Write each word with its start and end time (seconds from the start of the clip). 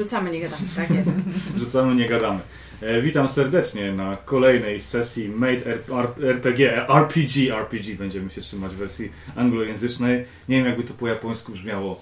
Rzucamy, 0.00 0.30
nie 0.30 0.40
gadamy, 0.40 0.62
tak 0.76 0.90
jest. 0.90 1.10
Rzucamy, 1.58 1.94
nie 1.94 2.08
gadamy. 2.08 2.40
E, 2.82 3.02
witam 3.02 3.28
serdecznie 3.28 3.92
na 3.92 4.16
kolejnej 4.24 4.80
sesji 4.80 5.28
Made 5.28 5.66
RPG, 5.66 6.86
RPG, 6.86 7.56
RPG 7.56 7.94
będziemy 7.94 8.30
się 8.30 8.40
trzymać 8.40 8.72
w 8.72 8.76
wersji 8.76 9.12
anglojęzycznej. 9.36 10.24
Nie 10.48 10.56
wiem 10.56 10.66
jakby 10.66 10.82
to 10.84 10.94
po 10.94 11.08
japońsku 11.08 11.52
brzmiało. 11.52 12.00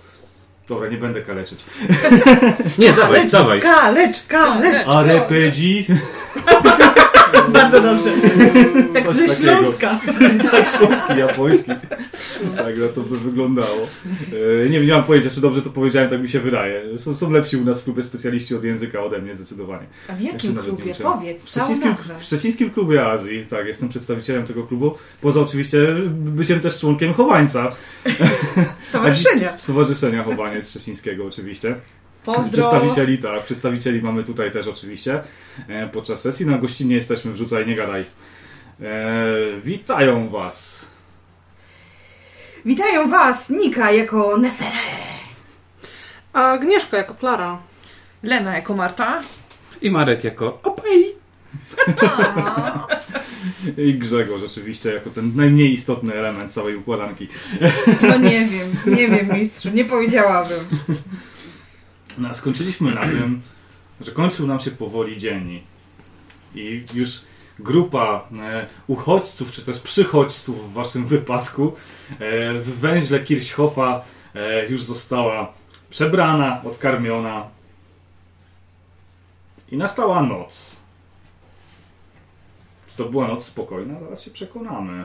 Dobra, 0.69 0.89
nie 0.89 0.97
będę 0.97 1.23
kaleczyć. 1.23 1.65
Nie, 2.79 2.93
dawaj, 2.93 3.29
dawaj. 3.39 3.61
Kalecz, 3.61 4.27
kalecz! 4.27 4.87
RPG? 4.87 5.85
Bardzo 7.53 7.81
dobrze. 7.81 8.11
Tak 8.95 9.05
Coś 9.05 9.17
ze. 9.17 9.37
Śląska. 9.37 10.01
tak, 10.51 10.67
śląski, 10.67 11.19
japoński. 11.19 11.71
Tak 12.57 12.79
na 12.79 12.89
to 12.95 13.01
by 13.01 13.19
wyglądało. 13.19 13.89
E, 14.65 14.69
nie 14.69 14.79
wiem, 14.79 14.87
nie 14.87 14.93
mam 14.93 15.05
pojęcia, 15.05 15.31
czy 15.31 15.41
dobrze 15.41 15.63
to 15.63 15.71
powiedziałem, 15.71 16.11
tak 16.11 16.23
mi 16.23 16.29
się 16.29 16.41
wydaje. 16.41 16.99
Są, 16.99 17.15
są 17.15 17.31
lepsi 17.31 17.57
u 17.57 17.65
nas 17.65 17.81
w 17.81 17.85
klubie 17.85 18.03
specjaliści 18.03 18.55
od 18.55 18.65
języka 18.65 19.03
ode 19.03 19.19
mnie 19.19 19.35
zdecydowanie. 19.35 19.87
A 20.09 20.13
w 20.15 20.21
Ja 20.21 20.33
jakim 20.33 20.57
nie 20.57 20.63
klubie? 20.63 20.95
Powiedz, 21.03 21.45
W 21.45 21.49
Szczecińskim, 21.49 21.95
w 22.19 22.25
Szczecińskim 22.25 22.71
Klubie 22.71 23.07
Azji, 23.07 23.47
tak, 23.51 23.67
jestem 23.67 23.89
przedstawicielem 23.89 24.47
tego 24.47 24.63
klubu. 24.63 24.95
Poza 25.21 25.41
oczywiście 25.41 25.79
byciem 26.11 26.61
też 26.61 26.81
członkiem 26.81 27.13
Chowańca, 27.15 27.71
Stowarzyszenia. 28.83 29.59
Stowarzyszenia 29.59 30.25
Chowaniec 30.25 30.71
Szczecińskiego 30.71 31.27
oczywiście. 31.27 31.75
Pozdro. 32.35 32.53
Przedstawicieli, 32.53 33.19
tak, 33.19 33.45
przedstawicieli 33.45 34.03
mamy 34.03 34.25
tutaj 34.25 34.51
też 34.51 34.67
oczywiście 34.67 35.23
e, 35.69 35.89
podczas 35.89 36.21
sesji. 36.21 36.47
Na 36.47 36.59
gościnie 36.59 36.95
jesteśmy, 36.95 37.33
wrzucaj, 37.33 37.67
nie 37.67 37.77
gadaj. 37.77 38.05
E, 38.81 39.25
witają 39.61 40.29
Was. 40.29 40.87
Witają 42.65 43.09
Was, 43.09 43.51
Nika 43.51 43.93
jako 43.93 44.37
Neferę. 44.37 44.79
A 46.33 46.53
Agnieszka 46.53 46.97
jako 46.97 47.15
Klara. 47.15 47.59
Lena 48.23 48.55
jako 48.57 48.75
Marta. 48.75 49.21
I 49.83 49.91
Marek 49.91 50.25
jako 50.25 50.59
opej. 50.63 51.15
I 53.87 53.95
Grzegorz 53.95 54.43
oczywiście 54.43 54.95
jako 54.95 55.11
ten 55.11 55.37
najmniej 55.37 55.73
istotny 55.73 56.15
element 56.15 56.53
całej 56.53 56.77
układanki. 56.77 57.29
No 58.03 58.17
nie 58.17 58.47
wiem, 58.47 58.97
nie 58.97 59.09
wiem 59.09 59.39
mistrzu, 59.39 59.71
nie 59.71 59.85
powiedziałabym. 59.85 60.61
No, 62.19 62.35
skończyliśmy 62.35 62.95
na 62.95 63.01
tym, 63.01 63.43
że 64.01 64.13
kończył 64.13 64.47
nam 64.47 64.61
się 64.61 64.71
powoli 64.71 65.17
dzień 65.17 65.63
i 66.55 66.85
już 66.95 67.21
grupa 67.59 68.29
e, 68.39 68.67
uchodźców, 68.87 69.51
czy 69.51 69.65
też 69.65 69.81
przychodźców 69.81 70.71
w 70.71 70.73
waszym 70.73 71.07
wypadku 71.07 71.73
e, 72.11 72.55
w 72.55 72.79
węźle 72.79 73.21
Kirchhoffa 73.21 74.05
e, 74.35 74.67
już 74.67 74.83
została 74.83 75.53
przebrana, 75.91 76.63
odkarmiona 76.65 77.47
i 79.71 79.77
nastała 79.77 80.23
noc. 80.23 80.77
Czy 82.87 82.97
to 82.97 83.05
była 83.05 83.29
noc 83.29 83.45
spokojna? 83.45 84.01
Zaraz 84.01 84.23
się 84.23 84.31
przekonamy. 84.31 85.05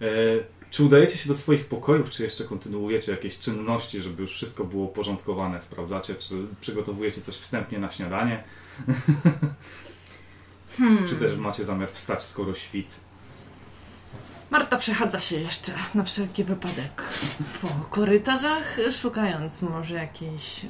e, 0.00 0.06
czy 0.70 0.84
udajecie 0.84 1.18
się 1.18 1.28
do 1.28 1.34
swoich 1.34 1.66
pokojów, 1.66 2.10
czy 2.10 2.22
jeszcze 2.22 2.44
kontynuujecie 2.44 3.12
jakieś 3.12 3.38
czynności, 3.38 4.00
żeby 4.00 4.22
już 4.22 4.32
wszystko 4.32 4.64
było 4.64 4.88
porządkowane? 4.88 5.60
Sprawdzacie, 5.60 6.14
czy 6.14 6.46
przygotowujecie 6.60 7.20
coś 7.20 7.34
wstępnie 7.34 7.78
na 7.78 7.90
śniadanie? 7.90 8.44
Hmm. 10.78 11.06
Czy 11.06 11.16
też 11.16 11.36
macie 11.36 11.64
zamiar 11.64 11.90
wstać 11.90 12.22
skoro 12.22 12.54
świt? 12.54 13.00
Marta 14.50 14.76
przechadza 14.76 15.20
się 15.20 15.36
jeszcze 15.36 15.72
na 15.94 16.04
wszelki 16.04 16.44
wypadek 16.44 17.02
po 17.62 17.68
korytarzach, 17.68 18.76
szukając 19.00 19.62
może 19.62 19.94
jakiejś 19.94 20.64
e, 20.64 20.68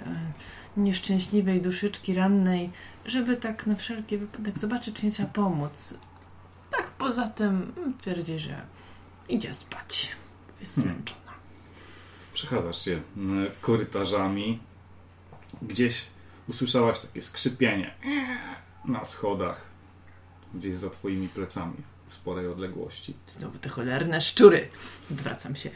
nieszczęśliwej 0.77 1.63
duszyczki 1.63 2.15
rannej, 2.15 2.71
żeby 3.07 3.37
tak 3.37 3.67
na 3.67 3.75
wszelki 3.77 4.19
wypadek 4.19 4.59
zobaczyć, 4.59 4.97
czy 4.97 5.07
nie 5.07 5.13
trzeba 5.13 5.29
pomóc. 5.29 5.95
Tak 6.71 6.87
poza 6.87 7.29
tym 7.29 7.73
twierdzi, 8.01 8.39
że 8.39 8.63
idzie 9.31 9.55
spać. 9.55 10.17
Jest 10.61 10.75
Hmm. 10.75 10.95
zmęczona. 10.95 11.33
Przechadzasz 12.35 12.85
się 12.85 13.03
mm, 13.17 13.51
korytarzami. 13.61 14.59
Gdzieś 15.63 16.05
usłyszałaś 16.49 17.01
takie 17.01 17.23
skrzypienie 17.23 17.95
na 18.85 19.05
schodach, 19.05 19.67
gdzieś 20.55 20.77
za 20.77 20.91
twoimi 20.91 21.29
plecami 21.29 21.77
w 22.07 22.15
sporej 22.15 22.49
odległości. 22.49 23.15
Znowu 23.27 23.59
te 23.59 23.69
cholerne 23.69 24.21
szczury. 24.21 24.69
Odwracam 25.11 25.57
się. 25.57 25.71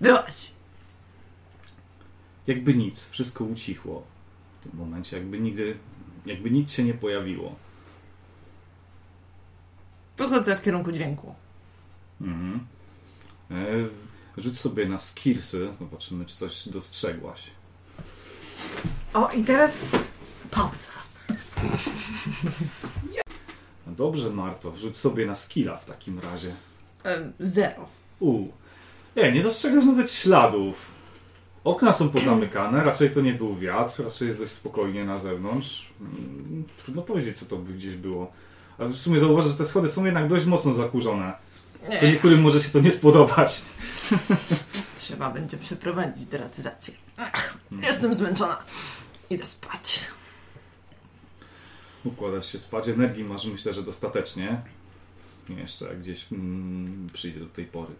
Byłaś. 0.00 0.50
Jakby 2.46 2.74
nic, 2.74 3.08
wszystko 3.08 3.44
ucichło 3.44 4.02
w 4.60 4.62
tym 4.62 4.78
momencie, 4.78 5.16
jakby 5.16 5.40
nigdy, 5.40 5.78
jakby 6.26 6.50
nic 6.50 6.72
się 6.72 6.84
nie 6.84 6.94
pojawiło. 6.94 7.56
Wychodzę 10.16 10.56
w 10.56 10.62
kierunku 10.62 10.92
dźwięku. 10.92 11.34
Mhm. 12.20 12.66
E, 13.50 13.56
rzuć 14.36 14.58
sobie 14.58 14.88
na 14.88 14.98
skillsy, 14.98 15.68
zobaczymy, 15.80 16.24
czy 16.24 16.36
coś 16.36 16.68
dostrzegłaś. 16.68 17.42
O, 19.14 19.30
i 19.30 19.44
teraz 19.44 19.96
pauza. 20.50 20.90
No 23.86 23.92
dobrze, 23.92 24.30
Marto, 24.30 24.70
wrzuć 24.72 24.96
sobie 24.96 25.26
na 25.26 25.34
skilla 25.34 25.76
w 25.76 25.84
takim 25.84 26.18
razie. 26.18 26.54
E, 27.04 27.32
zero. 27.40 27.88
U. 28.20 28.48
Nie, 29.16 29.32
nie 29.32 29.42
dostrzegasz 29.42 29.84
nawet 29.84 30.10
śladów. 30.10 30.90
Okna 31.64 31.92
są 31.92 32.08
pozamykane, 32.08 32.84
raczej 32.84 33.10
to 33.10 33.20
nie 33.20 33.32
był 33.32 33.56
wiatr, 33.56 34.04
raczej 34.04 34.26
jest 34.26 34.38
dość 34.38 34.52
spokojnie 34.52 35.04
na 35.04 35.18
zewnątrz. 35.18 35.92
Mm, 36.00 36.64
Trudno 36.82 37.02
powiedzieć, 37.02 37.38
co 37.38 37.46
to 37.46 37.56
by 37.56 37.72
gdzieś 37.72 37.94
było. 37.94 38.32
Ale 38.78 38.88
w 38.88 38.96
sumie 38.96 39.18
zauważ, 39.18 39.44
że 39.44 39.54
te 39.54 39.64
schody 39.64 39.88
są 39.88 40.04
jednak 40.04 40.28
dość 40.28 40.46
mocno 40.46 40.74
zakurzone. 40.74 41.32
Nie. 41.90 42.00
Co 42.00 42.06
niektórym 42.06 42.40
może 42.40 42.60
się 42.60 42.68
to 42.68 42.80
nie 42.80 42.92
spodobać. 42.92 43.62
Trzeba 44.96 45.30
będzie 45.30 45.56
przeprowadzić 45.56 46.26
deratyzację. 46.26 46.94
Ach, 47.16 47.56
Hmm. 47.70 47.88
jestem 47.92 48.14
zmęczona. 48.14 48.58
Idę 49.30 49.46
spać. 49.46 50.00
Układasz 52.04 52.52
się 52.52 52.58
spać, 52.58 52.88
energii 52.88 53.24
masz 53.24 53.44
myślę, 53.46 53.72
że 53.72 53.82
dostatecznie. 53.82 54.60
Jeszcze 55.48 55.96
gdzieś 55.96 56.26
mm, 56.32 57.08
przyjdzie 57.12 57.40
do 57.40 57.46
tej 57.46 57.64
pory. 57.64 57.94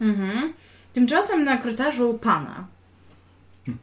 Mhm. 0.00 0.52
Tymczasem 0.92 1.44
na 1.44 1.56
korytarzu 1.56 2.18
pana 2.22 2.66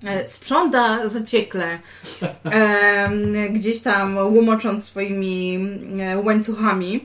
e, 0.04 0.28
sprząta 0.28 1.08
zaciekle, 1.08 1.80
em, 2.44 3.34
gdzieś 3.54 3.80
tam 3.80 4.18
łomocząc 4.18 4.86
swoimi 4.86 5.60
e, 6.00 6.18
łańcuchami, 6.18 6.96
e, 6.96 7.00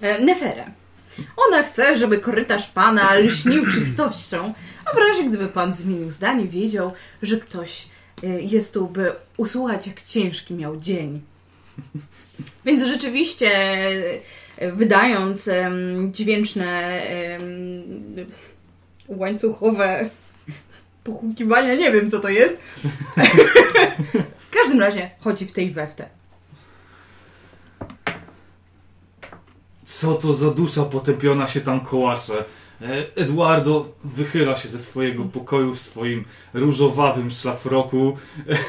Neferę. 0.00 0.64
Ona 1.36 1.62
chce, 1.62 1.96
żeby 1.96 2.18
korytarz 2.18 2.66
pana 2.66 3.14
lśnił 3.14 3.66
czystością, 3.72 4.54
a 4.84 4.94
w 4.94 4.98
razie 4.98 5.28
gdyby 5.28 5.48
pan 5.48 5.74
zmienił 5.74 6.10
zdanie, 6.10 6.46
wiedział, 6.46 6.92
że 7.22 7.36
ktoś 7.36 7.88
e, 8.22 8.26
jest 8.26 8.74
tu, 8.74 8.86
by 8.86 9.12
usłuchać, 9.36 9.86
jak 9.86 10.02
ciężki 10.02 10.54
miał 10.54 10.76
dzień. 10.76 11.20
Więc 12.64 12.82
rzeczywiście, 12.82 13.50
e, 14.58 14.72
wydając 14.72 15.50
dźwięczne 16.12 17.02
łańcuchowe 19.08 20.10
pochukiwania, 21.04 21.74
nie 21.74 21.92
wiem 21.92 22.10
co 22.10 22.20
to 22.20 22.28
jest. 22.28 22.58
w 24.48 24.50
każdym 24.50 24.80
razie 24.80 25.10
chodzi 25.20 25.46
w 25.46 25.52
tej 25.52 25.70
weftę. 25.70 26.17
Co 29.88 30.14
to 30.14 30.34
za 30.34 30.50
dusza 30.50 30.84
potępiona 30.84 31.46
się 31.46 31.60
tam 31.60 31.80
kołacze? 31.80 32.44
E, 32.82 33.16
Eduardo 33.16 33.94
wychyla 34.04 34.56
się 34.56 34.68
ze 34.68 34.78
swojego 34.78 35.24
pokoju 35.24 35.74
w 35.74 35.80
swoim 35.80 36.24
różowawym 36.54 37.30
szlafroku 37.30 38.16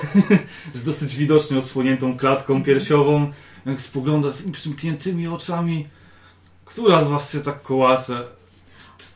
z 0.74 0.84
dosyć 0.84 1.16
widocznie 1.16 1.58
odsłoniętą 1.58 2.18
klatką 2.18 2.64
piersiową. 2.64 3.32
Jak 3.66 3.82
spogląda 3.82 4.32
tymi 4.32 4.52
przymkniętymi 4.52 5.28
oczami. 5.28 5.88
Która 6.66 7.06
z 7.06 7.08
was 7.08 7.32
się 7.32 7.40
tak 7.40 7.62
kołacze? 7.62 8.24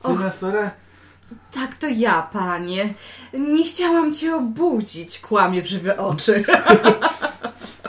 Ty. 0.04 0.14
Neferę? 0.14 0.72
Tak, 1.52 1.76
to 1.76 1.88
ja, 1.88 2.22
panie. 2.34 2.94
Nie 3.34 3.64
chciałam 3.64 4.14
cię 4.14 4.36
obudzić, 4.36 5.20
kłamie 5.20 5.62
w 5.62 5.68
żywe 5.68 5.98
oczy. 5.98 6.44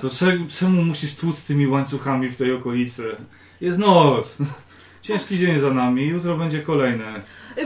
To 0.00 0.10
czemu, 0.10 0.46
czemu 0.48 0.82
musisz 0.82 1.14
tłuc 1.14 1.44
tymi 1.44 1.66
łańcuchami 1.66 2.28
w 2.28 2.36
tej 2.36 2.52
okolicy? 2.52 3.16
Jest 3.64 3.78
noc. 3.78 4.36
Ciężki 5.02 5.38
dzień 5.38 5.58
za 5.58 5.70
nami, 5.70 6.06
jutro 6.06 6.36
będzie 6.36 6.62
kolejny. 6.62 7.22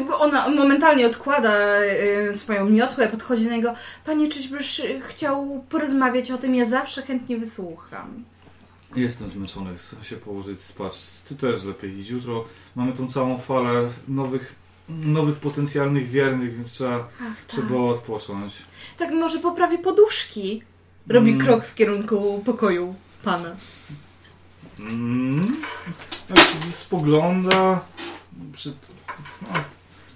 Bo 0.08 0.20
Ona 0.20 0.48
momentalnie 0.48 1.06
odkłada 1.06 1.52
e, 1.58 2.34
swoją 2.34 2.68
miotłę, 2.68 3.08
podchodzi 3.08 3.44
do 3.44 3.50
niego. 3.50 3.74
Panie, 4.06 4.28
czyżbyś 4.28 4.80
e, 4.80 5.00
chciał 5.00 5.64
porozmawiać 5.68 6.30
o 6.30 6.38
tym? 6.38 6.54
Ja 6.54 6.64
zawsze 6.64 7.02
chętnie 7.02 7.38
wysłucham. 7.38 8.24
Jestem 8.96 9.28
zmęczony, 9.28 9.76
chcę 9.76 9.96
się 10.04 10.16
położyć 10.16 10.60
spać. 10.60 10.94
Ty 11.28 11.34
też 11.36 11.64
lepiej 11.64 11.98
idź. 11.98 12.08
Jutro 12.10 12.44
mamy 12.76 12.92
tą 12.92 13.08
całą 13.08 13.38
falę 13.38 13.88
nowych 14.08 14.54
nowych 14.88 15.36
potencjalnych 15.36 16.08
wiernych, 16.08 16.56
więc 16.56 16.72
trzeba, 16.72 16.96
Ach, 16.96 17.08
tak. 17.18 17.28
trzeba 17.46 17.76
odpocząć. 17.76 18.62
Tak 18.98 19.10
może 19.10 19.38
poprawi 19.38 19.78
poduszki. 19.78 20.62
Robi 21.08 21.30
Mm. 21.30 21.46
krok 21.46 21.64
w 21.64 21.74
kierunku 21.74 22.42
pokoju 22.46 22.94
pana. 23.24 23.56
Mm. 24.80 25.62
Spogląda. 26.70 27.80
Przy... 28.52 28.72
No, 29.42 29.48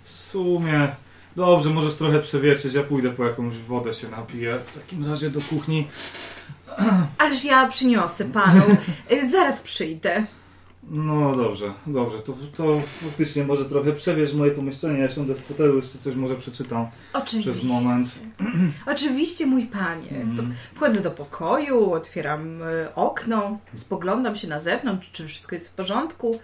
w 0.02 0.10
sumie. 0.10 0.88
Dobrze, 1.36 1.70
możesz 1.70 1.94
trochę 1.94 2.18
przewietrzyć. 2.18 2.74
Ja 2.74 2.82
pójdę 2.82 3.10
po 3.10 3.24
jakąś 3.24 3.54
wodę 3.56 3.92
się 3.94 4.08
napiję. 4.08 4.58
W 4.66 4.74
takim 4.74 5.10
razie 5.10 5.30
do 5.30 5.40
kuchni. 5.40 5.88
Ależ 7.18 7.44
ja 7.44 7.66
przyniosę 7.66 8.24
panu. 8.24 8.62
Y, 9.12 9.30
Zaraz 9.30 9.60
przyjdę. 9.60 10.24
No 10.90 11.36
dobrze, 11.36 11.72
dobrze. 11.86 12.18
To, 12.18 12.34
to 12.56 12.80
faktycznie 12.80 13.44
może 13.44 13.64
trochę 13.64 13.92
przewieźć 13.92 14.34
moje 14.34 14.50
pomieszczenie. 14.50 14.98
Ja 14.98 15.08
siądę 15.08 15.34
w 15.34 15.40
fotelu, 15.40 15.76
jeszcze 15.76 15.98
coś 15.98 16.14
może 16.14 16.36
przeczytam 16.36 16.86
Oczywiście. 17.12 17.52
przez 17.52 17.64
moment. 17.64 18.18
Oczywiście, 18.92 19.46
mój 19.46 19.66
panie. 19.66 20.10
Mm. 20.10 20.54
wchodzę 20.74 21.00
do 21.00 21.10
pokoju, 21.10 21.92
otwieram 21.92 22.62
y, 22.62 22.94
okno, 22.94 23.58
spoglądam 23.74 24.36
się 24.36 24.48
na 24.48 24.60
zewnątrz, 24.60 25.10
czy 25.10 25.26
wszystko 25.26 25.54
jest 25.54 25.68
w 25.68 25.72
porządku. 25.72 26.38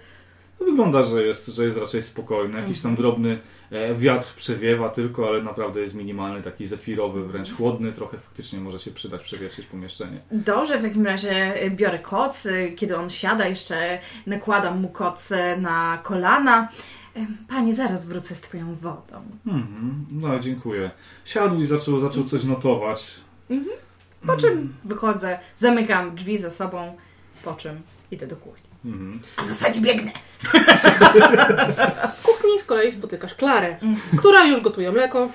No, 0.60 0.66
Wygląda, 0.66 1.02
że 1.02 1.22
jest, 1.22 1.46
że 1.46 1.64
jest 1.64 1.78
raczej 1.78 2.02
spokojny. 2.02 2.60
Jakiś 2.60 2.80
tam 2.80 2.96
drobny 2.96 3.40
e, 3.70 3.94
wiatr 3.94 4.34
przewiewa 4.34 4.88
tylko, 4.88 5.28
ale 5.28 5.42
naprawdę 5.42 5.80
jest 5.80 5.94
minimalny, 5.94 6.42
taki 6.42 6.66
zefirowy, 6.66 7.24
wręcz 7.24 7.52
chłodny. 7.52 7.92
Trochę 7.92 8.18
faktycznie 8.18 8.60
może 8.60 8.78
się 8.78 8.90
przydać 8.90 9.22
przewietrzyć 9.22 9.66
pomieszczenie. 9.66 10.18
Dobrze, 10.32 10.78
w 10.78 10.82
takim 10.82 11.06
razie 11.06 11.54
biorę 11.70 11.98
koc. 11.98 12.48
Kiedy 12.76 12.96
on 12.96 13.08
siada, 13.10 13.48
jeszcze 13.48 13.98
nakładam 14.26 14.80
mu 14.80 14.88
koc 14.88 15.30
na 15.58 15.98
kolana. 16.02 16.68
Y, 17.16 17.26
Panie, 17.48 17.74
zaraz 17.74 18.06
wrócę 18.06 18.34
z 18.34 18.40
twoją 18.40 18.74
wodą. 18.74 19.22
Mhm, 19.46 20.06
no 20.10 20.38
dziękuję. 20.38 20.90
Siadł 21.24 21.60
i 21.60 21.64
zaczął, 21.64 22.00
zaczął 22.00 22.24
coś 22.24 22.44
notować. 22.44 23.14
Po 24.26 24.36
czym 24.36 24.74
wychodzę, 24.84 25.38
zamykam 25.56 26.14
drzwi 26.14 26.38
za 26.38 26.50
sobą, 26.50 26.96
po 27.44 27.54
czym 27.54 27.80
idę 28.10 28.26
do 28.26 28.36
kuchni. 28.36 28.67
Mhm. 28.84 29.20
A 29.36 29.42
w 29.42 29.46
zasadzie 29.46 29.80
biegnę. 29.80 30.10
W 32.18 32.22
kuchni 32.22 32.60
z 32.60 32.64
kolei 32.64 32.92
spotykasz 32.92 33.34
Klarę, 33.34 33.76
która 34.18 34.44
już 34.44 34.60
gotuje 34.60 34.92
mleko. 34.92 35.28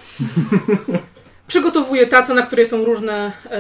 Przygotowuje 1.48 2.08
tacę, 2.08 2.34
na 2.34 2.42
której 2.42 2.68
są 2.68 2.86
różne, 2.86 3.32
e, 3.52 3.60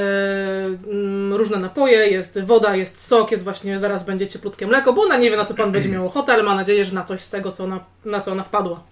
mm, 0.91 1.33
różne 1.33 1.57
napoje, 1.57 2.07
jest 2.07 2.39
woda, 2.45 2.75
jest 2.75 3.07
sok, 3.07 3.31
jest 3.31 3.43
właśnie 3.43 3.79
zaraz 3.79 4.03
będzie 4.03 4.27
cieplutkie 4.27 4.67
mleko, 4.67 4.93
bo 4.93 5.01
ona 5.01 5.17
nie 5.17 5.31
wie 5.31 5.37
na 5.37 5.45
co 5.45 5.53
pan 5.53 5.71
będzie 5.71 5.89
miał 5.89 6.05
ochotę, 6.05 6.33
ale 6.33 6.43
ma 6.43 6.55
nadzieję, 6.55 6.85
że 6.85 6.93
na 6.93 7.03
coś 7.03 7.21
z 7.21 7.29
tego, 7.29 7.51
co 7.51 7.63
ona, 7.63 7.79
na 8.05 8.19
co 8.19 8.31
ona 8.31 8.43
wpadła. 8.43 8.83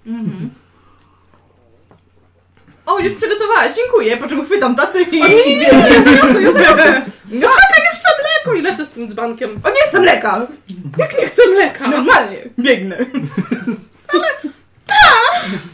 O, 2.86 3.00
już 3.00 3.14
przygotowałaś, 3.14 3.72
dziękuję. 3.76 4.18
Po 4.18 4.28
czym 4.28 4.46
chwytam 4.46 4.76
tacę 4.76 5.02
i... 5.02 5.22
O 5.22 5.28
nie, 5.28 5.36
nie, 5.36 5.56
nie, 5.56 5.66
nie, 5.66 6.04
zaniosę, 6.04 6.42
ja 6.42 6.52
zaniosę. 6.52 7.02
No, 7.32 7.48
Czekaj 7.48 7.86
jeszcze 7.92 8.10
mleko 8.46 8.54
i 8.60 8.62
lecę 8.62 8.86
z 8.86 8.90
tym 8.90 9.10
dzbankiem. 9.10 9.50
o, 9.64 9.70
nie 9.70 9.82
chcę 9.90 10.00
mleka! 10.00 10.48
Jak 10.98 11.20
nie 11.20 11.26
chcę 11.28 11.42
mleka? 11.50 11.88
Normalnie, 11.88 12.50
biegnę. 12.60 12.98
Ale... 14.08 14.24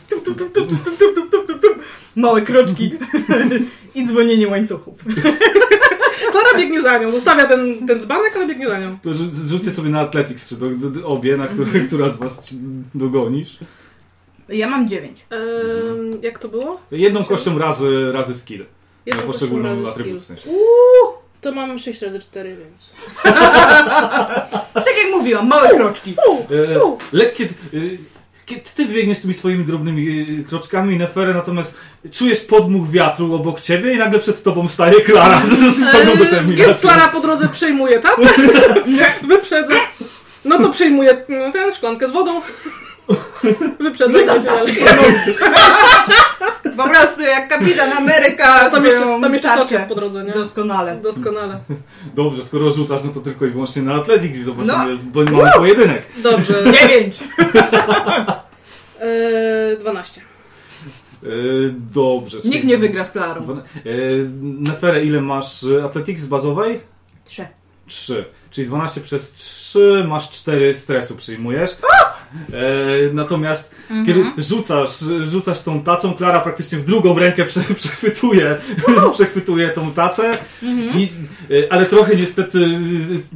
Tup, 0.10 0.24
tup, 0.24 0.38
tup, 0.38 0.54
tup, 0.54 0.70
tup, 0.70 0.84
tup, 0.84 1.16
tup, 1.16 1.30
tup, 1.32 1.48
tup, 1.48 1.62
tup. 1.62 1.84
Małe 2.16 2.42
kroczki 2.42 2.92
i 3.96 4.06
dzwonienie 4.06 4.48
łańcuchów. 4.48 5.00
Klara 6.32 6.58
biegnie 6.58 6.82
za 6.82 6.98
nią, 6.98 7.12
zostawia 7.12 7.46
ten, 7.48 7.88
ten 7.88 8.02
dzbanek, 8.02 8.36
ale 8.36 8.48
biegnie 8.48 8.68
za 8.68 8.80
nią. 8.80 8.98
To 9.04 9.10
rzu- 9.10 9.48
rzućcie 9.48 9.72
sobie 9.72 9.90
na 9.90 10.00
Athletics, 10.02 10.50
czy 10.50 10.56
do, 10.56 10.70
do, 10.70 10.90
do, 10.90 11.08
obie, 11.08 11.38
na 11.38 11.48
które, 11.48 11.80
która 11.80 12.10
z 12.10 12.16
was 12.18 12.54
dogonisz. 12.96 13.58
Ja 14.50 14.70
mam 14.70 14.88
dziewięć. 14.90 15.26
Ehm, 15.30 16.22
jak 16.22 16.40
to 16.40 16.48
było? 16.48 16.82
Jedną 16.92 17.24
kością 17.24 17.58
razy, 17.58 18.12
razy 18.12 18.36
skill. 18.36 18.66
Jedną 19.06 19.22
na 19.22 19.28
kością 19.28 19.40
poszczególną 19.40 19.70
razy 19.70 19.92
atrybut 19.92 20.22
w 20.22 20.26
skill. 20.26 20.38
sensie. 20.38 20.50
To 21.48 21.52
mam 21.52 21.80
6 21.80 22.02
razy 22.02 22.20
4, 22.20 22.58
więc... 22.58 22.94
Tak 24.74 24.98
jak 24.98 25.12
mówiłam, 25.12 25.48
małe 25.48 25.70
kroczki. 25.70 26.16
E, 26.52 26.98
lekkie. 27.14 27.44
E, 27.44 27.48
kiedy 28.46 28.62
ty 28.76 28.86
biegniesz 28.86 29.20
tymi 29.20 29.34
swoimi 29.34 29.66
drobnymi 29.66 30.26
e, 30.40 30.44
kroczkami, 30.44 30.98
Neferę, 30.98 31.34
natomiast 31.34 31.76
czujesz 32.12 32.40
podmuch 32.40 32.90
wiatru 32.90 33.36
obok 33.36 33.62
ciebie 33.62 33.94
i 33.94 33.98
nagle 33.98 34.20
przed 34.20 34.44
tobą 34.44 34.68
staje 34.68 35.02
Klara 35.02 35.46
z, 35.46 35.50
z 35.50 35.92
pełną 35.92 36.12
Eee, 36.12 36.18
Więc 36.18 36.30
determinacją. 36.30 36.90
Klara 36.90 37.08
po 37.08 37.20
drodze 37.20 37.48
przejmuje 37.48 38.00
tacę, 38.00 38.30
wyprzedza. 39.28 39.74
No 40.46 40.60
to 40.60 40.70
przejmuje 40.70 41.26
mm, 41.30 41.52
tę 41.52 41.72
szklankę 41.72 42.08
z 42.08 42.12
wodą. 42.12 42.42
Jedzie 44.10 44.40
dalej. 44.40 44.76
Po 46.78 46.90
prostu 46.90 47.22
jak 47.22 47.48
kapitan 47.48 47.92
Ameryka 47.92 48.70
Tam 48.70 48.86
jeszcze, 48.86 49.20
tam 49.22 49.34
jeszcze 49.34 49.76
jest 49.76 49.86
po 49.88 49.96
drodze, 49.96 50.24
nie? 50.24 50.32
Doskonale. 50.32 50.98
Doskonale. 50.98 51.60
Dobrze, 52.16 52.44
skoro 52.44 52.70
rzucasz, 52.70 53.04
no 53.04 53.12
to 53.12 53.20
tylko 53.20 53.46
i 53.46 53.50
wyłącznie 53.50 53.82
na 53.82 53.94
Athletics 53.94 54.38
i 54.38 54.44
zobaczymy, 54.44 54.94
No. 54.94 54.98
bo 55.04 55.24
mamy 55.24 55.52
pojedynek. 55.56 56.04
Dobrze. 56.18 56.54
Dziewięć. 56.82 57.20
Eee, 59.02 59.78
12. 59.80 60.22
E, 61.24 61.28
dobrze. 61.94 62.38
Nikt 62.46 62.66
nie 62.66 62.78
wygra 62.78 63.04
z 63.04 63.12
Klarą. 63.12 63.42
E, 63.52 63.62
Neferę, 64.42 65.04
ile 65.04 65.22
masz 65.22 65.64
e, 65.64 65.84
Athletics 65.84 66.26
bazowej? 66.26 66.80
Trzy. 67.26 67.48
3. 67.88 68.26
Czyli 68.58 68.68
12 68.68 69.02
przez 69.02 69.34
3 69.34 70.04
masz 70.08 70.30
4 70.30 70.74
stresu 70.74 71.16
przyjmujesz. 71.16 71.72
E, 71.72 73.14
natomiast 73.14 73.76
kiedy 74.06 74.26
rzucasz, 74.38 75.00
rzucasz 75.24 75.62
tą 75.62 75.82
tacą, 75.82 76.14
Klara 76.14 76.40
praktycznie 76.40 76.78
w 76.78 76.84
drugą 76.84 77.20
rękę 77.20 77.46
prze, 77.46 77.62
przechwytuje, 77.82 78.58
przechwytuje 79.14 79.70
tą 79.70 79.92
tacę, 79.92 80.38
i, 80.96 81.08
e, 81.52 81.74
ale 81.74 81.86
trochę 81.86 82.16
niestety 82.16 82.60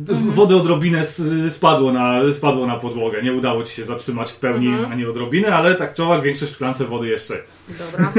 e, 0.10 0.14
wody 0.14 0.56
odrobinę 0.56 1.04
spadło 1.50 1.92
na, 1.92 2.34
spadło 2.34 2.68
na 2.68 2.76
podłogę. 2.76 3.24
Nie 3.24 3.34
udało 3.34 3.64
ci 3.64 3.76
się 3.76 3.86
zatrzymać 3.86 4.32
w 4.32 4.36
pełni 4.36 4.68
Mhm. 4.68 4.92
ani 4.92 5.06
odrobinę, 5.06 5.56
ale 5.56 5.76
tak 5.76 5.94
czy 5.94 6.04
owak 6.04 6.22
większość 6.22 6.52
w 6.52 6.56
szklance 6.56 6.86
wody 6.86 7.08
jeszcze 7.08 7.34
jest. 7.36 7.64
Dobra. 7.80 8.12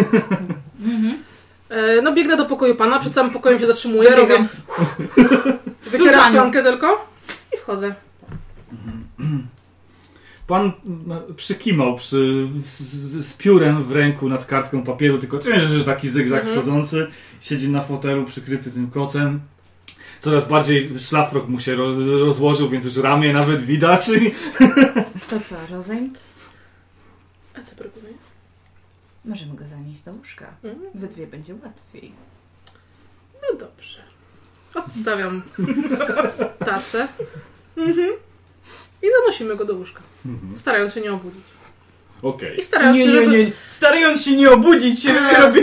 Eee, 1.71 2.03
no 2.05 2.13
biegnę 2.13 2.37
do 2.37 2.45
pokoju 2.45 2.75
pana, 2.75 2.99
przed 2.99 3.15
samym 3.15 3.33
pokojem 3.33 3.61
się 3.61 3.67
zatrzymuję, 3.67 4.11
robię... 4.11 4.35
Wycieram 5.93 6.29
szklankę 6.33 6.63
tylko 6.63 7.09
i 7.55 7.57
wchodzę. 7.57 7.95
Pan 10.47 10.73
m, 10.87 11.21
przykimał 11.37 11.97
przy, 11.97 12.49
z, 12.63 12.81
z, 12.81 13.27
z 13.27 13.33
piórem 13.35 13.85
w 13.85 13.93
ręku 13.93 14.29
nad 14.29 14.45
kartką 14.45 14.83
papieru, 14.85 15.19
tylko 15.19 15.39
że 15.41 15.85
taki 15.85 16.09
zygzak 16.09 16.39
Mhm. 16.41 16.57
schodzący. 16.57 17.07
Siedzi 17.41 17.71
na 17.71 17.81
fotelu 17.83 18.25
przykryty 18.25 18.71
tym 18.71 18.91
kocem. 18.91 19.41
Coraz 20.21 20.49
bardziej 20.49 21.01
szlafrok 21.01 21.49
mu 21.49 21.61
się 21.61 21.75
ro, 21.75 21.93
rozłożył, 22.19 22.69
więc 22.69 22.85
już 22.85 22.97
ramię 22.97 23.33
nawet 23.33 23.63
widać. 23.63 24.07
To 25.31 25.41
co, 25.41 25.57
rozejm? 25.71 26.13
A 27.59 27.63
co 27.63 27.77
proponuję? 27.77 28.15
Możemy 29.25 29.55
go 29.55 29.65
zanieść 29.65 30.03
do 30.03 30.13
łóżka. 30.13 30.47
Mhm. 30.65 30.87
We 30.95 31.09
dwie 31.09 31.27
będzie 31.27 31.55
łatwiej. 31.55 32.13
No 33.43 33.59
dobrze. 33.59 33.99
Odstawiam 34.75 35.43
tacę. 36.67 37.09
I 39.03 39.07
zanosimy 39.21 39.57
go 39.57 39.65
do 39.65 39.75
łóżka. 39.75 40.01
Mhm. 40.27 40.59
Starając 40.59 40.95
się 40.95 41.01
nie 41.01 41.13
obudzić. 41.13 41.45
Okej. 42.23 42.59
I 42.59 42.63
starając 42.63 42.99
Nie, 42.99 43.05
się, 43.05 43.11
nie, 43.11 43.21
żeby... 43.21 43.45
nie. 43.45 43.53
Starając 43.69 44.25
się 44.25 44.37
nie 44.37 44.51
obudzić, 44.51 45.07
A. 45.07 45.41
robię... 45.43 45.63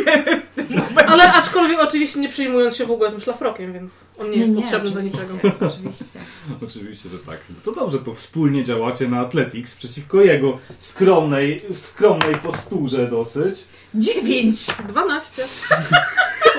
Ale 1.07 1.33
aczkolwiek 1.33 1.79
oczywiście 1.79 2.19
nie 2.19 2.29
przejmując 2.29 2.75
się 2.75 2.85
w 2.85 2.91
ogóle 2.91 3.11
tym 3.11 3.21
szlafrokiem, 3.21 3.73
więc 3.73 3.99
on 4.17 4.29
nie 4.29 4.37
jest 4.37 4.55
potrzebny 4.55 4.91
do 4.91 4.99
oczywiście, 4.99 5.21
niczego. 5.33 5.55
Oczywiście. 5.67 6.19
Oczywiście, 6.67 7.09
że 7.09 7.17
tak. 7.17 7.37
No 7.49 7.55
to 7.63 7.79
dobrze, 7.79 7.99
to 7.99 8.13
wspólnie 8.13 8.63
działacie 8.63 9.07
na 9.07 9.19
Athletics 9.19 9.75
przeciwko 9.75 10.21
jego 10.21 10.57
skromnej, 10.77 11.57
skromnej 11.75 12.35
posturze 12.35 13.07
dosyć. 13.07 13.63
Dziewięć. 13.95 14.65
12. 14.87 15.45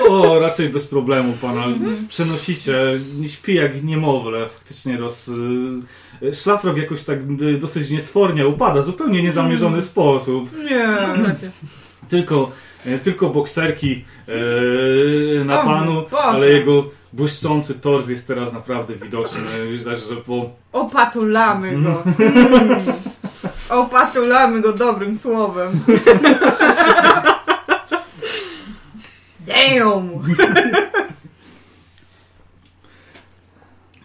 O, 0.09 0.39
raczej 0.39 0.69
bez 0.69 0.87
problemu 0.87 1.33
pana 1.41 1.65
przenosicie. 2.09 2.75
Nie 3.19 3.29
śpi 3.29 3.55
jak 3.55 3.83
niemowlę. 3.83 4.47
Faktycznie 4.47 4.97
roz... 4.97 5.27
y, 5.27 6.35
Szlafrok 6.35 6.77
jakoś 6.77 7.03
tak 7.03 7.19
y, 7.41 7.57
dosyć 7.57 7.89
niesfornie 7.89 8.47
upada, 8.47 8.81
zupełnie 8.81 9.23
niezamierzony 9.23 9.81
sposób. 9.81 10.49
Nie. 10.69 10.97
Tylko, 12.09 12.51
y, 12.85 12.99
tylko 12.99 13.29
bokserki 13.29 14.03
y, 14.29 15.45
na 15.45 15.61
O, 15.61 15.65
panu, 15.65 16.01
Boże. 16.11 16.23
ale 16.23 16.47
jego 16.49 16.85
błyszczący 17.13 17.73
tors 17.73 18.09
jest 18.09 18.27
teraz 18.27 18.53
naprawdę 18.53 18.95
widoczny. 18.95 19.41
Widać, 19.71 19.99
że 20.09 20.15
po... 20.15 20.49
Opatulamy 20.73 21.71
go. 21.71 22.03
Mm. 22.19 22.75
Opatulamy 23.69 24.61
go 24.61 24.73
dobrym 24.73 25.15
słowem. 25.15 25.71
Damn! 29.51 30.09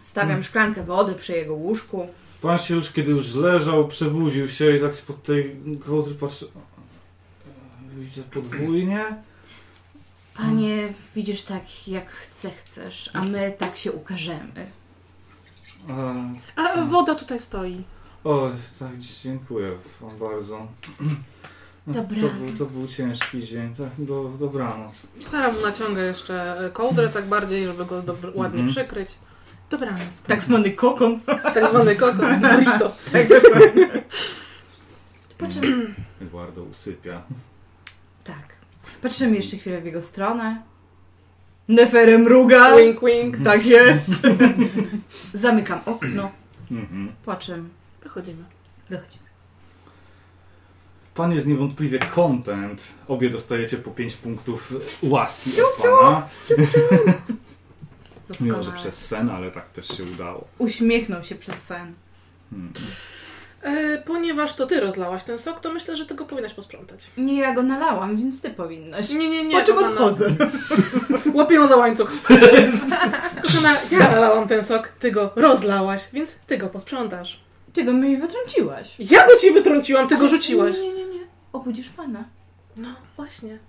Stawiam 0.01 0.43
szklankę 0.43 0.83
wody 0.83 1.15
przy 1.15 1.33
jego 1.33 1.53
łóżku. 1.53 2.07
Pan 2.41 2.57
się 2.57 2.75
już, 2.75 2.91
kiedy 2.91 3.11
już 3.11 3.35
leżał, 3.35 3.87
przebudził 3.87 4.49
się 4.49 4.77
i 4.77 4.81
tak 4.81 4.95
spod 4.95 5.23
tej 5.23 5.55
kołdry 5.85 6.15
patrzy... 6.15 6.47
widzę 7.97 8.23
podwójnie. 8.23 9.15
Panie, 10.37 10.93
widzisz 11.15 11.41
tak, 11.41 11.87
jak 11.87 12.09
chce, 12.09 12.51
chcesz, 12.51 13.09
a 13.13 13.23
my 13.23 13.53
tak 13.57 13.77
się 13.77 13.91
ukażemy. 13.91 14.71
A, 16.55 16.61
A 16.61 16.85
woda 16.85 17.15
tutaj 17.15 17.39
stoi. 17.39 17.83
o, 18.23 18.51
tak, 18.79 18.97
dziękuję 18.97 19.71
wam 20.01 20.17
bardzo. 20.19 20.67
Dobra. 21.87 22.21
To 22.21 22.29
był, 22.29 22.57
to 22.57 22.65
był 22.65 22.87
ciężki 22.87 23.43
dzień, 23.43 23.73
tak, 23.75 24.05
do, 24.05 24.31
dobranoc. 24.39 24.93
Ja 25.33 25.51
mu 25.51 25.61
naciągę 25.61 26.01
jeszcze 26.05 26.69
kołdrę 26.73 27.09
tak 27.09 27.25
bardziej, 27.25 27.65
żeby 27.65 27.85
go 27.85 28.01
dob- 28.01 28.31
ładnie 28.35 28.59
Mhm. 28.61 28.69
przykryć. 28.69 29.09
Dobranoc. 29.69 30.21
Tak 30.27 30.43
zwany 30.43 30.71
kokon. 30.71 31.19
Tak 31.53 31.67
zwany 31.69 31.95
kokon, 31.95 32.41
burrito. 32.41 32.95
Po 35.37 35.47
czym? 35.47 35.95
Eduardo 36.21 36.63
usypia. 36.63 37.21
Tak. 38.23 38.55
Patrzymy 39.01 39.35
jeszcze 39.35 39.57
chwilę 39.57 39.81
w 39.81 39.85
jego 39.85 40.01
stronę. 40.01 40.61
Neferem 41.67 42.21
mruga. 42.21 42.77
Wink, 42.77 42.99
wink. 43.05 43.37
Tak 43.45 43.65
jest. 43.65 44.11
Zamykam 45.33 45.79
okno, 45.85 46.31
Mhm. 46.71 47.11
po 47.25 47.35
czym 47.35 47.69
Wychodzimy. 48.03 48.43
wychodzimy. 48.89 49.26
Pan 51.17 51.31
jest 51.31 51.47
niewątpliwie 51.47 51.99
content. 51.99 52.83
Obie 53.07 53.29
dostajecie 53.29 53.77
po 53.77 53.91
5 53.91 54.13
punktów 54.13 54.73
łaski 55.03 55.51
od 55.61 55.83
pana. 55.83 56.27
Mimo, 58.41 58.63
że 58.63 58.71
przez 58.71 59.05
sen, 59.07 59.29
ale 59.29 59.51
tak 59.51 59.69
też 59.69 59.87
się 59.87 60.03
udało. 60.03 60.47
Uśmiechnął 60.57 61.23
się 61.23 61.35
przez 61.35 61.63
sen. 61.63 61.93
Hmm. 62.49 62.73
E, 63.61 64.01
ponieważ 64.01 64.55
to 64.55 64.67
ty 64.67 64.79
rozlałaś 64.79 65.23
ten 65.23 65.37
sok, 65.37 65.59
to 65.59 65.73
myślę, 65.73 65.97
że 65.97 66.05
ty 66.05 66.15
go 66.15 66.25
powinnaś 66.25 66.53
posprzątać. 66.53 67.07
Nie, 67.17 67.39
ja 67.39 67.53
go 67.53 67.63
nalałam, 67.63 68.17
więc 68.17 68.41
ty 68.41 68.49
powinnaś. 68.49 69.09
Nie, 69.09 69.29
nie, 69.29 69.45
nie. 69.45 69.59
Po 69.59 69.65
czym 69.65 69.77
odchodzę? 69.77 70.35
Łapię 71.33 71.55
ją 71.55 71.67
za 71.67 71.75
łańcuch. 71.75 72.11
Kochana, 73.43 73.77
ja 73.91 73.99
nalałam 73.99 74.47
ten 74.47 74.63
sok, 74.63 74.87
ty 74.99 75.11
go 75.11 75.31
rozlałaś, 75.35 76.01
więc 76.13 76.35
ty 76.47 76.57
go 76.57 76.69
posprzątasz. 76.69 77.39
Ty 77.73 77.83
go 77.83 77.93
mi 77.93 78.17
wytrąciłaś. 78.17 78.95
Ja 78.99 79.27
go 79.27 79.35
ci 79.35 79.51
wytrąciłam, 79.51 80.07
ty 80.07 80.17
go 80.17 80.27
rzuciłaś. 80.27 80.75
Nie, 80.75 80.93
nie, 80.93 81.05
nie. 81.05 81.06
Obudzisz 81.57 81.89
pana. 81.89 82.23
No 82.77 82.95
właśnie. 83.15 83.59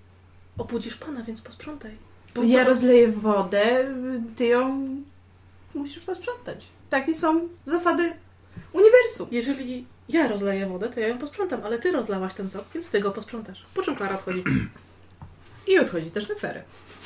Obudzisz 0.57 0.95
pana, 0.95 1.23
więc 1.23 1.41
posprzątaj. 1.41 1.91
Bo 2.35 2.43
Ja 2.43 2.63
co? 2.63 2.69
rozleję 2.69 3.11
wodę, 3.11 3.87
ty 4.35 4.45
ją 4.45 4.87
musisz 5.75 5.99
posprzątać. 6.05 6.67
Takie 6.89 7.15
są 7.15 7.47
zasady 7.65 8.13
uniwersum. 8.73 9.27
Jeżeli 9.31 9.85
ja 10.09 10.27
rozleję 10.27 10.67
wodę, 10.67 10.89
to 10.89 10.99
ja 10.99 11.07
ją 11.07 11.17
posprzątam, 11.17 11.61
ale 11.63 11.79
ty 11.79 11.91
rozlałaś 11.91 12.33
ten 12.33 12.49
sok, 12.49 12.65
więc 12.73 12.89
ty 12.89 12.99
go 12.99 13.11
posprzątasz. 13.11 13.65
Po 13.73 13.81
czym 13.81 13.95
Klara 13.95 14.15
odchodzi. 14.15 14.43
I 15.67 15.79
odchodzi 15.79 16.11
też 16.11 16.29
Nefery. 16.29 16.63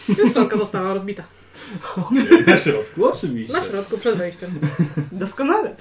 Więc 0.09 0.29
szklanka 0.29 0.57
została 0.57 0.93
rozbita. 0.93 1.23
Na 2.47 2.57
środku, 2.57 3.05
oczywiście. 3.05 3.53
Na 3.57 3.63
środku, 3.63 3.97
przed 3.97 4.17
wejściem. 4.17 4.59
Doskonale. 5.11 5.75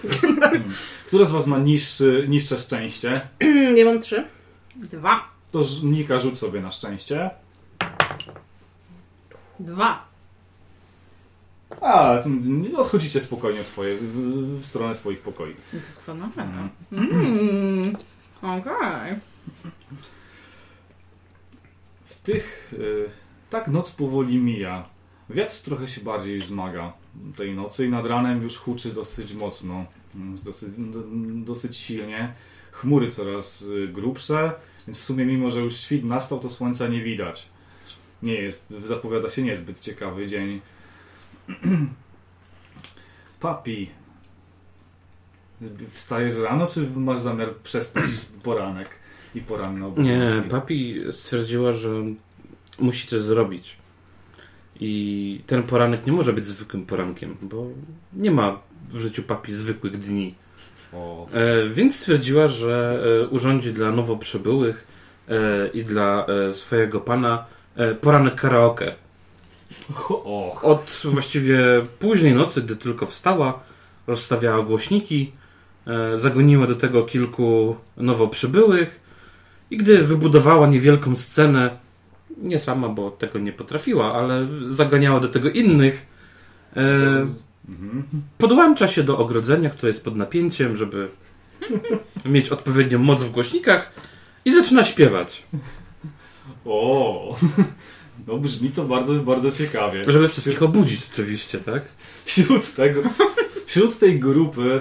Które 1.07 1.25
z 1.25 1.31
was 1.31 1.47
ma 1.47 1.59
niższy, 1.59 2.27
niższe 2.29 2.59
szczęście? 2.59 3.21
Nie 3.77 3.85
mam 3.85 4.01
trzy. 4.01 4.25
Dwa. 4.83 5.21
To 5.51 5.63
Nika 5.83 6.19
rzuć 6.19 6.39
sobie 6.39 6.61
na 6.61 6.71
szczęście. 6.71 7.31
Dwa. 9.61 10.05
A, 11.81 12.19
odchodzicie 12.77 13.21
spokojnie 13.21 13.63
w, 13.65 13.67
swoje, 13.67 13.97
w, 13.97 14.61
w 14.61 14.65
stronę 14.67 14.95
swoich 14.95 15.21
pokoi. 15.21 15.55
Doskonale. 15.73 16.31
Mhm. 16.37 16.71
Mm. 16.93 17.97
Okej. 18.43 19.15
W 22.05 22.15
tych... 22.15 22.75
Y, 22.79 23.11
tak 23.51 23.69
noc 23.69 23.91
powoli 23.91 24.39
mija. 24.39 24.89
Wiatr 25.31 25.61
trochę 25.61 25.89
się 25.89 26.01
bardziej 26.01 26.39
wzmaga 26.39 26.93
tej 27.37 27.55
nocy 27.55 27.87
i 27.87 27.89
nad 27.89 28.07
ranem 28.07 28.43
już 28.43 28.57
huczy 28.59 28.93
dosyć 28.93 29.33
mocno. 29.33 29.85
mm, 30.15 30.37
Dosyć, 30.45 30.69
do- 30.79 31.05
dosyć 31.45 31.77
silnie. 31.77 32.35
Chmury 32.73 33.11
coraz 33.11 33.63
y, 33.63 33.89
grubsze, 33.93 34.53
więc 34.87 34.99
w 34.99 35.05
sumie 35.05 35.25
mimo, 35.25 35.51
że 35.51 35.61
już 35.61 35.77
świt 35.77 36.05
nastał, 36.05 36.39
to 36.41 36.51
słońca 36.51 36.89
nie 36.89 37.03
widać. 37.03 37.49
Nie 38.23 38.35
jest, 38.35 38.71
zapowiada 38.87 39.31
się 39.31 39.43
niezbyt 39.43 39.81
ciekawy 39.81 40.27
dzień. 40.27 40.61
Papi, 43.41 43.91
wstajesz 45.89 46.35
rano, 46.37 46.67
czy 46.67 46.91
masz 46.97 47.21
zamiar 47.21 47.57
przespać 47.57 48.05
poranek 48.43 48.89
i 49.35 49.41
poranne 49.41 49.81
Nie, 49.81 49.87
obowiązki? 49.87 50.51
papi 50.51 51.01
stwierdziła, 51.11 51.73
że 51.73 51.91
musi 52.79 53.09
coś 53.09 53.21
zrobić. 53.23 53.77
I 54.81 55.41
ten 55.47 55.63
poranek 55.63 56.07
nie 56.07 56.13
może 56.13 56.33
być 56.33 56.45
zwykłym 56.45 56.87
porankiem, 56.87 57.37
bo 57.43 57.67
nie 58.13 58.31
ma 58.31 58.61
w 58.91 58.99
życiu 58.99 59.23
papi 59.23 59.53
zwykłych 59.53 59.99
dni. 59.99 60.35
O, 60.93 61.23
E, 61.33 61.69
więc 61.69 61.97
stwierdziła, 61.97 62.47
że 62.47 63.03
e, 63.25 63.29
urządzi 63.29 63.73
dla 63.73 63.91
nowo 63.91 64.17
przybyłych 64.17 64.87
e, 65.29 65.35
i 65.69 65.85
dla 65.85 66.27
swojego 66.53 67.01
pana 67.01 67.45
poranek 68.01 68.35
karaoke. 68.35 68.95
o, 70.09 70.61
Od 70.63 71.01
właściwie 71.05 71.59
późnej 71.99 72.35
nocy, 72.35 72.63
gdy 72.63 72.77
tylko 72.77 73.07
wstała, 73.07 73.61
rozstawiała 74.07 74.63
głośniki, 74.63 75.33
zagoniła 76.15 76.67
do 76.67 76.75
tego 76.75 77.03
kilku 77.03 77.77
nowo 77.97 78.29
przybyłych 78.29 79.01
i 79.71 79.77
gdy 79.77 80.03
wybudowała 80.03 80.67
niewielką 80.67 81.17
scenę, 81.17 81.71
nie 82.39 82.59
sama, 82.59 82.89
bo 82.89 83.11
tego 83.11 83.39
nie 83.39 83.53
potrafiła, 83.53 84.15
ale 84.15 84.47
zaganiała 84.69 85.21
do 85.21 85.29
tego 85.29 85.51
innych, 85.51 86.07
Mhm. 87.69 88.03
podłącza 88.39 88.89
się 88.89 89.03
do 89.03 89.19
ogrodzenia, 89.19 89.71
które 89.71 89.91
jest 89.91 90.05
pod 90.05 90.17
napięciem, 90.17 90.77
żeby 90.77 91.09
mieć 92.25 92.49
odpowiednią 92.49 92.99
moc 92.99 93.23
w 93.23 93.31
głośnikach 93.31 93.93
i 94.45 94.55
zaczyna 94.55 94.85
śpiewać, 94.85 95.43
o, 96.65 97.37
no 98.27 98.39
brzmi 98.39 98.71
to 98.71 98.85
bardzo, 98.85 99.15
bardzo 99.15 99.53
ciekawie. 99.53 100.03
żeby 100.09 100.29
wszystkich 100.29 100.63
obudzić 100.63 101.01
oczywiście, 101.13 101.59
tak? 101.59 101.83
Wśród 102.25 102.75
tego, 102.75 103.03
wśród 103.67 103.99
tej 103.99 104.21
grupy 104.21 104.81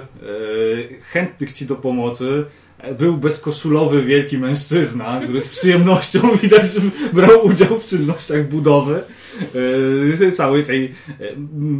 chętnych 1.02 1.52
ci 1.52 1.66
do 1.66 1.76
pomocy 1.76 2.44
e, 2.78 2.94
był 2.94 3.16
bezkoszulowy 3.16 4.02
wielki 4.02 4.38
mężczyzna, 4.38 5.20
który 5.20 5.40
z 5.40 5.48
przyjemnością 5.48 6.36
widać, 6.42 6.72
że 6.74 6.80
brał 7.12 7.46
udział 7.46 7.80
w 7.80 7.86
czynnościach 7.86 8.48
budowy 8.48 9.02
całej 10.32 10.64
tej 10.64 10.84
e, 10.84 10.90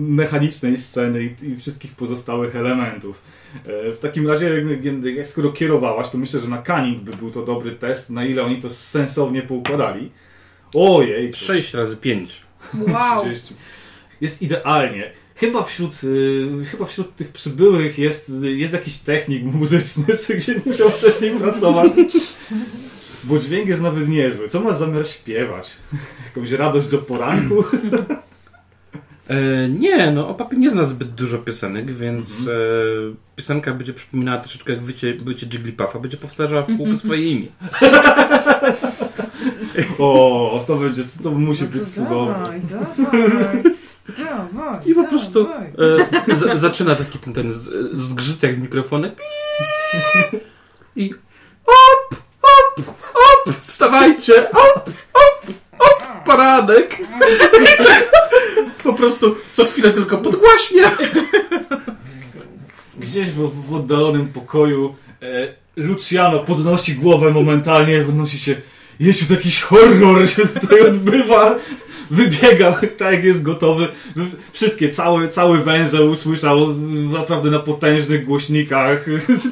mechanicznej 0.09 0.78
sceny 0.78 1.35
i, 1.42 1.57
wszystkich 1.57 1.92
pozostałych 1.92 2.57
elementów. 2.57 3.23
E, 3.66 3.92
w 3.92 3.99
takim 3.99 4.28
razie, 4.28 4.64
jak, 5.16 5.28
skoro 5.28 5.52
kierowałaś, 5.52 6.09
to 6.09 6.19
myślę, 6.19 6.40
że 6.40 6.49
na 6.49 6.62
Cunning 6.62 7.02
by 7.02 7.16
był 7.16 7.31
to 7.31 7.42
dobry 7.42 7.71
test, 7.71 8.11
na 8.11 8.25
ile 8.25 8.42
oni 8.42 8.62
to 8.62 8.71
sensownie 8.71 9.42
poukładali. 9.42 10.11
Ojej, 10.75 11.33
6 11.33 11.75
razy 11.75 11.97
5. 11.97 12.42
Wow. 12.88 13.23
30. 13.23 13.54
Jest 14.21 14.42
idealnie. 14.42 15.12
Chyba 15.35 15.62
wśród, 15.62 16.04
y, 16.04 16.64
chyba 16.71 16.85
wśród 16.85 17.16
tych 17.16 17.28
przybyłych 17.28 17.99
jest, 17.99 18.33
jest 18.42 18.75
jakiś 18.75 18.99
technik 18.99 19.45
muzyczny, 19.45 20.04
czy 20.26 20.35
gdzie 20.35 20.54
musiał 20.66 20.90
wcześniej 20.90 21.31
pracować. 21.31 21.92
Bo 23.25 23.38
dźwięk 23.38 23.69
jest 23.69 23.83
nawet 23.83 24.09
niezły. 24.09 24.49
Co 24.49 24.61
masz 24.61 24.76
zamiar 24.76 25.07
śpiewać? 25.09 25.76
Jakąś 26.26 26.50
radość 26.52 26.88
do 26.88 26.99
poranku? 26.99 27.64
E, 29.29 29.69
nie, 29.69 30.11
no 30.11 30.29
o 30.29 30.35
papi 30.35 30.59
nie 30.59 30.71
zna 30.71 30.85
zbyt 30.85 31.14
dużo 31.14 31.38
piosenek, 31.38 31.93
więc 31.93 32.38
Mhm. 32.38 32.57
e, 32.59 33.14
piosenka 33.37 33.75
będzie 33.75 33.93
przypominała 33.93 34.41
troszeczkę 34.41 34.73
jak 34.73 34.83
wycie, 34.83 35.14
bycie 35.14 35.47
Jigglypuffa, 35.47 35.99
będzie 35.99 36.17
powtarzała 36.17 36.62
w 36.62 36.67
kółko 36.76 36.97
swoje 37.05 37.23
imię. 37.31 37.47
O, 39.99 40.64
to 40.67 40.76
będzie, 40.76 41.05
to 41.23 41.31
musi 41.31 41.62
No 41.62 41.69
to 41.73 41.79
być 41.79 41.88
cudowne. 41.88 42.33
dawaj, 42.35 42.61
dawaj, 42.61 43.62
dawaj, 44.19 44.81
I 44.87 44.95
po 44.95 45.05
prostu 45.05 45.47
e, 45.50 46.37
z, 46.37 46.61
zaczyna 46.61 46.95
taki 46.95 47.19
ten, 47.19 47.33
ten 47.35 47.52
z- 47.52 47.99
zgrzytek 48.00 48.59
mikrofonek. 48.62 49.21
I 50.97 51.14
op, 51.67 52.17
op, 52.79 52.88
op, 53.14 53.55
wstawajcie, 53.62 54.50
op, 54.50 54.91
op, 55.12 55.47
op. 55.79 56.02
I 57.62 57.85
tak 57.85 58.11
po 58.83 58.93
prostu 58.93 59.37
co 59.52 59.64
chwilę 59.64 59.91
tylko 59.91 60.19
podgłaśnie. 60.19 60.83
Gdzieś 62.99 63.31
w, 63.31 63.69
w 63.69 63.75
oddalonym 63.75 64.29
pokoju 64.29 64.95
e, 65.23 65.55
Luciano 65.76 66.38
podnosi 66.38 66.95
głowę 66.95 67.31
momentalnie, 67.31 68.05
wynosi 68.05 68.38
się 68.38 68.57
Jezu, 69.00 69.26
to 69.26 69.35
jakiś 69.35 69.61
horror 69.61 70.29
się 70.29 70.47
tutaj 70.47 70.81
odbywa. 70.81 71.55
Wybiega, 72.11 72.73
tak 72.99 73.12
jak 73.12 73.25
jest 73.25 73.43
gotowy. 73.43 73.88
Wszystkie, 74.52 74.88
cały, 74.88 75.29
cały 75.29 75.59
węzeł 75.59 76.11
usłyszał 76.11 76.75
naprawdę 77.12 77.50
na 77.50 77.59
potężnych 77.59 78.25
głośnikach. 78.25 79.05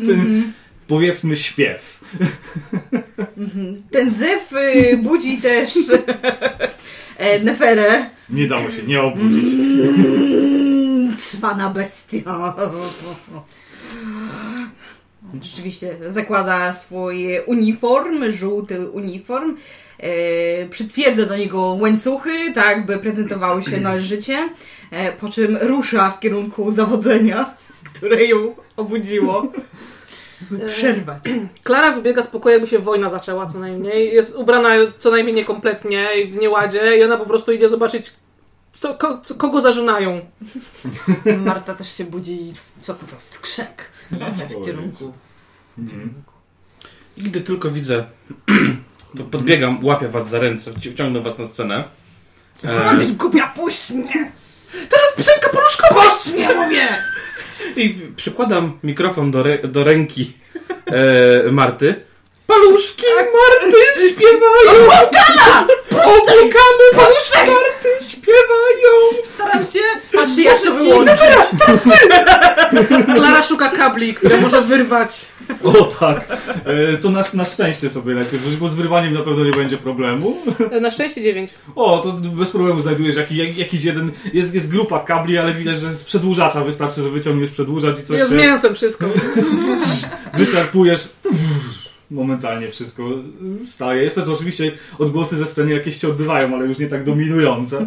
Ten 0.06 0.52
powiedzmy 0.90 1.36
śpiew. 1.36 2.00
Ten 3.92 4.10
zew 4.10 4.52
y, 4.52 4.96
budzi 4.96 5.38
też 5.38 5.72
e, 7.16 7.40
Neferę. 7.40 8.06
Nie 8.30 8.46
dało 8.46 8.70
się 8.70 8.82
nie 8.82 9.02
obudzić. 9.02 9.54
Mm, 9.54 11.16
Cwana 11.16 11.70
bestia. 11.70 12.54
Rzeczywiście 15.42 15.96
zakłada 16.08 16.72
swój 16.72 17.40
uniform, 17.46 18.30
żółty 18.30 18.90
uniform. 18.90 19.56
E, 19.98 20.68
przytwierdza 20.68 21.26
do 21.26 21.36
niego 21.36 21.60
łańcuchy, 21.60 22.52
tak 22.54 22.86
by 22.86 22.98
prezentowały 22.98 23.62
się 23.62 23.80
należycie. 23.80 24.48
E, 24.90 25.12
po 25.12 25.28
czym 25.28 25.56
rusza 25.60 26.10
w 26.10 26.20
kierunku 26.20 26.70
zawodzenia, 26.70 27.54
które 27.94 28.24
ją 28.24 28.54
obudziło. 28.76 29.52
By 30.50 30.66
przerwać. 30.66 31.22
Klara 31.64 31.92
wybiega 31.92 32.22
z 32.22 32.26
pokoju, 32.26 32.52
jakby 32.52 32.68
się 32.68 32.78
wojna 32.78 33.10
zaczęła 33.10 33.46
co 33.46 33.58
najmniej. 33.58 34.14
Jest 34.14 34.36
ubrana 34.36 34.68
co 34.98 35.10
najmniej 35.10 35.36
niekompletnie 35.36 36.08
i 36.22 36.30
w 36.32 36.36
nieładzie 36.36 36.98
i 36.98 37.04
ona 37.04 37.16
po 37.16 37.26
prostu 37.26 37.52
idzie 37.52 37.68
zobaczyć, 37.68 38.12
co, 38.72 38.94
ko, 38.94 39.20
co, 39.20 39.34
kogo 39.34 39.60
zażynają. 39.60 40.20
Marta 41.44 41.74
też 41.74 41.96
się 41.96 42.04
budzi 42.04 42.32
i 42.42 42.52
co 42.80 42.94
to 42.94 43.06
za 43.06 43.20
skrzek? 43.20 43.90
Idzie 44.32 44.46
w 44.46 44.64
kierunku. 44.64 45.12
Mhm. 45.78 46.14
I 47.16 47.22
gdy 47.22 47.40
tylko 47.40 47.70
widzę, 47.70 48.04
to 49.16 49.24
podbiegam, 49.24 49.84
łapię 49.84 50.08
was 50.08 50.28
za 50.28 50.38
ręce, 50.38 50.70
wci- 50.72 50.92
wciągnę 50.92 51.20
was 51.20 51.38
na 51.38 51.46
scenę. 51.46 51.84
Co 52.54 52.82
robisz, 52.82 53.12
głupia? 53.12 53.46
Puść 53.46 53.90
mnie! 53.90 54.32
Piosenka 55.16 55.48
poruszkowa! 55.48 56.02
Puść 56.02 56.32
mnie, 56.32 56.54
mówię! 56.54 56.88
I 57.76 57.94
przykładam 58.16 58.78
mikrofon 58.82 59.30
do, 59.30 59.42
rę- 59.42 59.66
do 59.66 59.84
ręki 59.84 60.32
e, 60.86 61.52
Marty. 61.52 61.94
Paluszki 62.46 63.04
Marty 63.16 63.76
śpiewają! 64.10 64.70
Obłąkana! 64.82 65.66
Obłąkane 65.90 66.84
paluszki 66.96 67.38
Marty 67.38 68.04
śpiewają! 68.08 69.22
Staram 69.34 69.64
się 69.64 69.78
Patrzcie, 70.12 70.42
jak 70.42 70.60
to 70.60 70.74
wyłączyć. 70.74 71.20
Klara 73.14 73.42
szuka 73.42 73.68
kabli, 73.68 74.14
które 74.14 74.36
może 74.40 74.62
wyrwać. 74.62 75.26
O 75.64 75.84
tak. 75.84 76.38
E, 76.64 76.96
to 76.96 77.10
na, 77.10 77.24
na 77.34 77.44
szczęście 77.44 77.90
sobie 77.90 78.14
najpierw 78.14 78.44
rzuć, 78.44 78.56
bo 78.56 78.68
z 78.68 78.74
wyrwaniem 78.74 79.14
na 79.14 79.22
pewno 79.22 79.44
nie 79.44 79.50
będzie 79.50 79.76
problemu. 79.76 80.36
Na 80.80 80.90
szczęście 80.90 81.22
dziewięć. 81.22 81.50
O, 81.74 81.98
to 81.98 82.12
bez 82.12 82.50
problemu 82.50 82.80
znajdujesz 82.80 83.16
jaki, 83.16 83.36
jak, 83.36 83.56
jakiś 83.58 83.84
jeden. 83.84 84.10
Jest, 84.32 84.54
jest 84.54 84.70
grupa 84.70 85.00
kabli, 85.00 85.38
ale 85.38 85.54
widać, 85.54 85.80
że 85.80 85.94
z 85.94 86.04
przedłużacza 86.04 86.64
wystarczy, 86.64 87.02
że 87.02 87.10
wyciągniesz 87.10 87.50
przedłużacz 87.50 88.00
i 88.00 88.02
coś 88.02 88.18
Ja 88.18 88.26
z 88.26 88.32
mięsem 88.32 88.74
wszystko. 88.74 89.06
wystarpujesz. 90.34 91.08
Momentalnie 92.10 92.70
wszystko 92.70 93.02
staje. 93.66 94.02
Jeszcze 94.02 94.22
to 94.22 94.32
oczywiście 94.32 94.72
odgłosy 94.98 95.36
ze 95.36 95.46
sceny 95.46 95.72
jakieś 95.72 96.00
się 96.00 96.08
odbywają, 96.08 96.54
ale 96.54 96.66
już 96.66 96.78
nie 96.78 96.86
tak 96.86 97.04
dominujące. 97.04 97.86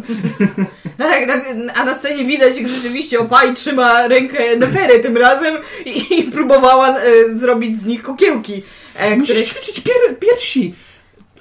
Tak, 0.98 1.26
tak, 1.26 1.44
a 1.74 1.84
na 1.84 1.98
scenie 1.98 2.24
widać, 2.24 2.56
jak 2.58 2.68
rzeczywiście 2.68 3.20
Opaj 3.20 3.54
trzyma 3.54 4.08
rękę 4.08 4.56
Nefery 4.56 5.00
tym 5.00 5.16
razem 5.16 5.54
i, 5.84 6.18
i 6.18 6.22
próbowała 6.22 6.98
e, 6.98 7.02
zrobić 7.36 7.76
z 7.76 7.86
nich 7.86 8.02
kokiełki. 8.02 8.62
E, 8.94 8.96
które... 8.96 9.16
Musisz 9.16 9.42
ćwiczyć 9.42 9.80
pier 9.80 10.18
piersi 10.18 10.74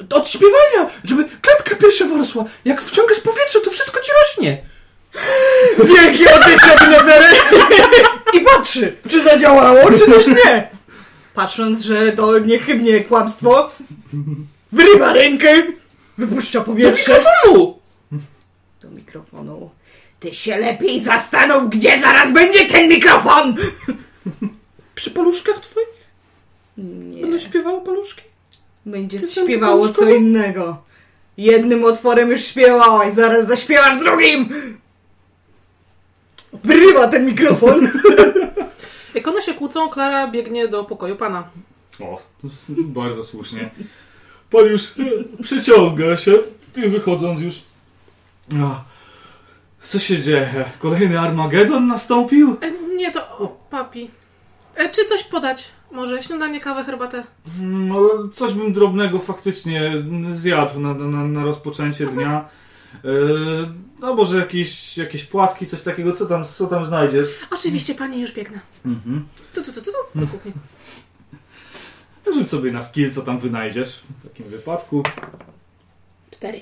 od 0.10 0.30
śpiewania, 0.30 0.90
żeby 1.04 1.26
klatka 1.42 1.76
piersiowa 1.76 2.18
rosła. 2.18 2.46
Jak 2.66 2.82
wciągasz 2.82 3.20
powietrze, 3.20 3.60
to 3.62 3.72
wszystko 3.72 4.00
ci 4.02 4.12
rośnie. 4.22 4.64
Wielki 5.78 6.28
oddech 6.28 6.90
Nefery 6.92 7.36
i 8.38 8.40
patrzy, 8.40 8.96
czy 9.10 9.24
zadziałało, 9.24 9.92
czy 9.98 10.06
też 10.06 10.28
nie. 10.28 10.73
Patrząc, 11.34 11.82
że 11.82 12.12
to 12.12 12.40
niechybnie 12.40 13.04
kłamstwo, 13.04 13.72
wyrywa 14.72 15.14
rękę, 15.14 15.64
wypuszcza 16.18 16.62
powietrze. 16.62 17.14
Mikrofonu! 17.14 17.80
Do 18.82 18.90
mikrofonu. 18.90 19.70
Ty 20.20 20.34
się 20.34 20.58
lepiej 20.58 21.04
zastanów, 21.04 21.70
gdzie 21.70 22.02
zaraz 22.02 22.32
będzie 22.34 22.66
ten 22.66 22.90
mikrofon! 22.90 23.56
Przy 24.96 25.12
paluszkach 25.12 25.60
twoich? 25.60 25.88
Nie. 26.78 27.22
Będą 27.22 27.40
śpiewały 27.40 27.82
paluszki? 27.82 28.22
Będzie 28.86 29.20
Ty 29.20 29.28
śpiewało 29.28 29.90
co 29.90 30.10
innego. 30.10 30.84
Jednym 31.38 31.86
otworem 31.86 32.32
już 32.32 32.42
śpiewałaś, 32.42 33.14
zaraz 33.14 33.48
zaśpiewasz 33.48 33.98
drugim! 33.98 34.50
Wyrywa 36.64 37.08
ten 37.08 37.26
mikrofon! 37.26 37.90
Jak 39.14 39.28
one 39.28 39.42
się 39.42 39.54
kłócą, 39.54 39.90
Klara 39.90 40.28
biegnie 40.28 40.68
do 40.68 40.84
pokoju 40.84 41.16
pana. 41.16 41.50
O, 42.00 42.22
bardzo 43.00 43.24
słusznie. 43.24 43.70
Pan 44.50 44.66
już 44.66 44.84
e, 44.84 45.44
przeciąga 45.44 46.18
się, 46.18 46.34
ty 46.74 46.90
wychodząc 46.90 47.40
już. 47.40 47.62
Co 49.82 50.00
się 50.00 50.20
dzieje? 50.20 50.66
Kolejny 50.80 51.20
Armagedon 51.20 51.88
nastąpił? 51.88 52.58
E, 52.62 52.96
nie, 52.96 53.12
to 53.12 53.20
o, 53.38 53.58
papi. 53.70 54.12
E, 54.76 54.90
czy 54.90 55.06
coś 55.06 55.24
podać? 55.24 55.72
Może 55.92 56.22
śniadanie, 56.22 56.60
kawę, 56.60 56.84
herbatę? 56.84 57.24
No, 57.62 58.10
coś 58.34 58.54
bym 58.54 58.74
drobnego 58.74 59.20
faktycznie 59.20 59.94
zjadł 60.30 60.80
na, 60.80 60.94
na, 60.94 61.24
na 61.24 61.46
rozpoczęcie 61.46 62.06
dnia. 62.06 62.46
E, 62.96 63.10
no 64.04 64.14
może 64.14 64.38
jakieś, 64.38 64.98
jakieś 64.98 65.24
płatki, 65.24 65.66
coś 65.66 65.82
takiego, 65.82 66.12
co 66.12 66.26
tam, 66.26 66.46
co 66.46 66.68
tam 66.68 66.86
znajdziesz? 66.86 67.26
Oczywiście, 67.52 67.96
pani, 67.96 68.22
już 68.22 68.34
biegnę. 68.34 68.60
Mhm. 68.86 69.28
Tu, 69.54 69.64
tu, 69.64 69.74
tu, 69.74 69.82
tu, 69.82 69.92
tu, 69.92 70.20
do 70.20 70.28
kuchni. 70.28 70.52
Rzuć 72.34 72.50
sobie 72.50 72.72
na 72.72 72.82
skill, 72.82 73.12
co 73.12 73.22
tam 73.22 73.40
wynajdziesz 73.40 74.04
w 74.20 74.28
takim 74.28 74.46
wypadku. 74.46 75.04
Cztery. 76.32 76.62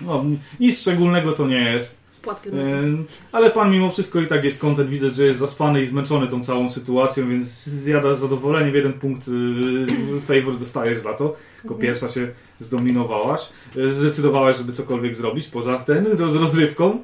No, 0.00 0.24
nic 0.60 0.80
szczególnego 0.80 1.32
to 1.32 1.46
nie 1.46 1.72
jest. 1.72 2.01
Z 2.22 2.52
mlekiem. 2.52 3.06
Ale 3.32 3.50
pan 3.50 3.70
mimo 3.70 3.90
wszystko 3.90 4.20
i 4.20 4.26
tak 4.26 4.44
jest 4.44 4.60
kontent, 4.60 4.90
widać, 4.90 5.14
że 5.14 5.24
jest 5.24 5.38
zaspany 5.38 5.82
i 5.82 5.86
zmęczony 5.86 6.28
tą 6.28 6.42
całą 6.42 6.68
sytuacją, 6.68 7.28
więc 7.28 7.44
zjada 7.64 8.14
z 8.14 8.20
zadowoleniem. 8.20 8.74
Jeden 8.74 8.92
punkt 8.92 9.28
y, 9.28 10.20
favor 10.20 10.56
dostajesz 10.56 10.98
za 10.98 11.12
to. 11.12 11.36
Jako 11.64 11.74
pierwsza 11.74 12.08
się 12.08 12.28
zdominowałaś. 12.60 13.40
Zdecydowałaś, 13.88 14.56
żeby 14.56 14.72
cokolwiek 14.72 15.16
zrobić 15.16 15.48
poza 15.48 15.78
ten 15.78 16.06
roz, 16.06 16.34
rozrywką 16.34 16.98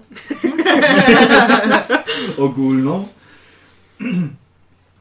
ogólną. 2.38 3.08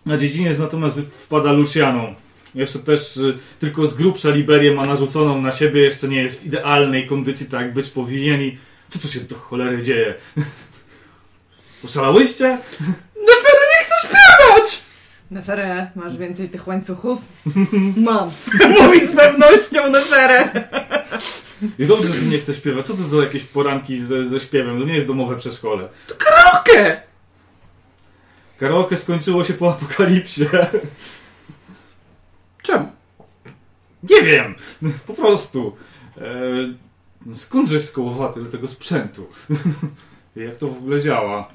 Na 0.06 0.18
dziedziniec 0.18 0.60
natomiast 0.60 1.00
wpada 1.00 1.52
Luciano. 1.52 2.08
Jeszcze 2.56 2.80
też 2.80 3.18
y, 3.18 3.38
tylko 3.60 3.88
z 3.88 3.94
grubsza 3.94 4.30
Liberię 4.30 4.74
ma 4.74 4.86
narzuconą 4.86 5.42
na 5.42 5.52
siebie, 5.52 5.82
jeszcze 5.82 6.08
nie 6.08 6.22
jest 6.22 6.42
w 6.42 6.46
idealnej 6.46 7.08
kondycji, 7.08 7.46
tak 7.46 7.74
być 7.74 7.90
powinien 7.90 8.42
i 8.42 8.58
co 8.88 9.00
tu 9.00 9.08
się 9.08 9.20
do 9.20 9.36
cholery 9.36 9.82
dzieje? 9.82 10.16
Oszalałyście? 11.86 12.58
Neferę, 15.32 15.92
masz 15.96 16.18
więcej 16.18 16.50
tych 16.50 16.68
łańcuchów? 16.68 17.20
Mam. 18.08 18.32
Mówi 18.82 19.08
z 19.08 19.12
pewnością 19.16 19.90
Neferę. 19.90 20.50
I 21.80 21.86
dobrze, 21.86 22.14
że 22.14 22.26
nie 22.26 22.38
chcę 22.38 22.54
śpiewać. 22.54 22.86
Co 22.86 22.94
to 22.94 23.04
za 23.04 23.18
jakieś 23.18 23.44
poranki 23.44 24.02
ze, 24.02 24.26
ze 24.26 24.40
śpiewem? 24.40 24.80
To 24.80 24.86
nie 24.86 24.96
jest 24.96 25.08
domowe 25.08 25.36
przedszkole. 25.36 25.90
Okej! 26.54 26.98
Karaoke 28.60 28.98
skończyło 28.98 29.44
się 29.44 29.54
po 29.54 29.70
apokalipsie. 29.70 30.46
Czemu? 32.64 32.92
Nie 34.04 34.22
wiem. 34.22 34.56
Po 35.08 35.14
prostu. 35.14 35.76
E, 37.32 37.36
skądżeś 37.36 37.84
skołowaty 37.84 38.44
do 38.44 38.52
tego 38.52 38.68
sprzętu? 38.68 39.28
Jak 40.36 40.56
to 40.56 40.68
w 40.68 40.78
ogóle 40.78 41.02
działa? 41.02 41.52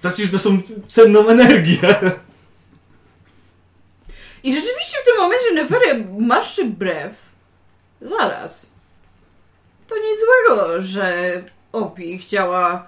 Tracisz 0.00 0.40
są 0.40 0.62
cenną 0.88 1.28
energię. 1.28 1.78
I 4.42 4.54
rzeczywiście 4.54 4.96
w 5.02 5.04
tym 5.04 5.16
momencie 5.18 5.54
Neferę 5.54 6.04
marszczy 6.18 6.64
brew. 6.64 7.14
Zaraz. 8.00 8.72
To 9.86 9.94
nic 9.96 10.20
złego, 10.20 10.82
że 10.82 11.42
Opi 11.72 12.18
chciała 12.18 12.86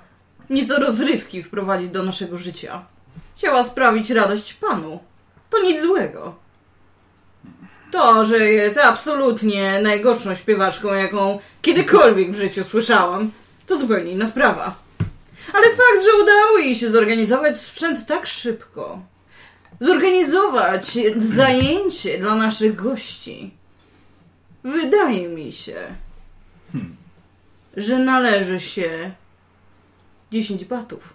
nieco 0.50 0.78
rozrywki 0.78 1.42
wprowadzić 1.42 1.88
do 1.88 2.02
naszego 2.02 2.38
życia. 2.38 2.84
Chciała 3.36 3.64
sprawić 3.64 4.10
radość 4.10 4.54
panu. 4.54 4.98
To 5.50 5.62
nic 5.62 5.82
złego. 5.82 6.41
To, 7.92 8.26
że 8.26 8.38
jest 8.38 8.78
absolutnie 8.78 9.80
najgorszą 9.82 10.34
śpiewaczką, 10.34 10.92
jaką 10.92 11.38
kiedykolwiek 11.62 12.32
w 12.32 12.36
życiu 12.36 12.64
słyszałam, 12.64 13.30
to 13.66 13.78
zupełnie 13.78 14.12
inna 14.12 14.26
sprawa. 14.26 14.74
Ale 15.54 15.64
fakt, 15.64 16.04
że 16.04 16.22
udało 16.22 16.58
jej 16.58 16.74
się 16.74 16.90
zorganizować 16.90 17.60
sprzęt 17.60 18.06
tak 18.06 18.26
szybko, 18.26 19.00
zorganizować 19.80 20.98
zajęcie 21.18 22.18
dla 22.18 22.34
naszych 22.34 22.74
gości, 22.74 23.54
wydaje 24.64 25.28
mi 25.28 25.52
się, 25.52 25.74
Hmm. 26.72 26.96
że 27.76 27.98
należy 27.98 28.60
się 28.60 29.10
10 30.32 30.64
batów. 30.64 31.14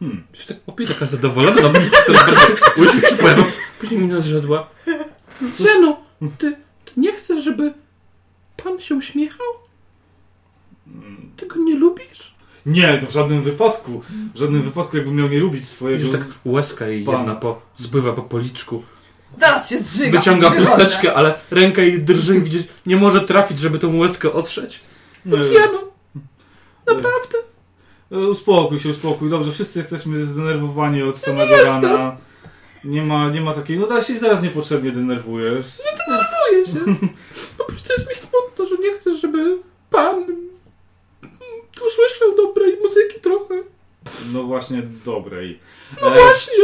Hmm. 0.00 0.24
Już 0.34 0.46
tak 0.46 0.60
popie, 0.60 0.86
taka 0.86 1.06
zadowolona, 1.06 1.62
no 1.62 1.68
mi 1.80 1.90
to 2.06 2.12
bardzo 2.12 2.46
uśmiech 2.76 3.08
się 3.08 3.16
pojawia. 3.16 3.57
Później 3.80 4.00
mi 4.00 4.22
zrzedła. 4.22 4.68
Luciano, 5.40 5.96
ty, 6.38 6.56
ty 6.84 6.92
nie 6.96 7.12
chcesz, 7.12 7.44
żeby 7.44 7.74
pan 8.64 8.80
się 8.80 8.94
uśmiechał? 8.94 9.46
Ty 11.36 11.46
go 11.46 11.56
nie 11.56 11.74
lubisz? 11.74 12.34
Nie, 12.66 12.98
to 12.98 13.06
w 13.06 13.12
żadnym 13.12 13.42
wypadku. 13.42 14.02
W 14.34 14.38
żadnym 14.38 14.62
wypadku, 14.62 14.96
jakbym 14.96 15.16
miał 15.16 15.28
nie 15.28 15.38
lubić 15.40 15.60
Już 15.60 15.70
swojego... 15.70 16.08
tak 16.12 16.26
łezka 16.44 16.88
i 16.90 17.04
Pan. 17.04 17.14
jedna 17.18 17.34
po, 17.34 17.60
zbywa 17.76 18.12
po 18.12 18.22
policzku. 18.22 18.82
Zaraz 19.36 19.70
się 19.70 19.78
zżygam. 19.78 20.12
Wyciąga 20.20 20.50
chusteczkę, 20.50 21.14
ale 21.14 21.34
ręka 21.50 21.82
jej 21.82 22.02
drży 22.02 22.36
i 22.36 22.40
widzieć, 22.40 22.68
nie 22.86 22.96
może 22.96 23.20
trafić, 23.20 23.58
żeby 23.60 23.78
tą 23.78 23.96
łezkę 23.96 24.32
otrzeć. 24.32 24.80
Luciano, 25.24 25.80
naprawdę. 26.86 27.38
e, 28.12 28.16
uspokój 28.18 28.78
się, 28.78 28.88
uspokój. 28.88 29.30
Dobrze, 29.30 29.52
wszyscy 29.52 29.78
jesteśmy 29.78 30.24
zdenerwowani 30.24 31.02
od 31.02 31.18
samego 31.18 31.64
rana. 31.64 32.16
Nie 32.84 33.02
ma, 33.02 33.30
nie 33.30 33.40
ma 33.40 33.54
takiej... 33.54 33.78
No 33.78 33.86
teraz 33.86 34.06
się 34.08 34.14
teraz 34.14 34.42
niepotrzebnie 34.42 34.90
denerwujesz. 34.92 35.66
Boję 36.08 36.66
się. 36.66 36.72
Po 37.58 37.64
prostu 37.64 37.92
jest 37.92 38.08
mi 38.08 38.14
smutno, 38.14 38.66
że 38.66 38.76
nie 38.76 38.92
chcesz, 38.98 39.20
żeby 39.20 39.58
pan 39.90 40.16
mm, 40.16 40.48
usłyszał 41.86 42.36
dobrej 42.36 42.76
muzyki 42.82 43.20
trochę. 43.20 43.54
No 44.32 44.42
właśnie, 44.42 44.82
dobrej. 45.04 45.58
No 46.02 46.06
E, 46.08 46.10
właśnie. 46.22 46.54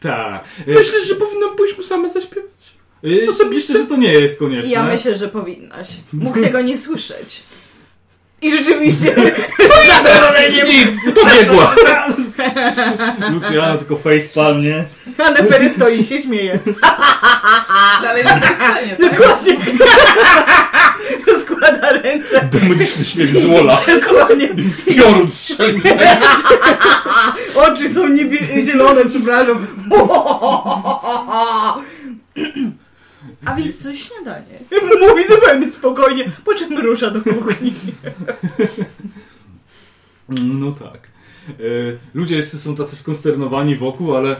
Tak. 0.00 0.44
E, 0.66 0.74
Myślisz, 0.74 1.06
że 1.08 1.14
powinnam 1.14 1.56
pójść 1.56 1.76
mu 1.78 1.82
sama 1.84 2.08
zaśpiewać? 2.08 2.50
osobiście- 3.30 3.72
Myślę, 3.72 3.84
że 3.84 3.90
to 3.90 3.96
nie 3.96 4.12
jest 4.12 4.38
konieczne. 4.38 4.72
Ja 4.72 4.84
myślę, 4.84 5.14
że 5.14 5.28
powinnaś. 5.28 5.88
Mógł 6.12 6.40
tego 6.42 6.60
nie 6.60 6.78
słyszeć. 6.78 7.42
I 8.42 8.50
rzeczywiście 8.50 9.14
I 11.06 11.12
pobiegła. 11.12 11.74
Luciana 13.30 13.76
tylko 13.78 13.96
facepalm, 13.96 14.62
nie? 14.62 14.84
A 15.18 15.30
Nefery 15.30 15.70
stoi 15.70 16.00
i 16.00 16.04
się 16.04 16.22
śmieje. 16.22 16.58
Dalej 18.02 18.24
na 18.24 18.40
tej 18.40 18.56
scenie, 18.56 18.96
tak? 19.00 19.10
Dokładnie. 19.10 19.56
Składa 21.44 21.90
ręce. 21.92 22.48
Demoniczny 22.52 23.04
śmiech 23.04 23.36
z 23.36 23.44
Wola. 23.46 23.80
Dokładnie. 24.00 24.48
Piorun 24.96 25.30
strzelił. 25.30 25.80
Oczy 27.54 27.88
są 27.88 28.08
niebie- 28.08 28.64
zielone, 28.66 29.00
przepraszam. 29.10 29.66
A 33.44 33.54
więc 33.54 33.82
coś 33.82 34.02
śniadanie. 34.02 34.58
Mówi 35.08 35.28
zupełnie 35.28 35.72
spokojnie, 35.72 36.24
po 36.44 36.54
czym 36.54 36.78
rusza 36.78 37.10
do 37.10 37.20
kuchni. 37.22 37.74
No 40.28 40.72
tak. 40.72 41.08
E, 41.48 41.52
Ludzie 42.14 42.42
są 42.42 42.76
tacy 42.76 42.96
skonsternowani 42.96 43.76
wokół, 43.76 44.16
ale 44.16 44.36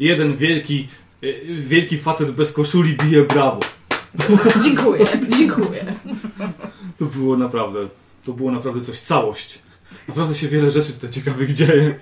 jeden 0.00 0.36
wielki, 0.36 0.88
e, 1.22 1.26
wielki 1.62 1.98
facet 1.98 2.30
bez 2.30 2.52
koszuli 2.52 2.96
bije 2.96 3.22
brawo. 3.24 3.60
Dziękuję, 4.62 5.06
dziękuję. 5.38 5.94
To 6.98 7.04
było 7.04 7.36
naprawdę, 7.36 7.88
to 8.24 8.32
było 8.32 8.50
naprawdę 8.50 8.80
coś, 8.80 9.00
całość. 9.00 9.58
Naprawdę 10.08 10.34
się 10.34 10.48
wiele 10.48 10.70
rzeczy 10.70 10.92
tutaj 10.92 11.10
ciekawych 11.10 11.52
dzieje. 11.52 11.94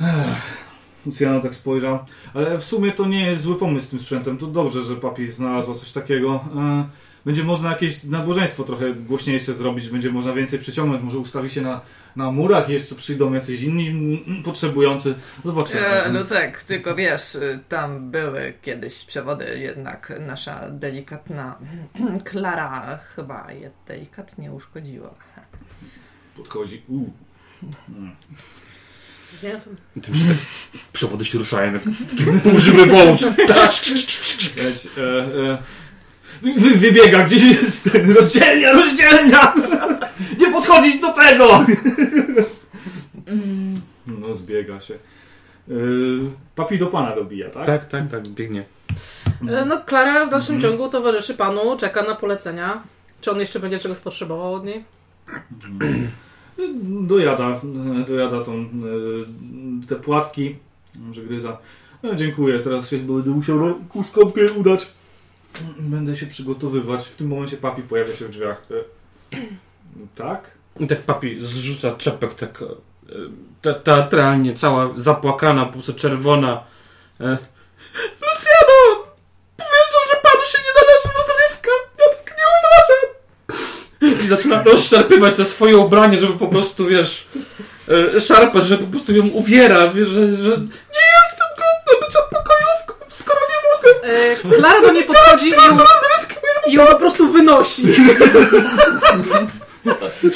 Ech. 0.00 0.62
Luciano 1.06 1.40
tak 1.40 1.54
spojrzał. 1.54 1.98
Ale 2.34 2.58
w 2.58 2.64
sumie 2.64 2.92
to 2.92 3.06
nie 3.06 3.26
jest 3.26 3.42
zły 3.42 3.58
pomysł 3.58 3.86
z 3.86 3.90
tym 3.90 3.98
sprzętem. 3.98 4.38
To 4.38 4.46
dobrze, 4.46 4.82
że 4.82 4.96
papi 4.96 5.26
znalazła 5.26 5.74
coś 5.74 5.92
takiego. 5.92 6.44
E, 6.56 6.84
Będzie 7.24 7.44
można 7.44 7.70
jakieś 7.70 8.04
nabożeństwo 8.04 8.64
trochę 8.64 8.94
głośniejsze 8.94 9.54
zrobić, 9.54 9.88
będzie 9.88 10.12
można 10.12 10.32
więcej 10.32 10.58
przyciągnąć, 10.58 11.02
może 11.02 11.18
ustawi 11.18 11.50
się 11.50 11.60
na, 11.60 11.80
na 12.16 12.30
murach 12.30 12.68
i 12.68 12.72
jeszcze 12.72 12.94
przyjdą 12.94 13.32
jacyś 13.32 13.60
inni 13.62 14.24
potrzebujący. 14.44 15.14
Zobaczymy. 15.44 15.80
E, 15.86 16.08
Lucek, 16.12 16.62
tylko 16.62 16.94
wiesz, 16.94 17.34
y, 17.34 17.60
tam 17.68 18.10
były 18.10 18.54
kiedyś 18.62 19.04
przewody, 19.04 19.58
jednak 19.58 20.12
nasza 20.20 20.70
delikatna 20.70 21.58
Klara 22.30 22.98
chyba 23.16 23.52
je 23.52 23.70
delikatnie 23.86 24.52
uszkodziła. 24.52 25.14
Podchodzi. 26.36 26.82
U. 26.88 27.04
Z 29.40 29.42
mięsem. 29.42 29.76
Tym 30.02 30.14
się 30.14 30.24
tak 30.24 30.36
przewody 30.92 31.24
się 31.24 31.38
ruszają 31.38 31.72
jak 31.72 31.82
półżywy 32.42 32.86
wąż. 32.86 33.22
Leć, 33.22 34.88
e, 34.98 35.02
e, 35.02 35.58
wy, 36.42 36.70
wybiega, 36.76 37.24
gdzieś 37.24 37.42
jest 37.42 37.92
ten 37.92 38.10
rozdzielnia, 38.12 38.72
rozdzielnia! 38.72 39.54
Nie 40.38 40.52
podchodzić 40.52 41.00
do 41.00 41.12
tego! 41.12 41.64
Mm, 43.26 43.80
No, 44.06 44.34
zbiega 44.34 44.80
się. 44.80 44.94
E, 44.94 45.72
papi 46.54 46.78
do 46.78 46.86
pana 46.86 47.14
dobija, 47.16 47.50
tak? 47.50 47.66
Tak, 47.66 47.88
tak, 47.88 48.10
tak, 48.10 48.28
biegnie. 48.28 48.64
No, 49.66 49.80
Klara 49.86 50.26
w 50.26 50.30
dalszym 50.30 50.54
Mhm. 50.54 50.72
ciągu 50.72 50.88
towarzyszy 50.90 51.34
panu, 51.34 51.76
czeka 51.78 52.02
na 52.02 52.14
polecenia. 52.14 52.82
Czy 53.20 53.30
on 53.30 53.40
jeszcze 53.40 53.60
będzie 53.60 53.78
czegoś 53.78 53.98
potrzebował 53.98 54.54
od 54.54 54.64
niej? 54.64 54.84
Dojada, 57.02 57.60
dojada 58.08 58.44
tą, 58.44 58.52
e, 58.54 59.86
te 59.88 59.96
płatki, 59.96 60.56
że 61.12 61.22
gryza. 61.22 61.58
No, 62.02 62.14
dziękuję, 62.14 62.58
teraz 62.58 62.90
się 62.90 62.98
będę 62.98 63.30
musiał 63.30 63.68
na 63.68 63.74
kuskopkę 63.88 64.52
udać. 64.52 64.86
Będę 65.78 66.16
się 66.16 66.26
przygotowywać. 66.26 67.04
W 67.08 67.16
tym 67.16 67.28
momencie 67.28 67.56
papi 67.56 67.82
pojawia 67.82 68.16
się 68.16 68.24
w 68.24 68.30
drzwiach. 68.30 68.62
E, 68.70 69.38
Tak? 70.16 70.50
I 70.80 70.86
tak 70.86 71.00
papi 71.00 71.38
zrzuca 71.40 71.92
czepek 71.96 72.34
tak 72.34 72.64
te, 73.62 73.74
teatralnie, 73.74 74.54
cała 74.54 74.90
zapłakana, 74.96 75.66
po 75.66 75.72
prostu 75.72 75.94
czerwona. 75.94 76.64
E, 77.20 77.38
Luciano! 78.20 79.04
Powiedzą, 79.56 79.98
że 80.10 80.20
panu 80.22 80.44
się 80.46 80.58
nie 80.58 80.72
należy 80.82 81.08
rozrywka! 81.18 81.70
Ja 81.98 82.04
tak 82.24 82.36
nie 82.38 82.44
uważam! 82.58 83.02
I 84.24 84.28
zaczyna 84.28 84.62
rozszarpywać 84.62 85.34
to 85.34 85.44
swoje 85.44 85.76
ubranie, 85.76 86.18
żeby 86.18 86.32
po 86.32 86.46
prostu, 86.46 86.86
wiesz, 86.86 87.26
e, 88.16 88.20
szarpać, 88.20 88.66
że 88.66 88.78
po 88.78 88.86
prostu 88.86 89.12
ją 89.12 89.28
uwiera, 89.28 89.88
wiesz, 89.88 90.08
że, 90.08 90.34
że 90.34 90.50
nie 90.50 91.04
jestem 91.18 91.48
godna 91.56 92.06
bycia 92.06 92.18
pokojówką, 92.30 92.94
skoro 93.08 93.40
nie 93.50 93.58
mogę. 93.72 94.14
E, 94.14 94.56
Klara 94.58 94.80
do 94.80 94.92
niej 94.92 95.04
podchodzi 95.04 95.48
i 95.48 95.50
ją, 95.50 95.78
i 96.66 96.72
ją 96.72 96.86
po 96.86 96.96
prostu 96.96 97.32
wynosi. 97.32 97.82
Czy 100.20 100.30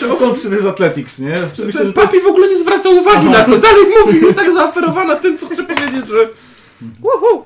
to 0.48 0.54
jest 0.54 0.66
Athletics, 0.66 1.18
nie? 1.18 1.36
Że 1.38 1.72
to 1.72 1.82
jest... 1.82 1.96
Papi 1.96 2.20
w 2.20 2.26
ogóle 2.26 2.48
nie 2.48 2.58
zwraca 2.58 2.88
uwagi 2.88 3.26
na 3.30 3.44
to, 3.44 3.58
dalej 3.58 3.84
mówi, 4.00 4.34
tak 4.34 4.52
zaoferowana 4.52 5.16
tym, 5.16 5.38
co 5.38 5.48
chce 5.48 5.64
powiedzieć, 5.64 6.08
że... 6.08 6.28
Uhu. 7.02 7.44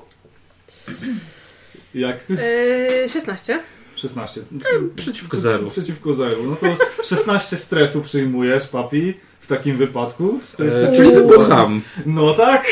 Jak? 1.93 2.17
E, 3.05 3.09
16. 3.09 3.59
16. 4.01 4.41
Przeciwko 4.95 5.37
zeru. 5.37 5.69
Przeciwko 5.69 6.13
zeru. 6.13 6.43
No 6.43 6.55
to 6.55 6.67
16 7.03 7.57
stresu 7.57 8.01
przyjmujesz, 8.01 8.67
papi, 8.67 9.13
w 9.39 9.47
takim 9.47 9.77
wypadku. 9.77 10.39
E, 10.59 10.95
czyli 10.95 11.11
wybucham. 11.11 11.81
No 12.05 12.33
tak? 12.33 12.65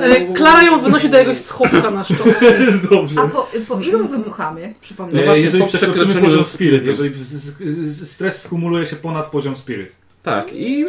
E, 0.00 0.34
Klara 0.34 0.62
ją 0.62 0.80
wynosi 0.80 1.08
do 1.08 1.16
jakiegoś 1.18 1.38
schowka 1.38 1.90
na 1.90 2.04
szczotkę. 2.04 2.52
Dobrze. 2.90 3.20
A 3.20 3.28
po, 3.28 3.48
po 3.68 3.80
ilu 3.80 4.08
wybuchamy? 4.08 4.74
Przypomnę. 4.80 5.20
E, 5.20 5.24
właśnie 5.24 5.42
jeżeli 5.42 5.64
przekroczymy 5.64 6.14
poziom 6.14 6.44
spirytu. 6.44 6.96
spirit, 6.96 7.14
jeżeli 7.16 7.94
stres 8.06 8.42
skumuluje 8.42 8.86
się 8.86 8.96
ponad 8.96 9.26
poziom 9.26 9.56
spirit. 9.56 9.92
Tak, 10.22 10.52
i 10.52 10.84
e, 10.84 10.88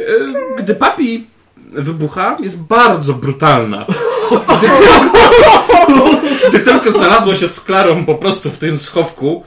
gdy 0.57 0.75
papi 0.75 1.27
wybucha, 1.73 2.37
jest 2.39 2.59
bardzo 2.59 3.13
brutalna. 3.13 3.85
Gdy 6.49 6.59
tylko, 6.59 6.91
znalazła 6.91 7.35
się 7.35 7.47
z 7.47 7.61
Klarą 7.61 8.05
po 8.05 8.15
prostu 8.15 8.49
w 8.51 8.57
tym 8.57 8.77
schowku, 8.77 9.43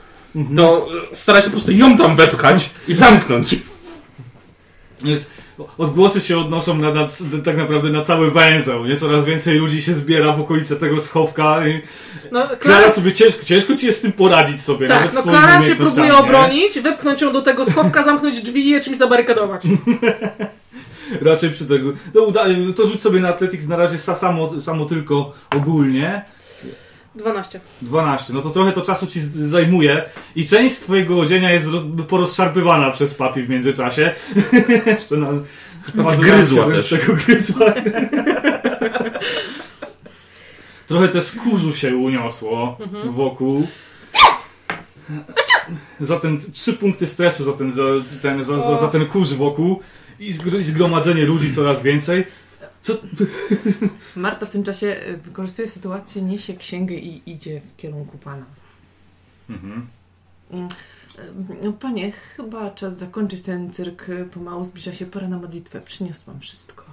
to 0.55 0.87
e, 1.11 1.15
stara 1.15 1.39
się 1.39 1.45
po 1.45 1.51
prostu 1.51 1.71
ją 1.71 1.97
tam 1.97 2.15
wepchać 2.15 2.69
i 2.87 2.93
zamknąć. 2.93 3.55
Jest, 5.03 5.29
odgłosy 5.77 6.21
się 6.21 6.37
odnoszą 6.37 6.75
na, 6.77 6.93
na, 6.93 7.07
tak 7.45 7.57
naprawdę 7.57 7.89
na 7.89 8.01
cały 8.01 8.31
węzeł. 8.31 8.85
Nie? 8.85 8.95
Coraz 8.95 9.25
więcej 9.25 9.57
ludzi 9.57 9.81
się 9.81 9.95
zbiera 9.95 10.33
w 10.33 10.41
okolice 10.41 10.75
tego 10.75 11.01
schowka. 11.01 11.67
I 11.67 11.81
No, 12.31 12.41
Klara 12.41 12.55
Klara, 12.55 12.91
sobie 12.91 13.13
ciężko, 13.13 13.43
ciężko 13.43 13.75
ci 13.75 13.85
jest 13.85 13.99
z 13.99 14.01
tym 14.01 14.11
poradzić 14.11 14.61
sobie. 14.61 14.87
tak, 14.87 15.13
no 15.13 15.23
Klara 15.23 15.61
się 15.61 15.75
próbuje 15.75 16.05
nie? 16.07 16.17
obronić, 16.17 16.79
wepchnąć 16.79 17.21
ją 17.21 17.31
do 17.31 17.41
tego 17.41 17.65
schowka, 17.65 18.03
zamknąć 18.09 18.41
drzwi 18.41 18.67
i 18.67 18.69
je 18.69 18.81
czymś 18.81 18.97
zabarykadować. 18.97 19.61
Raczej 21.21 21.49
przy 21.49 21.65
tego. 21.65 21.91
No, 22.15 22.21
uda, 22.21 22.45
to 22.75 22.87
rzuć 22.87 23.01
sobie 23.01 23.19
na 23.19 23.29
Athletics 23.29 23.67
na 23.67 23.75
razie 23.75 23.97
sa- 23.97 24.15
samo, 24.15 24.61
samo 24.61 24.85
tylko 24.85 25.33
ogólnie. 25.55 26.21
12. 27.19 27.59
12. 27.81 28.33
No 28.33 28.41
to 28.41 28.49
trochę 28.49 28.71
to 28.71 28.81
czasu 28.81 29.07
ci 29.07 29.19
zajmuje 29.35 30.09
i 30.35 30.45
część 30.47 30.75
twojego 30.75 31.19
odzienia 31.19 31.51
jest 31.51 31.67
ro- 31.67 31.83
porozszarpywana 32.07 32.91
przez 32.91 33.13
papi 33.13 33.43
w 33.43 33.49
międzyczasie. 33.49 34.15
Jeszcze 34.85 35.17
na 35.17 35.27
gryzła 36.19 36.67
też. 36.67 36.83
z 36.85 36.89
tego 36.89 37.13
gryzła. 37.25 37.65
trochę 40.87 41.07
też 41.07 41.31
kurzu 41.31 41.73
się 41.75 41.95
uniosło 41.95 42.77
wokół. 43.09 43.67
Za 45.99 46.19
ten 46.19 46.37
trzy 46.53 46.73
punkty 46.73 47.07
stresu 47.07 47.43
za 47.43 47.53
ten, 47.53 47.71
za 47.71 47.83
ten, 48.21 48.43
za, 48.43 48.61
za, 48.61 48.77
za 48.77 48.87
ten 48.87 49.05
kurz 49.05 49.33
wokół 49.33 49.79
i 50.19 50.31
zgromadzenie 50.61 51.25
ludzi 51.25 51.53
coraz 51.55 51.83
więcej. 51.83 52.25
Co? 52.81 52.93
Marta 54.15 54.45
w 54.45 54.49
tym 54.49 54.63
czasie 54.63 54.87
e, 54.87 55.17
wykorzystuje 55.17 55.67
sytuację, 55.67 56.21
niesie 56.21 56.53
księgę 56.53 56.95
i 56.95 57.21
idzie 57.25 57.61
w 57.61 57.75
kierunku 57.75 58.17
pana. 58.17 58.45
Mhm. 59.49 59.87
Mm, 60.51 60.67
e, 61.17 61.21
no, 61.63 61.73
Panie, 61.73 62.11
chyba 62.11 62.71
czas 62.71 62.97
zakończyć 62.97 63.41
ten 63.41 63.73
cyrk. 63.73 64.05
Pomału 64.33 64.65
zbliża 64.65 64.93
się 64.93 65.05
pora 65.05 65.27
na 65.27 65.37
modlitwę. 65.37 65.81
Przyniosłam 65.81 66.39
wszystko. 66.39 66.85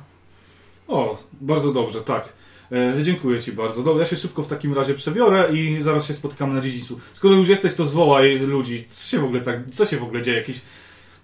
O, 0.88 1.22
bardzo 1.40 1.72
dobrze, 1.72 2.00
tak. 2.00 2.32
E, 2.72 3.02
dziękuję 3.02 3.42
Ci 3.42 3.52
bardzo. 3.52 3.82
Dobra, 3.82 4.00
ja 4.00 4.06
się 4.06 4.16
szybko 4.16 4.42
w 4.42 4.48
takim 4.48 4.74
razie 4.74 4.94
przebiorę 4.94 5.52
i 5.52 5.82
zaraz 5.82 6.06
się 6.06 6.14
spotykamy 6.14 6.54
na 6.54 6.60
dziedzicu. 6.60 7.00
Skoro 7.12 7.34
już 7.34 7.48
jesteś, 7.48 7.74
to 7.74 7.86
zwołaj 7.86 8.38
ludzi. 8.38 8.84
Co 8.88 9.10
się 9.10 9.18
w 9.18 9.24
ogóle 9.24 9.40
tak, 9.40 9.60
co 9.70 9.86
się 9.86 9.96
w 9.96 10.02
ogóle 10.02 10.22
dzieje? 10.22 10.36
Jakiś 10.38 10.60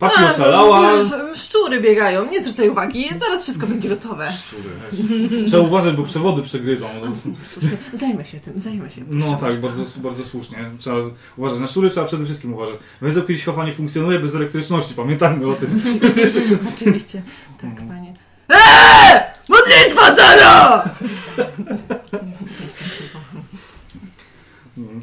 papi 0.03 0.25
A, 0.25 0.29
oszalała? 0.29 0.93
no, 0.93 1.37
Szczury 1.37 1.81
biegają, 1.81 2.31
nie 2.31 2.43
zwracaj 2.43 2.69
uwagi. 2.69 3.09
Zaraz 3.21 3.43
wszystko 3.43 3.67
będzie 3.67 3.89
gotowe. 3.89 4.29
Szczury. 4.33 4.69
Trzeba 5.49 5.63
uważać, 5.63 5.97
bo 5.97 6.03
przewody 6.03 6.43
przegryzą. 6.43 6.89
Słusznie. 7.53 7.71
Zajmę 7.95 8.27
się 8.27 8.41
tym, 8.41 8.61
zajmę 8.61 8.91
się. 8.91 9.01
No 9.11 9.37
tak, 9.37 9.57
bardzo, 9.57 9.83
bardzo 10.01 10.25
słusznie. 10.25 10.71
Trzeba 10.79 10.97
uważać. 11.37 11.61
Na 11.61 11.67
szczury 11.67 11.91
trzeba 11.91 12.07
przede 12.07 12.25
wszystkim 12.25 12.55
uważać. 12.55 12.75
Węzeł 13.01 13.23
Kielichowa 13.23 13.67
nie 13.67 13.73
funkcjonuje 13.73 14.19
bez 14.19 14.35
elektryczności, 14.35 14.95
pamiętajmy 14.95 15.47
o 15.47 15.55
tym. 15.55 15.83
Oczywiście. 16.75 17.23
Tak, 17.61 17.77
panie. 17.89 18.15
Eee! 18.49 19.21
Modlitwa 19.49 20.15
zero! 20.15 20.83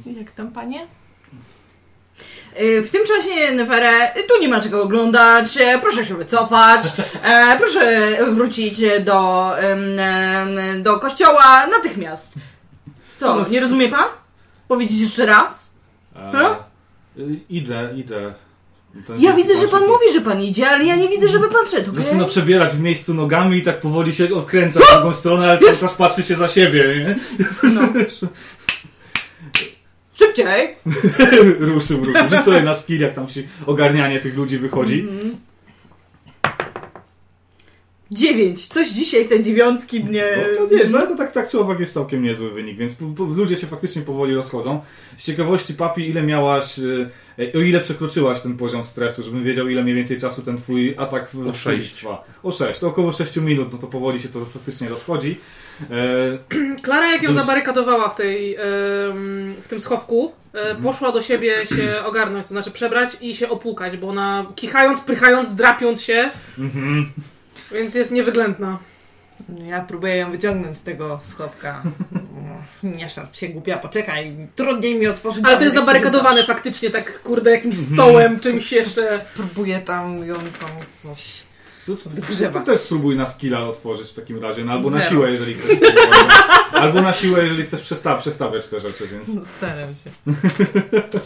Jak 0.20 0.32
tam, 0.32 0.52
panie? 0.52 0.88
Y, 2.62 2.84
W 2.84 2.90
tym 2.90 3.02
czasie, 3.06 3.52
Neferę, 3.52 3.92
tu 4.28 4.42
nie 4.42 4.50
ma 4.50 4.60
czego 4.62 4.84
oglądać, 4.84 5.58
e, 5.58 5.80
proszę 5.82 6.06
się 6.06 6.16
wycofać, 6.16 6.82
e, 7.24 7.58
proszę 7.58 8.12
wrócić 8.34 8.82
do, 9.06 9.52
do 10.84 11.00
kościoła 11.00 11.68
natychmiast. 11.68 12.32
Co, 13.16 13.46
nie 13.50 13.60
rozumie 13.60 13.90
pan? 13.90 14.06
Powiedzieć 14.68 15.02
jeszcze 15.02 15.26
raz? 15.26 15.72
E, 16.16 16.32
No? 16.34 16.56
y, 17.18 17.40
idę, 17.50 17.90
idę. 17.96 18.34
Ten 19.08 19.22
Ja 19.22 19.34
widzę, 19.34 19.58
że 19.58 19.68
pan 19.68 19.82
to- 19.82 19.88
mówi, 19.88 20.06
że 20.14 20.22
pan 20.22 20.42
idzie, 20.42 20.70
ale 20.70 20.86
ja 20.86 20.96
nie 20.96 21.10
widzę, 21.10 21.28
żeby 21.28 21.48
pan 21.50 21.68
szedł, 21.68 21.92
okej? 21.92 22.04
Zaczyna 22.04 22.26
przebierać 22.26 22.74
w 22.74 22.80
miejscu 22.80 23.14
nogami 23.14 23.58
i 23.58 23.62
tak 23.62 23.80
powoli 23.82 24.14
się 24.14 24.36
odkręca 24.36 24.80
w 24.80 24.94
drugą 24.94 25.14
stronę, 25.14 25.50
ale 25.50 25.60
cały 25.60 25.78
czas 25.78 25.96
patrzy 25.96 26.24
się 26.24 26.36
za 26.36 26.48
siebie, 26.48 26.84
nie? 27.08 27.16
No. 27.70 27.82
Szybciej! 30.20 30.76
ruszył, 31.60 32.06
ruszył. 32.06 32.30
Rzuć 32.30 32.40
sobie 32.40 32.62
na 32.62 32.74
skill, 32.74 33.02
jak 33.02 33.14
tam 33.14 33.30
się 33.30 33.42
ogarnianie 33.66 34.20
tych 34.20 34.38
ludzi 34.38 34.58
wychodzi. 34.58 35.08
Dziewięć. 38.12 38.68
Coś 38.68 38.90
dzisiaj 38.90 39.28
te 39.28 39.42
dziewiątki 39.42 40.04
mnie... 40.04 40.24
No 40.52 40.58
to 40.58 40.68
wiesz, 40.68 40.90
no 40.90 40.98
ale 40.98 41.08
to 41.08 41.16
tak, 41.16 41.32
tak 41.32 41.48
czy 41.48 41.60
owak 41.60 41.80
jest 41.80 41.94
całkiem 41.94 42.24
niezły 42.24 42.52
wynik, 42.52 42.78
więc 42.78 42.96
po, 42.96 43.06
po, 43.06 43.24
ludzie 43.24 43.56
się 43.56 43.68
faktycznie 43.68 44.02
powoli 44.02 44.36
rozchodzą. 44.36 44.82
Z 45.18 45.26
ciekawości, 45.26 45.74
Papi, 45.74 46.10
ile 46.10 46.24
miałaś, 46.24 46.80
e, 46.80 47.54
o 47.56 47.60
ile 47.60 47.80
przekroczyłaś 47.80 48.42
ten 48.42 48.58
poziom 48.58 48.84
stresu, 48.84 49.24
żebym 49.24 49.44
wiedział, 49.44 49.68
ile 49.68 49.84
mniej 49.84 49.96
więcej 49.96 50.18
czasu 50.18 50.42
ten 50.42 50.58
twój 50.58 50.96
atak 50.98 51.30
w 51.34 51.48
O 51.48 51.54
sześć. 51.54 51.94
trwa. 51.94 52.24
O 52.44 52.52
6, 52.52 52.80
to 52.80 52.88
około 52.88 53.12
6 53.12 53.38
minut, 53.38 53.72
no 53.72 53.78
to 53.78 53.88
powoli 53.88 54.20
się 54.20 54.30
to 54.30 54.46
faktycznie 54.46 54.90
rozchodzi. 54.90 55.40
E, 55.92 56.38
Klara, 56.84 57.12
jak 57.12 57.24
ją 57.24 57.30
jest- 57.32 57.42
zabarykadowała 57.46 58.10
w, 58.10 58.16
tej, 58.16 58.56
em, 58.56 59.54
w 59.62 59.68
tym 59.68 59.82
schowku, 59.82 60.32
e, 60.54 60.76
poszła 60.76 61.12
do 61.12 61.22
siebie 61.22 61.68
się 61.68 62.04
ogarnąć, 62.06 62.44
to 62.46 62.50
znaczy 62.50 62.72
przebrać 62.72 63.10
i 63.22 63.36
się 63.36 63.50
opłukać, 63.50 63.98
bo 63.98 64.08
ona 64.08 64.46
kichając, 64.56 65.02
prychając, 65.02 65.56
drapiąc 65.56 66.02
się, 66.02 66.30
mhm. 66.60 67.10
Więc 67.72 67.96
jest 67.96 68.12
niewyględna. 68.12 68.80
Ja 69.68 69.82
próbuję 69.82 70.16
ją 70.16 70.32
wyciągnąć 70.32 70.78
z 70.78 70.84
tego 70.84 71.20
schowka. 71.24 71.84
Nie 72.84 73.10
szarp 73.10 73.36
się 73.36 73.50
głupia, 73.50 73.78
poczekaj. 73.78 74.48
Trudniej 74.56 75.00
mi 75.00 75.08
otworzyć. 75.08 75.44
Ale 75.46 75.58
to 75.58 75.64
jest 75.64 75.76
zabarykadowane 75.76 76.44
faktycznie, 76.44 76.90
tak 76.90 77.22
kurde, 77.24 77.52
jakimś 77.52 77.78
stołem, 77.78 78.40
czymś 78.40 78.72
jeszcze. 78.72 79.26
Próbuję 79.36 79.80
tam 79.82 80.26
ją 80.26 80.36
tam 80.36 80.70
coś. 80.90 81.44
To, 81.86 82.50
to 82.54 82.60
też 82.62 82.80
spróbuj 82.80 83.16
na 83.16 83.26
skilla 83.26 83.60
otworzyć 83.60 84.10
w 84.10 84.14
takim 84.14 84.44
razie, 84.44 84.66
no, 84.66 84.72
albo 84.72 84.90
na 84.90 84.98
Zero. 84.98 85.10
siłę, 85.10 85.32
jeżeli 85.32 85.54
chcesz. 85.54 85.80
albo 86.72 87.02
na 87.02 87.14
siłę, 87.14 87.44
jeżeli 87.44 87.64
chcesz 87.64 87.82
przesta- 87.82 88.18
przestawiać 88.20 88.68
te 88.68 88.80
rzeczy, 88.80 89.08
więc... 89.08 89.48
Staram 89.48 89.90
się. 89.96 90.10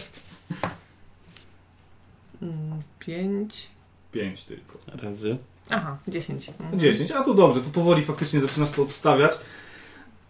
Mm, 2.42 2.80
Pięć. 3.00 3.68
5 4.12 4.44
tylko. 4.44 4.80
Razy. 5.04 5.38
Aha, 5.70 5.98
dziesięć. 6.08 6.50
Mhm. 6.50 6.80
10, 6.80 7.12
a 7.12 7.24
to 7.24 7.34
dobrze, 7.34 7.62
to 7.62 7.70
powoli 7.70 8.04
faktycznie 8.04 8.42
zaczynasz 8.42 8.70
to 8.70 8.82
odstawiać. 8.82 9.32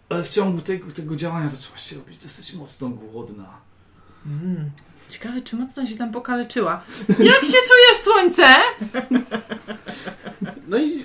Ale 0.08 0.24
w 0.24 0.28
ciągu 0.28 0.62
tego, 0.62 0.90
tego 0.90 1.16
działania 1.16 1.48
zaczęłaś 1.48 1.90
się 1.90 1.96
robić 1.96 2.16
dosyć 2.22 2.52
mocno 2.52 2.88
głodna. 2.88 3.58
Mm. 4.26 4.70
Ciekawe, 5.10 5.42
czy 5.42 5.56
mocno 5.56 5.86
się 5.86 5.96
tam 5.96 6.12
pokaleczyła. 6.12 6.82
Jak 7.08 7.40
się 7.40 7.58
czujesz, 7.68 7.96
słońce? 8.04 8.46
No 10.68 10.78
i 10.78 11.00
e, 11.00 11.04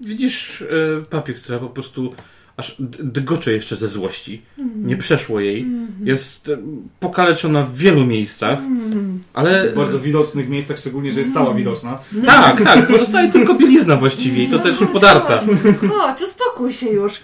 widzisz 0.00 0.62
e, 0.62 0.66
papier, 1.10 1.36
która 1.36 1.58
po 1.58 1.68
prostu 1.68 2.10
aż 2.56 2.76
d- 2.78 2.98
dygocze 3.02 3.52
jeszcze 3.52 3.76
ze 3.76 3.88
złości. 3.88 4.42
Nie 4.76 4.96
przeszło 4.96 5.40
jej. 5.40 5.66
Jest 6.04 6.48
e, 6.48 6.58
pokaleczona 7.00 7.62
w 7.62 7.74
wielu 7.76 8.06
miejscach, 8.06 8.58
ale... 9.34 9.72
W 9.72 9.74
bardzo 9.76 10.00
widocznych 10.00 10.48
miejscach, 10.48 10.78
szczególnie, 10.78 11.12
że 11.12 11.20
jest 11.20 11.34
cała 11.34 11.54
widoczna. 11.54 11.98
Tak, 12.26 12.64
tak, 12.64 12.86
pozostaje 12.88 13.32
tylko 13.32 13.54
bielizna 13.54 13.96
właściwie 13.96 14.42
i 14.42 14.48
to 14.48 14.58
też 14.58 14.76
podarta. 14.92 15.38
Chodź, 15.90 16.22
uspokój 16.22 16.72
się 16.72 16.86
już. 16.88 17.20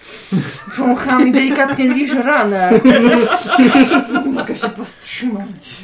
Wącham 0.77 1.27
i 1.27 1.31
delikatnie 1.31 1.87
liżę 1.93 2.21
ranę. 2.23 2.79
Nie 4.25 4.31
mogę 4.31 4.55
się 4.55 4.69
powstrzymać. 4.69 5.77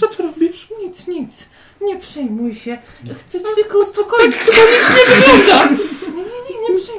Co 0.00 0.06
ty 0.06 0.22
robisz? 0.22 0.68
Nic, 0.82 1.06
nic. 1.08 1.48
Nie 1.82 1.96
przejmuj 1.98 2.54
się. 2.54 2.78
Chcę 3.18 3.38
cię 3.40 3.46
tylko 3.56 3.78
uspokoić. 3.78 4.36
Tak, 4.36 4.44
chyba 4.44 4.56
nic 4.56 4.98
nie 4.98 5.14
wygląda. 5.16 5.68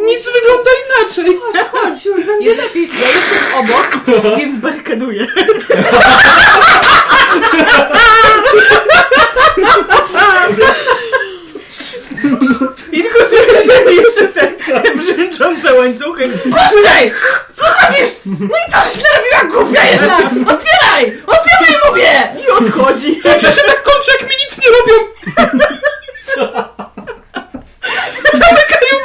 Nic 0.01 0.23
wygląda 0.33 0.69
inaczej. 0.87 1.39
Chodź, 1.41 1.67
chodź, 1.71 2.05
już 2.05 2.25
będzie 2.25 2.49
Jeżeli- 2.49 2.67
lepiej. 2.67 2.89
Ja 3.01 3.07
jestem 3.07 3.37
obok, 3.59 3.97
więc 4.39 4.57
barykaduję. 4.57 5.27
I 12.91 13.03
tylko 13.03 13.19
słyszę 13.25 13.93
jeszcze 13.93 14.27
te 14.27 14.95
brzęczące 14.97 15.73
łańcuchy. 15.73 16.29
Puszczaj! 16.29 17.11
Co 17.53 17.65
robisz? 17.65 18.09
No 18.25 18.55
i 18.67 18.71
co 18.71 18.77
źle 18.99 19.09
robiła, 19.17 19.53
głupia 19.63 19.83
jedna? 19.83 20.17
Otwieraj! 20.53 21.21
Otwieraj, 21.27 21.79
mówię! 21.89 22.29
I 22.45 22.49
odchodzi. 22.49 23.21
Zawsze 23.21 23.51
się 23.53 23.61
tak 23.61 23.83
kończy, 23.83 24.11
jak 24.19 24.29
mi 24.29 24.35
nic 24.49 24.57
nie 24.57 24.67
robią. 24.77 24.93
Zamykają. 28.33 29.03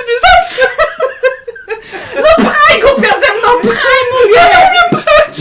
Pchaj 2.37 2.81
głupia 2.81 3.09
ze 3.21 3.39
mną, 3.39 3.49
pchaj 3.63 4.01
mówię! 4.13 4.41
Ja 4.53 4.71
nie 4.73 4.99
pchać! 4.99 5.37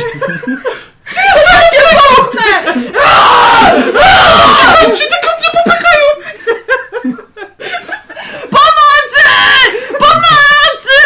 Cię 1.71 1.81
zamknę! 1.91 2.73
Się 4.97 5.05
tylko 5.05 5.29
mnie 5.37 5.49
popychają. 5.53 6.07
Pomocy! 8.49 9.27
Pomocy! 9.91 10.99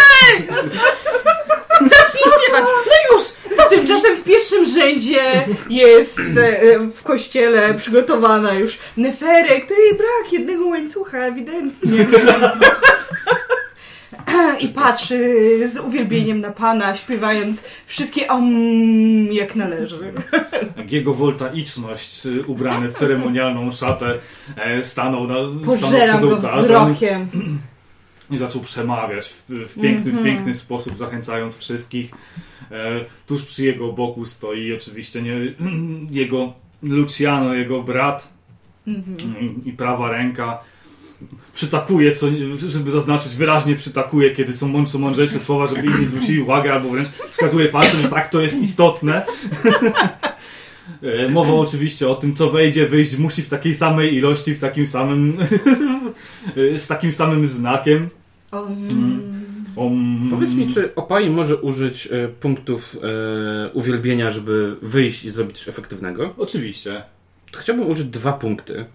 Zacznij 1.81 2.23
śpiewać! 2.23 2.65
No 2.85 3.15
już! 3.15 3.23
Tymczasem 3.69 4.15
w 4.15 4.23
pierwszym 4.23 4.65
rzędzie 4.65 5.21
jest 5.69 6.19
e, 6.19 6.79
w 6.79 7.03
kościele 7.03 7.73
przygotowana 7.73 8.53
już 8.53 8.79
Neferę, 8.97 9.61
której 9.61 9.93
brak 9.97 10.33
jednego 10.33 10.65
łańcucha, 10.67 11.17
ewidentnie. 11.17 12.07
I 14.65 14.67
patrzy 14.67 15.17
z 15.67 15.77
uwielbieniem 15.77 16.41
na 16.41 16.51
pana, 16.51 16.95
śpiewając 16.95 17.63
wszystkie 17.85 18.27
om 18.27 18.53
jak 19.31 19.55
należy. 19.55 20.13
Jego 20.89 21.13
woltaiczność, 21.13 22.25
y, 22.25 22.45
ubrany 22.45 22.89
w 22.89 22.93
ceremonialną 22.93 23.71
szatę, 23.71 24.13
e, 24.55 24.83
stanął, 24.83 25.27
na, 25.27 25.35
stanął 25.35 25.59
Pożeram 25.65 26.17
przed 26.17 26.29
go 26.29 26.35
ołtarzem 26.35 26.63
wzrokiem. 26.63 27.27
i 28.31 28.37
zaczął 28.37 28.61
przemawiać 28.61 29.27
w, 29.27 29.49
w 29.49 29.81
piękny, 29.81 30.11
w 30.11 30.23
piękny 30.23 30.55
sposób, 30.55 30.97
zachęcając 30.97 31.57
wszystkich. 31.57 32.11
E, 32.71 33.05
tuż 33.27 33.43
przy 33.43 33.65
jego 33.65 33.93
boku 33.93 34.25
stoi 34.25 34.73
oczywiście 34.73 35.21
nie, 35.21 35.33
jego 36.21 36.53
Luciano, 36.83 37.53
jego 37.53 37.83
brat 37.83 38.27
i, 38.87 39.69
i 39.69 39.73
prawa 39.73 40.11
ręka. 40.11 40.59
Przytakuje, 41.53 42.11
co, 42.11 42.27
żeby 42.67 42.91
zaznaczyć, 42.91 43.35
wyraźnie 43.35 43.75
przytakuje, 43.75 44.31
kiedy 44.31 44.53
są 44.53 44.67
mądrze, 44.67 44.99
mądrzejsze 44.99 45.39
słowa, 45.39 45.67
żeby 45.67 45.87
inni 45.87 46.05
zwrócili 46.05 46.39
uwagę, 46.39 46.73
albo 46.73 46.89
wręcz 46.89 47.09
wskazuje 47.29 47.69
palcem, 47.69 48.01
że 48.01 48.09
tak, 48.09 48.29
to 48.29 48.41
jest 48.41 48.61
istotne. 48.61 49.25
E, 51.01 51.29
Mowa 51.29 51.53
oczywiście 51.53 52.09
o 52.09 52.15
tym, 52.15 52.33
co 52.33 52.49
wejdzie, 52.49 52.87
wyjść 52.87 53.17
musi 53.17 53.43
w 53.43 53.47
takiej 53.47 53.75
samej 53.75 54.15
ilości, 54.15 54.55
w 54.55 54.59
takim 54.59 54.87
samym 54.87 55.37
y, 56.57 56.79
z 56.79 56.87
takim 56.87 57.13
samym 57.13 57.47
znakiem. 57.47 58.09
Um, 58.51 59.31
Om. 59.75 60.27
Powiedz 60.31 60.53
mi, 60.53 60.67
czy 60.67 60.95
Opai 60.95 61.29
może 61.29 61.57
użyć 61.57 62.07
e, 62.11 62.27
punktów 62.27 62.97
e, 63.03 63.69
uwielbienia, 63.73 64.31
żeby 64.31 64.75
wyjść 64.81 65.25
i 65.25 65.31
zrobić 65.31 65.57
coś 65.57 65.67
efektywnego? 65.67 66.33
Oczywiście. 66.37 67.03
To 67.51 67.59
chciałbym 67.59 67.89
użyć 67.89 68.07
dwa 68.07 68.33
punkty. 68.33 68.85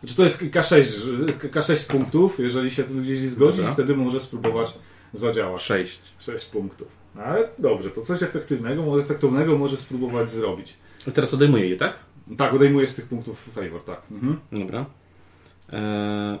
Znaczy 0.00 0.16
to 0.16 0.22
jest 0.22 0.42
K6, 0.42 0.82
K6 1.50 1.90
punktów, 1.90 2.38
jeżeli 2.38 2.70
się 2.70 2.84
tu 2.84 2.94
gdzieś 2.94 3.18
zgodzi, 3.18 3.58
Dobra. 3.58 3.72
wtedy 3.72 3.96
może 3.96 4.20
spróbować 4.20 4.74
zadziałać. 5.12 5.62
Sześć. 5.62 6.00
6 6.18 6.44
punktów. 6.44 6.88
Ale 7.16 7.48
dobrze, 7.58 7.90
to 7.90 8.02
coś 8.02 8.22
efektywnego, 8.22 8.82
może 8.82 9.02
efektownego 9.02 9.58
może 9.58 9.76
spróbować 9.76 10.30
zrobić. 10.30 10.74
I 11.06 11.12
teraz 11.12 11.34
odejmuję 11.34 11.68
je, 11.68 11.76
tak? 11.76 11.98
Tak, 12.36 12.54
odejmuję 12.54 12.86
z 12.86 12.94
tych 12.94 13.06
punktów 13.06 13.44
favor, 13.54 13.84
tak. 13.84 14.02
Mhm. 14.10 14.40
Dobra. 14.52 14.86
Eee... 15.72 16.38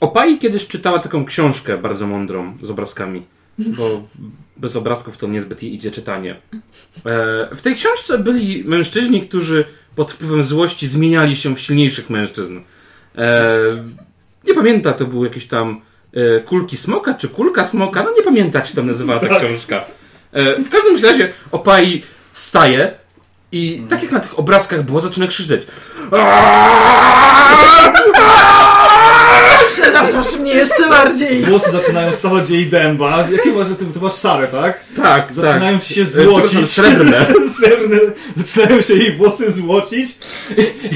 Opai 0.00 0.38
kiedyś 0.38 0.66
czytała 0.66 0.98
taką 0.98 1.24
książkę 1.24 1.78
bardzo 1.78 2.06
mądrą 2.06 2.58
z 2.62 2.70
obrazkami, 2.70 3.22
bo 3.58 4.02
bez 4.56 4.76
obrazków 4.76 5.16
to 5.16 5.26
niezbyt 5.28 5.62
jej 5.62 5.74
idzie 5.74 5.90
czytanie. 5.90 6.36
Eee, 7.04 7.56
w 7.56 7.62
tej 7.62 7.74
książce 7.74 8.18
byli 8.18 8.64
mężczyźni, 8.64 9.20
którzy 9.28 9.64
pod 9.94 10.12
wpływem 10.12 10.42
złości 10.42 10.88
zmieniali 10.88 11.36
się 11.36 11.56
w 11.56 11.60
silniejszych 11.60 12.10
mężczyzn. 12.10 12.60
Eee, 13.16 13.82
nie 14.44 14.54
pamięta, 14.54 14.92
to 14.92 15.04
był 15.04 15.24
jakiś 15.24 15.46
tam 15.46 15.80
e, 16.14 16.40
kulki 16.40 16.76
smoka, 16.76 17.14
czy 17.14 17.28
kulka 17.28 17.64
smoka, 17.64 18.02
no 18.02 18.10
nie 18.16 18.22
pamiętam 18.22 18.60
jak 18.60 18.68
się 18.68 18.76
tam 18.76 18.86
nazywała 18.86 19.20
ta 19.20 19.38
książka. 19.38 19.84
E, 20.32 20.62
w 20.62 20.70
każdym 20.70 21.10
razie 21.10 21.32
Opai 21.52 22.02
wstaje 22.32 22.94
i 23.52 23.82
tak 23.88 24.02
jak 24.02 24.12
na 24.12 24.20
tych 24.20 24.38
obrazkach 24.38 24.82
było, 24.82 25.00
zaczyna 25.00 25.26
krzyczeć. 25.26 25.66
Przerażasz 29.72 30.38
mnie 30.38 30.52
jeszcze 30.52 30.88
bardziej. 30.88 31.42
Włosy 31.42 31.70
zaczynają 31.70 32.12
stawać 32.12 32.50
jej 32.50 32.66
dęba. 32.66 33.28
Jakie 33.32 33.52
masz, 33.52 33.66
ty, 33.78 33.86
ty 33.86 34.00
masz 34.00 34.14
szare, 34.14 34.48
tak? 34.48 34.80
Tak, 34.96 35.34
Zaczynają 35.34 35.78
tak. 35.78 35.86
ci 35.86 35.94
się 35.94 36.04
złocić. 36.04 36.70
Srebrne. 36.70 37.26
Srebrne. 37.56 37.98
Zaczynają 38.36 38.82
się 38.82 38.94
jej 38.94 39.16
włosy 39.16 39.50
złocić. 39.50 40.08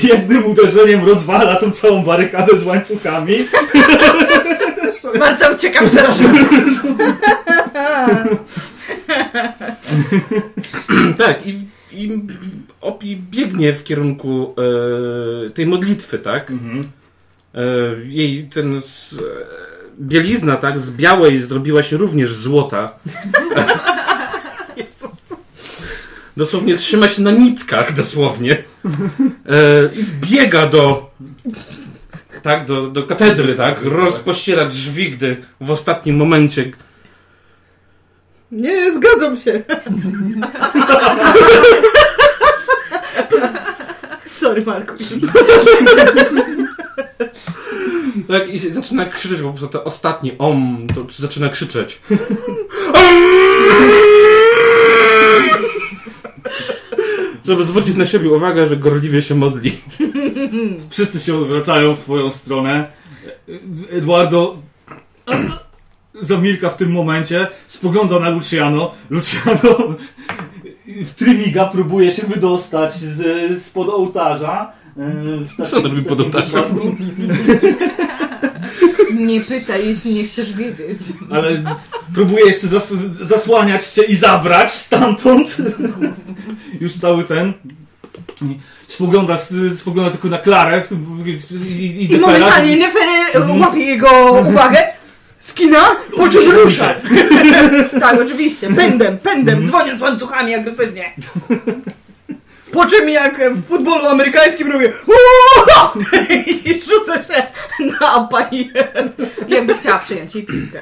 Jednym 0.02 0.46
uderzeniem 0.46 1.06
rozwala 1.06 1.56
tą 1.56 1.70
całą 1.70 2.04
barykadę 2.04 2.58
z 2.58 2.64
łańcuchami. 2.64 3.34
Marta 5.18 5.50
ucieka 5.50 5.84
przerażona. 5.84 6.38
tak, 11.18 11.46
i, 11.46 11.58
i 11.92 12.20
Opi 12.80 13.16
biegnie 13.30 13.72
w 13.72 13.84
kierunku 13.84 14.54
e, 15.46 15.50
tej 15.50 15.66
modlitwy, 15.66 16.18
tak? 16.18 16.50
Mhm. 16.50 16.90
E, 17.56 17.60
jej 18.04 18.44
ten 18.44 18.76
e, 18.76 18.80
bielizna, 20.00 20.56
tak, 20.56 20.80
z 20.80 20.90
białej 20.90 21.42
zrobiła 21.42 21.82
się 21.82 21.96
również 21.96 22.34
złota. 22.34 22.92
Dosłownie 26.36 26.76
trzyma 26.76 27.08
się 27.08 27.22
na 27.22 27.30
nitkach, 27.30 27.94
dosłownie. 27.94 28.52
E, 28.52 28.58
I 29.96 30.02
wbiega 30.02 30.66
do 30.66 31.10
tak, 32.42 32.64
do, 32.64 32.86
do 32.86 33.02
katedry, 33.02 33.54
tak, 33.54 33.82
rozpościera 33.82 34.64
drzwi, 34.64 35.10
gdy 35.10 35.36
w 35.60 35.70
ostatnim 35.70 36.16
momencie 36.16 36.70
Nie, 38.52 38.94
zgadzam 38.94 39.36
się. 39.36 39.62
Sorry, 44.30 44.62
Marku. 44.66 44.94
Tak, 48.28 48.48
i 48.48 48.58
zaczyna 48.58 49.04
krzyczeć, 49.04 49.40
po 49.40 49.48
prostu 49.50 49.68
to 49.68 49.84
ostatni 49.84 50.32
om, 50.38 50.86
to 50.94 51.06
zaczyna 51.12 51.48
krzyczeć. 51.48 52.00
Żeby 57.46 57.64
zwrócić 57.64 57.96
na 57.96 58.06
siebie 58.06 58.30
uwagę, 58.30 58.66
że 58.66 58.76
gorliwie 58.76 59.22
się 59.22 59.34
modli. 59.34 59.78
Wszyscy 60.90 61.20
się 61.20 61.36
odwracają 61.36 61.94
w 61.94 62.00
twoją 62.00 62.32
stronę. 62.32 62.92
Eduardo 63.90 64.58
zamilka 66.20 66.70
w 66.70 66.76
tym 66.76 66.92
momencie, 66.92 67.46
spogląda 67.66 68.18
na 68.18 68.30
Luciano. 68.30 68.94
Luciano 69.10 69.94
w 70.86 71.14
trymiga 71.14 71.66
próbuje 71.66 72.10
się 72.10 72.26
wydostać 72.26 72.92
z, 72.92 73.62
spod 73.62 73.88
ołtarza. 73.88 74.72
E, 74.98 75.64
w 75.64 75.68
Co 75.68 75.80
robi 75.80 76.02
pod 76.02 76.20
ołtarzem? 76.20 76.64
Nie 79.14 79.40
pytaj, 79.40 79.88
jeśli 79.88 80.14
nie 80.14 80.24
chcesz 80.24 80.52
wiedzieć. 80.52 80.98
Ale 81.30 81.62
próbuje 82.14 82.46
jeszcze 82.46 82.66
zas 82.66 82.92
zasłaniać 83.22 83.86
cię 83.86 84.02
i 84.02 84.16
zabrać 84.16 84.72
stamtąd. 84.72 85.56
Już 86.80 86.94
cały 86.94 87.24
ten. 87.24 87.52
Spogląda, 88.88 89.38
spogląda 89.76 90.10
tylko 90.10 90.28
na 90.28 90.38
Klarę 90.38 90.82
i, 91.78 91.86
i, 91.86 92.14
I 92.14 92.18
momentalnie 92.18 92.76
Nefery 92.76 93.60
łapie 93.60 93.84
jego 93.84 94.32
uwagę, 94.50 94.78
skina, 95.38 95.82
po 96.16 96.28
czym 96.28 96.50
rusza. 96.50 96.94
Tak, 98.00 98.20
oczywiście. 98.20 98.74
Pędem, 98.74 99.18
pędem, 99.18 99.66
dzwoniąc 99.66 100.02
łańcuchami 100.02 100.54
agresywnie. 100.54 101.12
Po 102.76 102.86
czym 102.86 103.08
jak 103.08 103.54
w 103.54 103.66
futbolu 103.68 104.06
amerykańskim 104.06 104.72
robię 104.72 104.92
i 106.64 106.82
rzucę 106.82 107.22
się 107.22 107.42
na 108.00 108.12
Apaję. 108.12 108.64
Jakby 109.48 109.74
chciała 109.74 109.98
przyjąć 109.98 110.34
jej 110.34 110.46
piłkę. 110.46 110.80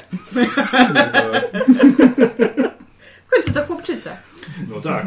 W 3.26 3.30
końcu 3.30 3.52
to 3.52 3.66
chłopczyca. 3.66 4.16
No 4.68 4.80
tak. 4.80 5.07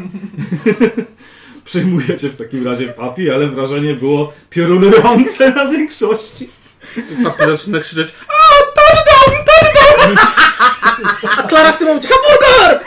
Przejmujecie 1.64 2.28
w 2.28 2.36
takim 2.36 2.66
razie 2.66 2.88
papi, 2.88 3.30
ale 3.30 3.48
wrażenie 3.48 3.94
było 3.94 4.32
piorunujące 4.50 5.52
na 5.52 5.68
większości. 5.68 6.50
Papi 7.24 7.44
zaczyna 7.46 7.80
krzyczeć. 7.80 8.14
A 11.36 11.42
Klara 11.42 11.72
w 11.72 11.78
tym 11.78 11.86
momencie 11.86 12.08
hamburger! 12.08 12.80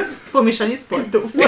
Pomieszanie 0.32 0.78
sportów. 0.78 1.32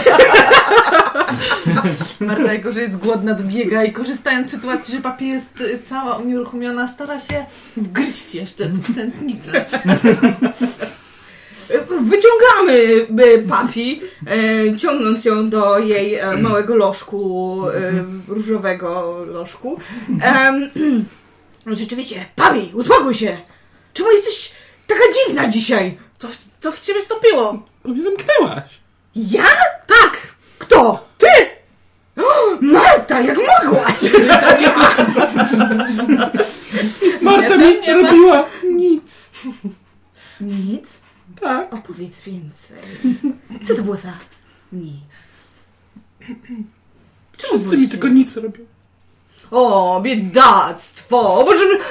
Marta, 2.21 2.53
jako 2.53 2.73
że 2.73 2.81
jest 2.81 2.97
głodna, 2.97 3.35
dobiega 3.35 3.85
i 3.85 3.93
korzystając 3.93 4.49
z 4.49 4.51
sytuacji, 4.51 4.95
że 4.95 5.01
papi 5.01 5.29
jest 5.29 5.61
y, 5.61 5.79
cała 5.85 6.17
unieruchomiona, 6.17 6.89
stara 6.89 7.21
się 7.21 7.47
wgryźć 7.77 8.35
jeszcze 8.35 8.69
w 8.69 8.95
tętnicę. 8.95 9.65
Wyciągamy 12.01 12.73
y, 13.35 13.49
papi, 13.49 14.01
e, 14.27 14.77
ciągnąc 14.77 15.25
ją 15.25 15.51
do 15.51 15.79
jej 15.79 16.15
e, 16.15 16.37
małego 16.37 16.77
lożku, 16.77 17.63
e, 17.69 18.05
różowego 18.29 19.19
lożku. 19.27 19.79
Rzeczywiście, 21.67 22.27
papi, 22.37 22.71
uspokój 22.75 23.15
się! 23.15 23.39
Czemu 23.95 24.11
jesteś 24.11 24.53
taka 24.87 25.01
dziwna 25.15 25.49
dzisiaj? 25.49 25.99
Co 26.19 26.29
w, 26.29 26.39
co 26.61 26.73
w 26.73 26.81
ciebie 26.81 27.03
wstąpiło? 27.03 27.63
Papi 27.83 28.03
zamknęłaś. 28.03 28.81
Ja? 29.15 29.45
Tak! 29.87 30.19
Kto? 30.59 31.09
Ty! 31.19 31.27
Marta, 32.61 33.21
jak 33.21 33.39
mogłaś? 33.39 34.01
Marta 37.23 37.57
mi 37.57 37.81
nie 37.81 37.95
robiła 37.95 38.47
nic. 38.65 39.31
Nic? 40.41 41.01
Tak. 41.41 41.75
Opowiedz 41.75 42.21
więcej. 42.21 42.79
Co 43.65 43.75
to 43.75 43.83
było 43.83 43.97
za 43.97 44.13
nic? 44.73 45.03
Czemu 47.37 47.59
Wszyscy 47.59 47.77
mi 47.77 47.89
tylko 47.89 48.09
nic 48.09 48.37
robią. 48.37 48.65
O, 49.53 50.01
biedactwo! 50.01 51.45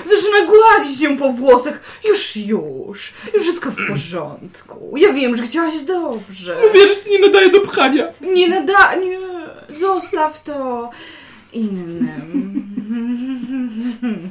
Zaczyna 0.06 0.46
gładzić 0.48 1.02
ją 1.02 1.18
po 1.18 1.34
włosach. 1.34 1.82
Już, 2.10 2.36
już. 2.36 3.14
Już 3.34 3.44
wszystko 3.44 3.72
w 3.72 3.88
porządku. 3.88 4.98
Ja 4.98 5.14
wiem, 5.14 5.38
że 5.38 5.44
chciałaś 5.44 5.80
dobrze. 5.80 6.58
Wiesz, 6.74 7.06
nie 7.10 7.20
nadaje 7.20 7.50
do 7.50 7.62
pchania. 7.62 8.08
Nie 8.22 8.48
nada... 8.48 8.96
Nie. 8.96 9.20
Zostaw 9.80 10.44
to 10.44 10.90
innym. 11.54 12.64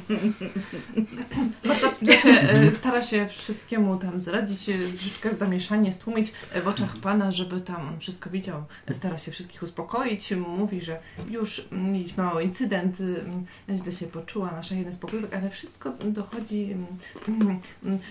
Marta 1.65 1.89
w 1.89 1.99
czasie 2.05 2.29
e, 2.29 2.71
stara 2.71 3.03
się 3.03 3.27
wszystkiemu 3.27 3.97
tam 3.97 4.19
zaradzić, 4.19 4.69
e, 4.69 4.77
troszeczkę 4.77 5.35
zamieszanie 5.35 5.93
stłumić 5.93 6.31
e, 6.53 6.61
w 6.61 6.67
oczach 6.67 6.97
pana, 6.97 7.31
żeby 7.31 7.61
tam 7.61 7.87
on 7.87 7.99
wszystko 7.99 8.29
widział. 8.29 8.63
Stara 8.91 9.17
się 9.17 9.31
wszystkich 9.31 9.63
uspokoić. 9.63 10.31
Mówi, 10.57 10.81
że 10.81 10.99
już 11.29 11.67
mm, 11.71 11.93
mieliśmy 11.93 12.23
mały 12.23 12.43
incydent, 12.43 12.99
mm, 13.01 13.45
źle 13.83 13.91
się 13.91 14.07
poczuła 14.07 14.51
nasza 14.51 14.75
jeden 14.75 14.93
z 14.93 14.97
pokojówek, 14.97 15.33
ale 15.33 15.49
wszystko 15.49 15.93
dochodzi 16.05 16.75
mm, 17.27 17.59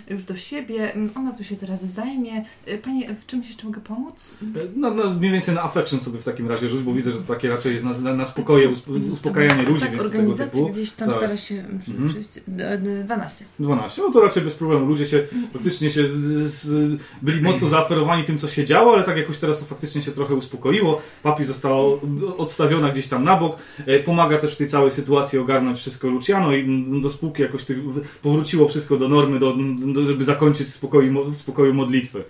już 0.09 0.23
do 0.23 0.37
siebie. 0.37 0.93
Ona 1.15 1.33
tu 1.33 1.45
się 1.45 1.57
teraz 1.57 1.85
zajmie. 1.85 2.45
Panie, 2.83 3.15
w 3.15 3.27
czymś 3.27 3.47
jeszcze 3.49 3.67
mogę 3.67 3.81
pomóc? 3.81 4.35
No, 4.77 4.95
no, 4.95 5.11
mniej 5.11 5.33
więcej 5.33 5.55
na 5.55 5.63
affection 5.63 6.01
sobie 6.01 6.19
w 6.19 6.25
takim 6.25 6.49
razie 6.49 6.69
rzuć, 6.69 6.83
bo 6.83 6.93
widzę, 6.93 7.11
że 7.11 7.19
to 7.19 7.35
takie 7.35 7.49
raczej 7.49 7.73
jest 7.73 7.85
na, 7.85 7.99
na, 7.99 8.15
na 8.15 8.27
spokoje, 8.27 8.69
usp- 8.69 9.11
uspokajanie 9.13 9.63
ludzi, 9.63 9.81
tak, 9.81 9.91
więc 9.91 10.13
tego 10.13 10.33
typu. 10.33 10.69
gdzieś 10.69 10.93
tam 10.93 11.09
Tak. 11.09 11.17
stara 11.19 11.37
się 11.37 11.65
Mhm. 11.91 12.11
przejść. 12.11 12.31
D- 12.49 12.79
d- 12.79 13.05
12. 13.05 13.45
12. 13.59 14.03
No 14.03 14.13
to 14.13 14.21
raczej 14.21 14.43
bez 14.43 14.55
problemu. 14.55 14.87
Ludzie 14.87 15.07
się 15.07 15.27
faktycznie 15.53 15.91
się 15.91 16.07
z, 16.07 16.13
z, 16.53 17.01
byli 17.23 17.43
mocno 17.43 17.69
zaaferowani 17.69 18.25
tym, 18.25 18.39
co 18.39 18.49
się 18.49 18.65
działo, 18.65 18.93
ale 18.93 19.03
tak 19.03 19.17
jakoś 19.17 19.39
teraz 19.39 19.59
to 19.61 19.65
faktycznie 19.65 20.03
się 20.03 20.13
trochę 20.13 20.35
uspokoiło. 20.35 21.03
Papi 21.23 21.45
została 21.45 21.99
odstawiona 22.37 22.89
gdzieś 22.89 23.09
tam 23.09 23.25
na 23.25 23.37
bok. 23.37 23.57
E, 23.87 24.01
Pomaga 24.01 24.39
też 24.39 24.55
w 24.55 24.57
tej 24.57 24.69
całej 24.69 24.91
sytuacji 24.91 25.39
ogarnąć 25.39 25.79
wszystko 25.79 26.09
Luciano 26.09 26.55
i 26.55 27.01
do 27.01 27.11
spółki 27.11 27.43
jakoś 27.43 27.65
tych, 27.65 27.79
powróciło 28.23 28.69
wszystko 28.69 28.97
do 28.97 29.09
normy, 29.09 29.39
do, 29.39 29.55
do, 29.93 30.05
żeby 30.05 30.25
zakończyć 30.25 30.67
w 30.67 30.71
spokoju, 30.71 31.25
w 31.25 31.37
spokoju 31.37 31.75
modlitwy. 31.75 32.25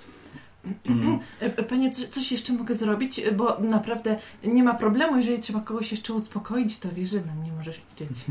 E, 1.40 1.50
Panie, 1.62 1.90
co- 1.90 2.08
coś 2.10 2.32
jeszcze 2.32 2.52
mogę 2.52 2.74
zrobić? 2.74 3.20
Bo 3.36 3.60
naprawdę 3.60 4.18
nie 4.44 4.62
ma 4.64 4.74
problemu, 4.74 5.16
jeżeli 5.16 5.40
trzeba 5.40 5.60
kogoś 5.60 5.90
jeszcze 5.90 6.14
uspokoić, 6.14 6.78
to 6.78 6.88
wiesz, 6.96 7.10
że 7.10 7.20
na 7.20 7.34
mnie 7.34 7.52
możesz 7.58 7.80
liczyć. 7.90 8.18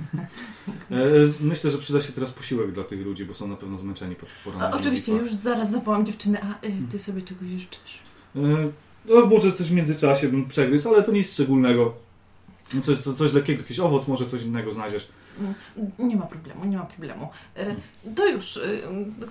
E, 0.92 0.96
Myślę, 1.42 1.70
że 1.70 1.78
przyda 1.78 2.02
się 2.02 2.14
teraz 2.14 2.32
posiłek 2.32 2.72
dla 2.72 2.84
tych 2.84 3.06
ludzi, 3.06 3.26
bo 3.26 3.34
są 3.34 3.48
na 3.48 3.56
pewno 3.56 3.78
zmęczeni 3.78 4.16
po 4.16 4.26
tych 4.26 4.36
porannych 4.44 4.80
oczywiście, 4.80 5.12
już 5.12 5.34
zaraz 5.34 5.72
zawołam 5.72 6.06
dziewczynę, 6.06 6.42
a 6.42 6.66
e, 6.66 6.70
ty 6.92 7.00
sobie 7.00 7.22
czegoś 7.22 7.48
życzysz. 7.50 8.00
E, 8.36 8.40
No, 9.06 9.26
może 9.26 9.52
coś 9.52 9.68
w 9.70 9.74
międzyczasie 9.74 10.30
bym 10.30 10.48
przegryzł, 10.48 10.90
ale 10.90 11.04
to 11.04 11.12
nic 11.12 11.34
szczególnego. 11.34 11.94
No 12.74 12.82
Coś, 12.82 12.98
co- 12.98 13.14
coś 13.14 13.34
lekkiego, 13.34 13.62
jakiś 13.62 13.80
owoc, 13.80 14.08
może 14.08 14.26
coś 14.26 14.44
innego 14.44 14.72
znajdziesz. 14.72 15.08
Nie 16.00 16.16
ma 16.16 16.26
problemu, 16.26 16.66
nie 16.66 16.78
ma 16.78 16.86
problemu. 16.86 17.30
E, 17.56 17.76
To 18.16 18.28
już 18.28 18.58
e, 18.58 18.62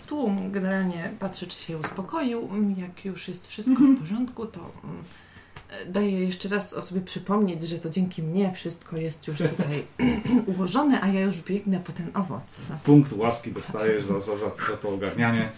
tu 0.06 0.30
generalnie 0.50 1.10
patrzę, 1.18 1.46
czy 1.46 1.58
się 1.58 1.78
uspokoił. 1.78 2.48
Jak 2.76 3.04
już 3.04 3.28
jest 3.28 3.46
wszystko 3.46 3.72
Mhm. 3.72 3.96
w 3.96 4.00
porządku, 4.00 4.46
to 4.46 4.60
mm, 4.84 4.96
e, 5.70 5.86
daję 5.92 6.10
jeszcze 6.24 6.48
raz 6.48 6.72
o 6.74 6.82
sobie 6.82 7.00
przypomnieć, 7.00 7.62
że 7.62 7.78
to 7.78 7.90
dzięki 7.90 8.22
mnie 8.22 8.52
wszystko 8.52 8.96
jest 8.96 9.26
już 9.28 9.38
tutaj 9.38 9.84
ułożone, 10.56 11.00
a 11.00 11.08
ja 11.08 11.20
już 11.20 11.42
biegnę 11.42 11.80
po 11.80 11.92
ten 11.92 12.10
owoc. 12.14 12.68
Punkt 12.84 13.12
łaski 13.12 13.52
dostajesz 13.52 14.02
za, 14.04 14.20
za, 14.20 14.36
za, 14.36 14.46
za 14.70 14.76
to 14.82 14.88
ogarnianie. 14.88 15.48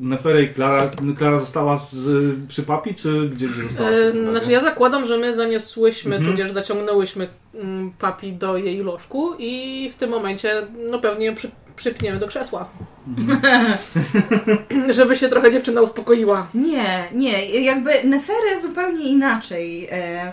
E, 0.00 0.02
Neferę 0.04 0.42
i 0.42 0.54
Klara, 0.54 0.90
Klara 1.18 1.38
została 1.38 1.76
z, 1.76 2.34
przy 2.48 2.62
papi, 2.62 2.94
czy 2.94 3.28
gdzie, 3.28 3.48
gdzie 3.48 3.62
została? 3.62 3.90
E, 3.90 4.12
znaczy 4.30 4.52
ja 4.52 4.60
zakładam, 4.60 5.06
że 5.06 5.18
my 5.18 5.34
zaniosłyśmy, 5.34 6.16
Mhm. 6.16 6.32
tudzież 6.32 6.52
zaciągnęłyśmy 6.52 7.28
mm, 7.54 7.90
papi 7.98 8.32
do 8.32 8.56
jej 8.56 8.78
lożku 8.78 9.34
i 9.38 9.90
w 9.92 9.96
tym 9.96 10.10
momencie 10.10 10.66
no 10.90 10.98
pewnie 10.98 11.26
ją 11.26 11.34
przy, 11.34 11.50
przypniemy 11.76 12.18
do 12.18 12.26
krzesła. 12.26 12.68
Żeby 14.96 15.16
się 15.16 15.28
trochę 15.28 15.52
dziewczyna 15.52 15.80
uspokoiła. 15.80 16.46
Nie, 16.54 17.04
nie, 17.14 17.44
jakby 17.46 17.90
Neferę 18.04 18.60
zupełnie 18.62 19.04
inaczej. 19.04 19.88
E, 19.90 20.32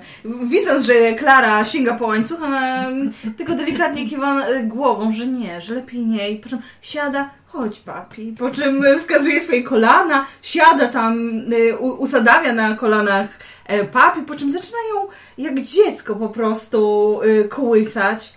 widząc, 0.49 0.85
że 0.85 0.93
Klara 1.13 1.65
sięga 1.65 1.95
po 1.95 2.07
łańcuch, 2.07 2.43
ona 2.43 2.87
mm, 2.87 3.11
tylko 3.37 3.55
delikatnie 3.55 4.09
kiwa 4.09 4.45
e, 4.45 4.63
głową, 4.63 5.11
że 5.11 5.27
nie, 5.27 5.61
że 5.61 5.73
lepiej 5.73 6.05
nie. 6.05 6.29
I 6.29 6.37
po 6.37 6.49
czym 6.49 6.59
siada, 6.81 7.29
chodź 7.53 7.79
papi. 7.79 8.35
Po 8.39 8.49
czym 8.49 8.85
e, 8.85 8.99
wskazuje 8.99 9.41
swoje 9.41 9.63
kolana, 9.63 10.25
siada 10.41 10.87
tam, 10.87 11.41
e, 11.71 11.77
usadawia 11.77 12.53
na 12.53 12.75
kolanach 12.75 13.29
e, 13.65 13.85
papi, 13.85 14.21
po 14.21 14.35
czym 14.35 14.51
zaczynają 14.51 15.07
jak 15.37 15.61
dziecko 15.61 16.15
po 16.15 16.29
prostu 16.29 17.19
kołysać. 17.49 18.33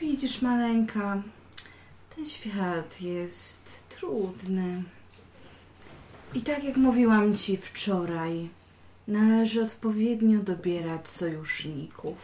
Widzisz, 0.00 0.42
maleńka, 0.42 1.22
ten 2.16 2.26
świat 2.26 3.00
jest 3.00 3.62
trudny. 3.88 4.82
I 6.34 6.40
tak 6.40 6.64
jak 6.64 6.76
mówiłam 6.76 7.36
ci 7.36 7.56
wczoraj, 7.56 8.48
należy 9.08 9.62
odpowiednio 9.62 10.38
dobierać 10.38 11.08
sojuszników. 11.08 12.16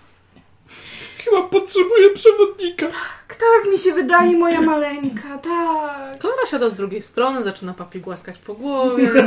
Chyba 1.25 1.43
potrzebuję 1.43 2.11
przewodnika. 2.11 2.87
Tak, 2.87 3.37
tak 3.37 3.73
mi 3.73 3.79
się 3.79 3.93
wydaje, 3.93 4.37
moja 4.37 4.61
maleńka, 4.61 5.39
tak. 5.39 6.19
Klara 6.19 6.47
siada 6.51 6.71
z 6.71 6.77
drugiej 6.77 7.03
strony, 7.03 7.43
zaczyna 7.43 7.75
papi 7.75 8.01
głaskać 8.01 8.39
po 8.39 8.55
głowie. 8.55 9.11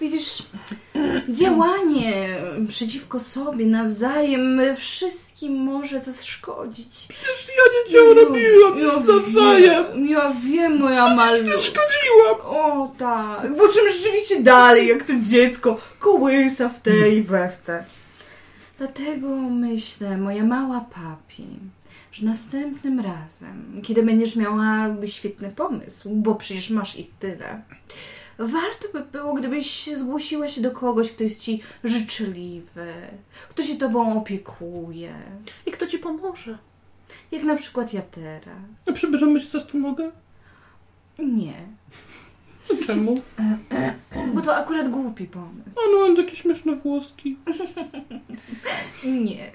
Widzisz, 0.00 0.42
działanie 1.28 2.42
przeciwko 2.68 3.20
sobie 3.20 3.66
nawzajem 3.66 4.60
wszystkim 4.76 5.56
może 5.56 6.00
zaszkodzić. 6.00 7.08
Ja 7.56 8.02
nie 8.02 8.14
robiłam 8.14 8.78
nic 8.78 9.08
nawzajem. 9.08 9.84
Wiem, 9.86 10.08
ja 10.08 10.32
wiem, 10.44 10.78
moja 10.78 11.14
malutka. 11.14 11.58
Szkodziłam. 11.58 12.56
O 12.56 12.92
tak, 12.98 13.56
po 13.56 13.68
czym 13.68 13.92
rzeczywiście 13.92 14.42
dalej, 14.42 14.88
jak 14.88 15.02
to 15.02 15.12
dziecko, 15.22 15.78
kołysa 15.98 16.68
w 16.68 16.80
te 16.80 17.10
i 17.10 17.22
we 17.22 17.48
w 17.48 17.66
te. 17.66 17.84
Dlatego 18.78 19.28
myślę, 19.50 20.18
moja 20.18 20.44
mała 20.44 20.80
papi, 20.80 21.46
że 22.12 22.26
następnym 22.26 23.00
razem, 23.00 23.80
kiedy 23.82 24.02
będziesz 24.02 24.36
miała 24.36 24.88
świetny 25.06 25.50
pomysł, 25.50 26.10
bo 26.10 26.34
przecież 26.34 26.70
masz 26.70 26.98
ich 26.98 27.10
tyle, 27.18 27.62
warto 28.38 28.88
by 28.92 29.00
było, 29.00 29.34
gdybyś 29.34 29.90
zgłosiła 29.94 30.48
się 30.48 30.60
do 30.60 30.70
kogoś, 30.70 31.12
kto 31.12 31.24
jest 31.24 31.40
ci 31.40 31.60
życzliwy, 31.84 32.92
kto 33.48 33.62
się 33.62 33.76
tobą 33.76 34.18
opiekuje, 34.18 35.14
I 35.66 35.70
kto 35.70 35.86
ci 35.86 35.98
pomoże? 35.98 36.58
jak 37.32 37.42
na 37.42 37.56
przykład 37.56 37.92
ja 37.92 38.02
teraz. 38.02 38.58
A 38.88 38.92
przebierzemy 38.92 39.40
się 39.40 39.48
za 39.48 39.60
stonogę? 39.60 40.10
Nie, 41.18 41.54
Czemu? 42.86 43.20
bo 44.34 44.40
to 44.40 44.56
akurat 44.56 44.88
głupi 44.88 45.24
pomysł. 45.26 45.78
A 45.86 45.90
no, 45.92 45.98
mam 46.00 46.16
takie 46.16 46.36
śmieszne 46.36 46.74
włoski. 46.74 47.38
Nie. 49.04 49.52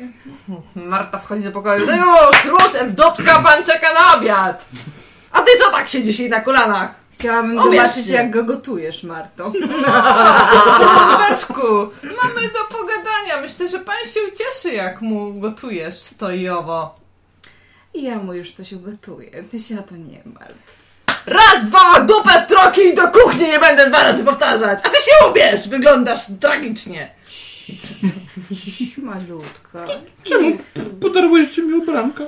Marta 0.76 1.20
wchodzi 1.20 1.43
do 1.43 1.51
pokoju. 1.51 1.86
No 1.86 1.93
już, 1.95 2.45
rusz, 2.45 2.93
Dubska, 2.93 3.41
pan 3.41 3.64
czeka 3.64 3.93
na 3.93 4.18
obiad. 4.18 4.66
A 5.32 5.41
ty 5.41 5.51
co 5.64 5.72
tak 5.72 5.89
siedzisz 5.89 6.20
jej 6.20 6.30
na 6.30 6.41
kolanach? 6.41 6.95
Chciałabym 7.12 7.57
O, 7.60 7.64
zobaczyć, 7.64 7.97
wiecie. 7.97 8.14
jak 8.14 8.32
go 8.32 8.43
gotujesz, 8.43 9.03
Marto. 9.03 9.51
Beczku, 11.20 11.62
mamy 12.24 12.41
do 12.41 12.78
pogadania. 12.78 13.41
Myślę, 13.41 13.68
że 13.68 13.80
pan 13.80 13.95
się 14.14 14.20
ucieszy, 14.34 14.72
jak 14.76 15.01
mu 15.01 15.39
gotujesz 15.39 15.93
stojowo. 15.95 16.99
I 17.93 18.03
ja 18.03 18.16
mu 18.16 18.34
już 18.34 18.51
coś 18.51 18.74
ugotuję. 18.74 19.43
Ty 19.43 19.60
się 19.60 19.80
o 19.80 19.84
to 19.84 19.95
nie 19.95 20.22
martw. 20.26 20.78
Raz, 21.26 21.64
dwa, 21.66 21.99
dupę 21.99 22.43
z 22.45 22.49
troki 22.49 22.82
i 22.82 22.95
do 22.95 23.07
kuchni 23.07 23.47
nie 23.47 23.60
będę 23.60 23.89
dwa 23.89 24.03
razy 24.03 24.24
powtarzać. 24.24 24.80
A 24.84 24.89
ty 24.89 24.95
się 24.95 25.30
ubierz, 25.32 25.68
wyglądasz 25.68 26.20
tragicznie. 26.39 27.12
Malutka. 28.97 29.86
Czemu 30.24 30.57
podarujecie 31.01 31.62
mi 31.62 31.74
ubranka? 31.74 32.24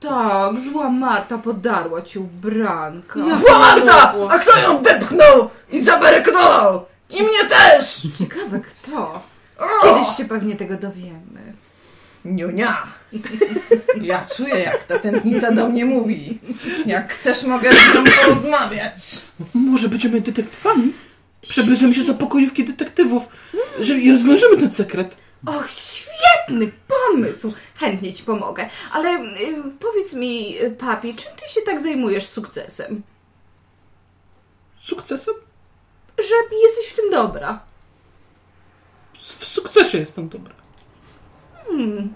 Tak, 0.00 0.52
zła 0.72 0.90
Marta 0.90 1.38
podarła 1.38 2.02
ci 2.02 2.18
ubranka. 2.18 3.20
Zła 3.38 3.58
Marta! 3.58 4.14
A 4.30 4.38
kto 4.38 4.58
ją 4.58 4.82
depchnął 4.82 5.50
i 5.72 5.80
zabereknował? 5.84 6.84
I 7.10 7.22
mnie 7.22 7.44
też! 7.48 8.02
Ciekawe 8.18 8.60
kto. 8.60 9.22
Kiedyś 9.82 10.16
się 10.16 10.24
pewnie 10.24 10.56
tego 10.56 10.76
dowiemy. 10.76 11.52
Niunia. 12.24 12.82
Ja 14.00 14.26
czuję, 14.36 14.58
jak 14.58 14.84
ta 14.84 14.98
tętnica 14.98 15.52
do 15.52 15.68
mnie 15.68 15.84
mówi. 15.84 16.38
Jak 16.86 17.12
chcesz, 17.12 17.42
mogę 17.42 17.70
z 17.72 17.94
nią 17.94 18.04
porozmawiać. 18.04 18.94
Może 19.54 19.88
będziemy 19.88 20.20
detektywami? 20.20 20.92
Przebierzemy 21.42 21.94
się 21.94 22.04
za 22.04 22.14
pokojówki 22.14 22.64
detektywów 22.64 23.28
że 23.80 23.98
i 23.98 24.12
rozwiążemy 24.12 24.56
ten 24.56 24.72
sekret. 24.72 25.16
Och, 25.46 25.70
świetny 25.70 26.72
pomysł. 26.88 27.52
Chętnie 27.74 28.12
ci 28.12 28.22
pomogę. 28.24 28.68
Ale 28.92 29.20
y, 29.20 29.62
powiedz 29.80 30.14
mi, 30.14 30.62
y, 30.62 30.70
papi, 30.70 31.14
czym 31.14 31.32
ty 31.36 31.54
się 31.54 31.60
tak 31.60 31.82
zajmujesz 31.82 32.26
sukcesem? 32.26 33.02
Sukcesem? 34.80 35.34
Że 36.18 36.56
jesteś 36.62 36.86
w 36.86 36.96
tym 36.96 37.10
dobra. 37.10 37.60
W 39.14 39.44
sukcesie 39.44 39.98
jestem 39.98 40.28
dobra. 40.28 40.54
Hmm, 41.66 42.14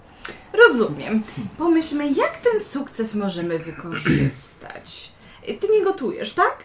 rozumiem. 0.53 1.23
Pomyślmy, 1.57 2.11
jak 2.11 2.37
ten 2.37 2.59
sukces 2.59 3.15
możemy 3.15 3.59
wykorzystać. 3.59 5.11
Ty 5.59 5.67
nie 5.67 5.83
gotujesz, 5.83 6.33
tak? 6.33 6.63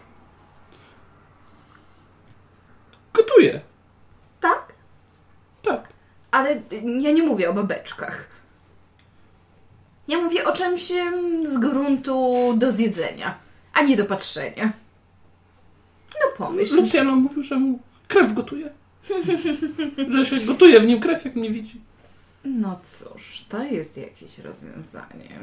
Gotuję. 3.13 3.61
Tak? 4.39 4.73
Tak. 5.61 5.87
Ale 6.31 6.61
ja 6.99 7.11
nie 7.11 7.23
mówię 7.23 7.49
o 7.49 7.53
babeczkach. 7.53 8.27
Ja 10.07 10.17
mówię 10.21 10.45
o 10.45 10.51
czymś 10.51 10.87
z 11.43 11.57
gruntu 11.57 12.53
do 12.57 12.71
zjedzenia, 12.71 13.37
a 13.73 13.81
nie 13.81 13.97
do 13.97 14.05
patrzenia. 14.05 14.73
No 16.13 16.37
pomyśl. 16.37 16.75
Luciano 16.75 17.15
mówił, 17.15 17.43
że 17.43 17.55
mu 17.55 17.79
krew 18.07 18.33
gotuje. 18.33 18.69
że 20.13 20.25
się 20.25 20.39
gotuje 20.39 20.79
w 20.79 20.85
nim 20.85 20.99
krew, 20.99 21.25
jak 21.25 21.35
nie 21.35 21.49
widzi. 21.49 21.81
No 22.45 22.79
cóż, 22.83 23.45
to 23.49 23.63
jest 23.63 23.97
jakieś 23.97 24.39
rozwiązanie. 24.39 25.39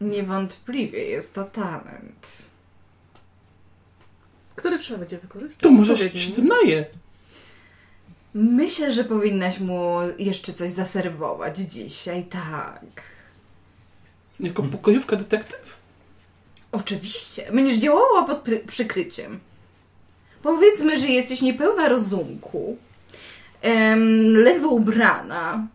Niewątpliwie 0.00 1.04
jest 1.04 1.32
to 1.32 1.44
talent. 1.44 2.48
Który 4.56 4.78
trzeba 4.78 4.98
będzie 5.00 5.18
wykorzystać? 5.18 5.58
To 5.62 5.70
może 5.70 5.96
się, 5.98 6.04
Odpowiedni. 6.04 6.20
się 6.28 6.32
tym 6.32 6.46
naje. 6.48 6.86
Myślę, 8.34 8.92
że 8.92 9.04
powinnaś 9.04 9.60
mu 9.60 9.96
jeszcze 10.18 10.52
coś 10.52 10.72
zaserwować 10.72 11.58
dzisiaj, 11.58 12.24
tak. 12.24 12.82
Jako 14.40 14.62
pokojówka 14.62 15.16
detektyw? 15.16 15.76
Oczywiście, 16.72 17.52
będziesz 17.52 17.78
działała 17.78 18.24
pod 18.26 18.44
pry- 18.44 18.66
przykryciem. 18.66 19.40
Powiedzmy, 20.42 21.00
że 21.00 21.06
jesteś 21.06 21.42
niepełna 21.42 21.88
rozumku, 21.88 22.76
em, 23.62 24.36
ledwo 24.36 24.68
ubrana, 24.68 25.66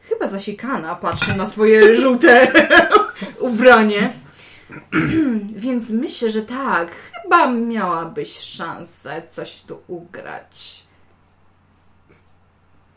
chyba 0.00 0.26
zasiekana, 0.26 0.94
patrzę 0.94 1.36
na 1.36 1.46
swoje 1.46 1.94
żółte 1.94 2.52
ubranie. 3.40 4.12
Więc 5.64 5.90
myślę, 5.90 6.30
że 6.30 6.42
tak, 6.42 6.90
chyba 7.12 7.52
miałabyś 7.52 8.38
szansę 8.38 9.22
coś 9.28 9.60
tu 9.60 9.82
ugrać. 9.88 10.82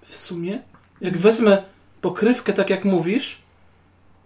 W 0.01 0.17
sumie, 0.17 0.61
jak 1.01 1.17
wezmę 1.17 1.63
pokrywkę 2.01 2.53
tak 2.53 2.69
jak 2.69 2.85
mówisz, 2.85 3.41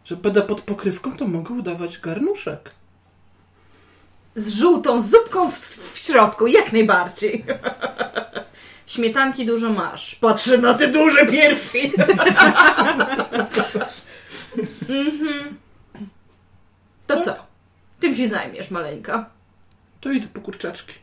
że 0.05 0.15
będę 0.15 0.41
pod 0.41 0.61
pokrywką, 0.61 1.17
to 1.17 1.27
mogę 1.27 1.53
udawać 1.53 1.99
garnuszek. 1.99 2.71
Z 4.35 4.53
żółtą 4.53 5.01
zupką 5.01 5.51
w, 5.51 5.59
w 5.93 5.97
środku, 5.97 6.47
jak 6.47 6.73
najbardziej. 6.73 7.45
Śmietanki 8.87 9.45
dużo 9.45 9.69
masz. 9.69 10.15
Patrzę 10.15 10.57
na 10.57 10.73
te 10.73 10.87
duże 10.87 11.25
piersi. 11.25 11.93
Mhm. 14.89 15.57
To 17.07 17.21
co? 17.21 17.35
Tym 17.99 18.15
się 18.15 18.29
zajmiesz, 18.29 18.71
maleńka. 18.71 19.29
To 20.01 20.11
idę 20.11 20.27
po 20.27 20.41
kurczaczki. 20.41 20.93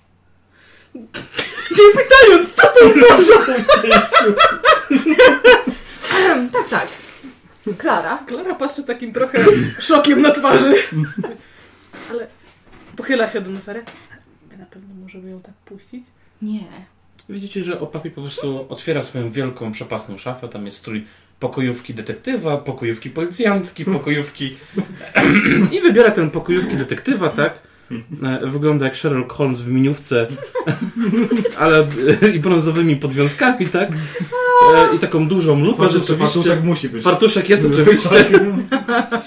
Nie 0.94 1.86
pytając, 1.96 2.52
co 2.52 2.62
to 2.62 2.88
znaczy? 2.88 3.64
tak, 6.52 6.68
tak. 6.70 6.88
Klara. 7.78 8.18
Klara 8.26 8.54
patrzy 8.54 8.84
takim 8.84 9.12
trochę 9.12 9.44
szokiem 9.78 10.22
na 10.22 10.30
twarzy. 10.30 10.74
Ale 12.10 12.26
pochyla 12.96 13.30
się 13.30 13.40
do 13.40 13.50
Nefery. 13.50 13.84
My 14.50 14.56
na 14.58 14.66
pewno 14.66 14.94
możemy 14.94 15.30
ją 15.30 15.40
tak 15.40 15.54
puścić. 15.54 16.04
Nie. 16.42 16.66
Widzicie, 17.30 17.64
że 17.64 17.80
Opapi 17.80 18.10
po 18.10 18.20
prostu 18.20 18.66
otwiera 18.68 19.02
swoją 19.02 19.30
wielką, 19.30 19.72
przepasną 19.72 20.18
szafę. 20.18 20.48
Tam 20.48 20.66
jest 20.66 20.76
strój 20.78 21.04
pokojówki 21.40 21.94
detektywa, 21.94 22.56
pokojówki 22.56 23.10
policjantki, 23.10 23.84
pokojówki... 23.84 24.56
I 25.76 25.80
wybiera 25.80 26.10
ten 26.10 26.30
pokojówki 26.30 26.76
detektywa, 26.76 27.28
tak? 27.28 27.60
E, 28.22 28.46
Wygląda 28.46 28.84
jak 28.86 28.96
Sherlock 28.96 29.32
Holmes 29.32 29.60
w 29.60 29.68
miniówce, 29.68 30.26
ale 31.58 31.86
i 32.34 32.40
brązowymi 32.40 32.96
podwiązkami, 32.96 33.66
tak? 33.66 33.92
E, 33.92 34.96
I 34.96 34.98
taką 34.98 35.28
dużą 35.28 35.60
lupę 35.60 35.78
Fartuszek, 35.78 36.02
rzeczywiście. 36.02 36.24
fartuszek 36.24 36.64
musi 36.64 36.88
być. 36.88 37.02
Fartuszek 37.02 37.48
jest 37.48 37.66
oczywiście. 37.66 38.08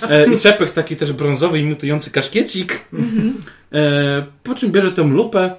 E, 0.10 0.34
I 0.34 0.40
czepek 0.40 0.72
taki 0.72 0.96
też 0.96 1.14
brązowy, 1.14 1.60
imitujący 1.60 2.12
kaszkiecik. 2.12 2.80
E, 3.74 4.26
po 4.44 4.56
czym 4.56 4.72
bierze 4.72 4.92
tę 4.92 5.04
lupę 5.04 5.40
e, 5.46 5.56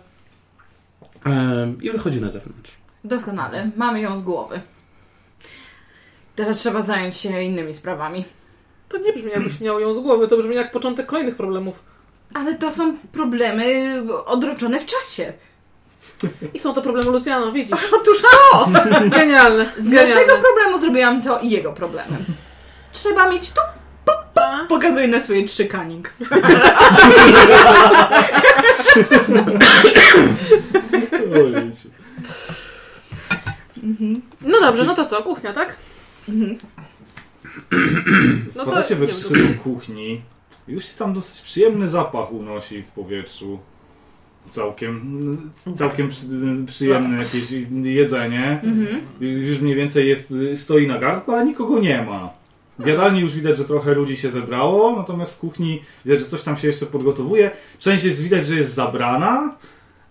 i 1.82 1.90
wychodzi 1.90 2.20
na 2.20 2.30
zewnątrz. 2.30 2.72
Doskonale. 3.04 3.70
Mamy 3.76 4.00
ją 4.00 4.16
z 4.16 4.22
głowy. 4.22 4.60
Teraz 6.36 6.58
trzeba 6.58 6.82
zająć 6.82 7.16
się 7.16 7.42
innymi 7.42 7.74
sprawami. 7.74 8.24
To 8.88 8.98
nie 8.98 9.12
brzmi 9.12 9.30
jakbyś 9.30 9.60
miał 9.60 9.80
ją 9.80 9.94
z 9.94 9.98
głowy, 9.98 10.28
to 10.28 10.36
brzmi 10.36 10.56
jak 10.56 10.72
początek 10.72 11.06
kolejnych 11.06 11.36
problemów. 11.36 11.82
Ale 12.34 12.54
to 12.54 12.70
są 12.70 12.96
problemy 13.12 13.94
odroczone 14.26 14.80
w 14.80 14.86
czasie. 14.86 15.32
I 16.54 16.60
są 16.60 16.74
to 16.74 16.82
problemy 16.82 17.10
Luciano, 17.10 17.52
widzisz. 17.52 17.78
Otóż 18.00 18.18
o! 18.52 18.66
Genialne. 19.10 19.66
Z 19.78 19.84
genialne. 19.88 20.14
naszego 20.14 20.36
problemu 20.42 20.78
zrobiłam 20.78 21.22
to 21.22 21.40
i 21.40 21.50
jego 21.50 21.72
problemem. 21.72 22.24
Trzeba 22.92 23.30
mieć 23.30 23.50
tu. 23.50 23.60
Pokazuję 24.68 25.08
na 25.08 25.20
swoje 25.20 25.44
trzy 25.44 25.66
kanik. 25.66 26.12
Ojejciu. 31.34 31.88
No 34.40 34.60
dobrze, 34.60 34.84
no 34.84 34.94
to 34.94 35.04
co? 35.04 35.22
Kuchnia, 35.22 35.52
tak? 35.52 35.76
No 36.28 36.46
to 38.54 38.62
Wpadacie 38.64 38.96
we 38.96 39.06
trzy 39.06 39.34
do 39.34 39.62
kuchni. 39.62 40.20
Już 40.68 40.84
się 40.84 40.94
tam 40.98 41.14
dosyć 41.14 41.40
przyjemny 41.40 41.88
zapach 41.88 42.32
unosi 42.32 42.82
w 42.82 42.90
powietrzu. 42.90 43.58
Całkiem, 44.48 45.52
całkiem 45.74 46.08
przy, 46.08 46.26
przyjemne 46.66 47.22
jakieś 47.22 47.44
jedzenie. 47.82 48.62
Już 49.20 49.60
mniej 49.60 49.74
więcej 49.74 50.08
jest, 50.08 50.34
stoi 50.54 50.86
na 50.86 50.98
garnku, 50.98 51.32
ale 51.32 51.44
nikogo 51.44 51.78
nie 51.78 52.02
ma. 52.02 52.32
W 52.78 52.86
jadalni 52.86 53.20
już 53.20 53.34
widać, 53.34 53.56
że 53.56 53.64
trochę 53.64 53.94
ludzi 53.94 54.16
się 54.16 54.30
zebrało, 54.30 54.96
natomiast 54.96 55.34
w 55.34 55.38
kuchni 55.38 55.82
widać, 56.04 56.20
że 56.20 56.26
coś 56.26 56.42
tam 56.42 56.56
się 56.56 56.66
jeszcze 56.66 56.86
podgotowuje. 56.86 57.50
Część 57.78 58.04
jest 58.04 58.22
widać, 58.22 58.46
że 58.46 58.54
jest 58.54 58.74
zabrana, 58.74 59.56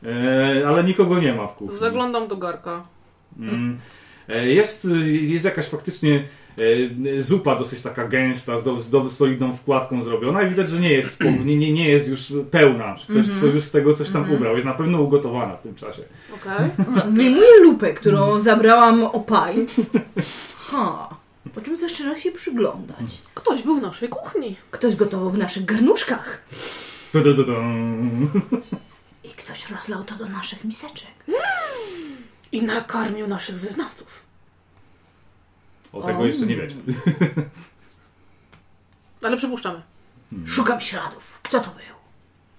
e, 0.05 0.67
ale 0.67 0.83
nikogo 0.83 1.19
nie 1.19 1.33
ma 1.33 1.47
w 1.47 1.55
kuchni. 1.55 1.77
Zaglądam 1.77 2.27
do 2.27 2.37
garka. 2.37 2.83
Mm. 3.39 3.77
E, 4.29 4.47
Jest, 4.47 4.87
jest 5.05 5.45
jakaś 5.45 5.65
faktycznie 5.65 6.23
e, 6.57 7.21
zupa 7.21 7.55
dosyć 7.55 7.81
taka 7.81 8.07
gęsta, 8.07 8.57
z, 8.57 8.63
do, 8.63 8.77
z 8.77 8.89
do, 8.89 9.09
solidną 9.09 9.53
wkładką 9.53 10.01
zrobiona 10.01 10.43
i 10.43 10.49
widać, 10.49 10.69
że 10.69 10.79
nie 10.79 10.93
jest, 10.93 11.21
nie, 11.45 11.57
nie, 11.57 11.73
nie 11.73 11.89
jest 11.89 12.07
już 12.07 12.33
pełna. 12.51 12.95
Ktoś, 13.09 13.29
ktoś 13.29 13.53
już 13.53 13.63
z 13.63 13.71
tego 13.71 13.93
coś 13.93 14.09
tam 14.09 14.31
ubrał. 14.31 14.53
Jest 14.53 14.65
na 14.65 14.73
pewno 14.73 15.01
ugotowana 15.01 15.57
w 15.57 15.61
tym 15.61 15.75
czasie. 15.75 16.03
Okej. 16.33 16.69
Wyjmuję 17.17 17.59
lupę, 17.61 17.93
którą 17.93 18.39
zabrałam 18.39 19.03
opaj. 19.03 19.65
Ha. 20.57 21.09
Po 21.55 21.61
czym 21.61 21.77
zaczyna 21.77 22.17
się 22.17 22.31
przyglądać. 22.31 23.21
Ktoś 23.33 23.63
był 23.63 23.79
w 23.79 23.81
naszej 23.81 24.09
kuchni. 24.09 24.55
Ktoś 24.71 24.95
gotował 24.95 25.29
w 25.29 25.37
naszych 25.37 25.65
garnuszkach. 25.65 26.43
Tu, 27.11 27.21
tu, 27.21 27.43
tu. 27.43 27.43
I 29.23 29.29
ktoś 29.29 29.69
rozlał 29.69 30.03
to 30.03 30.15
do 30.15 30.25
naszych 30.25 30.63
miseczek. 30.63 31.11
I 32.51 32.63
nakarmił 32.63 33.27
naszych 33.27 33.59
wyznawców. 33.59 34.23
O 35.93 36.01
tego 36.01 36.19
O. 36.19 36.25
jeszcze 36.25 36.45
nie 36.45 36.55
wiecie. 36.55 36.75
Ale 39.23 39.37
przypuszczamy. 39.37 39.81
Szukam 40.47 40.81
śladów. 40.81 41.39
Kto 41.43 41.59
to 41.59 41.69
był? 41.69 41.95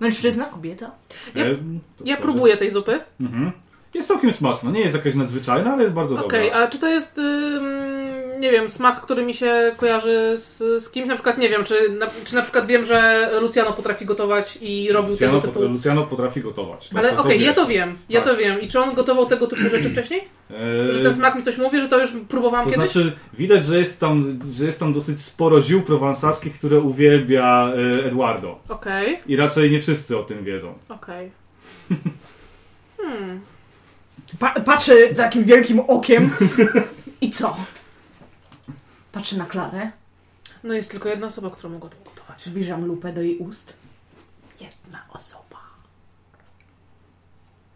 Mężczyzna, 0.01 0.45
kobieta? 0.45 0.91
Ja- 1.35 1.45
E, 1.45 1.55
to 1.55 1.61
Ja 2.05 2.17
próbuję 2.17 2.57
tej 2.57 2.71
zupy. 2.71 3.01
Mhm. 3.21 3.53
Jest 3.95 4.09
całkiem 4.09 4.33
smaczna. 4.33 4.71
Nie 4.71 4.81
jest 4.81 4.95
jakaś 4.95 5.15
nadzwyczajna, 5.15 5.73
ale 5.73 5.83
jest 5.83 5.95
bardzo 5.95 6.27
Okej, 6.27 6.51
dobra. 6.51 6.65
a 6.65 6.69
czy 6.69 6.79
to 6.79 6.89
jest, 6.89 7.19
ym, 7.19 8.03
nie 8.39 8.51
wiem, 8.51 8.68
smak, 8.68 9.01
który 9.01 9.24
mi 9.26 9.35
się 9.35 9.74
kojarzy 9.76 10.32
z, 10.37 10.59
z 10.85 10.91
kimś? 10.91 11.09
Na 11.09 11.14
przykład, 11.14 11.39
nie 11.39 11.49
wiem, 11.49 11.64
czy 11.64 11.89
na, 11.91 12.07
czy 12.24 12.35
na 12.35 12.43
przykład 12.43 12.66
wiem, 12.66 12.87
że 12.87 13.30
Luciano 13.41 13.72
potrafi 13.72 14.05
gotować 14.07 14.59
i 14.61 14.93
robił 14.93 15.11
Luciano, 15.11 15.41
tego 15.41 15.53
typu... 15.53 15.64
Luciano 15.68 16.03
potrafi 16.07 16.41
gotować. 16.41 16.91
Ale 16.95 17.11
to- 17.11 17.16
to 17.16 17.22
okej, 17.22 17.41
ja 17.41 17.47
wiesz. 17.47 17.55
to 17.57 17.66
wiem, 17.66 17.97
ja 18.09 18.20
Tak. 18.20 18.30
to 18.32 18.37
wiem. 18.37 18.61
I 18.61 18.68
czy 18.68 18.80
on 18.80 18.95
gotował 18.95 19.26
tego 19.26 19.47
typu 19.47 19.68
rzeczy 19.68 19.91
wcześniej? 19.91 20.20
E, 20.51 20.93
Że 20.93 21.01
ten 21.03 21.14
smak 21.14 21.35
mi 21.35 21.43
coś 21.43 21.59
mówi, 21.59 21.80
że 21.80 21.89
to 21.89 22.01
już 22.01 22.11
próbowałam 22.28 22.64
To 22.66 22.72
kiedyś? 22.72 22.93
znaczy, 22.93 23.12
widać, 23.35 23.64
że 23.64 23.78
jest, 23.78 24.01
tam, 24.01 24.39
że 24.53 24.64
jest 24.64 24.80
tam 24.80 24.93
dosyć 24.93 25.20
sporo 25.20 25.62
ziół 25.62 25.82
prowansalskich, 25.82 26.59
które 26.59 26.80
uwielbia 26.80 27.72
e, 28.03 28.05
Eduardo. 28.07 28.59
Okej, 28.68 29.18
I 29.26 29.37
raczej 29.37 29.70
nie 29.70 29.80
wszyscy 29.80 30.18
o 30.18 30.22
tym 30.22 30.45
wiedzą. 30.45 30.74
okej. 30.89 31.30
Hmm. 33.03 33.41
Pa- 34.39 34.61
patrzę 34.61 34.95
takim 35.16 35.45
wielkim 35.45 35.80
okiem. 35.80 36.30
I 37.20 37.30
co? 37.30 37.57
Patrzę 39.15 39.37
na 39.37 39.45
Klarę. 39.47 39.91
No 40.65 40.75
jest 40.75 40.91
tylko 40.91 41.09
jedna 41.09 41.27
osoba, 41.27 41.51
która 41.51 41.69
mogła 41.73 41.91
to 41.91 41.97
gotować. 42.05 42.43
Zbliżam 42.45 42.85
lupę 42.85 43.12
do 43.12 43.23
jej 43.23 43.39
ust. 43.39 43.77
Jedna 44.61 45.03
osoba. 45.09 45.61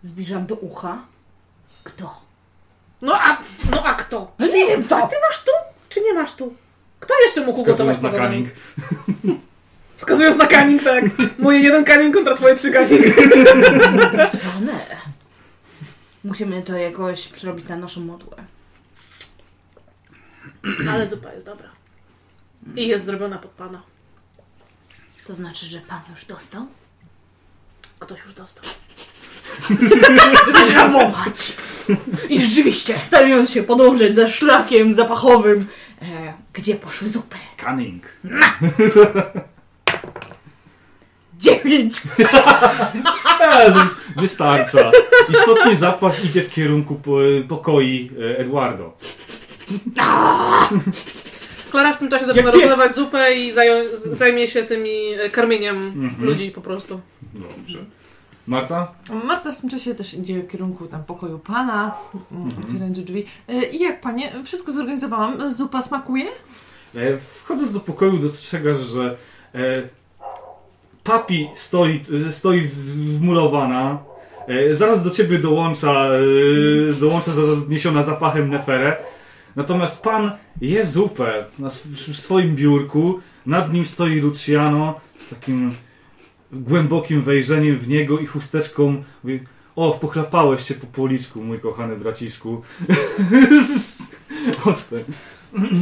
Zbliżam 0.03 0.47
do 0.47 0.55
ucha. 0.55 0.99
Kto? 1.85 2.21
No 3.03 3.15
a, 3.21 3.39
no 3.71 3.83
a 3.85 3.95
kto? 3.95 4.33
No 4.39 4.47
nie 4.47 4.67
wiem, 4.67 4.85
A 4.87 4.89
to! 4.89 5.07
ty 5.09 5.17
masz 5.29 5.45
tu? 5.45 5.51
Czy 5.89 6.01
nie 6.01 6.15
masz 6.15 6.33
tu? 6.35 6.55
Kto 7.01 7.15
jeszcze 7.23 7.41
mógł 7.41 7.65
gotować 7.65 7.97
Wskazując 7.97 8.03
na 8.03 8.09
poza 8.11 8.23
nami? 8.23 8.49
kaning. 8.49 9.41
Wskazując 9.97 10.37
na 10.39 10.47
kaning, 10.47 10.83
tak. 10.83 11.05
Moje 11.39 11.61
jeden 11.61 11.85
kaning 11.85 12.15
kontra 12.15 12.35
twoje 12.37 12.55
trzy 12.55 12.71
kaning. 12.71 13.05
Cwane. 14.31 14.87
Musimy 16.25 16.63
to 16.63 16.77
jakoś 16.77 17.29
przerobić 17.29 17.69
na 17.69 17.77
naszą 17.77 18.01
modłę. 18.01 18.37
Ale 20.93 21.11
zupa 21.11 21.33
jest 21.33 21.47
dobra. 21.47 21.69
I 22.77 22.89
jest 22.89 23.05
zrobiona 23.05 23.39
pod 23.39 23.51
pana. 23.51 23.83
To 25.27 25.35
znaczy, 25.35 25.67
że 25.67 25.81
pan 25.81 26.01
już 26.11 26.25
dostał? 26.25 26.67
Ktoś 27.99 28.21
już 28.25 28.35
dostał. 28.35 28.65
Ramować! 30.75 31.57
I 32.29 32.41
rzeczywiście, 32.41 32.99
starając 32.99 33.51
się 33.51 33.63
podążać 33.63 34.15
za 34.15 34.29
szlakiem 34.29 34.93
zapachowym, 34.93 35.67
e, 36.03 36.35
gdzie 36.53 36.75
poszły 36.75 37.09
zupy? 37.09 37.37
Cunning. 37.65 38.03
Dziewięć! 41.39 42.01
Że 43.75 43.87
wystarcza. 44.17 44.91
Istotny 45.29 45.77
zapach 45.77 46.25
idzie 46.25 46.43
w 46.43 46.51
kierunku 46.51 46.95
po, 46.95 47.19
pokoi 47.49 48.11
e, 48.21 48.39
Eduardo. 48.39 48.97
Klara 51.71 51.93
w 51.95 51.99
tym 51.99 52.09
czasie 52.09 52.27
zaczyna 52.27 52.51
rozlewać 52.51 52.95
zupę 52.95 53.35
i 53.35 53.53
zajmie 54.13 54.49
się 54.49 54.63
tymi 54.63 54.91
e, 55.21 55.31
karmieniem 55.31 55.77
Mhm. 55.77 56.25
ludzi 56.25 56.51
po 56.51 56.61
prostu. 56.61 57.01
Dobrze. 57.35 57.79
Marta? 58.47 58.93
Marta 59.25 59.53
w 59.53 59.61
tym 59.61 59.71
czasie 59.71 59.95
też 59.95 60.15
idzie 60.15 60.43
w 60.43 60.49
kierunku 60.49 60.87
tam 60.87 61.05
pokoju 61.05 61.39
pana, 61.39 61.95
Mhm. 62.33 62.65
otwierając 62.65 63.01
drzwi. 63.01 63.25
E, 63.49 63.65
I 63.65 63.81
jak 63.81 64.01
panie, 64.01 64.33
wszystko 64.45 64.73
zorganizowałam. 64.73 65.55
Zupa 65.55 65.83
smakuje? 65.83 66.25
E, 66.95 67.19
Wchodząc 67.19 67.73
do 67.73 67.81
pokoju 67.81 68.19
dostrzegasz, 68.19 68.79
że 68.79 69.17
e, 69.55 69.83
papi 71.05 71.49
stoi, 71.55 72.01
stoi 72.31 72.61
w- 72.61 73.19
wmurowana. 73.19 73.99
E, 74.49 74.75
zaraz 74.75 75.03
do 75.03 75.11
ciebie 75.11 75.39
dołącza, 75.39 75.93
e, 75.93 76.93
dołącza 77.01 77.33
zaniesiona 77.33 78.03
zapachem 78.03 78.51
neferę. 78.51 78.97
Natomiast 79.59 80.03
pan 80.03 80.31
je 80.61 80.87
zupę 80.87 81.45
na 81.59 81.69
w 81.71 82.17
swoim 82.17 82.57
biurku. 82.57 83.21
Nad 83.47 83.73
nim 83.73 83.87
stoi 83.87 84.21
Luciano 84.21 85.01
z 85.19 85.29
takim 85.29 85.75
głębokim 86.53 87.23
wejrzeniem 87.23 87.77
w 87.77 87.89
niego 87.89 88.19
i 88.19 88.27
chusteczką. 88.27 89.03
Mówi, 89.25 89.41
o, 89.77 89.99
pochlapałeś 90.01 90.69
się 90.69 90.75
po 90.75 90.87
policzku, 90.87 91.43
mój 91.43 91.61
kochany 91.61 91.97
braciszku. 91.97 92.63
Odpę. 94.65 94.97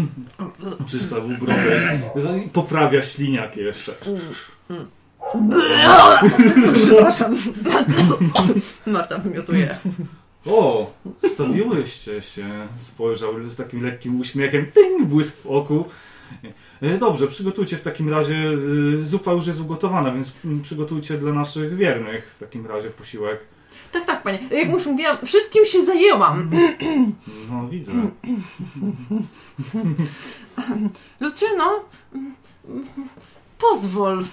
Czysta 0.91 1.21
był 1.21 1.39
brodę. 1.39 1.99
Poprawia 2.53 3.03
śliniak 3.03 3.57
jeszcze. 3.57 3.95
Przepraszam. 6.75 7.37
Marta 8.87 9.19
wymiotuje. 9.19 9.79
O, 10.47 10.93
stawiłyście 11.35 12.23
się. 12.23 12.69
Spojrzał 12.79 13.45
z 13.45 13.57
takim 13.57 13.83
lekkim 13.85 14.21
uśmiechem. 14.21 14.67
Tyng, 14.67 15.09
błysk 15.09 15.37
w 15.37 15.47
oku. 15.47 15.85
E, 16.83 16.99
Dobrze, 16.99 17.27
przygotujcie 17.27 17.77
w 17.77 17.83
takim 17.83 18.09
razie. 18.09 18.35
e, 18.95 19.03
Zupa 19.03 19.33
już 19.33 19.47
jest 19.47 19.61
ugotowana, 19.61 20.13
więc 20.13 20.33
przygotujcie 20.63 21.19
dla 21.19 21.33
naszych 21.33 21.77
wiernych 21.77 22.35
w 22.37 22.39
takim 22.39 22.67
razie 22.67 22.91
posiłek. 22.91 23.41
Tak, 23.93 24.05
tak, 24.05 24.23
panie. 24.23 24.39
Jak 24.51 24.69
już 24.71 24.87
mówiłam, 24.87 25.17
wszystkim 25.25 25.67
się 25.67 25.85
zajęłam. 25.85 26.51
No, 27.51 27.69
widzę. 27.69 27.93
Luciano, 31.21 31.85
pozwól. 33.59 34.25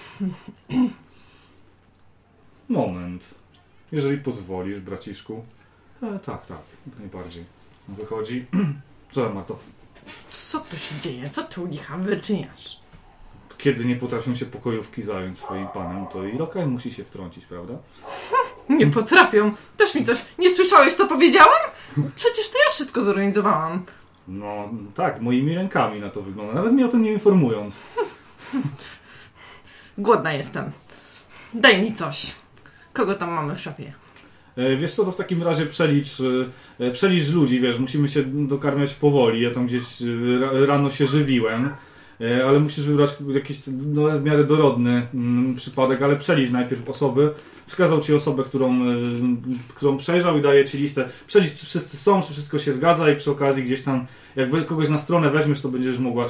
Moment. 2.68 3.34
Jeżeli 3.92 4.18
pozwolisz, 4.18 4.80
braciszku. 4.80 5.44
E, 6.04 6.18
tak, 6.18 6.46
tak, 6.46 6.58
jak 6.86 6.98
najbardziej. 6.98 7.44
Wychodzi. 7.88 8.46
Co, 9.12 9.30
Marto? 9.30 9.58
Co 10.28 10.60
tu 10.60 10.76
się 10.76 10.94
dzieje? 11.00 11.30
Co 11.30 11.42
tu 11.42 11.66
licha 11.66 11.96
wyczyniasz? 11.98 12.78
Kiedy 13.58 13.84
nie 13.84 13.96
potrafią 13.96 14.34
się 14.34 14.46
pokojówki 14.46 15.02
zająć 15.02 15.38
swoim 15.38 15.68
panem, 15.68 16.06
to 16.06 16.24
i 16.24 16.38
lokal 16.38 16.68
musi 16.68 16.92
się 16.92 17.04
wtrącić, 17.04 17.46
prawda? 17.46 17.74
Nie 18.68 18.86
potrafią. 18.86 19.52
Też 19.76 19.94
mi 19.94 20.04
coś. 20.04 20.24
Nie 20.38 20.50
słyszałeś, 20.50 20.94
co 20.94 21.06
powiedziałam? 21.06 21.70
Przecież 22.14 22.50
to 22.50 22.58
ja 22.66 22.70
wszystko 22.72 23.02
zorganizowałam. 23.04 23.84
No 24.28 24.68
tak, 24.94 25.20
moimi 25.20 25.54
rękami 25.54 26.00
na 26.00 26.10
to 26.10 26.22
wygląda. 26.22 26.54
Nawet 26.54 26.72
mnie 26.72 26.86
o 26.86 26.88
tym 26.88 27.02
nie 27.02 27.12
informując. 27.12 27.78
Głodna 29.98 30.32
jestem. 30.32 30.72
Daj 31.54 31.82
mi 31.82 31.92
coś. 31.94 32.34
Kogo 32.92 33.14
tam 33.14 33.30
mamy 33.30 33.56
w 33.56 33.60
szafie? 33.60 33.92
E, 34.56 34.76
Wiesz 34.76 34.94
co, 34.94 35.04
to 35.04 35.12
w 35.12 35.16
takim 35.16 35.42
razie 35.42 35.66
przelicz, 35.66 36.08
e, 36.80 36.90
przelicz 36.90 37.30
ludzi, 37.30 37.60
wiesz, 37.60 37.78
musimy 37.78 38.08
się 38.08 38.22
dokarmiać 38.24 38.94
powoli. 38.94 39.42
Ja 39.42 39.50
tam 39.50 39.66
gdzieś 39.66 40.02
e, 40.02 40.38
ra- 40.40 40.66
rano 40.66 40.90
się 40.90 41.06
żywiłem, 41.06 41.70
ale 42.46 42.60
musisz 42.60 42.84
wybrać 42.84 43.16
jakiś 43.28 43.60
no, 43.66 44.18
w 44.18 44.22
miarę 44.22 44.44
dorodny 44.44 45.06
mm, 45.14 45.54
przypadek, 45.54 46.02
ale 46.02 46.16
przelicz 46.16 46.50
najpierw 46.50 46.88
osoby. 46.88 47.30
Wskazał 47.66 48.00
ci 48.00 48.14
osobę, 48.14 48.44
którą, 48.44 48.78
którą 49.74 49.96
przejrzał 49.96 50.38
i 50.38 50.40
daje 50.42 50.64
ci 50.64 50.78
listę. 50.78 51.08
Przelicz, 51.26 51.54
czy 51.54 51.66
wszyscy 51.66 51.96
są, 51.96 52.22
czy 52.22 52.32
wszystko 52.32 52.58
się 52.58 52.72
zgadza 52.72 53.10
i 53.10 53.16
przy 53.16 53.30
okazji 53.30 53.64
gdzieś 53.64 53.82
tam, 53.82 54.06
jak 54.36 54.66
kogoś 54.66 54.88
na 54.88 54.98
stronę 54.98 55.30
weźmiesz, 55.30 55.60
to 55.60 55.68
będziesz 55.68 55.98
mogła 55.98 56.26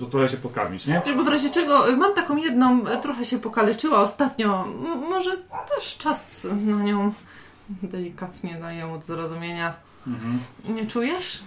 to 0.00 0.06
trochę 0.06 0.28
się 0.28 0.36
podkarmić, 0.36 0.86
nie? 0.86 1.02
Bo 1.16 1.24
w 1.24 1.28
razie 1.28 1.50
czego 1.50 1.96
mam 1.96 2.14
taką 2.14 2.36
jedną, 2.36 2.84
trochę 3.02 3.24
się 3.24 3.38
pokaleczyła 3.38 4.02
ostatnio. 4.02 4.64
Może 5.10 5.30
też 5.76 5.96
czas 5.98 6.46
na 6.66 6.82
nią 6.82 7.12
delikatnie 7.82 8.58
daję 8.60 8.86
od 8.86 9.04
zrozumienia. 9.04 9.74
Mhm. 10.06 10.38
Nie 10.68 10.86
czujesz? 10.86 11.42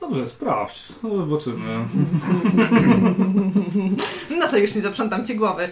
Dobrze, 0.00 0.26
sprawdź. 0.26 0.88
No, 1.02 1.16
zobaczymy. 1.16 1.84
No 4.40 4.48
to 4.48 4.56
już 4.56 4.74
nie 4.74 4.82
zaprzątam 4.82 5.24
ci 5.24 5.36
głowy. 5.36 5.68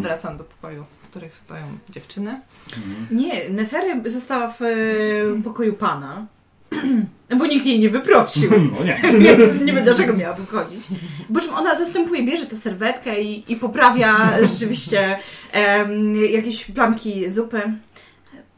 Wracam 0.00 0.36
do 0.36 0.44
pokoju, 0.44 0.84
w 1.02 1.06
których 1.06 1.38
stoją 1.38 1.64
dziewczyny. 1.90 2.40
Mhm. 2.76 3.06
Nie, 3.10 3.48
Nefery 3.48 4.10
została 4.10 4.48
w 4.48 4.62
e, 4.62 5.42
pokoju 5.44 5.72
pana. 5.74 6.26
Bo 7.38 7.46
nikt 7.46 7.66
jej 7.66 7.80
nie 7.80 7.90
wyprosił. 7.90 8.50
No 8.78 8.84
nie. 8.84 9.00
Więc 9.38 9.60
nie 9.60 9.72
wiem 9.72 9.84
dlaczego 9.84 10.12
miała 10.14 10.34
wychodzić. 10.34 10.86
Po 11.34 11.40
czym 11.40 11.54
ona 11.54 11.78
zastępuje, 11.78 12.22
bierze 12.22 12.46
tę 12.46 12.56
serwetkę 12.56 13.22
i, 13.22 13.52
i 13.52 13.56
poprawia 13.56 14.30
rzeczywiście 14.42 15.18
em, 15.52 16.16
jakieś 16.16 16.64
plamki 16.64 17.30
zupy. 17.30 17.62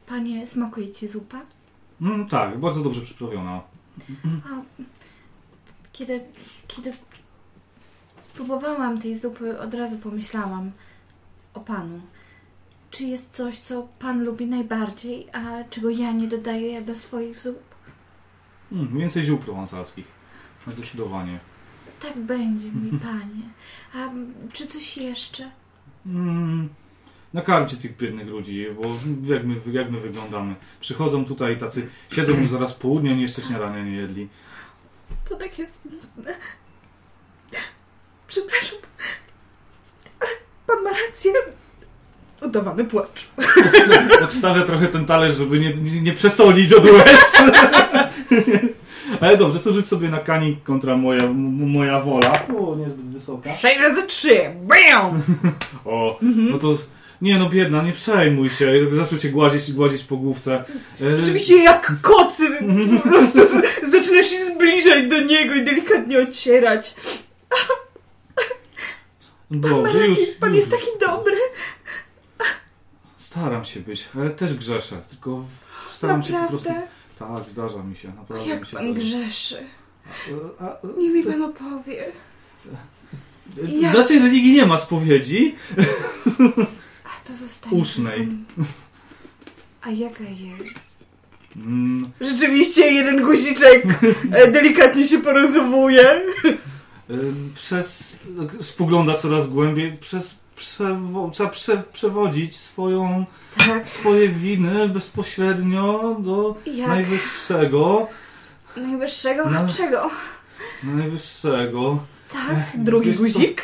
Panie, 0.06 0.46
smakuje 0.46 0.90
ci 0.90 1.08
zupa? 1.08 1.40
Mm, 2.00 2.26
tak, 2.28 2.58
bardzo 2.58 2.82
dobrze 2.82 3.00
przyprawiona. 3.00 3.62
Kiedy, 5.92 6.20
kiedy 6.68 6.92
spróbowałam 8.16 9.00
tej 9.00 9.18
zupy, 9.18 9.58
od 9.58 9.74
razu 9.74 9.98
pomyślałam 9.98 10.72
o 11.54 11.60
panu. 11.60 12.00
Czy 12.90 13.04
jest 13.04 13.30
coś, 13.30 13.58
co 13.58 13.88
pan 13.98 14.24
lubi 14.24 14.46
najbardziej, 14.46 15.26
a 15.32 15.64
czego 15.70 15.90
ja 15.90 16.12
nie 16.12 16.28
dodaję 16.28 16.82
do 16.82 16.94
swoich 16.94 17.38
zup? 17.38 17.62
Mm, 18.72 18.98
więcej 18.98 19.22
ziół 19.22 19.38
prowansalskich. 19.38 20.06
Zdecydowanie. 20.66 21.38
Tak 22.00 22.18
będzie, 22.18 22.68
mój 22.72 23.00
panie. 23.00 23.42
A 23.94 24.10
czy 24.52 24.66
coś 24.66 24.96
jeszcze? 24.96 25.50
Mm, 26.06 26.68
nakarmcie 27.34 27.76
tych 27.76 27.96
biednych 27.96 28.28
ludzi, 28.28 28.66
bo 28.82 28.88
jak 29.34 29.44
my, 29.46 29.54
jak 29.72 29.90
my 29.90 30.00
wyglądamy. 30.00 30.54
Przychodzą 30.80 31.24
tutaj 31.24 31.58
tacy, 31.58 31.86
siedzą 32.12 32.32
już 32.32 32.48
zaraz 32.50 32.74
południe, 32.74 33.10
oni 33.12 33.22
jeszcze 33.22 33.42
śniadania 33.42 33.84
nie 33.84 33.96
jedli. 33.96 34.28
To 35.28 35.34
tak 35.36 35.58
jest. 35.58 35.78
Przepraszam. 38.26 38.78
Pan 40.66 40.82
ma 40.84 40.90
rację. 41.08 41.32
Udawany 42.42 42.84
płacz. 42.84 43.26
Odstawia 44.22 44.62
trochę 44.62 44.88
ten 44.88 45.06
talerz, 45.06 45.36
żeby 45.36 45.58
nie, 45.60 45.70
nie, 45.74 46.00
nie 46.00 46.12
przesolić 46.12 46.72
od 46.72 46.84
łez. 46.84 47.42
Ale 49.20 49.36
dobrze, 49.36 49.58
to 49.60 49.72
rzuć 49.72 49.86
sobie 49.86 50.08
na 50.10 50.18
kanik 50.18 50.62
kontra 50.62 50.96
moja, 50.96 51.22
m- 51.24 51.70
moja 51.70 52.00
wola. 52.00 52.46
O, 52.58 52.76
niezbyt 52.76 53.06
wysoka. 53.06 53.52
6 53.52 53.80
razy 53.80 54.06
3. 54.06 54.54
Bam! 54.62 55.22
O, 55.84 56.18
no 56.22 56.58
to... 56.58 56.74
Nie 57.24 57.38
no, 57.38 57.48
biedna, 57.48 57.82
nie 57.82 57.92
przejmuj 57.92 58.48
się. 58.48 58.72
Zaczął 58.92 59.18
cię 59.18 59.30
gładzić, 59.30 59.72
gładzić 59.72 60.04
po 60.04 60.16
główce. 60.16 60.64
E, 61.00 61.18
Rzeczywiście 61.18 61.56
jak 61.62 62.00
kot 62.02 62.36
po 63.02 63.08
prostu 63.08 63.38
zaczyna 63.86 64.24
się 64.24 64.44
zbliżać 64.44 65.06
do 65.06 65.20
niego 65.20 65.54
i 65.54 65.64
delikatnie 65.64 66.18
ocierać. 66.22 66.94
Pan 69.48 69.60
ma 69.60 69.68
Dobrze, 69.68 69.92
rację, 69.92 70.06
już, 70.08 70.18
pan 70.40 70.54
jest 70.54 70.70
taki 70.70 70.86
dobry. 71.00 71.36
Staram 73.18 73.64
się 73.64 73.80
być, 73.80 74.08
ale 74.16 74.30
też 74.30 74.54
grzeszę. 74.54 74.96
Tylko 75.10 75.44
staram 75.88 76.22
się 76.22 76.32
po 76.32 76.48
prostu... 76.48 76.68
Naprawdę? 76.68 76.88
Tak, 77.18 77.50
zdarza 77.50 77.82
mi 77.82 77.96
się, 77.96 78.08
naprawdę 78.08 78.46
Jak 78.48 78.66
się 78.66 78.76
pan 78.76 78.84
zdarza. 78.94 79.00
grzeszy? 79.00 79.58
A, 80.60 80.64
a, 80.64 80.78
Niech 80.98 81.14
mi 81.14 81.22
pan 81.22 81.42
opowie. 81.42 82.04
W 83.56 83.94
naszej 83.94 84.18
religii 84.18 84.52
nie 84.52 84.66
ma 84.66 84.78
spowiedzi. 84.78 85.54
To 87.24 87.36
zostanie. 87.36 87.76
Usznej. 87.78 88.28
A 89.82 89.90
jaka 89.90 90.24
jest? 90.24 91.04
Mm, 91.56 92.10
Rzeczywiście 92.20 92.92
jeden 92.92 93.22
guziczek 93.22 93.84
e, 94.32 94.50
delikatnie 94.50 95.04
się 95.04 95.18
porozumuje. 95.22 96.22
przez, 97.54 98.16
spogląda 98.60 99.14
coraz 99.14 99.46
głębiej, 99.48 99.96
przez 99.96 100.36
przewo, 100.56 101.30
trzeba 101.32 101.48
prze, 101.50 101.82
przewodzić 101.92 102.56
swoją, 102.56 103.24
Tak. 103.68 103.88
swoje 103.88 104.28
winy 104.28 104.88
bezpośrednio 104.88 106.16
do 106.20 106.54
Jak? 106.66 106.88
najwyższego, 106.88 108.06
Najwyższego? 108.76 109.50
No. 109.50 109.66
Czego? 109.76 110.10
najwyższego. 110.84 112.02
Tak. 112.32 112.84
Drugi 112.84 113.06
Wiesz 113.06 113.16
co? 113.16 113.22
guzik. 113.22 113.62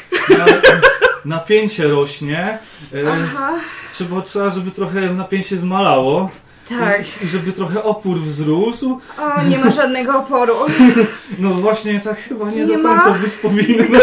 Na, 1.25 1.37
napięcie 1.37 1.89
rośnie. 1.89 2.59
y, 2.95 3.05
Aha. 3.11 3.53
Trzeba, 3.93 4.21
trzeba, 4.23 4.51
żeby 4.51 4.71
trochę 4.71 5.01
napięcie 5.01 5.57
zmalało. 5.57 6.31
Tak. 6.79 7.03
I 7.25 7.29
żeby 7.29 7.53
trochę 7.53 7.83
opór 7.85 8.19
wzrósł. 8.21 9.01
O, 9.19 9.43
nie 9.49 9.59
ma 9.59 9.71
żadnego 9.71 10.19
oporu. 10.19 10.55
No 11.39 11.51
właśnie, 11.55 12.01
tak 12.01 12.19
chyba 12.19 12.51
nie, 12.51 12.57
Nie 12.57 12.67
do 12.67 12.79
ma? 12.79 13.01
końca 13.01 13.19
być 13.19 13.33
powinno. 13.33 13.85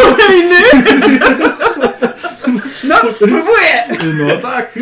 No, 2.89 2.95
próbuję! 3.19 3.97
No 4.27 4.37
tak. 4.41 4.77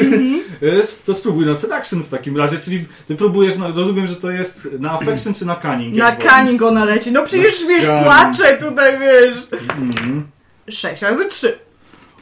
E, 0.61 0.81
To 1.05 1.13
spróbuj 1.15 1.45
na 1.45 1.55
seduction 1.55 2.03
w 2.03 2.09
takim 2.09 2.37
razie, 2.37 2.57
czyli 2.57 2.85
ty 3.07 3.15
próbujesz, 3.15 3.53
no, 3.57 3.71
rozumiem, 3.71 4.07
że 4.07 4.15
to 4.15 4.31
jest 4.31 4.67
na 4.79 4.91
affection 4.91 5.33
czy 5.33 5.45
na 5.45 5.55
cunning? 5.55 5.95
Na 5.95 6.11
kaning 6.11 6.61
ona 6.61 6.85
leci. 6.85 7.11
No 7.11 7.23
przecież 7.25 7.65
wiesz, 7.67 7.85
Cunning. 7.85 8.05
płaczę 8.05 8.57
tutaj, 8.57 8.99
wiesz. 8.99 9.37
Mhm. 9.77 10.27
6 10.69 11.01
razy 11.01 11.25
3. 11.25 11.59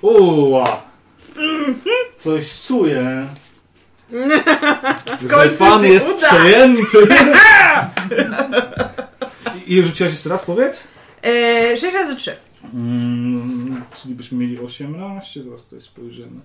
Uła. 0.04 0.82
Coś 2.18 2.62
czuję. 2.68 3.28
Że 5.22 5.28
końcu 5.30 5.58
pan 5.58 5.82
się 5.82 5.88
jest 5.88 6.08
uda. 6.18 6.28
przejęty. 6.28 6.97
I 9.68 9.74
i 9.74 9.84
rzuciłaś 9.84 10.12
jeszcze 10.12 10.30
raz, 10.30 10.45
powiedz? 10.45 10.84
Eee, 11.24 11.78
6 11.78 11.95
razy 11.95 12.16
3. 12.16 12.36
Mm, 12.74 13.84
czyli 13.95 14.16
byśmy 14.16 14.38
mieli 14.38 14.60
18, 14.60 15.43
zaraz 15.43 15.64
tutaj 15.64 15.82
spojrzymy. 15.82 16.39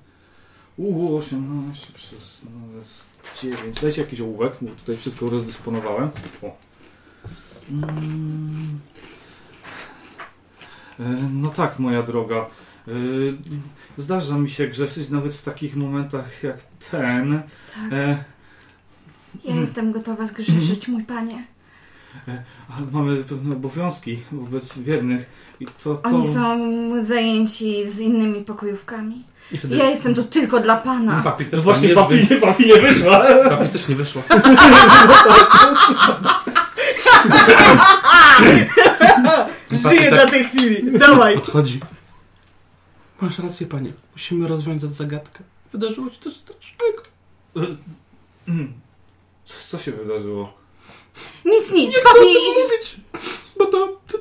Uuu, 0.76 1.16
18 1.16 1.86
przez 1.94 2.40
no, 2.44 2.78
jest 2.78 3.06
9. 3.42 3.80
Dajcie 3.80 4.00
jakiś 4.02 4.20
ołówek, 4.20 4.52
bo 4.60 4.70
tutaj 4.70 4.96
wszystko 4.96 5.30
rozdysponowałem. 5.30 6.10
O. 6.42 6.56
Mm. 7.72 8.80
E, 11.00 11.28
No 11.32 11.50
tak, 11.50 11.78
moja 11.78 12.02
droga. 12.02 12.46
E, 12.88 12.92
Zdarza 13.96 14.34
mi 14.38 14.50
się 14.50 14.66
grzeszyć 14.68 15.10
nawet 15.10 15.34
w 15.34 15.42
takich 15.42 15.76
momentach 15.76 16.42
jak 16.42 16.56
ten. 16.90 17.42
E, 17.92 18.24
Ja 19.44 19.54
jestem 19.54 19.92
gotowa 19.92 20.26
zgrzeszyć, 20.26 20.88
mój 20.88 21.04
panie. 21.04 21.44
ale 22.76 22.86
mamy 22.92 23.24
pewne 23.24 23.56
obowiązki 23.56 24.18
wobec 24.32 24.78
wiernych. 24.78 25.26
I 25.60 25.66
to, 25.66 25.96
to... 25.96 26.08
Oni 26.08 26.34
są 26.34 26.58
zajęci 27.04 27.90
z 27.90 28.00
innymi 28.00 28.44
pokojówkami. 28.44 29.22
Wtedy 29.58 29.76
Ja 29.76 29.90
jestem 29.90 30.14
tu 30.14 30.24
tylko 30.24 30.60
dla 30.60 30.76
pana. 30.76 31.22
papi 31.22 31.44
też 31.44 31.54
No 31.54 31.62
właśnie, 31.64 31.88
papi, 31.88 32.14
nie, 32.30 32.36
papi 32.36 32.66
nie 32.66 32.80
wyszła. 32.80 33.24
papi 33.48 33.68
też 33.68 33.88
nie 33.88 33.94
wyszła. 33.94 34.22
Żyję 39.88 40.10
dla 40.10 40.26
tej 40.26 40.44
chwili. 40.44 40.98
Dawaj. 40.98 41.34
Podchodzi. 41.34 41.80
Masz 43.20 43.38
rację, 43.38 43.66
panie. 43.66 43.92
Musimy 44.12 44.48
rozwiązać 44.48 44.92
zagadkę. 44.92 45.44
Wydarzyło 45.72 46.10
się 46.10 46.20
coś 46.20 46.36
strasznego. 46.36 47.02
Co, 49.44 49.54
co 49.68 49.78
się 49.78 49.92
wydarzyło? 49.92 50.54
Nic, 51.44 51.70
nic. 51.72 51.94
Nie 51.94 52.00
chcę 52.00 52.10
o 52.10 52.14
tym 52.14 52.22
mówić, 52.22 52.96
bo 53.58 53.66
to, 53.66 54.00
to 54.06 54.18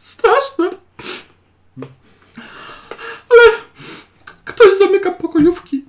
straszne. 0.00 0.70
Ale 3.30 3.42
k- 4.24 4.34
ktoś 4.44 4.78
zamyka 4.78 5.10
pokojówki. 5.12 5.84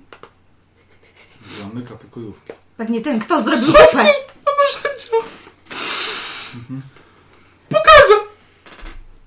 Zamyka 1.60 1.94
pokojówki. 1.94 2.52
Pewnie 2.76 3.00
ten, 3.00 3.20
kto 3.20 3.42
zrobił 3.42 3.64
zupę. 3.66 3.82
Na 3.94 4.52
narzędzia. 4.62 5.16
Pokażę. 7.68 8.20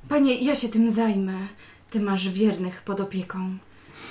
Panie, 0.09 0.35
ja 0.41 0.55
się 0.55 0.69
tym 0.69 0.91
zajmę. 0.91 1.47
Ty 1.93 1.99
masz 1.99 2.29
wiernych 2.29 2.81
pod 2.81 2.99
opieką. 2.99 3.57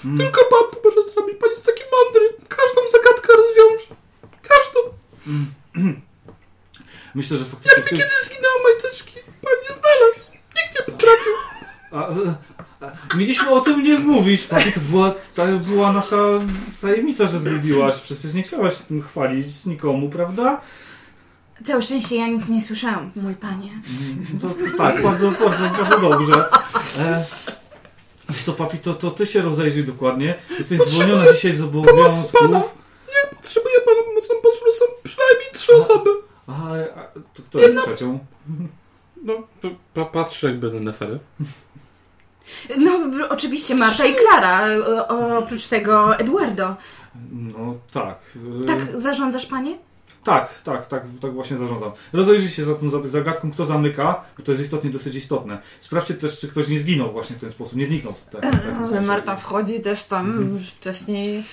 Tylko 0.03 0.41
pan 0.51 0.71
to 0.71 0.77
może 0.85 1.13
zrobić. 1.13 1.37
Pan 1.41 1.51
jest 1.51 1.67
taki 1.67 1.83
mądry. 1.93 2.47
Każdą 2.49 2.81
zagadkę 2.93 3.33
rozwiąże. 3.37 3.95
Każdą. 4.43 4.81
Myślę, 7.15 7.37
że 7.37 7.45
faktycznie... 7.45 7.73
Jakby 7.77 7.87
w 7.87 7.91
tym- 7.91 7.99
kiedy 7.99 8.11
zginęły 8.27 8.63
majteczki, 8.63 9.15
pan 9.21 9.53
nie 9.63 9.75
znalazł. 9.77 10.31
Nikt 10.33 10.79
nie 10.79 10.93
potrafił. 10.93 11.33
A, 11.93 12.09
a, 12.09 12.87
a, 13.13 13.17
mieliśmy 13.17 13.51
o 13.51 13.61
tym 13.61 13.83
nie 13.83 13.99
mówić, 13.99 14.43
papi. 14.43 14.73
To 14.73 14.81
była, 14.81 15.15
to 15.35 15.47
była 15.47 15.93
nasza 15.93 16.17
tajemnica, 16.81 17.27
że 17.27 17.41
zgubiłaś. 17.41 18.01
Przecież 18.01 18.35
nie 18.35 18.43
chciałaś 18.43 18.79
się 18.79 18.85
tym 18.85 19.03
chwalić 19.03 19.67
nikomu, 19.67 20.11
prawda? 20.11 20.61
Całe 21.65 21.83
szczęście 21.83 22.17
ja 22.17 22.27
nic 22.27 22.49
nie 22.49 22.63
słyszałam, 22.63 23.11
mój 23.17 23.35
panie. 23.35 23.71
To, 24.41 24.49
to 24.49 24.77
tak, 24.79 25.03
bardzo, 25.03 25.31
bardzo, 25.31 25.69
bardzo 25.71 26.01
dobrze. 26.01 26.45
E, 26.99 27.25
wiesz 28.33 28.45
to, 28.45 28.53
papi, 28.53 28.79
to, 28.79 28.95
to 28.95 29.11
ty 29.11 29.27
się 29.27 29.43
rozejrzyj 29.43 29.85
dokładnie. 29.85 30.35
Jesteś 30.59 30.81
zwolniona 30.81 31.33
dzisiaj 31.33 31.53
z 31.53 31.59
pana. 31.61 31.69
obowiązków. 31.69 32.41
Potrzebuję 33.37 33.75
pana 33.87 34.03
pomocy. 34.05 34.29
Potrzebne 34.43 34.73
są 34.73 34.85
przynajmniej 35.03 35.49
trzy 35.55 35.77
osoby. 35.77 36.11
A, 36.47 36.53
a 37.01 37.05
to 37.35 37.43
kto 37.49 37.59
jest 37.59 37.79
trzecią? 37.85 38.19
No, 39.25 39.35
to 39.61 39.69
pa- 39.95 40.05
patrzę 40.05 40.47
jakby 40.49 40.73
na 40.73 40.81
nefery. 40.81 41.19
No, 42.79 42.99
oczywiście 43.29 43.75
Marta 43.75 44.05
i 44.05 44.15
Klara. 44.15 44.67
o- 45.09 45.39
Oprócz 45.39 45.67
tego 45.69 46.17
Eduardo. 46.19 46.77
No 47.33 47.75
tak. 47.93 48.19
e, 48.63 48.67
Tak 48.67 49.01
zarządzasz, 49.01 49.47
panie? 49.47 49.79
Tak, 50.25 50.63
tak, 50.63 50.87
tak, 50.87 51.03
tak 51.21 51.33
właśnie 51.33 51.57
zarządzam. 51.57 51.93
Rozejrzyj 52.13 52.49
się 52.49 52.65
za 52.65 52.75
tą 52.75 52.89
za 52.89 52.99
tą 52.99 53.09
zagadką, 53.09 53.51
kto 53.51 53.67
zamyka, 53.67 54.25
bo 54.39 54.45
to 54.45 54.53
jest 54.53 54.65
istotnie 54.65 54.91
dosyć 54.91 55.15
istotne. 55.15 55.59
Sprawdźcie 55.81 56.15
też, 56.15 56.39
czy 56.39 56.49
ktoś 56.49 56.69
nie 56.69 56.79
zginął 56.79 57.13
właśnie 57.13 57.37
w 57.37 57.41
ten 57.41 57.51
sposób. 57.51 57.77
Nie 57.77 57.87
zniknął. 57.87 58.15
Tak, 58.31 58.41
tak, 58.43 58.63
sensie. 58.63 59.01
Marta 59.01 59.37
wchodzi 59.37 59.81
też 59.81 60.05
tam 60.05 60.51
już 60.55 60.69
wcześniej. 60.69 61.45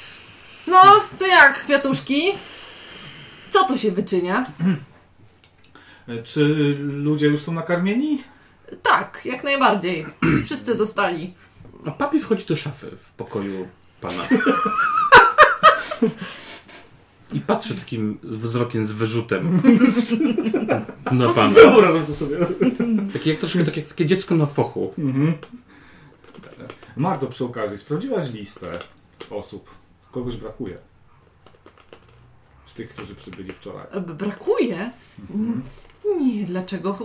No, 0.68 0.82
to 1.20 1.28
jak, 1.28 1.64
kwiatuszki? 1.64 2.22
Co 3.50 3.68
tu 3.68 3.78
się 3.78 3.92
wyczynia? 3.92 4.46
E, 6.08 6.24
Czy 6.24 6.46
ludzie 6.80 7.28
już 7.28 7.42
są 7.42 7.52
nakarmieni? 7.52 8.24
Tak, 8.84 9.22
jak 9.26 9.44
najbardziej. 9.44 10.06
Wszyscy 10.46 10.76
dostali. 10.76 11.34
A 11.86 11.92
papi 11.92 12.20
wchodzi 12.20 12.46
do 12.46 12.56
szafy 12.56 12.92
w 13.02 13.12
pokoju 13.14 13.68
pana. 14.02 14.24
I 17.34 17.40
patrzy 17.40 17.76
takim 17.76 18.18
wzrokiem 18.24 18.88
z 18.88 18.92
wyrzutem 18.92 19.62
na 21.12 21.34
pana. 21.34 21.54
Wyobrażam 21.54 22.06
to 22.06 22.14
sobie. 22.14 22.38
Takie 23.14 23.30
jak 23.30 23.40
troszkę 23.40 23.64
takie, 23.64 23.82
takie 23.82 24.06
dziecko 24.06 24.36
na 24.36 24.46
fochu. 24.46 24.94
Mhm. 24.98 25.34
Marto, 26.96 27.28
przy 27.28 27.46
okazji, 27.46 27.78
sprawdziłaś 27.78 28.32
listę 28.32 28.80
osób. 29.30 29.70
Kogoś 30.12 30.36
brakuje. 30.36 30.78
Z 32.66 32.74
tych, 32.74 32.90
którzy 32.90 33.16
przybyli 33.16 33.54
wczoraj. 33.54 33.86
Brakuje? 34.18 34.92
Mhm. 35.30 35.62
Nie, 36.20 36.44
dlaczego? 36.46 36.98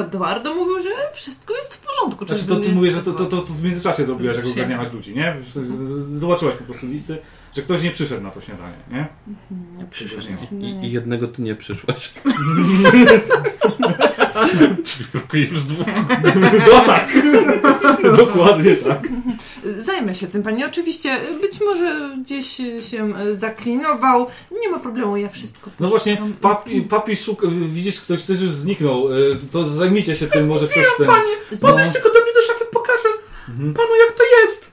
Eduardo 0.00 0.54
mówił, 0.54 0.82
że 0.82 0.88
wszystko 1.12 1.54
jest 1.56 1.74
w 1.74 1.78
porządku. 1.86 2.26
Znaczy, 2.26 2.46
to 2.46 2.56
ty 2.56 2.68
nie- 2.68 2.74
mówisz, 2.74 2.92
że 2.92 3.02
to, 3.02 3.12
to, 3.12 3.26
to 3.26 3.42
w 3.42 3.62
międzyczasie 3.62 4.04
zrobiłaś, 4.04 4.36
jak 4.36 4.46
ogarniałaś 4.46 4.92
ludzi, 4.92 5.14
nie? 5.14 5.36
Zobaczyłaś 6.12 6.54
po 6.54 6.64
prostu 6.64 6.86
listy, 6.86 7.18
że 7.56 7.62
ktoś 7.62 7.82
nie 7.82 7.90
przyszedł 7.90 8.22
na 8.22 8.30
to 8.30 8.40
śniadanie, 8.40 8.76
nie? 8.90 9.08
Nie 9.78 9.84
przyszedł. 9.84 10.22
nie 10.28 10.60
ma. 10.60 10.66
I, 10.66 10.86
I 10.86 10.92
jednego 10.92 11.28
ty 11.28 11.42
nie 11.42 11.54
przyszłaś. 11.54 12.12
Czyli 14.84 15.04
tylko 15.12 15.36
już 15.36 15.60
dwóch. 15.62 15.86
No 16.68 16.80
tak! 16.86 17.08
Dokładnie 18.16 18.76
tak. 18.76 19.08
Zajmę 19.78 20.14
się 20.14 20.26
tym, 20.26 20.42
panie. 20.42 20.66
Oczywiście, 20.66 21.20
być 21.40 21.60
może 21.60 22.16
gdzieś 22.22 22.56
się 22.90 23.14
e, 23.16 23.36
zaklinował. 23.36 24.26
Nie 24.62 24.68
ma 24.68 24.78
problemu, 24.78 25.16
ja 25.16 25.28
wszystko 25.28 25.70
No 25.80 25.88
właśnie, 25.88 26.22
papi, 26.40 26.82
papi 26.82 27.16
szuka, 27.16 27.46
widzisz, 27.66 28.00
ktoś 28.00 28.22
też 28.24 28.40
już 28.40 28.50
zniknął, 28.50 29.12
y, 29.12 29.36
to 29.52 29.66
zajmijcie 29.66 30.16
się 30.16 30.26
tym, 30.26 30.46
może 30.46 30.68
ktoś 30.68 30.86
ten... 30.98 31.06
Panie, 31.06 31.32
No. 31.52 31.58
podejdź 31.68 31.92
tylko 31.92 32.08
do 32.08 32.22
mnie 32.22 32.32
do 32.34 32.42
szafy, 32.42 32.64
pokażę 32.72 33.08
Mhm. 33.48 33.74
panu 33.74 33.88
jak 34.06 34.16
to 34.18 34.22
jest. 34.42 34.70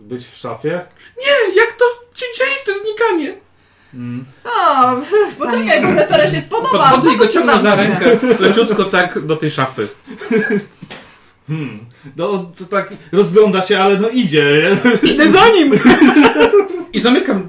Być 0.00 0.24
w 0.26 0.36
szafie? 0.36 0.86
Nie, 1.18 1.54
jak 1.54 1.72
to 1.72 1.84
ci 2.14 2.24
dzieje, 2.38 2.54
to 2.66 2.72
znikanie. 2.84 3.36
Mm. 3.94 4.24
O, 4.44 4.96
poczekaj, 5.38 5.82
bo 5.82 5.88
Pepere 6.00 6.30
się 6.30 6.40
spodoba. 6.40 6.70
Podchodzę 6.70 7.12
i 7.12 7.16
go 7.16 7.26
co 7.26 7.60
za 7.60 7.74
rękę, 7.74 8.18
leciutko 8.40 8.84
tak 8.84 9.26
do 9.26 9.36
tej 9.36 9.50
szafy. 9.50 9.88
Hmm. 11.48 11.78
No, 12.16 12.50
to 12.58 12.64
tak 12.64 12.90
rozgląda 13.12 13.62
się, 13.62 13.80
ale 13.80 13.98
no 13.98 14.08
idzie. 14.08 14.76
Idę 15.02 15.32
za 15.32 15.48
nim! 15.48 15.72
I 16.92 17.00
zamykam 17.00 17.48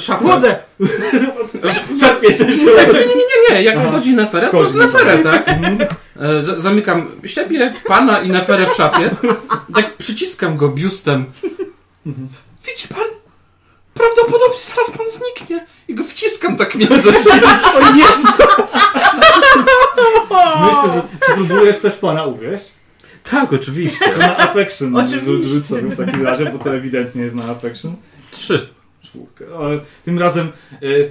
szafę. 0.00 0.24
Wchodzę! 0.24 0.56
Szarpie 2.00 2.32
się 2.36 2.44
Nie, 2.44 2.56
nie, 2.56 2.64
nie, 2.66 3.14
nie, 3.50 3.56
nie. 3.56 3.62
Jak 3.62 3.80
wchodzi 3.80 4.14
Neferę, 4.14 4.48
to 4.50 4.68
z 4.68 4.74
Neferę, 4.74 5.18
tak? 5.18 5.48
E, 5.48 6.42
z- 6.42 6.62
Zamykam 6.62 7.10
siebie, 7.26 7.74
pana 7.86 8.20
i 8.20 8.28
Neferę 8.28 8.66
w 8.66 8.76
szafie. 8.76 9.10
Tak 9.74 9.96
przyciskam 9.96 10.56
go 10.56 10.68
biustem. 10.68 11.24
Widzi 12.66 12.88
pan? 12.88 13.09
Prawdopodobnie 14.00 14.58
zaraz 14.74 14.90
pan 14.90 15.06
zniknie. 15.10 15.66
I 15.88 15.94
go 15.94 16.04
wciskam 16.04 16.56
tak 16.56 16.74
między. 16.74 17.08
O 17.74 17.96
Jezu! 17.96 18.28
Myślę, 20.66 20.90
że 20.94 21.02
czy 21.26 21.32
próbujesz 21.34 21.78
też 21.78 21.96
pana 21.96 22.24
uwieść? 22.24 22.72
Tak, 23.30 23.52
oczywiście. 23.52 24.12
To 24.12 24.18
na 24.18 24.36
affection 24.36 24.96
Oczywiście. 24.96 25.24
rzuć, 25.24 25.44
rzuć 25.44 25.66
sobie 25.66 25.82
w 25.82 25.96
takim 25.96 26.22
razie, 26.22 26.46
bo 26.46 26.58
to 26.58 26.74
ewidentnie 26.74 27.22
jest 27.22 27.36
na 27.36 27.44
affection. 27.44 27.96
Trzy. 28.30 28.68
Czwórkę. 29.02 29.44
Ale 29.58 29.80
tym 30.04 30.18
razem 30.18 30.52
y, 30.82 31.10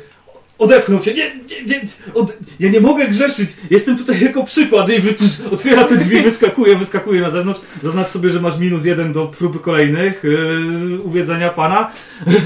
odepchnął 0.60 1.00
cię. 1.00 1.14
Nie, 1.14 1.36
nie, 1.36 1.64
nie. 1.66 1.82
Od, 2.14 2.38
ja 2.60 2.70
nie 2.70 2.80
mogę 2.80 3.08
grzeszyć. 3.08 3.50
Jestem 3.70 3.98
tutaj 3.98 4.22
jako 4.22 4.44
przykład. 4.44 4.90
I 4.90 5.00
wy, 5.00 5.16
otwiera 5.52 5.84
te 5.84 5.98
drzwi, 5.98 6.22
wyskakuje, 6.22 6.76
wyskakuje 6.76 7.22
na 7.22 7.30
zewnątrz. 7.30 7.62
Zaznacz 7.84 8.08
sobie, 8.08 8.30
że 8.30 8.42
masz 8.42 8.58
minus 8.58 8.86
jeden 8.86 9.14
do 9.14 9.28
próby 9.28 9.60
kolejnych 9.60 10.26
y, 10.26 11.00
uwiedzenia 11.04 11.50
pana. 11.50 11.92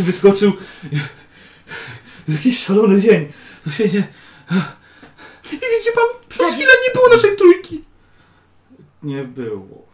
Wyskoczył. 0.05 0.53
Jakiś 2.27 2.59
szalony 2.63 3.01
dzień. 3.01 3.27
To 3.63 3.69
się 3.69 3.83
nie... 3.83 4.07
I 5.43 5.55
widzi 5.55 5.91
pan, 5.95 6.05
przez 6.29 6.53
chwilę 6.53 6.71
nie 6.87 6.93
było 6.93 7.09
naszej 7.15 7.37
trójki. 7.37 7.83
Nie 9.03 9.23
było. 9.23 9.87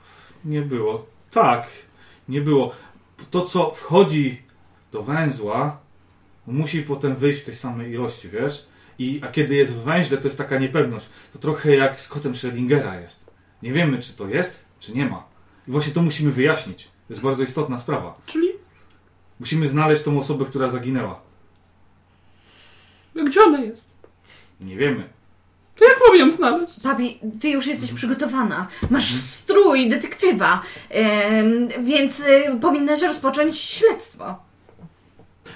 Nie 0.46 0.62
było. 0.62 1.06
Tak, 1.32 1.68
nie 2.30 2.42
było. 2.42 2.76
To, 3.32 3.42
co 3.42 3.72
wchodzi 3.72 4.42
do 4.92 5.04
węzła, 5.04 5.80
musi 6.48 6.84
potem 6.84 7.16
wyjść 7.16 7.40
w 7.40 7.46
tej 7.46 7.56
samej 7.56 7.92
ilości, 7.92 8.30
wiesz? 8.30 8.68
I, 9.00 9.22
a 9.24 9.28
kiedy 9.28 9.56
jest 9.56 9.74
w 9.74 9.84
węźle, 9.84 10.18
to 10.18 10.24
jest 10.24 10.38
taka 10.38 10.60
niepewność. 10.60 11.10
To 11.34 11.40
trochę 11.40 11.76
jak 11.76 12.02
z 12.02 12.08
kotem 12.08 12.34
Schrödingera 12.34 13.02
jest. 13.02 13.26
Nie 13.64 13.72
wiemy, 13.72 14.00
czy 14.00 14.14
to 14.14 14.28
jest, 14.28 14.66
czy 14.80 14.94
nie 14.94 15.06
ma. 15.06 15.24
I 15.68 15.72
właśnie 15.72 15.94
to 15.94 16.02
musimy 16.02 16.32
wyjaśnić. 16.32 16.84
To 16.84 17.14
jest 17.14 17.22
bardzo 17.22 17.44
istotna 17.44 17.78
sprawa. 17.78 18.14
Czyli 18.26 18.50
Musimy 19.40 19.68
znaleźć 19.68 20.02
tą 20.04 20.18
osobę, 20.20 20.46
która 20.46 20.70
zaginęła. 20.70 21.22
gdzie 23.16 23.42
ona 23.42 23.60
jest? 23.60 23.90
Nie 24.62 24.76
wiemy. 24.76 25.10
To 25.76 25.86
jak 25.90 26.00
mam 26.08 26.18
ją 26.18 26.32
znaleźć? 26.32 26.74
Papi, 26.84 27.20
ty 27.42 27.50
już 27.50 27.68
jesteś 27.68 27.92
przygotowana. 27.94 28.68
Masz 28.90 29.14
strój 29.14 29.90
detektywa, 29.90 30.62
em, 30.90 31.68
więc 31.84 32.20
y, 32.20 32.58
powinnaś 32.62 33.02
rozpocząć 33.02 33.58
śledztwo. 33.60 34.49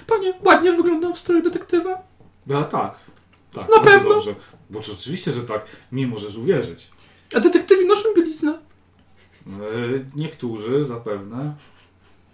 Panie, 0.06 0.34
ładnie 0.44 0.72
wyglądam 0.72 1.14
w 1.14 1.18
stroju 1.18 1.42
detektywa. 1.42 2.02
No 2.46 2.64
tak. 2.64 2.94
Tak, 3.52 3.68
Na 3.76 3.80
pewno. 3.80 4.10
Dobrze. 4.10 4.34
Bo 4.70 4.80
czy 4.80 4.92
oczywiście, 4.92 5.32
że 5.32 5.42
tak. 5.42 5.66
Mi 5.92 6.06
możesz 6.06 6.36
uwierzyć. 6.36 6.90
A 7.34 7.40
detektywi 7.40 7.86
noszą 7.86 8.08
bieliznę. 8.16 8.58
E, 9.46 9.50
niektórzy 10.16 10.84
zapewne. 10.84 11.54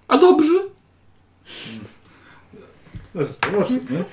A 0.09 0.19
dobrzy? 0.19 0.63
Proszę, 3.41 3.75
nie? 3.91 4.05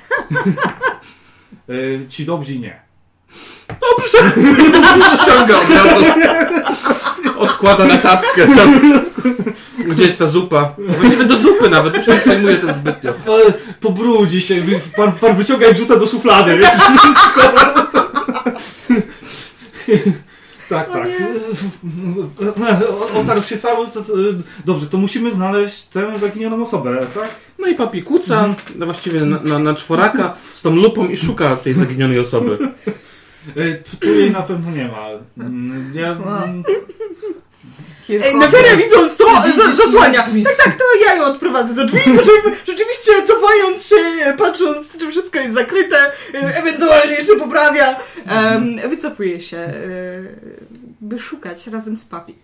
E, 1.76 2.08
Ci 2.10 2.26
dobrzy 2.26 2.60
nie. 2.60 2.82
Dobrze! 3.68 4.32
Ściąga 5.24 5.60
od 5.60 5.70
razu. 5.70 6.06
Odkłada 7.38 7.86
na 7.86 7.98
tackę. 7.98 8.48
Tam. 8.56 8.82
Gdzie 9.88 10.04
jest 10.04 10.20
ta 10.20 10.28
zupa? 10.28 10.76
Właściwie 10.78 11.24
do 11.26 11.38
zupy 11.38 11.70
nawet, 11.70 11.96
już 11.98 12.08
nie 12.08 12.16
przejmuję 12.16 12.56
tym 12.56 12.74
zbytnio. 12.74 13.14
Ale 13.28 13.54
pobrudzi 13.80 14.42
się. 14.42 14.56
Pan, 14.96 15.12
pan 15.12 15.36
wyciąga 15.36 15.68
i 15.68 15.74
wrzuca 15.74 15.96
do 15.96 16.08
szuflady, 16.08 16.58
więc 16.58 16.74
wszystko. 16.74 17.42
Tak, 20.70 20.90
tak. 20.92 21.08
Otarł 23.16 23.42
się 23.44 23.58
cały. 23.58 23.88
Dobrze, 24.66 24.88
to 24.88 24.98
musimy 24.98 25.32
znaleźć 25.32 25.84
tę 25.84 26.20
zaginioną 26.20 26.62
osobę, 26.62 27.08
tak? 27.16 27.30
No 27.60 27.68
i 27.68 27.76
papi 27.76 28.04
kuca, 28.04 28.56
no 28.76 28.86
właściwie 28.86 29.22
na, 29.22 29.40
na, 29.44 29.60
na 29.60 29.74
czworaka 29.74 30.36
z 30.56 30.62
tą 30.62 30.76
lupą 30.76 31.08
i 31.08 31.18
szuka 31.18 31.56
tej 31.56 31.74
zaginionej 31.74 32.20
osoby. 32.20 32.58
E, 33.56 33.76
Tu, 34.00 34.14
jej 34.16 34.32
na 34.32 34.42
pewno 34.42 34.72
nie 34.72 34.88
ma. 34.88 35.08
Mm, 35.38 35.92
Ja, 35.96 36.12
mm, 36.12 36.64
Ej, 38.10 38.36
Nefera 38.36 38.78
widząc 38.78 39.18
to, 39.18 39.26
za, 39.58 39.76
zasłania. 39.76 40.24
Tak, 40.24 40.56
tak, 40.66 40.76
to 40.78 40.84
ja 41.06 41.16
ją 41.16 41.24
odprowadzę 41.26 41.74
do 41.74 41.86
drzwi, 41.86 42.00
po 42.00 42.22
czym 42.24 42.54
rzeczywiście 42.68 43.12
cofając 43.26 43.86
się, 43.88 43.96
patrząc, 44.38 45.00
czy 45.00 45.12
wszystko 45.12 45.40
jest 45.40 45.54
zakryte, 45.54 45.98
e, 46.34 46.58
ewentualnie 46.58 47.18
czy 47.26 47.36
poprawia, 47.40 47.96
em, 48.28 48.90
wycofuje 48.90 49.42
się, 49.42 49.58
e, 49.58 49.74
by 51.02 51.20
szukać 51.20 51.68
razem 51.68 51.98
z 51.98 52.06
papi. 52.06 52.36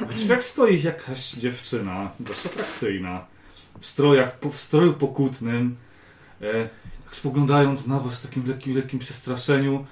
W 0.00 0.14
drzwiach 0.14 0.44
stoi 0.44 0.82
jakaś 0.82 1.30
dziewczyna, 1.32 2.10
dość 2.20 2.46
atrakcyjna, 2.46 3.24
w 3.80 3.86
strojach, 3.86 4.32
w 4.52 4.56
stroju 4.58 4.92
pokutnym, 4.94 5.76
spoglądając 7.16 7.86
na 7.86 7.98
was 7.98 8.18
w 8.18 8.22
takim 8.22 8.46
lekkim, 8.46 8.74
lekkim 8.76 8.98
przestraszeniu, 8.98 9.84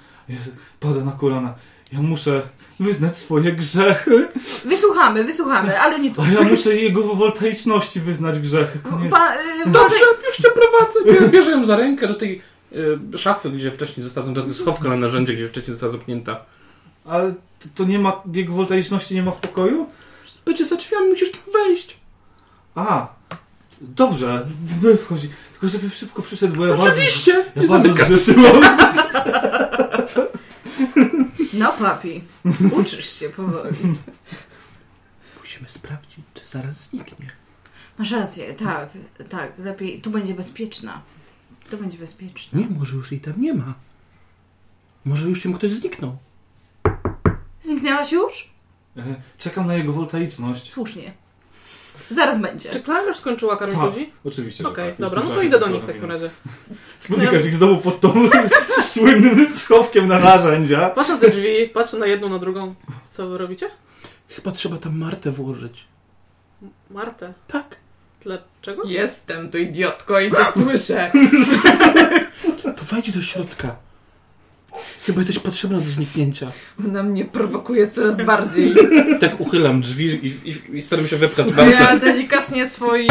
pada 0.79 1.03
na 1.03 1.11
kolana. 1.11 1.53
Ja 1.93 2.01
muszę 2.01 2.41
wyznać 2.79 3.17
swoje 3.17 3.51
grzechy, 3.53 4.27
Wysłuchamy, 4.65 5.23
wysłuchamy, 5.23 5.79
ale 5.79 5.99
nie 5.99 6.11
tu. 6.15 6.21
a 6.21 6.27
ja 6.27 6.41
muszę 6.41 6.75
jego 6.75 7.03
woltaiczności 7.15 7.99
wyznać 7.99 8.39
grzechy. 8.39 8.79
Pa, 9.11 9.33
e, 9.35 9.39
Dobrze, 9.69 9.97
już 10.27 10.37
cię 10.37 10.49
prowadzę. 10.51 10.99
Bier- 11.05 11.29
Bierze 11.31 11.51
ją 11.51 11.65
za 11.65 11.77
rękę 11.77 12.07
do 12.07 12.13
tej 12.15 12.41
y, 13.13 13.17
szafy, 13.17 13.49
gdzie 13.51 13.71
wcześniej 13.71 14.03
została 14.03 14.25
zamknięta, 14.25 14.53
schowka 14.61 14.89
na 14.89 14.95
narzędzie, 14.95 15.33
gdzie 15.33 15.47
wcześniej 15.47 15.73
została 15.73 15.91
zamknięta. 15.91 16.45
Ale 17.05 17.31
to- 17.33 17.67
to 17.75 17.83
nie 17.83 17.99
ma, 17.99 18.21
jego 18.33 18.53
woltaiczności 18.53 19.15
nie 19.15 19.23
ma 19.23 19.31
w 19.31 19.39
pokoju? 19.39 19.87
Będzie 20.45 20.65
za 20.65 20.75
drzwiami, 20.75 21.09
musisz 21.09 21.31
tam 21.31 21.41
wejść. 21.53 21.97
A, 22.75 23.07
dobrze, 23.81 24.47
wy 24.65 24.97
wchodzi. 24.97 25.29
Tylko 25.51 25.69
żeby 25.69 25.89
szybko 25.89 26.21
przyszedł, 26.21 26.55
bo 26.55 26.65
ja 26.65 26.77
bardzo... 26.77 26.93
Oczywiście! 26.93 27.31
Ja 27.55 27.67
bardzo 27.67 27.67
zamyka. 27.87 28.03
zgrzeszyłam. 28.05 28.61
No 31.53 31.73
papi, 31.79 32.23
uczysz 32.79 33.19
się 33.19 33.29
powoli. 33.29 33.75
Musimy 35.39 35.69
sprawdzić, 35.69 36.19
czy 36.33 36.47
zaraz 36.47 36.89
zniknie. 36.89 37.27
Masz 37.97 38.11
rację, 38.11 38.53
tak, 38.53 38.89
tak, 39.29 39.51
lepiej, 39.59 40.01
tu 40.01 40.09
będzie 40.11 40.33
bezpieczna. 40.33 41.01
Tu 41.69 41.77
będzie 41.77 41.97
bezpieczna. 41.97 42.59
Nie, 42.59 42.67
może 42.67 42.95
już 42.95 43.11
jej 43.11 43.21
tam 43.21 43.33
nie 43.37 43.53
ma. 43.53 43.73
Może 45.05 45.27
już 45.29 45.45
im 45.45 45.53
ktoś 45.53 45.71
zniknął. 45.71 46.17
Zniknęłaś 47.61 48.11
już? 48.11 48.49
E, 48.97 49.15
Czekam 49.37 49.67
na 49.67 49.73
jego 49.75 49.93
woltaiczność. 49.93 50.71
Słusznie. 50.71 51.13
Zaraz 52.11 52.41
będzie. 52.41 52.69
Czy 52.69 52.79
Klara 52.79 53.07
już 53.07 53.17
skończyła 53.17 53.57
karmić 53.57 53.77
Tak, 53.77 53.85
ludzi? 53.85 54.11
oczywiście, 54.25 54.63
Okej, 54.67 54.89
tak. 54.91 54.99
Już 54.99 55.09
dobra, 55.09 55.23
no 55.29 55.35
to 55.35 55.41
idę 55.41 55.59
do 55.59 55.65
to 55.65 55.71
nich 55.71 55.83
w 55.83 55.85
takim 55.85 56.05
razie. 56.05 56.29
Spotykasz 56.99 57.45
ich 57.45 57.53
znowu 57.53 57.77
pod 57.77 57.99
tą 57.99 58.13
słynnym 58.93 59.47
schowkiem 59.53 60.07
na 60.07 60.19
narzędzia. 60.19 60.89
Patrzę 60.89 61.13
na 61.13 61.19
te 61.19 61.29
drzwi, 61.29 61.69
patrzę 61.73 61.97
na 61.97 62.05
jedną, 62.05 62.29
na 62.29 62.39
drugą. 62.39 62.75
Co 63.11 63.27
wy 63.29 63.37
robicie? 63.37 63.69
Chyba 64.29 64.51
trzeba 64.51 64.77
tam 64.77 64.97
Martę 64.97 65.31
włożyć. 65.31 65.85
Martę. 66.89 67.33
Tak. 67.47 67.75
Dlaczego? 68.23 68.83
Jestem 68.85 69.51
tu 69.51 69.57
idiotko 69.57 70.19
i 70.19 70.31
cię 70.31 70.37
słyszę. 70.63 71.11
To 72.63 72.85
wejdź 72.95 73.11
do 73.11 73.21
środka. 73.21 73.75
Chyba 75.05 75.19
jesteś 75.21 75.39
potrzebna 75.39 75.77
do 75.77 75.83
zniknięcia. 75.89 76.51
Ona 76.87 77.03
mnie 77.03 77.25
prowokuje 77.25 77.87
coraz 77.87 78.25
bardziej. 78.25 78.73
Tak 79.19 79.41
uchylam 79.41 79.81
drzwi 79.81 80.05
i, 80.05 80.49
i, 80.49 80.77
i 80.77 80.81
staram 80.81 81.07
się 81.07 81.17
wepchać 81.17 81.47
Ja 81.57 81.79
Martę. 81.79 81.99
delikatnie 81.99 82.69
swoim, 82.69 83.09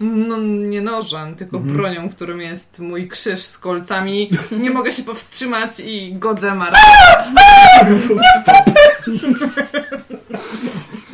no 0.00 0.36
nie 0.40 0.80
nożem, 0.80 1.34
tylko 1.34 1.56
Mhm. 1.56 1.76
bronią, 1.76 2.08
którym 2.08 2.40
jest 2.40 2.78
mój 2.78 3.08
krzyż 3.08 3.40
z 3.40 3.58
kolcami, 3.58 4.30
nie 4.60 4.70
mogę 4.70 4.92
się 4.92 5.02
powstrzymać 5.02 5.80
i 5.80 6.14
godzę 6.14 6.54
Martę. 6.54 6.78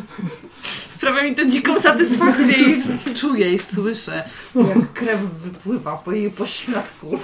Sprawia 1.03 1.23
mi 1.23 1.35
to 1.35 1.47
dziką 1.47 1.81
satysfakcję 1.81 2.55
i 2.57 2.81
czuję 3.21 3.55
i 3.55 3.59
słyszę, 3.59 4.25
jak 4.55 4.93
krew 4.93 5.21
wypływa 5.21 5.97
po 5.97 6.13
jej 6.13 6.31
pośladku. 6.31 7.19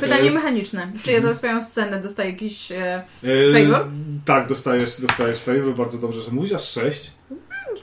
Pytanie 0.00 0.30
mechaniczne. 0.30 0.92
Czy 1.02 1.12
ja 1.12 1.20
za 1.20 1.34
swoją 1.34 1.60
scenę 1.60 2.02
dostaję 2.02 2.30
jakiś... 2.30 2.72
E, 2.72 3.04
E, 3.22 3.52
Favor? 3.52 3.88
Tak, 4.24 4.48
dostajesz, 4.48 5.00
dostajesz 5.00 5.40
favor, 5.40 5.76
bardzo 5.76 5.98
dobrze, 5.98 6.22
że 6.22 6.30
mówisz, 6.30 6.52
aż 6.52 6.70
6. 6.70 7.12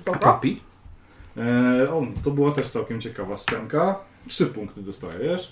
A 0.05 0.17
papi? 0.17 0.61
E, 1.37 1.91
o, 1.91 2.07
to 2.23 2.31
była 2.31 2.51
też 2.51 2.67
całkiem 2.67 3.01
ciekawa 3.01 3.37
scenka. 3.37 3.99
3 4.27 4.45
punkty 4.45 4.81
dostajesz 4.81 5.51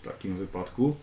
w 0.00 0.04
takim 0.04 0.36
wypadku. 0.36 0.96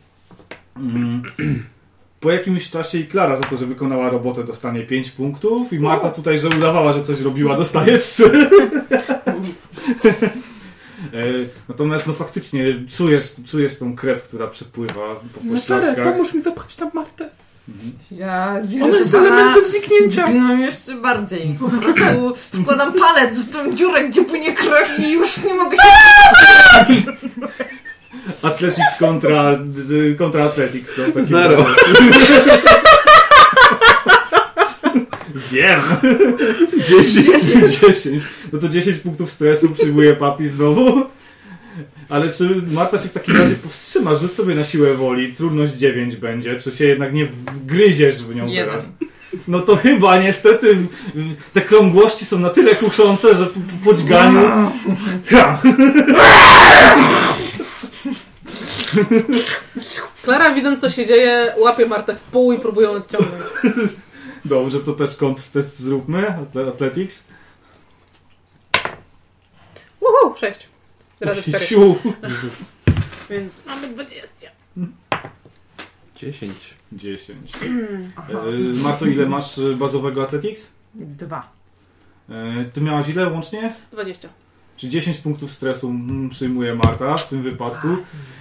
Mm. 0.76 1.24
Po 2.24 2.32
jakimś 2.32 2.69
czasie 2.69 2.97
i 2.97 3.05
Klara 3.05 3.38
za 3.38 3.43
to, 3.43 3.57
że 3.57 3.65
wykonała 3.65 4.09
robotę 4.09 4.43
dostanie 4.43 4.84
5 4.84 5.11
punktów 5.11 5.74
i 5.74 5.80
Marta 5.80 6.11
tutaj, 6.11 6.39
że 6.39 6.49
udawała, 6.49 6.93
że 6.93 7.01
coś 7.01 7.21
robiła, 7.21 7.57
dostaje 7.57 7.97
3. 7.97 8.32
E, 11.13 11.24
Natomiast 11.69 12.07
no 12.07 12.13
faktycznie 12.13 12.63
czujesz, 12.97 13.26
czujesz 13.45 13.78
tą 13.78 13.95
krew, 13.95 14.24
która 14.24 14.47
przepływa 14.47 15.15
po 15.15 15.39
No 15.43 15.53
pośladkach. 15.53 15.95
Ferę, 15.95 16.11
pomóż 16.11 16.34
mi 16.34 16.41
wepchać 16.41 16.76
tam 16.76 16.91
Martę. 16.93 17.30
Ja 18.11 18.59
Ona 18.84 18.97
jest 18.97 19.13
elementem 19.13 19.65
zniknięcia. 19.65 20.28
No 20.30 20.53
jeszcze 20.53 20.95
bardziej. 20.95 21.57
Po 21.59 21.69
prostu 21.69 22.03
wkładam 22.36 22.93
palec 22.93 23.39
w 23.39 23.53
tą 23.53 23.76
dziurę, 23.76 24.09
gdzie 24.09 24.26
płynie 24.26 24.53
krew 24.53 24.99
i 24.99 25.11
już 25.11 25.43
nie 25.43 25.53
mogę 25.53 25.78
się... 25.78 25.84
Athletics 28.41 28.97
kontra, 28.99 29.59
kontra 30.18 30.43
Athletics. 30.43 30.97
No, 31.16 31.26
Zero. 31.26 31.66
Wiem. 35.51 35.82
10. 36.89 37.26
10. 37.82 38.24
No 38.53 38.59
to 38.59 38.70
10 38.70 38.97
punktów 38.97 39.32
stresu 39.32 39.70
przyjmuje 39.70 40.16
papi 40.16 40.47
znowu. 40.47 41.05
Ale 42.09 42.30
czy 42.34 42.61
Marta 42.72 42.97
się 42.97 43.09
w 43.09 43.11
takim 43.11 43.38
razie 43.38 43.55
powstrzyma? 43.55 44.16
Rzuć 44.16 44.32
sobie 44.32 44.55
na 44.55 44.64
siłę 44.64 44.93
woli. 44.93 45.34
Trudność 45.34 45.74
9 45.74 46.16
będzie. 46.16 46.55
Czy 46.55 46.72
się 46.72 46.86
jednak 46.86 47.14
nie 47.14 47.26
wgryziesz 47.26 48.24
w 48.24 48.36
nią 48.36 48.47
Jeden. 48.47 48.66
teraz? 48.66 48.91
No 49.47 49.59
to 49.61 49.76
chyba 49.76 50.18
niestety 50.20 50.78
te 51.53 51.61
krągłości 51.61 52.26
są 52.26 52.39
na 52.39 52.49
tyle 52.49 52.76
kuszące, 52.76 53.36
że 53.36 53.45
po, 53.45 53.59
po 53.59 53.86
podźganiu... 53.86 54.72
Ha! 55.30 55.61
Klara, 60.23 60.53
widząc 60.53 60.81
co 60.81 60.89
się 60.89 61.05
dzieje, 61.05 61.55
łapie 61.57 61.85
Martę 61.85 62.15
w 62.15 62.21
pół 62.21 62.53
i 62.53 62.59
próbuje 62.59 62.87
ją 62.87 62.93
odciągnąć. 62.93 63.43
Dobrze, 64.45 64.79
to 64.79 64.93
też 64.93 65.15
kontrtest 65.15 65.79
zróbmy. 65.79 66.37
Athletics. 66.73 67.23
Uhu, 69.99 70.37
sześć. 70.39 70.67
Razy 71.19 71.41
cztery. 71.41 71.65
Ciu. 71.65 71.95
Więc 73.29 73.65
mamy 73.65 73.87
20. 73.87 74.49
10. 76.15 76.73
10. 76.91 77.51
E, 77.55 77.63
Marto, 78.73 79.05
ile 79.05 79.25
masz 79.25 79.57
e, 79.57 79.73
bazowego 79.75 80.23
Athletics? 80.23 80.67
Dwa. 80.93 81.51
E, 82.29 82.65
Ty 82.73 82.81
miałaś 82.81 83.07
ile 83.09 83.29
łącznie? 83.29 83.75
20. 83.91 84.29
Czy 84.78 84.89
10 84.89 85.17
punktów 85.17 85.51
stresu 85.51 85.89
mm, 85.89 86.30
przyjmuje 86.30 86.76
Marta 86.76 87.15
w 87.15 87.30
tym 87.30 87.41
wypadku? 87.41 87.88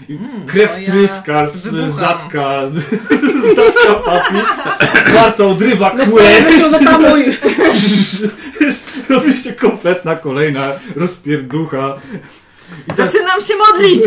I 0.08 0.12
Mm, 0.12 0.46
krew 0.46 0.72
to 0.72 0.80
ja 0.80 0.86
tryska 0.86 1.46
z 1.46 1.92
zatka, 1.92 2.60
z 3.42 3.54
zatka 3.56 3.94
papi. 3.94 4.34
Marta 5.14 5.46
odrywa 5.46 5.92
No 5.96 6.06
kłę. 6.06 6.22
Robiliście 9.08 9.52
kompletna 9.52 10.16
kolejna 10.16 10.72
rozpierducha. 10.96 11.94
I 12.88 12.92
tak, 12.94 12.96
Zaczynam 12.96 13.40
się 13.40 13.54
modlić! 13.56 14.04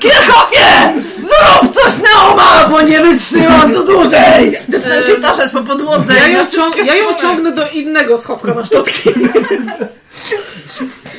Kirchhoffie! 0.00 0.94
Zrób 1.16 1.74
coś 1.74 1.92
na 1.98 2.28
oma, 2.28 2.68
bo 2.70 2.80
nie 2.82 3.00
wytrzymam 3.00 3.74
tu 3.74 3.84
dłużej! 3.84 4.58
Zaczynam 4.68 5.02
się 5.04 5.14
taszać 5.16 5.52
po 5.52 5.62
podłodze. 5.62 6.14
Ja 6.14 6.28
ją, 6.28 6.44
ciąg- 6.44 6.84
ja 6.84 6.94
ją 6.94 7.14
ciągnę 7.14 7.52
do 7.52 7.68
innego 7.68 8.18
schowka 8.18 8.54
na 8.54 8.66
szczotki. 8.66 9.10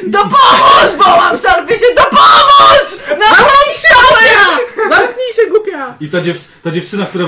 Dopomóż! 0.08 0.98
Wołam 1.06 1.38
sobie 1.38 1.78
się, 1.78 1.86
dopomóż! 1.96 3.18
Na 3.20 3.26
chciałem! 3.74 4.60
Zamknij 4.90 5.34
się, 5.36 5.50
głupia! 5.50 5.96
I 6.00 6.10
ta, 6.10 6.22
dziew, 6.22 6.48
ta 6.64 6.72
dziewczyna, 6.72 7.06
która 7.06 7.26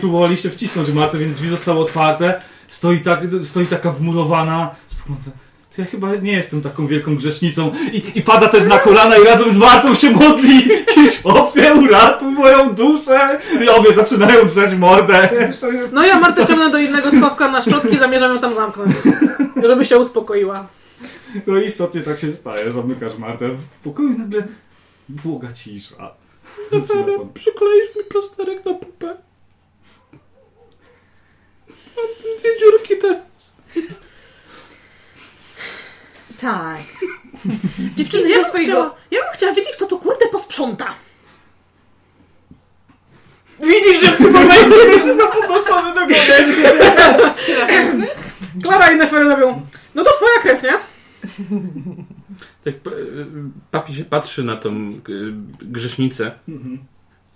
próbowaliście 0.00 0.50
wcisnąć 0.50 0.88
Martę, 0.88 1.18
więc 1.18 1.34
drzwi 1.36 1.48
zostały 1.48 1.80
otwarte, 1.80 2.42
stoi, 2.68 3.00
tak, 3.00 3.20
stoi 3.42 3.66
taka 3.66 3.90
wmurowana. 3.92 4.74
Spogląda, 4.86 5.30
To 5.76 5.82
ja 5.82 5.86
chyba 5.88 6.14
nie 6.14 6.32
jestem 6.32 6.62
taką 6.62 6.86
wielką 6.86 7.16
grzesznicą. 7.16 7.72
I, 7.92 8.02
I 8.18 8.22
pada 8.22 8.48
też 8.48 8.64
na 8.66 8.78
kolana 8.78 9.16
i 9.16 9.24
razem 9.24 9.50
z 9.50 9.56
Martą 9.56 9.94
się 9.94 10.10
modli. 10.10 10.68
Kiszopie, 10.94 11.74
uratuj 11.74 12.32
moją 12.32 12.74
duszę. 12.74 13.40
I 13.64 13.68
obie 13.68 13.92
zaczynają 13.92 14.46
drzeć 14.46 14.74
mordę. 14.74 15.28
No 15.92 16.06
ja 16.06 16.20
Martę 16.20 16.46
ciągnę 16.46 16.70
do 16.70 16.78
innego 16.78 17.10
schowka 17.10 17.48
na 17.48 17.62
szczotki, 17.62 17.98
zamierzam 17.98 18.34
ją 18.34 18.40
tam 18.40 18.54
zamknąć. 18.54 18.92
Żeby 19.62 19.84
się 19.84 19.98
uspokoiła. 19.98 20.66
No 21.46 21.58
i 21.60 21.66
istotnie 21.66 22.00
tak 22.02 22.18
się 22.18 22.36
staje. 22.36 22.70
Zamykasz 22.70 23.18
Martę 23.18 23.48
w 23.48 23.84
pokoju 23.84 24.08
i 24.12 24.18
nagle 24.18 24.42
błoga 25.08 25.52
cisza. 25.52 26.10
Zaczyna 26.72 27.02
pan- 27.18 27.32
Przykleisz 27.34 27.96
mi 27.96 28.04
plasterek 28.04 28.64
na 28.64 28.74
pupę. 28.74 29.06
Mam 31.96 32.06
dwie 32.40 32.50
dziurki 32.60 32.96
te. 33.02 33.20
Tak. 36.44 36.80
Dziewczyny, 37.96 38.28
ja 38.30 38.36
bym, 38.36 38.46
swojego- 38.46 38.72
chciała, 38.72 38.94
ja 39.10 39.20
bym 39.22 39.32
chciała 39.34 39.52
wiedzieć, 39.54 39.72
kto 39.76 39.86
to 39.86 39.96
kurde 39.98 40.26
posprząta. 40.32 40.94
Widzisz, 43.60 44.00
że 44.04 44.12
w 44.12 44.16
tym 44.16 44.32
momencie 44.32 44.76
jesteś 44.76 45.16
zapodnoszony 45.16 45.94
do 45.94 46.00
góry. 46.00 46.16
Klara 48.62 48.90
i 48.92 48.96
Nefer 48.96 49.22
robią, 49.22 49.66
no 49.94 50.02
to 50.04 50.10
twoja 50.10 50.40
krew, 50.42 50.62
nie? 50.62 50.72
Tak 52.64 52.80
pa- 52.80 52.90
papi 53.70 53.94
się 53.94 54.04
patrzy 54.04 54.44
na 54.44 54.56
tą 54.56 54.70
y, 55.08 55.32
grzesznicę. 55.62 56.32
Mhm. 56.48 56.78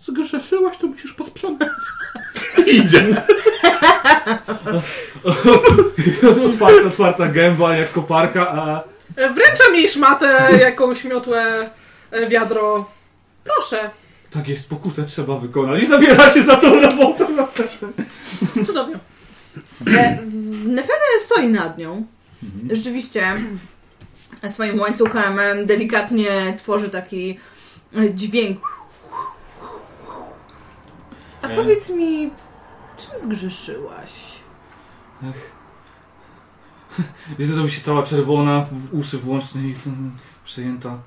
Zgrzeszyłaś, 0.04 0.76
to 0.78 0.86
musisz 0.86 1.12
posprzątać. 1.12 1.68
Idzie. 2.66 3.06
Otwarta, 6.46 6.86
otwarta 6.86 7.26
gęba 7.28 7.76
jak 7.76 7.92
koparka, 7.92 8.48
a 8.48 8.82
Wręczam 9.16 9.74
jej 9.74 9.88
szmatę, 9.88 10.48
jakąś 10.60 11.04
miotłę, 11.04 11.70
e, 12.10 12.28
wiadro. 12.28 12.90
Proszę, 13.44 13.90
tak 14.30 14.48
jest, 14.48 14.68
pokutę 14.70 15.04
trzeba 15.04 15.38
wykonać. 15.38 15.82
I 15.82 15.86
zabiera 15.86 16.30
się 16.30 16.42
za 16.42 16.56
tą 16.56 16.80
robotę. 16.80 17.26
cudownie. 18.66 18.98
E, 19.86 20.18
Nefere 20.66 21.20
stoi 21.20 21.48
nad 21.48 21.78
nią. 21.78 22.06
Rzeczywiście 22.70 23.32
swoim 24.48 24.80
łańcuchem 24.80 25.38
em, 25.38 25.66
delikatnie 25.66 26.54
tworzy 26.58 26.90
taki 26.90 27.38
e, 27.96 28.14
dźwięk. 28.14 28.60
A 31.42 31.46
E. 31.48 31.56
powiedz 31.56 31.90
mi, 31.90 32.30
czym 32.96 33.18
zgrzeszyłaś? 33.20 34.10
I 37.38 37.44
zrobi 37.44 37.70
się 37.70 37.80
cała 37.80 38.02
czerwona, 38.02 38.66
w 38.72 38.94
uszy 38.94 39.18
włączne 39.18 39.62
i 39.62 39.74
przejęta. 40.44 40.98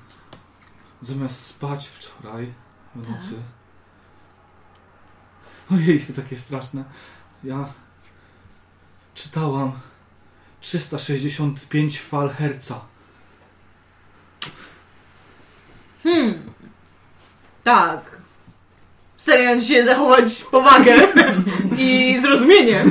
Zamiast 1.00 1.46
spać 1.46 1.88
wczoraj 1.88 2.54
w 2.94 3.10
nocy. 3.10 3.34
Ojej, 5.70 6.00
to 6.00 6.12
takie 6.12 6.38
straszne. 6.38 6.84
Ja 7.44 7.68
czytałam 9.14 9.72
365 10.60 12.00
fal 12.00 12.28
herca. 12.28 12.80
Hmm. 16.02 16.52
Tak. 17.64 18.11
Starając 19.22 19.66
się 19.66 19.84
zachować 19.84 20.34
powagę 20.50 20.94
i 21.78 22.18
zrozumienie. 22.20 22.84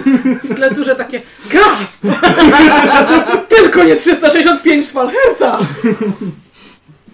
W 0.43 0.55
tle 0.55 0.75
słyszę 0.75 0.95
takie 0.95 1.21
gasp! 1.53 2.03
Tylko 3.55 3.83
nie 3.83 3.95
365 3.95 4.85
fal 4.89 5.09
herca! 5.11 5.59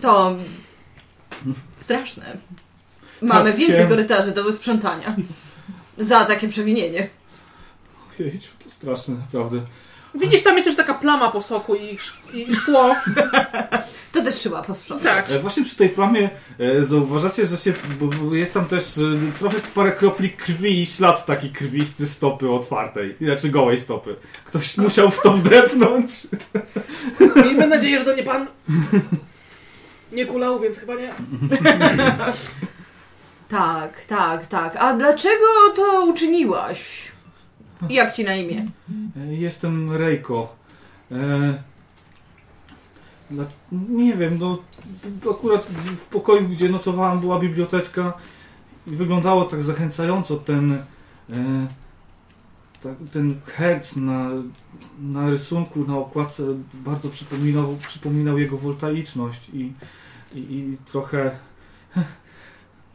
To 0.01 0.35
straszne. 1.77 2.37
Mamy 3.21 3.49
Tak, 3.51 3.59
więcej 3.59 3.77
wiem. 3.77 3.89
korytarzy 3.89 4.31
do 4.31 4.43
wysprzątania. 4.43 5.15
Za 5.97 6.25
takie 6.25 6.47
przewinienie. 6.47 7.09
Ojej, 8.19 8.39
to 8.63 8.69
straszne, 8.69 9.15
naprawdę. 9.15 9.61
Widzisz, 10.19 10.43
tam 10.43 10.55
jest 10.55 10.67
jeszcze 10.67 10.83
taka 10.83 10.99
plama 10.99 11.31
po 11.31 11.41
soku 11.41 11.75
i, 11.75 11.89
sz- 11.95 12.33
i 12.33 12.55
szkło. 12.55 12.95
To 14.11 14.23
też 14.23 14.35
trzeba 14.35 14.61
posprzątać. 14.61 15.27
Tak. 15.27 15.31
E, 15.35 15.39
Właśnie 15.39 15.63
przy 15.63 15.75
tej 15.75 15.89
plamie 15.89 16.29
e, 16.59 16.83
zauważacie, 16.83 17.45
że 17.45 17.57
się, 17.57 17.73
bo 17.99 18.05
bo 18.07 18.35
jest 18.35 18.53
tam 18.53 18.65
też 18.65 18.97
e, 18.97 19.01
trochę 19.39 19.57
parę 19.75 19.91
kropli 19.91 20.29
krwi 20.29 20.81
i 20.81 20.85
ślad 20.85 21.25
taki 21.25 21.49
krwisty 21.49 22.05
stopy 22.07 22.51
otwartej, 22.51 23.15
znaczy 23.21 23.49
gołej 23.49 23.79
stopy. 23.79 24.15
Ktoś 24.45 24.77
musiał 24.77 25.11
w 25.11 25.21
to 25.21 25.31
wdepnąć. 25.33 26.11
Miejmy 27.35 27.67
nadzieję, 27.67 27.99
że 27.99 28.05
to 28.05 28.15
nie 28.15 28.23
pan 28.23 28.47
nie 30.11 30.25
kulał, 30.25 30.59
więc 30.59 30.77
chyba 30.79 30.93
nie. 30.95 31.09
Tak, 33.49 34.05
tak, 34.05 34.47
tak. 34.47 34.75
A 34.75 34.93
dlaczego 34.93 35.45
to 35.75 36.05
uczyniłaś? 36.05 37.11
Jak 37.89 38.15
ci 38.15 38.23
na 38.23 38.35
imię? 38.35 38.65
E, 39.17 39.33
Jestem 39.33 39.91
Rejko. 39.91 40.55
E, 41.11 41.63
nie 43.71 44.15
wiem, 44.15 44.37
no 44.39 44.57
akurat 45.31 45.65
w 45.95 46.05
pokoju, 46.05 46.47
gdzie 46.47 46.69
nocowałam 46.69 47.19
była 47.19 47.39
biblioteczka 47.39 48.13
i 48.87 48.91
wyglądało 48.91 49.45
tak 49.45 49.63
zachęcająco 49.63 50.35
ten 50.35 50.71
e, 51.31 51.67
tak, 52.83 52.93
ten 53.13 53.41
herc 53.45 53.95
na, 53.95 54.29
na 54.99 55.29
rysunku, 55.29 55.85
na 55.87 55.97
okładce 55.97 56.43
bardzo 56.73 57.09
przypominał, 57.09 57.77
przypominał 57.87 58.37
jego 58.37 58.57
woltaiczność 58.57 59.49
i 59.53 59.73
I, 60.35 60.39
i 60.39 60.77
trochę... 60.91 61.31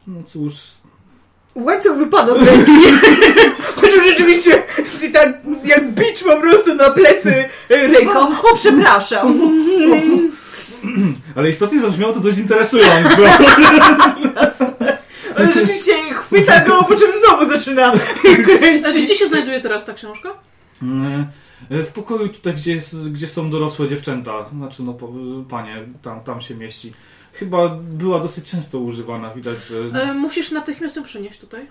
No 0.07 0.23
cóż, 0.23 0.55
Łańcuch 1.55 1.97
wypada 1.97 2.35
z 2.35 2.43
ręki 2.43 2.73
rzeczywiście 4.09 4.63
tak 5.13 5.41
jak 5.65 5.95
bicz 5.95 6.23
po 6.25 6.41
prostu 6.41 6.75
na 6.75 6.91
plecy 7.23 7.49
ręką. 7.69 8.21
O, 8.29 8.57
przepraszam. 8.57 9.39
ale 11.37 11.49
istotnie 11.51 11.81
zabrzmiało 11.81 12.13
to 12.13 12.21
dość 12.21 12.39
interesująco. 12.39 13.23
Ale 15.37 15.53
rzeczywiście 15.53 15.93
chwyta 16.15 16.61
go, 16.65 16.85
po 16.85 16.97
czym 16.97 17.09
znowu 17.25 17.53
zaczyna 17.53 17.93
A 17.93 18.43
kręcić. 18.45 19.05
gdzie 19.05 19.17
się 19.17 19.27
znajduje 19.27 19.61
teraz 19.61 19.85
ta 19.85 19.93
książka? 19.93 20.29
E, 21.71 21.83
W 21.83 21.89
pokoju 21.93 22.29
tutaj, 22.29 22.55
gdzie, 22.55 22.73
jest, 22.75 23.11
gdzie 23.13 23.29
są 23.29 23.51
dorosłe 23.51 23.89
dziewczęta, 23.89 24.33
znaczy 24.59 24.83
no 24.83 24.97
panie, 25.51 25.77
tam, 26.03 26.21
tam 26.21 26.41
się 26.41 26.55
mieści. 26.55 26.93
Chyba 27.33 27.69
była 27.69 28.21
dosyć 28.21 28.51
często 28.51 28.79
używana, 28.79 29.31
widać, 29.35 29.57
że... 29.65 30.01
E, 30.03 30.15
musisz 30.15 30.51
natychmiast 30.51 30.97
ją 30.97 31.03
przynieść 31.05 31.39
tutaj. 31.39 31.67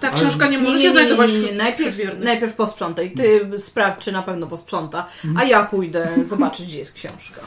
Ta 0.00 0.08
ale- 0.10 0.16
książka 0.20 0.46
nie 0.46 0.56
Nie, 0.56 0.62
może 0.62 0.76
nie, 0.76 0.82
się 0.82 0.88
nie, 0.88 0.94
nie, 0.94 1.00
znajdować 1.00 1.32
nie, 1.32 1.38
nie. 1.40 1.52
w 1.52 1.56
Najpierw, 1.56 1.96
najpierw 2.18 2.54
posprzątaj. 2.54 3.10
Ty 3.10 3.50
sprawdź, 3.58 4.04
czy 4.04 4.12
na 4.12 4.22
pewno 4.22 4.46
posprząta, 4.46 5.06
a 5.36 5.44
ja 5.44 5.64
pójdę 5.64 6.08
zobaczyć, 6.22 6.66
gdzie 6.66 6.78
jest 6.78 6.92
książka. 6.92 7.40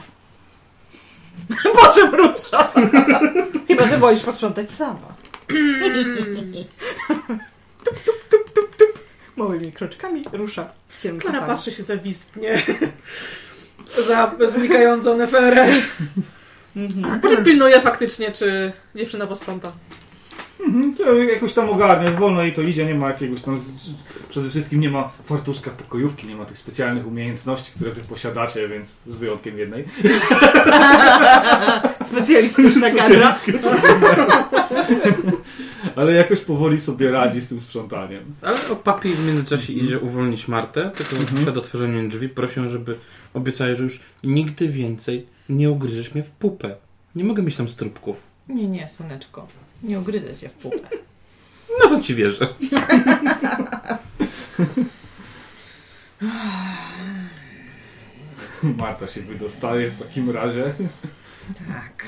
Po 1.80 1.86
czym 1.94 2.14
rusza? 2.14 2.72
Chyba, 3.68 3.86
że 3.86 3.98
wolisz 3.98 4.22
posprzątać 4.22 4.70
sama. 4.70 5.14
tup, 7.84 8.04
tup, 8.04 8.24
tup, 8.30 8.52
tup, 8.54 8.76
tup. 8.76 8.98
Małymi 9.36 9.72
kroczkami 9.72 10.22
rusza 10.32 10.68
Klara 11.18 11.40
sama. 11.40 11.46
patrzy 11.54 11.72
się 11.72 11.82
zawistnie 11.82 12.62
za 14.06 14.34
znikającą 14.48 15.16
neferę. 15.16 15.68
Mhm. 16.76 17.20
Może 17.22 17.36
pilnuje 17.36 17.80
faktycznie, 17.80 18.32
czy 18.32 18.72
dziewczyna 18.94 19.26
posprząta. 19.26 19.72
Mhm, 20.66 20.94
to 20.96 21.14
jakoś 21.22 21.54
tam 21.54 21.70
ogarnia, 21.70 22.10
wolno 22.10 22.42
jej 22.42 22.52
to 22.52 22.62
idzie, 22.62 22.86
nie 22.86 22.94
ma 22.94 23.08
jakiegoś 23.08 23.42
tam, 23.42 23.58
z- 23.58 23.90
przede 24.28 24.50
wszystkim 24.50 24.80
nie 24.80 24.90
ma 24.90 25.08
fartuszka 25.22 25.70
pokojówki, 25.70 26.26
nie 26.26 26.36
ma 26.36 26.44
tych 26.44 26.58
specjalnych 26.58 27.06
umiejętności, 27.06 27.72
które 27.76 27.90
wy 27.90 28.00
posiadacie, 28.00 28.68
więc 28.68 28.96
z 29.06 29.16
wyjątkiem 29.16 29.58
jednej. 29.58 29.84
Specjalistyczna 32.08 32.90
kadra. 32.98 33.34
Ale 35.96 36.12
jakoś 36.12 36.40
powoli 36.40 36.80
sobie 36.80 37.10
radzi 37.10 37.40
z 37.40 37.48
tym 37.48 37.60
sprzątaniem. 37.60 38.22
Ale 38.42 38.68
o 38.70 38.76
papi 38.76 39.08
w 39.12 39.26
międzyczasie 39.26 39.72
idzie 39.72 39.98
uwolnić 39.98 40.48
Martę, 40.48 40.90
tylko 40.96 41.16
Mhm. 41.16 41.42
przed 41.42 41.56
otworzeniem 41.56 42.08
drzwi 42.08 42.28
prosię, 42.28 42.68
żeby 42.68 42.98
obiecała, 43.34 43.74
że 43.74 43.82
już 43.84 44.00
nigdy 44.24 44.68
więcej 44.68 45.26
nie 45.48 45.70
ugryziesz 45.70 46.14
mnie 46.14 46.22
w 46.22 46.30
pupę. 46.30 46.74
Nie 47.14 47.24
mogę 47.24 47.42
mieć 47.42 47.56
tam 47.56 47.68
strupków. 47.68 48.16
Nie, 48.48 48.68
nie, 48.68 48.88
słoneczko. 48.88 49.46
Nie 49.82 50.00
ugryzę 50.00 50.36
cię 50.36 50.48
w 50.48 50.52
pupę. 50.52 50.88
No 51.82 51.88
to 51.88 52.00
ci 52.00 52.14
wierzę. 52.14 52.54
Marta 58.78 59.06
się 59.06 59.20
wydostaje 59.22 59.90
w 59.90 59.98
takim 59.98 60.30
razie. 60.30 60.74
Tak, 61.68 62.06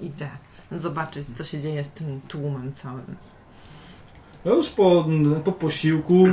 idę 0.00 0.28
zobaczyć, 0.72 1.26
co 1.26 1.44
się 1.44 1.60
dzieje 1.60 1.84
z 1.84 1.90
tym 1.90 2.20
tłumem 2.28 2.72
całym. 2.72 3.16
No 4.44 4.54
już 4.54 4.68
po, 4.68 5.06
po 5.44 5.52
posiłku 5.52 6.26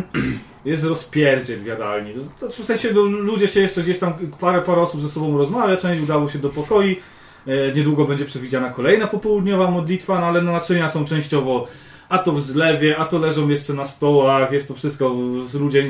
jest 0.65 0.84
rozpierdziel 0.84 1.63
w 1.63 1.65
jadalni. 1.65 2.13
W 2.49 2.65
sensie 2.65 2.91
no, 2.93 3.01
ludzie 3.01 3.47
się 3.47 3.59
jeszcze 3.59 3.84
gdzieś 3.84 3.99
tam, 3.99 4.13
parę, 4.39 4.61
parę 4.61 4.82
osób 4.82 5.01
ze 5.01 5.09
sobą 5.09 5.38
rozmawia, 5.38 5.78
część 5.78 6.03
udało 6.03 6.28
się 6.28 6.39
do 6.39 6.49
pokoi. 6.49 6.99
E, 7.48 7.72
niedługo 7.72 8.06
będzie 8.06 8.26
przewidziana 8.26 8.70
kolejna 8.70 9.08
popołudniowa 9.08 9.72
modlitwa, 9.72 10.20
no 10.20 10.26
ale 10.26 10.41
naczynia 10.41 10.89
są 10.89 11.06
częściowo 11.06 11.68
a 12.10 12.18
to 12.18 12.32
w 12.32 12.41
zlewie, 12.41 12.98
a 12.98 13.06
to 13.06 13.18
leżą 13.18 13.50
jeszcze 13.50 13.74
na 13.74 13.86
stołach, 13.86 14.52
jest 14.52 14.68
to 14.68 14.74
wszystko, 14.74 15.16
ludzie, 15.54 15.86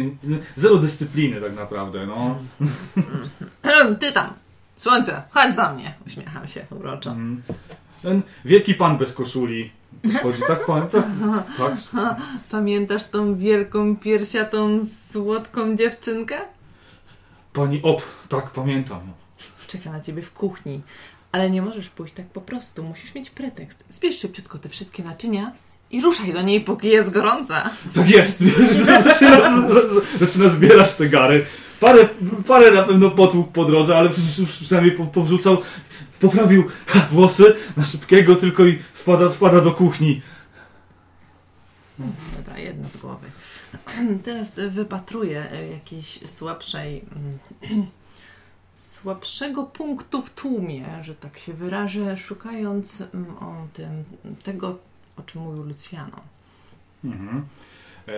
zero 0.56 0.78
dyscypliny 0.78 1.42
tak 1.42 1.56
naprawdę, 1.56 2.08
no. 2.08 2.38
Ty 4.00 4.12
tam, 4.12 4.34
słońce, 4.76 5.22
chodź 5.30 5.56
do 5.56 5.74
mnie. 5.74 5.94
Uśmiecham 6.08 6.48
się 6.48 6.66
uroczo. 6.70 7.12
Mm. 7.12 7.42
Ten 8.02 8.22
wielki 8.46 8.74
pan 8.74 8.98
bez 8.98 9.14
koszuli 9.14 9.72
chodzi, 10.24 10.42
tak 10.48 10.66
pan? 10.66 10.88
Tak, 10.88 11.06
tak. 11.58 11.74
Pamiętasz 12.52 13.04
tą 13.04 13.38
wielką, 13.38 13.96
piersiatą, 13.96 14.86
słodką 14.86 15.76
dziewczynkę? 15.76 16.38
Pani 17.54 17.82
Op, 17.84 18.02
tak 18.30 18.52
pamiętam. 18.52 19.00
Czeka 19.68 19.92
na 19.92 20.00
ciebie 20.00 20.22
w 20.22 20.34
kuchni. 20.34 20.82
Ale 21.32 21.50
nie 21.50 21.62
możesz 21.62 21.90
pójść 21.90 22.14
tak 22.14 22.26
po 22.26 22.42
prostu. 22.42 22.84
Musisz 22.84 23.16
mieć 23.16 23.30
pretekst. 23.30 23.84
Zbierz 23.90 24.20
szybciutko 24.20 24.58
te 24.58 24.70
wszystkie 24.70 25.04
naczynia 25.04 25.52
i 25.92 26.02
ruszaj 26.02 26.34
do 26.34 26.42
niej, 26.42 26.62
póki 26.62 26.88
jest 26.88 27.10
gorąca. 27.10 27.70
Tak 27.94 28.10
jest. 28.10 28.40
zaczyna, 29.04 29.68
zaczyna 30.20 30.50
zbierać 30.50 30.96
te 30.96 31.10
gary. 31.10 31.46
Parę, 31.80 32.10
parę 32.48 32.72
na 32.72 32.84
pewno 32.84 33.12
potłuk 33.12 33.52
po 33.52 33.66
drodze, 33.66 33.98
ale 33.98 34.10
przy- 34.10 34.46
przy- 34.46 34.64
przynajmniej 34.64 34.96
po- 34.98 35.06
powrzucał, 35.06 35.58
poprawił 36.20 36.64
włosy 37.12 37.56
na 37.78 37.84
szybkiego, 37.84 38.36
tylko 38.36 38.66
i 38.66 38.80
wpada, 38.94 39.30
wpada 39.30 39.62
do 39.62 39.72
kuchni. 39.72 40.22
Dobra, 42.38 42.58
jedna 42.58 42.90
z 42.90 42.98
głowy. 42.98 43.28
Teraz 44.26 44.60
wypatruję 44.70 45.52
e, 45.52 45.68
jakiejś 45.68 46.20
słabszej, 46.30 47.06
mm, 47.16 47.88
słabszego 49.02 49.64
punktu 49.64 50.22
w 50.22 50.30
tłumie, 50.30 50.86
że 51.02 51.16
tak 51.16 51.38
się 51.38 51.54
wyrażę, 51.54 52.18
szukając 52.18 53.02
mm, 53.02 53.38
o 53.38 53.68
tym, 53.74 54.04
tego, 54.44 54.78
o 55.18 55.22
czym 55.22 55.42
mówił 55.42 55.64
Luciano. 55.64 56.22
Mhm. 57.04 57.46
E, 58.08 58.12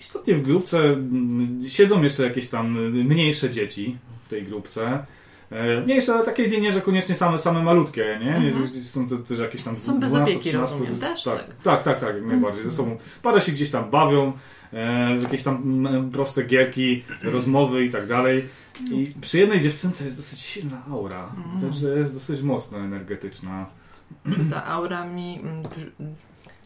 istotnie 0.00 0.34
w 0.34 0.42
grupce 0.42 0.78
mm, 0.78 1.60
siedzą 1.68 2.02
jeszcze 2.02 2.22
jakieś 2.22 2.48
tam 2.48 2.92
mniejsze 2.92 3.50
dzieci 3.50 3.98
w 4.26 4.30
tej 4.30 4.44
grupce. 4.44 5.04
E, 5.50 5.80
Mniejsze, 5.80 6.14
ale 6.14 6.24
takie 6.24 6.60
nie, 6.60 6.72
że 6.72 6.80
koniecznie 6.80 7.14
same, 7.14 7.38
same 7.38 7.62
malutkie, 7.62 8.18
nie? 8.24 8.36
Mhm. 8.36 8.68
są 8.68 9.08
to 9.08 9.16
też 9.16 9.38
jakieś 9.38 9.62
tam 9.62 9.76
Są 9.76 10.00
bez 10.00 10.10
12, 10.10 10.32
opieki, 10.32 10.48
13, 10.48 10.74
rozumiem, 10.74 11.00
też? 11.00 11.22
Tak, 11.22 11.36
Tak. 11.36 11.56
tak, 11.62 11.82
tak, 11.82 12.00
tak, 12.00 12.14
jak 12.14 12.24
najbardziej. 12.24 12.64
Ze 12.64 12.70
sobą 12.70 12.96
parę 13.22 13.40
się 13.40 13.52
gdzieś 13.52 13.70
tam 13.70 13.90
bawią, 13.90 14.32
e, 14.72 15.16
jakieś 15.22 15.42
tam 15.42 15.86
mm, 15.86 16.10
proste 16.10 16.44
gierki, 16.44 17.04
rozmowy 17.22 17.84
i 17.84 17.90
tak 17.90 18.06
dalej. 18.06 18.44
I 18.84 19.14
przy 19.20 19.38
jednej 19.38 19.60
dziewczynce 19.60 20.04
jest 20.04 20.16
dosyć 20.16 20.40
silna 20.40 20.82
aura. 20.90 21.24
Mhm. 21.36 21.60
Także 21.60 21.88
jest 21.88 22.14
dosyć 22.14 22.42
mocno 22.42 22.78
energetyczna. 22.78 23.66
Czy 24.34 24.44
ta 24.50 24.64
aura 24.66 25.04
mi 25.04 25.38
mm, 25.42 25.62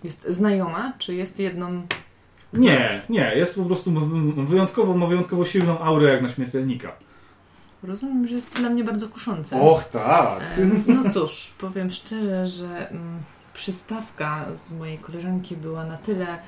jest 0.05 0.27
znajoma, 0.29 0.93
czy 0.99 1.15
jest 1.15 1.39
jedną... 1.39 1.87
Nie, 2.53 3.01
nie, 3.09 3.33
jest 3.37 3.57
po 3.57 3.65
prostu 3.65 3.91
mm, 3.91 4.47
wyjątkowo, 4.47 4.95
ma 4.95 5.07
wyjątkowo 5.07 5.45
silną 5.45 5.79
aurę 5.79 6.13
jak 6.13 6.23
na 6.23 6.29
śmiertelnika. 6.29 6.93
Rozumiem, 7.83 8.27
że 8.27 8.35
jest 8.35 8.57
dla 8.57 8.71
mnie 8.71 8.85
bardzo 8.85 9.09
kuszące. 9.09 9.61
Och, 9.61 9.85
tak. 9.85 10.41
E, 10.43 10.93
No 10.93 11.11
cóż, 11.13 11.55
powiem 11.61 11.91
szczerze, 11.91 12.47
że 12.47 12.91
mm, 12.91 13.19
przystawka 13.55 14.55
z 14.55 14.73
mojej 14.73 14.99
koleżanki 14.99 15.57
była 15.57 15.85
na 15.85 15.97
tyle 15.97 16.39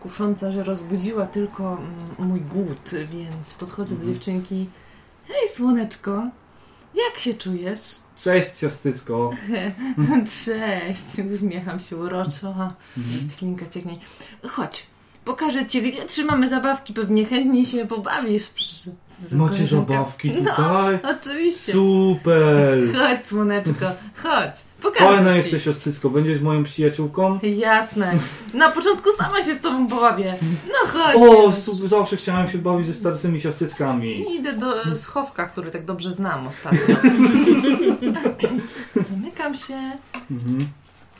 kusząca, 0.00 0.52
że 0.52 0.62
rozbudziła 0.62 1.26
tylko 1.26 1.78
mm, 2.18 2.28
mój 2.28 2.40
głód, 2.40 2.90
więc 3.12 3.54
podchodzę 3.54 3.94
do 3.94 4.00
Mhm. 4.00 4.14
dziewczynki. 4.14 4.68
Hej, 5.28 5.48
słoneczko, 5.56 6.22
jak 6.94 7.18
się 7.18 7.34
czujesz? 7.34 7.80
Cześć, 8.22 8.58
ciastycko. 8.58 9.30
Cześć, 10.44 11.32
uśmiecham 11.34 11.80
się 11.80 11.96
uroczo. 11.96 12.48
Mhm. 12.98 13.30
Ślinka 13.38 13.68
cieknie. 13.68 13.98
Chodź, 14.48 14.86
pokażę 15.24 15.66
ci, 15.66 15.82
gdzie 15.82 16.04
trzymamy 16.04 16.48
zabawki, 16.48 16.94
pewnie 16.94 17.24
chętnie 17.24 17.64
się 17.64 17.86
pobawisz. 17.86 18.46
Przy, 18.46 18.90
Macie 19.32 19.66
zabawki 19.66 20.32
No, 20.44 20.50
tutaj? 20.50 21.00
oczywiście. 21.18 21.72
Super! 21.72 22.78
Chodź, 22.98 23.26
słoneczko, 23.26 23.86
chodź, 24.22 24.54
pokażę 24.84 25.16
Fajna 25.16 25.32
ci. 25.32 25.36
jesteś, 25.36 25.62
siostrzycko. 25.62 26.10
Będziesz 26.10 26.40
moją 26.40 26.64
przyjaciółką? 26.64 27.38
Jasne. 27.42 28.12
Na 28.54 28.68
początku 28.70 29.10
sama 29.18 29.42
się 29.42 29.54
z 29.54 29.60
tobą 29.60 29.86
pobawię. 29.86 30.36
No 30.66 30.90
chodź. 30.92 31.16
O, 31.16 31.52
zawsze 31.88 32.16
chciałem 32.16 32.48
się 32.48 32.58
bawić 32.58 32.86
ze 32.86 32.94
starszymi 32.94 33.40
siostryczkami. 33.40 34.34
Idę 34.34 34.52
do 34.52 34.84
e, 34.84 34.96
schowka, 34.96 35.46
który 35.46 35.70
tak 35.70 35.84
dobrze 35.84 36.12
znam 36.12 36.46
ostatnio. 36.46 36.96
Zamykam 39.10 39.56
się. 39.56 39.92
Mhm. 40.30 40.68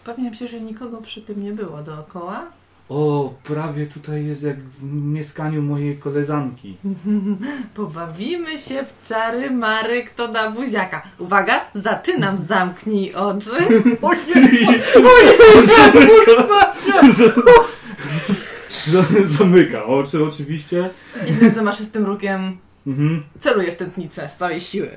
Upewniam 0.03 0.35
się, 0.35 0.49
że 0.49 0.61
nikogo 0.61 1.03
przy 1.03 1.23
tym 1.23 1.43
nie 1.43 1.53
było 1.53 1.82
dookoła. 1.82 2.47
O, 2.89 3.35
prawie 3.44 3.86
tutaj 3.86 4.27
jest 4.27 4.43
jak 4.43 4.59
w 4.62 4.82
mieszkaniu 4.93 5.62
mojej 5.62 5.98
koleżanki. 5.98 6.77
Pobawimy 7.74 8.59
się 8.59 8.85
w 8.85 9.09
czary 9.09 9.51
mary, 9.51 10.05
kto 10.05 10.28
da 10.28 10.51
buziaka. 10.51 11.02
Uwaga, 11.19 11.61
zaczynam, 11.74 12.39
zamknij 12.39 13.15
oczy. 13.15 13.51
Za- 18.86 19.05
Zamyka 19.24 19.85
oczy 19.85 20.24
oczywiście. 20.24 20.90
Jednym 21.27 21.55
zamaszystym 21.55 22.05
rukiem 22.06 22.56
Mhm. 22.86 23.23
celuję 23.39 23.73
w 23.73 23.77
tętnicę 23.77 24.28
z 24.28 24.36
całej 24.36 24.61
siły. 24.61 24.90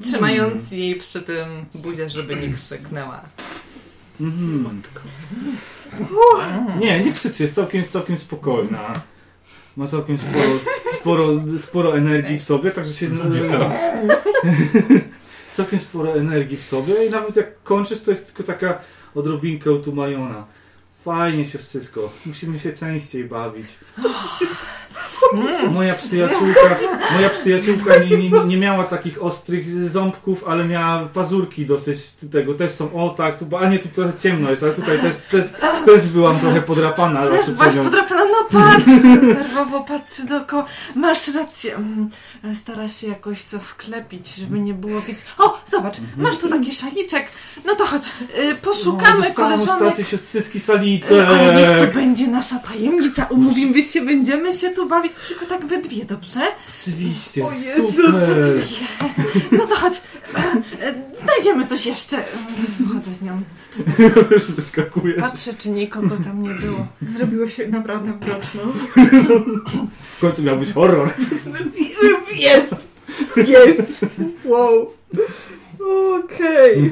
trzymając 0.00 0.72
jej 0.72 0.96
przy 0.96 1.22
tym 1.22 1.48
buzię, 1.74 2.08
żeby 2.10 2.36
nie 2.36 2.48
krzyknęła. 2.54 3.20
Mhm. 4.20 4.80
Nie, 6.80 7.00
nie 7.00 7.12
krzyczy, 7.12 7.42
jest 7.42 7.54
całkiem, 7.54 7.84
całkiem 7.84 8.16
spokojna. 8.16 9.00
Ma 9.76 9.86
całkiem 9.86 10.18
sporo, 10.18 10.48
sporo, 10.90 11.28
sporo 11.58 11.98
energii 11.98 12.38
w 12.38 12.44
sobie, 12.44 12.70
także 12.70 12.92
się... 12.92 13.06
całkiem 15.52 15.80
sporo 15.80 16.14
energii 16.14 16.56
w 16.56 16.64
sobie 16.64 17.06
i 17.06 17.10
nawet 17.10 17.36
jak 17.36 17.62
kończysz, 17.62 18.00
to 18.00 18.10
jest 18.10 18.26
tylko 18.26 18.42
taka 18.42 18.78
odrobinkę 19.14 19.72
utumajona. 19.72 20.46
Fajnie 21.04 21.44
się 21.44 21.58
wszystko. 21.58 22.12
Musimy 22.26 22.58
się 22.58 22.72
częściej 22.72 23.24
bawić. 23.24 23.66
Moja 25.70 25.94
przyjaciółka, 25.94 26.76
moja 27.14 27.30
przyjaciółka 27.30 27.98
nie, 27.98 28.16
nie, 28.16 28.30
nie 28.46 28.56
miała 28.56 28.84
takich 28.84 29.22
ostrych 29.22 29.88
ząbków, 29.90 30.44
ale 30.48 30.64
miała 30.64 31.06
pazurki 31.06 31.66
dosyć 31.66 31.98
tego. 32.32 32.54
Też 32.54 32.72
są, 32.72 32.92
o 33.04 33.10
tak, 33.10 33.38
tu, 33.38 33.56
a 33.56 33.68
nie, 33.68 33.78
tu 33.78 33.88
trochę 33.88 34.12
ciemno 34.18 34.50
jest, 34.50 34.62
ale 34.62 34.72
tutaj 34.72 34.98
też, 34.98 35.16
też, 35.16 35.46
też 35.84 36.06
byłam 36.06 36.38
trochę 36.38 36.62
podrapana. 36.62 37.26
Też 37.26 37.50
byłaś 37.50 37.74
podrapana, 37.74 38.24
no 38.24 38.60
patrz! 38.60 39.02
Nerwowo 39.22 39.80
patrzy 39.80 40.24
dookoła. 40.26 40.64
Masz 40.94 41.28
rację. 41.34 41.74
Mm, 41.76 42.10
Stara 42.54 42.88
się 42.88 43.08
jakoś 43.08 43.40
zasklepić, 43.40 44.34
żeby 44.34 44.60
nie 44.60 44.74
było 44.74 45.00
widać. 45.00 45.22
O, 45.38 45.60
zobacz, 45.66 45.96
masz 46.16 46.38
tu 46.38 46.48
taki 46.48 46.74
szaliczek. 46.74 47.26
No 47.66 47.74
to 47.74 47.86
chodź, 47.86 48.12
y, 48.50 48.54
poszukamy 48.54 49.28
no, 49.28 49.34
koleżanek. 49.34 49.76
stację 49.76 50.04
siostrzycki 50.04 50.60
salice. 50.60 51.26
Ale 51.28 51.54
niech 51.54 51.88
to 51.88 51.94
będzie 51.94 52.26
nasza 52.26 52.58
tajemnica. 52.58 53.26
Umówimy 53.30 53.82
się, 53.82 54.00
będziemy 54.00 54.52
się 54.52 54.70
tu 54.70 54.88
bawić 54.88 55.09
tylko 55.16 55.46
tak 55.46 55.66
we 55.66 55.82
dwie, 55.82 56.04
dobrze? 56.04 56.40
Oczywiście, 56.74 57.44
O 57.44 57.52
Jezu, 57.52 57.92
super. 57.92 58.44
No 59.52 59.66
to 59.66 59.76
chodź. 59.76 60.02
Znajdziemy 61.22 61.66
coś 61.66 61.86
jeszcze. 61.86 62.24
Chodzę 62.88 63.14
z 63.14 63.22
nią. 63.22 63.42
Wyskakujesz. 64.56 65.20
Patrzę, 65.20 65.54
czy 65.54 65.70
nikogo 65.70 66.16
tam 66.24 66.42
nie 66.42 66.54
było. 66.54 66.86
Zrobiło 67.02 67.48
się 67.48 67.68
naprawdę 67.68 68.12
mroczno. 68.26 68.62
W 70.16 70.20
końcu 70.20 70.42
miał 70.42 70.56
być 70.56 70.72
horror. 70.72 71.14
Jest! 72.36 72.74
Jest! 73.36 73.82
Wow. 74.44 74.92
Okej. 76.24 76.90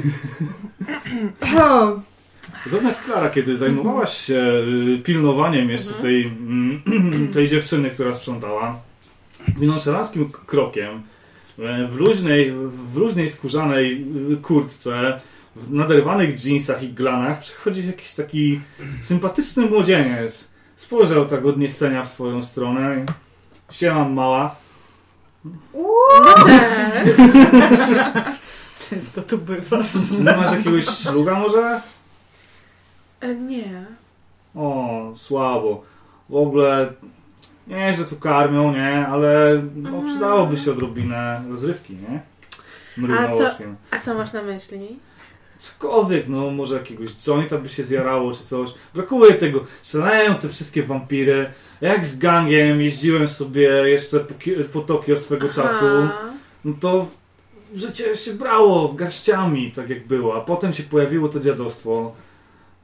Okay. 1.40 2.02
Natomiast 2.66 3.02
Klara, 3.04 3.30
kiedy 3.30 3.56
zajmowałaś 3.56 4.16
się 4.26 4.62
y, 4.98 4.98
pilnowaniem 5.04 5.70
jeszcze 5.70 5.94
tej, 5.94 6.24
mm, 6.26 6.82
tej 7.34 7.48
dziewczyny, 7.48 7.90
która 7.90 8.14
sprzątała, 8.14 8.80
nonszalanckim 9.58 10.30
k- 10.30 10.38
krokiem, 10.46 11.02
e, 11.58 11.86
w 11.86 11.96
luźnej, 11.96 12.52
w 12.66 12.96
luźnej 12.96 13.28
skórzanej 13.28 14.06
y, 14.32 14.36
kurtce, 14.36 15.20
w 15.56 15.72
naderwanych 15.72 16.44
jeansach 16.44 16.82
i 16.82 16.88
glanach, 16.88 17.38
przychodzi 17.38 17.86
jakiś 17.86 18.12
taki 18.12 18.60
sympatyczny 19.02 19.66
młodzieniec. 19.66 20.44
Spojrzał 20.76 21.26
tak 21.26 21.46
od 21.46 21.58
niechcenia 21.58 22.02
w 22.04 22.12
twoją 22.12 22.42
stronę. 22.42 23.04
Siema 23.70 24.08
mała. 24.08 24.54
Często 28.90 29.22
tu 29.22 29.38
bywa. 29.38 29.78
Nie 30.18 30.24
masz 30.36 30.52
jakiegoś 30.52 30.86
szluga 30.86 31.38
może? 31.38 31.80
E, 33.20 33.34
nie. 33.34 33.84
O, 34.54 35.12
słabo. 35.16 35.82
W 36.28 36.36
ogóle 36.36 36.92
nie, 37.66 37.94
że 37.94 38.04
tu 38.04 38.16
karmią, 38.16 38.72
nie, 38.72 39.06
ale 39.06 39.62
no, 39.76 40.02
przydałoby 40.02 40.56
się 40.56 40.72
odrobinę 40.72 41.42
rozrywki, 41.50 41.94
nie? 41.94 42.20
Mrugną 42.96 43.18
A 43.28 43.32
co- 43.32 43.48
oczkiem. 43.48 43.76
A 43.90 43.98
co 43.98 44.14
masz 44.14 44.32
na 44.32 44.42
myśli? 44.42 44.98
Cokolwiek, 45.58 46.28
no 46.28 46.50
może 46.50 46.74
jakiegoś 46.74 47.10
jointa 47.26 47.58
by 47.58 47.68
się 47.68 47.82
zjarało 47.84 48.32
czy 48.32 48.44
coś. 48.44 48.74
Brakuje 48.94 49.34
tego. 49.34 49.64
Szaleją 49.82 50.34
te 50.34 50.48
wszystkie 50.48 50.82
wampiry. 50.82 51.52
Jak 51.80 52.06
z 52.06 52.18
gangiem 52.18 52.80
jeździłem 52.80 53.28
sobie 53.28 53.68
jeszcze 53.68 54.20
po, 54.20 54.34
Ki- 54.34 54.64
po 54.72 54.80
Tokio 54.80 55.16
swego 55.16 55.48
czasu, 55.48 55.84
Aha. 56.04 56.18
no 56.64 56.74
to 56.80 57.02
w- 57.02 57.16
życie 57.78 58.16
się 58.16 58.34
brało 58.34 58.92
garściami, 58.92 59.72
tak 59.72 59.88
jak 59.88 60.06
było, 60.06 60.36
a 60.36 60.40
potem 60.40 60.72
się 60.72 60.82
pojawiło 60.82 61.28
to 61.28 61.40
dziadostwo. 61.40 62.12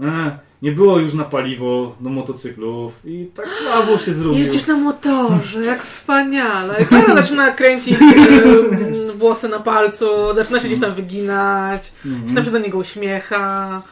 E, 0.00 0.38
nie 0.62 0.72
było 0.72 0.98
już 0.98 1.14
na 1.14 1.24
paliwo 1.24 1.96
do 2.00 2.10
motocyklów 2.10 3.00
i 3.04 3.26
tak 3.34 3.48
słabo 3.54 3.98
się 3.98 4.14
zrobiło. 4.14 4.38
Jeździsz 4.38 4.66
na 4.66 4.76
motorze, 4.76 5.64
jak 5.64 5.82
wspaniale. 5.82 6.76
Klara 6.84 7.14
zaczyna 7.14 7.50
kręcić 7.52 7.94
e, 8.02 9.12
włosy 9.16 9.48
na 9.48 9.58
palcu, 9.60 10.06
zaczyna 10.34 10.60
się 10.60 10.66
gdzieś 10.66 10.80
tam 10.80 10.94
wyginać, 10.94 11.92
Mhm. 12.06 12.28
się 12.28 12.34
na 12.34 12.40
przykład 12.42 12.62
do 12.62 12.66
niego 12.66 12.78
uśmiecha. 12.78 13.82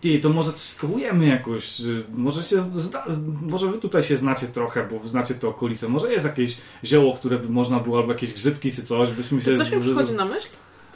Ty, 0.00 0.18
to 0.18 0.28
może 0.28 0.50
coś 0.52 0.60
skołujemy 0.62 1.26
jakoś. 1.26 1.82
Może 2.14 2.42
się 2.42 2.60
zda, 2.74 3.04
może 3.42 3.66
wy 3.66 3.78
tutaj 3.78 4.02
się 4.02 4.16
znacie 4.16 4.46
trochę, 4.46 4.88
bo 4.90 5.08
znacie 5.08 5.34
te 5.34 5.48
okolice. 5.48 5.88
Może 5.88 6.12
jest 6.12 6.26
jakieś 6.26 6.56
zioło, 6.84 7.16
które 7.16 7.38
by 7.38 7.48
można 7.48 7.80
było, 7.80 7.98
albo 7.98 8.12
jakieś 8.12 8.32
grzybki 8.32 8.72
czy 8.72 8.82
coś, 8.82 9.10
byśmy 9.10 9.42
się... 9.42 9.56
Coś 9.58 9.72
mi 9.72 9.78
z- 9.78 9.82
przychodzi 9.82 10.12
na 10.12 10.24
myśl? 10.24 10.48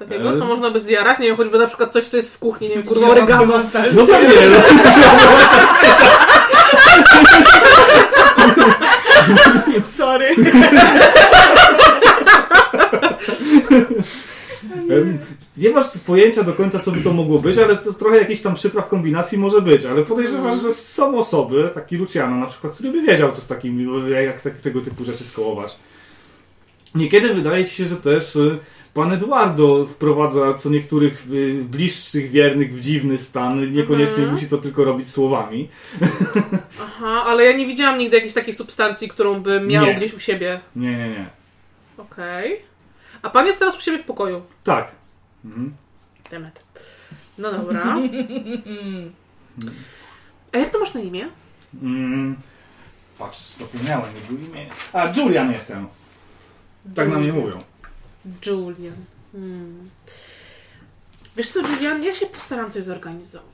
Takiego, 0.09 0.33
E? 0.33 0.37
co 0.37 0.45
można 0.45 0.71
by 0.71 0.81
zjarać? 0.81 1.19
Nie 1.19 1.27
wiem, 1.27 1.37
choćby 1.37 1.59
na 1.59 1.67
przykład 1.67 1.93
coś, 1.93 2.09
co 2.09 2.17
jest 2.17 2.35
w 2.35 2.39
kuchni, 2.39 2.69
nie 2.69 2.75
wiem, 2.75 2.83
kurwa, 2.83 3.09
oregano. 3.09 3.61
No 3.95 4.07
pewnie, 4.07 4.41
no. 4.51 4.59
Sorry. 9.85 10.35
Nie 15.57 15.71
masz 15.71 15.85
pojęcia 16.07 16.43
do 16.43 16.53
końca, 16.53 16.79
co 16.79 16.93
by 16.93 17.01
to 17.01 17.13
mogło 17.13 17.39
być, 17.39 17.59
ale 17.59 17.77
to 17.77 17.93
trochę 17.93 18.17
jakiś 18.17 18.43
tam 18.43 18.55
przypraw 18.55 18.89
kombinacji 18.89 19.39
może 19.39 19.63
być. 19.63 19.85
Ale 19.85 20.03
podejrzewasz, 20.03 20.63
że 20.63 20.73
są 20.73 21.19
osoby, 21.19 21.71
taki 21.75 21.97
Luciano 21.97 22.37
na 22.37 22.47
przykład, 22.47 22.73
który 22.73 22.91
by 22.91 23.03
wiedział, 23.03 23.33
co 23.33 23.41
z 23.41 23.47
takim, 23.47 23.89
jak 24.25 24.41
tego 24.41 24.81
typu 24.81 25.05
rzeczy 25.05 25.25
skołować. 25.25 25.77
Niekiedy 26.95 27.35
wydaje 27.35 27.65
ci 27.65 27.75
się, 27.75 27.87
że 27.87 27.97
też 27.97 28.37
y, 28.37 28.59
pan 28.95 29.13
Eduardo 29.13 29.87
wprowadza 29.87 30.55
co 30.55 30.71
niektórych 30.71 31.27
y, 31.31 31.65
bliższych 31.65 32.31
wiernych 32.31 32.75
w 32.75 32.81
dziwny 32.81 33.19
stan. 33.19 33.71
Niekoniecznie 33.73 34.17
Mhm. 34.17 34.35
musi 34.35 34.47
to 34.49 34.59
tylko 34.59 34.85
robić 34.85 35.09
słowami. 35.09 35.69
Aha, 36.83 37.25
ale 37.27 37.45
ja 37.45 37.57
nie 37.57 37.67
widziałam 37.67 37.99
nigdy 37.99 38.17
jakiejś 38.17 38.35
takiej 38.35 38.55
substancji, 38.55 39.09
którą 39.09 39.41
by 39.41 39.61
miał 39.61 39.87
Nie. 39.87 39.95
gdzieś 39.95 40.15
u 40.15 40.21
siebie. 40.21 40.61
Nie, 40.77 40.97
nie, 40.97 41.09
nie. 41.09 41.31
Okej. 41.99 42.61
A 43.23 43.31
pan 43.31 43.47
jest 43.47 43.59
teraz 43.59 43.77
u 43.77 43.81
siebie 43.81 43.99
w 43.99 44.05
pokoju. 44.07 44.43
Tak. 44.65 44.91
Mhm. 45.45 45.75
Demet. 46.31 46.63
No 47.39 47.53
dobra. 47.53 47.97
A 50.53 50.59
jak 50.59 50.71
to 50.71 50.81
masz 50.81 50.95
na 50.95 51.01
imię? 51.01 51.29
Mm. 51.83 52.37
Patrz, 53.19 53.39
zapomniałem 53.39 54.11
jego 54.15 54.43
imię. 54.49 54.67
A, 54.93 55.13
Julian 55.17 55.53
jestem. 55.53 55.87
Tak 56.95 57.09
na 57.09 57.19
mnie 57.19 57.33
mówią. 57.33 57.63
Julian. 58.47 58.95
Hmm. 59.33 59.91
Wiesz 61.37 61.49
co, 61.49 61.61
Julian, 61.61 62.03
ja 62.03 62.15
się 62.15 62.27
postaram 62.27 62.71
coś 62.71 62.85
zorganizować. 62.85 63.47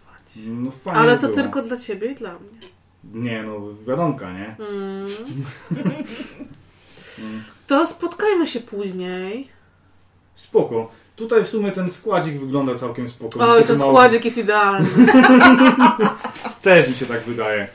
No 0.46 0.70
fajnie 0.70 1.00
Ale 1.00 1.18
to 1.18 1.26
było. 1.28 1.34
tylko 1.34 1.62
dla 1.62 1.76
ciebie 1.76 2.12
i 2.12 2.14
dla 2.14 2.30
mnie. 2.38 2.68
Nie, 3.14 3.42
no 3.42 3.60
wiadomka, 3.86 4.32
nie? 4.32 4.56
Hmm. 4.58 5.06
Mm. 7.18 7.42
To 7.66 7.86
spotkajmy 7.86 8.46
się 8.46 8.60
później. 8.60 9.48
Spoko. 10.34 10.90
Tutaj 11.16 11.44
w 11.44 11.48
sumie 11.48 11.72
ten 11.72 11.90
składzik 11.90 12.38
wygląda 12.40 12.74
całkiem 12.74 13.08
spoko. 13.08 13.52
Oj, 13.52 13.64
ten 13.64 13.76
mało- 13.76 13.92
składzik 13.92 14.24
jest 14.24 14.38
idealny. 14.38 14.88
Też 16.62 16.88
mi 16.88 16.94
się 16.94 17.06
tak 17.06 17.20
wydaje. 17.22 17.68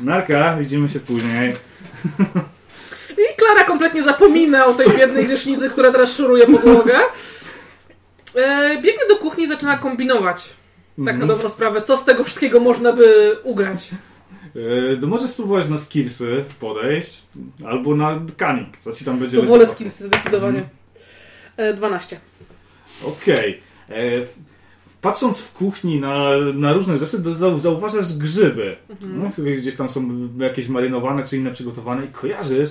Narka, 0.00 0.56
widzimy 0.56 0.88
się 0.88 1.00
później. 1.00 1.56
Klara 3.46 3.64
kompletnie 3.64 4.02
zapomina 4.02 4.66
o 4.66 4.74
tej 4.74 4.90
biednej 4.98 5.24
grzesznicy, 5.26 5.70
która 5.70 5.92
teraz 5.92 6.16
szuruje 6.16 6.46
podłogę. 6.46 6.98
E, 8.34 8.70
biegnie 8.74 9.06
do 9.08 9.16
kuchni 9.16 9.44
i 9.44 9.48
zaczyna 9.48 9.76
kombinować. 9.78 10.42
Tak 10.96 11.04
na 11.04 11.10
Mhm. 11.10 11.28
dobrą 11.28 11.48
sprawę, 11.50 11.82
co 11.82 11.96
z 11.96 12.04
tego 12.04 12.24
wszystkiego 12.24 12.60
można 12.60 12.92
by 12.92 13.36
ugrać. 13.42 13.90
E, 14.92 14.96
to 15.00 15.06
możesz 15.06 15.30
spróbować 15.30 15.68
na 15.68 15.76
skillsy 15.76 16.44
podejść, 16.60 17.22
albo 17.66 17.96
na 17.96 18.20
kanik, 18.36 18.78
co 18.84 18.92
ci 18.92 19.04
tam 19.04 19.18
będzie 19.18 19.36
To 19.36 19.42
wolę 19.42 19.66
skillsy 19.66 20.04
zdecydowanie. 20.04 20.62
E, 21.56 21.74
12. 21.74 22.20
Okej. 23.04 23.60
E, 23.88 24.22
w- 24.22 24.36
Patrząc 25.06 25.40
w 25.40 25.52
kuchni 25.52 26.00
na, 26.00 26.30
na 26.54 26.72
różne 26.72 26.98
rzeczy, 26.98 27.22
zauważasz 27.56 28.12
grzyby, 28.12 28.76
Mhm. 28.90 29.22
no, 29.22 29.30
które 29.30 29.52
gdzieś 29.52 29.76
tam 29.76 29.88
są 29.88 30.28
jakieś 30.38 30.68
marynowane 30.68 31.22
czy 31.22 31.36
inne 31.36 31.50
przygotowane 31.50 32.04
i 32.04 32.08
kojarzysz, 32.08 32.68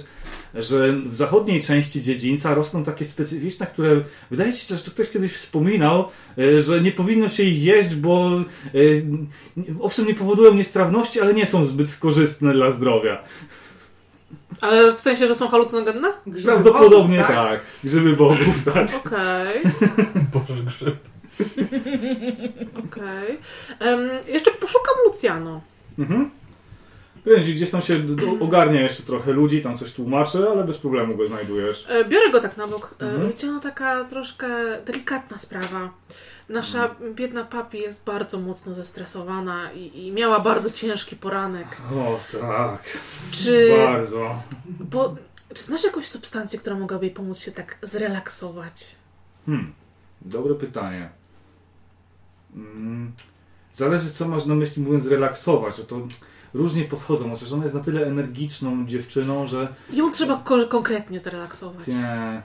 że 0.53 0.93
w 0.93 1.15
zachodniej 1.15 1.61
części 1.61 2.01
dziedzińca 2.01 2.53
rosną 2.53 2.83
takie 2.83 3.05
specyficzne, 3.05 3.65
które 3.65 4.01
wydaje 4.31 4.53
ci 4.53 4.65
się, 4.65 4.75
że 4.77 4.83
to 4.83 4.91
ktoś 4.91 5.09
kiedyś 5.09 5.31
wspominał, 5.33 6.07
e, 6.37 6.59
że 6.59 6.81
nie 6.81 6.91
powinno 6.91 7.29
się 7.29 7.43
ich 7.43 7.63
jeść, 7.63 7.95
bo 7.95 8.43
e, 8.65 8.77
owszem 9.79 10.07
nie 10.07 10.15
powodują 10.15 10.53
niestrawności, 10.53 11.21
ale 11.21 11.33
nie 11.33 11.45
są 11.45 11.65
zbyt 11.65 11.95
korzystne 11.95 12.53
dla 12.53 12.71
zdrowia. 12.71 13.23
Ale 14.61 14.95
w 14.95 15.01
sensie, 15.01 15.27
że 15.27 15.35
są 15.35 15.47
halucynogenne? 15.47 16.13
Prawdopodobnie 16.45 17.17
bogów, 17.17 17.35
tak. 17.35 17.59
Grzyby 17.83 18.13
bogów, 18.13 18.63
tak. 18.73 18.87
Okej, 19.05 19.61
Boże 20.33 20.63
grzyb. 20.63 20.95
okej. 22.85 23.39
Em, 23.79 24.09
Jeszcze 24.27 24.51
poszukam 24.51 24.93
Luciano. 25.05 25.61
Mhm. 25.99 26.31
Kręci, 27.23 27.53
gdzieś 27.53 27.69
tam 27.71 27.81
się 27.81 27.99
ogarnia 28.39 28.81
jeszcze 28.81 29.03
trochę 29.03 29.31
ludzi, 29.31 29.61
tam 29.61 29.77
coś 29.77 29.91
tłumaczy, 29.91 30.49
ale 30.49 30.63
bez 30.63 30.77
problemu 30.77 31.15
go 31.17 31.25
znajdujesz. 31.27 31.85
E, 31.89 32.05
Biorę 32.05 32.29
go 32.31 32.41
tak 32.41 32.57
na 32.57 32.67
bok. 32.67 32.95
E, 33.01 33.05
Mhm. 33.05 33.27
Luciano, 33.27 33.59
taka 33.59 34.03
troszkę 34.03 34.47
delikatna 34.85 35.37
sprawa. 35.37 35.89
Nasza 36.49 36.85
Mhm. 36.89 37.15
biedna 37.15 37.43
papi 37.43 37.77
jest 37.79 38.05
bardzo 38.05 38.39
mocno 38.39 38.73
zestresowana 38.73 39.71
i, 39.71 40.05
i 40.07 40.11
miała 40.11 40.39
bardzo 40.39 40.71
ciężki 40.71 41.15
poranek. 41.15 41.67
O, 41.95 42.19
tak. 42.41 42.83
Czy, 43.31 43.69
Bardzo. 43.85 44.35
bo, 44.67 45.15
czy 45.53 45.63
znasz 45.63 45.83
jakąś 45.83 46.07
substancję, 46.07 46.59
która 46.59 46.75
mogłaby 46.75 47.05
jej 47.05 47.15
pomóc 47.15 47.39
się 47.39 47.51
tak 47.51 47.77
zrelaksować? 47.81 48.85
Hmm. 49.45 49.73
Dobre 50.21 50.55
pytanie. 50.55 51.09
Mm. 52.55 53.11
Zależy, 53.73 54.09
co 54.09 54.27
masz 54.27 54.45
na 54.45 54.55
myśli, 54.55 54.81
mówiąc 54.83 55.07
relaksować. 55.07 55.77
Że 55.77 55.83
to 55.83 56.07
różnie 56.53 56.83
podchodzą. 56.83 57.29
Chociaż 57.31 57.51
ona 57.51 57.63
jest 57.63 57.75
na 57.75 57.79
tyle 57.81 58.07
energiczną 58.07 58.85
dziewczyną, 58.85 59.47
że 59.47 59.67
Ją 59.93 60.11
trzeba 60.11 60.37
ko- 60.37 60.67
konkretnie 60.67 61.19
zrelaksować. 61.19 61.87
Nie. 61.87 62.41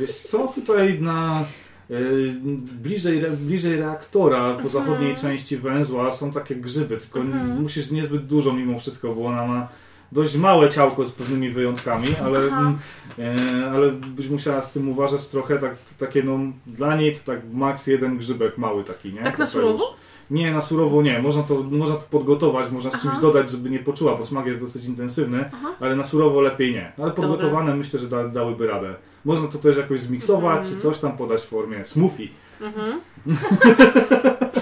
Wiesz 0.00 0.10
co, 0.14 0.46
tutaj 0.46 1.00
na 1.00 1.44
y, 1.90 2.36
bliżej, 2.82 3.18
re- 3.18 3.30
bliżej 3.36 3.76
reaktora 3.76 4.54
po 4.62 4.68
zachodniej 4.68 5.14
części 5.14 5.56
węzła 5.56 6.12
są 6.12 6.30
takie 6.30 6.56
grzyby, 6.56 6.96
tylko 6.96 7.20
Mhm. 7.20 7.62
musisz 7.62 7.90
niezbyt 7.90 8.26
dużo 8.26 8.52
mimo 8.52 8.78
wszystko, 8.78 9.14
bo 9.14 9.26
ona 9.26 9.46
ma 9.46 9.68
dość 10.14 10.36
małe 10.36 10.68
ciałko 10.68 11.04
z 11.04 11.12
pewnymi 11.12 11.50
wyjątkami, 11.50 12.08
ale, 12.24 12.38
mm, 12.38 12.78
e, 13.18 13.70
ale 13.70 13.90
byś 13.92 14.28
musiała 14.28 14.62
z 14.62 14.70
tym 14.70 14.88
uważać 14.88 15.26
trochę, 15.26 15.58
tak, 15.58 15.76
takie 15.98 16.22
no, 16.22 16.38
dla 16.66 16.96
niej 16.96 17.16
to 17.16 17.20
tak 17.24 17.40
maks 17.52 17.86
jeden 17.86 18.18
grzybek 18.18 18.58
mały 18.58 18.84
taki, 18.84 19.12
nie? 19.12 19.22
Tak 19.22 19.38
na 19.38 19.46
surowo? 19.46 19.96
Nie, 20.30 20.52
na 20.52 20.60
surowo 20.60 21.02
nie. 21.02 21.22
Można 21.22 21.42
to, 21.42 21.62
można 21.70 21.96
to 21.96 22.04
podgotować, 22.10 22.70
można 22.70 22.90
z 22.90 23.02
czymś 23.02 23.12
Aha. 23.12 23.20
dodać, 23.20 23.50
żeby 23.50 23.70
nie 23.70 23.78
poczuła, 23.78 24.16
bo 24.16 24.24
smak 24.24 24.46
jest 24.46 24.60
dosyć 24.60 24.84
intensywny, 24.84 25.50
Aha. 25.54 25.74
ale 25.80 25.96
na 25.96 26.04
surowo 26.04 26.40
lepiej 26.40 26.72
nie. 26.72 26.92
Ale 26.98 27.10
podgotowane 27.10 27.76
myślę, 27.76 27.98
że 28.00 28.08
da, 28.08 28.28
dałyby 28.28 28.66
radę. 28.66 28.94
Można 29.24 29.48
to 29.48 29.58
też 29.58 29.76
jakoś 29.76 30.00
zmiksować, 30.00 30.58
Mhm. 30.58 30.76
czy 30.76 30.82
coś 30.82 30.98
tam 30.98 31.16
podać 31.16 31.40
w 31.40 31.48
formie 31.48 31.84
smoothie. 31.84 32.28
Mhm. 32.60 33.00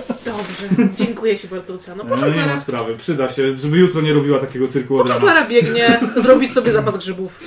Dobrze, 0.60 0.88
dziękuję 0.96 1.38
Ci 1.38 1.48
bardzo, 1.48 1.72
Luciano. 1.72 2.04
No, 2.04 2.28
nie 2.28 2.46
ma 2.46 2.56
sprawy, 2.56 2.96
przyda 2.96 3.28
się, 3.28 3.56
żeby 3.56 3.78
jutro 3.78 4.00
nie 4.00 4.12
robiła 4.12 4.38
takiego 4.38 4.68
cyrku 4.68 5.00
od 5.00 5.08
rana. 5.08 5.20
Klara 5.20 5.48
biegnie 5.48 5.98
zrobić 6.24 6.52
sobie 6.52 6.72
zapas 6.72 6.98
grzybów. 6.98 7.40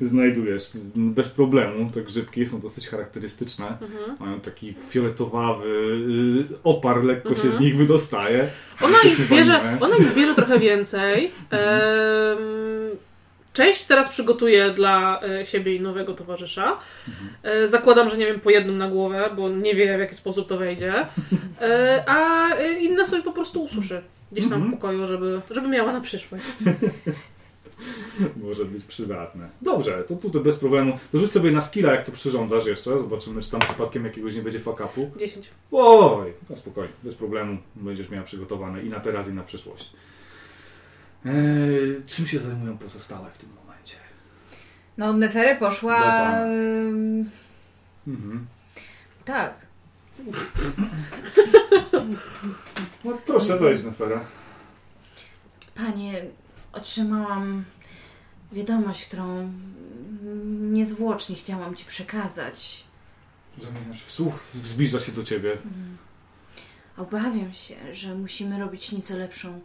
Znajdujesz 0.00 0.70
bez 0.94 1.28
problemu. 1.28 1.90
Te 1.90 2.02
grzybki 2.02 2.46
są 2.46 2.60
dosyć 2.60 2.88
charakterystyczne. 2.88 3.66
Mhm. 3.66 4.16
Mają 4.20 4.40
taki 4.40 4.72
fioletowawy 4.88 5.68
y, 6.50 6.56
opar, 6.64 7.04
lekko 7.04 7.28
się 7.28 7.34
Mhm. 7.42 7.52
z 7.56 7.60
nich 7.60 7.76
wydostaje. 7.76 8.48
Ona 8.80 8.98
ich 8.98 9.04
Jesteśmy 9.04 9.26
zbierze, 9.26 9.78
ona 9.80 9.96
ich 9.96 10.06
zbierze 10.06 10.34
trochę 10.34 10.58
więcej. 10.58 11.30
Em, 11.50 12.38
Część 13.52 13.84
teraz 13.84 14.08
przygotuję 14.08 14.70
dla 14.70 15.20
e, 15.22 15.46
siebie 15.46 15.74
i 15.74 15.80
nowego 15.80 16.14
towarzysza. 16.14 16.78
E, 17.42 17.68
Zakładam, 17.68 18.10
że 18.10 18.16
nie 18.16 18.26
wiem, 18.26 18.40
po 18.40 18.50
jednym 18.50 18.78
na 18.78 18.88
głowę, 18.88 19.30
bo 19.36 19.48
nie 19.48 19.74
wie 19.74 19.96
w 19.96 20.00
jaki 20.00 20.14
sposób 20.14 20.48
to 20.48 20.56
wejdzie. 20.56 20.92
E, 21.60 22.04
A 22.06 22.48
inne 22.80 23.06
sobie 23.06 23.22
po 23.22 23.32
prostu 23.32 23.62
ususzy 23.62 24.02
gdzieś 24.32 24.44
tam 24.44 24.52
w 24.52 24.62
Mhm. 24.62 24.72
pokoju, 24.72 25.06
żeby, 25.06 25.40
żeby 25.50 25.68
miała 25.68 25.92
na 25.92 26.00
przyszłość. 26.00 26.44
Może 28.36 28.64
być 28.64 28.84
przydatne. 28.84 29.48
Dobrze, 29.62 30.04
to 30.08 30.14
tutaj 30.16 30.42
bez 30.42 30.56
problemu. 30.56 30.98
To 31.12 31.18
rzuć 31.18 31.30
sobie 31.30 31.50
na 31.50 31.60
skilla, 31.60 31.92
jak 31.92 32.04
to 32.06 32.12
przyrządzasz 32.12 32.66
jeszcze. 32.66 32.98
Zobaczymy, 32.98 33.42
czy 33.42 33.50
tam 33.50 33.60
przypadkiem 33.60 34.04
jakiegoś 34.04 34.34
nie 34.34 34.42
będzie 34.42 34.60
fuck-upu. 34.60 35.16
10. 35.18 35.48
Oj, 35.72 36.32
no 36.50 36.56
spokojnie, 36.56 36.92
bez 37.02 37.14
problemu. 37.14 37.58
Będziesz 37.76 38.08
miała 38.10 38.24
przygotowane 38.24 38.82
i 38.82 38.88
na 38.88 39.00
teraz, 39.00 39.28
i 39.28 39.32
na 39.32 39.42
przyszłość. 39.42 39.90
Eee, 41.26 42.02
czym 42.06 42.26
się 42.26 42.38
zajmują 42.38 42.78
pozostałe 42.78 43.30
w 43.30 43.38
tym 43.38 43.48
momencie? 43.54 43.96
No, 44.98 45.12
Neferę 45.12 45.56
poszła... 45.56 46.32
Mhm. 48.06 48.46
tak. 49.24 49.54
No 53.04 53.18
proszę, 53.26 53.58
wejdź 53.58 53.84
na 53.84 53.90
ferę. 53.92 54.20
Panie, 55.74 56.22
otrzymałam 56.72 57.64
wiadomość, 58.52 59.06
którą 59.06 59.52
niezwłocznie 60.60 61.36
chciałam 61.36 61.74
Ci 61.74 61.84
przekazać. 61.84 62.84
Zamieniasz 63.58 63.98
się 64.00 64.06
w 64.06 64.10
słuch, 64.10 64.46
zbliża 64.52 65.00
się 65.00 65.12
do 65.12 65.22
ciebie. 65.22 65.56
Obawiam 66.96 67.54
się, 67.54 67.94
że 67.94 68.14
musimy 68.14 68.58
robić 68.58 68.92
nieco 68.92 69.16
lepszą 69.16 69.60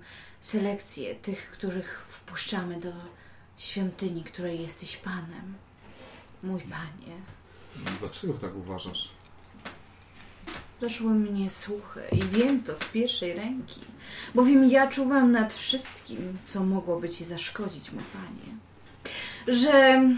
selekcję 0.45 1.15
tych, 1.15 1.51
których 1.51 2.05
wpuszczamy 2.09 2.79
do 2.79 2.91
świątyni, 3.57 4.23
której 4.23 4.61
jesteś 4.61 4.97
panem. 4.97 5.53
Mój 6.43 6.61
panie. 6.61 7.15
Dlaczego 7.99 8.33
tak 8.33 8.55
uważasz? 8.55 9.11
Doszły 10.81 11.13
mnie 11.13 11.49
słuchy 11.49 12.01
i 12.11 12.23
wiem 12.23 12.63
to 12.63 12.75
z 12.75 12.83
pierwszej 12.83 13.33
ręki, 13.33 13.81
bowiem 14.35 14.69
ja 14.69 14.87
czuwam 14.87 15.31
nad 15.31 15.53
wszystkim, 15.53 16.37
co 16.43 16.63
mogłoby 16.63 17.09
ci 17.09 17.25
zaszkodzić, 17.25 17.91
mój 17.91 18.03
panie. 18.03 18.57
Że 19.47 20.09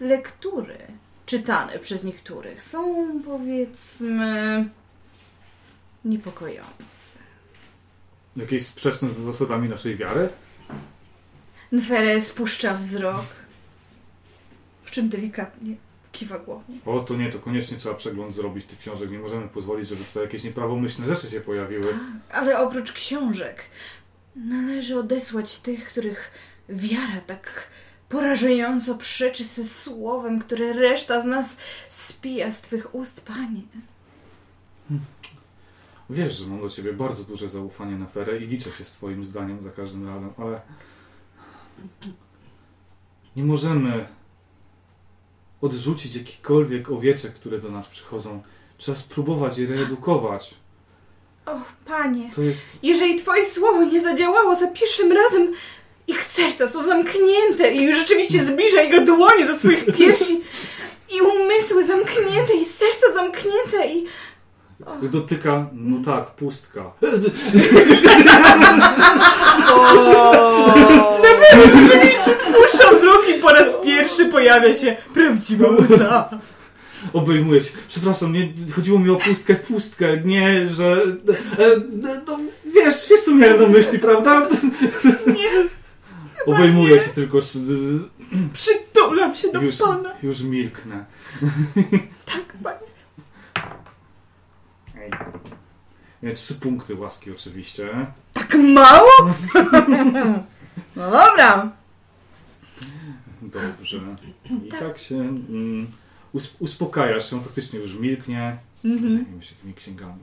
lektury 0.00 0.78
czytane 1.26 1.78
przez 1.78 2.04
niektórych 2.04 2.62
są, 2.62 3.06
powiedzmy, 3.22 4.68
niepokojące. 6.04 7.27
Jakieś 8.38 8.66
sprzeczne 8.66 9.08
z 9.08 9.16
zasadami 9.16 9.68
naszej 9.68 9.96
wiary? 9.96 10.28
Nfere 11.72 12.20
spuszcza 12.20 12.74
wzrok, 12.74 13.26
w 14.84 14.90
czym 14.90 15.08
delikatnie 15.08 15.76
kiwa 16.12 16.38
głową. 16.38 16.64
O, 16.86 17.00
to 17.00 17.16
nie, 17.16 17.32
to 17.32 17.38
koniecznie 17.38 17.76
trzeba 17.76 17.94
przegląd 17.94 18.34
zrobić 18.34 18.64
tych 18.64 18.78
książek. 18.78 19.10
Nie 19.10 19.18
możemy 19.18 19.48
pozwolić, 19.48 19.88
żeby 19.88 20.04
tutaj 20.04 20.22
jakieś 20.22 20.44
nieprawomyślne 20.44 21.06
rzeczy 21.06 21.30
się 21.30 21.40
pojawiły. 21.40 21.94
Ale 22.32 22.58
oprócz 22.58 22.92
książek 22.92 23.62
należy 24.36 24.98
odesłać 24.98 25.58
tych, 25.58 25.88
których 25.88 26.30
wiara 26.68 27.20
tak 27.26 27.68
porażająco 28.08 28.94
przeczy 28.94 29.44
ze 29.44 29.64
słowem, 29.64 30.40
które 30.40 30.72
reszta 30.72 31.20
z 31.20 31.24
nas 31.24 31.56
spija 31.88 32.50
z 32.50 32.60
twych 32.60 32.94
ust, 32.94 33.20
panie. 33.20 33.62
Wiesz, 36.10 36.36
że 36.36 36.46
mam 36.46 36.60
do 36.60 36.68
ciebie 36.68 36.92
bardzo 36.92 37.24
duże 37.24 37.48
zaufanie 37.48 37.96
na 37.96 38.06
ferę 38.06 38.38
i 38.38 38.46
liczę 38.46 38.70
się 38.70 38.84
z 38.84 38.92
twoim 38.92 39.24
zdaniem 39.24 39.62
za 39.62 39.70
każdym 39.70 40.06
razem, 40.08 40.30
ale 40.38 40.60
nie 43.36 43.44
możemy 43.44 44.08
odrzucić 45.60 46.14
jakichkolwiek 46.16 46.90
owieczek, 46.90 47.34
które 47.34 47.58
do 47.58 47.70
nas 47.70 47.86
przychodzą. 47.86 48.42
Trzeba 48.78 48.96
spróbować 48.98 49.58
je 49.58 49.66
reedukować. 49.66 50.54
Och, 51.46 51.72
panie, 51.86 52.30
To 52.34 52.42
jest... 52.42 52.78
jeżeli 52.82 53.16
twoje 53.16 53.46
słowo 53.46 53.84
nie 53.84 54.00
zadziałało 54.00 54.54
za 54.54 54.66
pierwszym 54.66 55.12
razem, 55.12 55.52
ich 56.06 56.24
serca 56.24 56.66
są 56.66 56.84
zamknięte 56.84 57.72
i 57.72 57.94
rzeczywiście 57.94 58.46
zbliża 58.46 58.82
jego 58.82 59.04
dłonie 59.04 59.46
do 59.46 59.58
swoich 59.58 59.86
piersi 59.96 60.40
i 61.16 61.20
umysły 61.20 61.86
zamknięte 61.86 62.54
i 62.54 62.64
serca 62.64 63.12
zamknięte 63.14 63.88
i 63.88 64.06
Dotyka, 65.02 65.66
no 65.72 66.04
tak, 66.04 66.30
pustka. 66.30 66.90
spuszcza 72.38 72.90
wzrok 72.98 73.28
i 73.36 73.40
po 73.40 73.48
raz 73.52 73.74
pierwszy 73.84 74.26
pojawia 74.26 74.74
się 74.74 74.96
prawdziwa 75.14 75.68
łza. 75.70 76.28
Obejmuję 77.12 77.60
cię. 77.60 77.70
Przepraszam, 77.88 78.32
nie, 78.32 78.52
chodziło 78.76 78.98
mi 78.98 79.10
o 79.10 79.16
pustkę, 79.16 79.54
pustkę, 79.54 80.16
nie, 80.24 80.68
że... 80.68 81.02
E, 81.58 81.66
no, 82.26 82.38
wiesz, 82.74 83.08
wiesz 83.10 83.20
co 83.24 83.34
miałem 83.34 83.60
na 83.62 83.68
myśli, 83.68 83.98
prawda? 83.98 84.48
Nie, 85.26 85.48
Obejmuję 86.54 86.98
cię 87.00 87.08
tylko... 87.08 87.40
z- 87.40 87.58
przytulam 88.52 89.34
się 89.34 89.52
do 89.52 89.60
Już, 89.60 89.76
pana. 89.76 90.12
już 90.22 90.42
milknę. 90.42 91.04
Tak, 92.26 92.44
panie. 92.64 92.87
Nie, 96.22 96.32
trzy 96.34 96.54
punkty 96.54 96.94
łaski 96.94 97.30
oczywiście. 97.30 98.06
Tak 98.32 98.54
mało? 98.54 99.10
No 100.96 101.10
dobra. 101.10 101.72
Dobrze. 103.42 104.00
I 104.64 104.68
tak 104.68 104.98
się 104.98 105.14
mm, 105.16 105.86
us, 106.32 106.56
uspokajasz 106.58 107.30
się, 107.30 107.40
faktycznie 107.40 107.78
już 107.78 107.94
milknie. 107.94 108.58
Mhm. 108.84 109.08
Zajmijmy 109.10 109.42
się 109.42 109.54
tymi 109.54 109.74
księgami. 109.74 110.22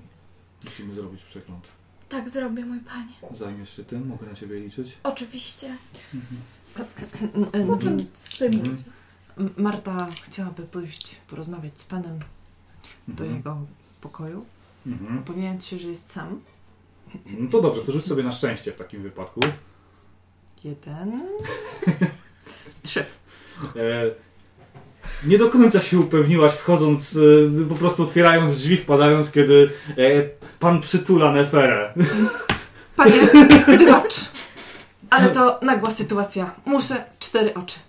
Musimy 0.65 0.93
zrobić 0.93 1.21
przegląd. 1.23 1.67
Tak 2.09 2.29
zrobię, 2.29 2.65
mój 2.65 2.79
panie. 2.79 3.13
Zajmiesz 3.37 3.75
się 3.75 3.83
tym? 3.83 4.07
Mogę 4.07 4.27
na 4.27 4.33
ciebie 4.35 4.59
liczyć? 4.59 4.97
Oczywiście. 5.03 5.75
E, 7.53 7.65
Więc 7.79 8.41
Mhm. 8.41 8.83
M- 9.37 9.53
Marta 9.57 10.07
chciałaby 10.23 10.63
pójść 10.63 11.15
porozmawiać 11.27 11.79
z 11.79 11.83
panem 11.83 12.19
do 13.07 13.23
Mhm. 13.23 13.37
jego 13.37 13.57
pokoju, 14.01 14.45
Mhm. 14.85 15.19
upewniając 15.19 15.65
się, 15.65 15.77
że 15.77 15.89
jest 15.89 16.11
sam. 16.11 16.41
No 17.25 17.49
to 17.49 17.61
dobrze, 17.61 17.81
to 17.81 17.91
rzuć 17.91 18.05
sobie 18.05 18.23
na 18.23 18.31
szczęście 18.31 18.71
w 18.71 18.75
takim 18.75 19.03
wypadku. 19.03 19.39
Jeden. 20.63 21.21
Trzy. 22.83 23.05
E, 23.75 24.11
nie 25.27 25.37
do 25.37 25.49
końca 25.49 25.79
się 25.79 25.99
upewniłaś, 25.99 26.51
wchodząc, 26.51 27.19
e, 27.61 27.65
po 27.69 27.75
prostu 27.75 28.03
otwierając 28.03 28.55
drzwi, 28.55 28.77
wpadając, 28.77 29.31
kiedy 29.31 29.69
e, 29.89 30.23
pan 30.59 30.81
przytula 30.81 31.31
Neferę. 31.31 31.93
Panie, 32.97 33.19
wybacz. 33.67 34.15
Ale 35.09 35.29
to 35.29 35.59
nagła 35.61 35.91
sytuacja. 35.91 36.55
Muszę 36.65 37.05
cztery 37.19 37.53
oczy. 37.53 37.79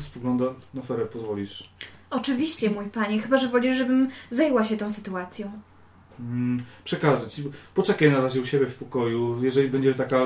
Spogląda 0.00 0.44
Neferę, 0.74 1.06
pozwolisz. 1.06 1.70
Oczywiście, 2.12 2.70
mój 2.70 2.86
panie, 2.86 3.20
chyba 3.20 3.36
że 3.38 3.48
wolisz, 3.48 3.76
żebym 3.76 4.08
zajęła 4.30 4.64
się 4.64 4.76
tą 4.76 4.90
sytuacją. 4.90 5.52
Mm, 6.20 6.62
Przekażę 6.84 7.28
ci. 7.28 7.44
Poczekaj 7.74 8.10
na 8.10 8.20
razie 8.20 8.40
u 8.40 8.46
siebie 8.46 8.66
w 8.66 8.74
pokoju. 8.74 9.44
Jeżeli 9.44 9.68
będzie 9.68 9.94
taka. 9.94 10.18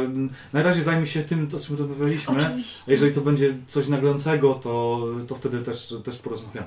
Na 0.53 0.63
razie 0.63 0.83
zajmij 0.83 1.07
się 1.07 1.23
tym, 1.23 1.49
o 1.57 1.59
czym 1.61 1.77
rozmawialiśmy. 1.77 2.35
A 2.35 2.39
Oczywiście. 2.39 2.93
jeżeli 2.93 3.13
to 3.15 3.21
będzie 3.21 3.55
coś 3.67 3.89
naglącego, 3.89 4.55
to, 4.55 5.05
to 5.27 5.35
wtedy 5.35 5.61
też, 5.61 5.95
też 6.05 6.19
porozmawiamy. 6.19 6.67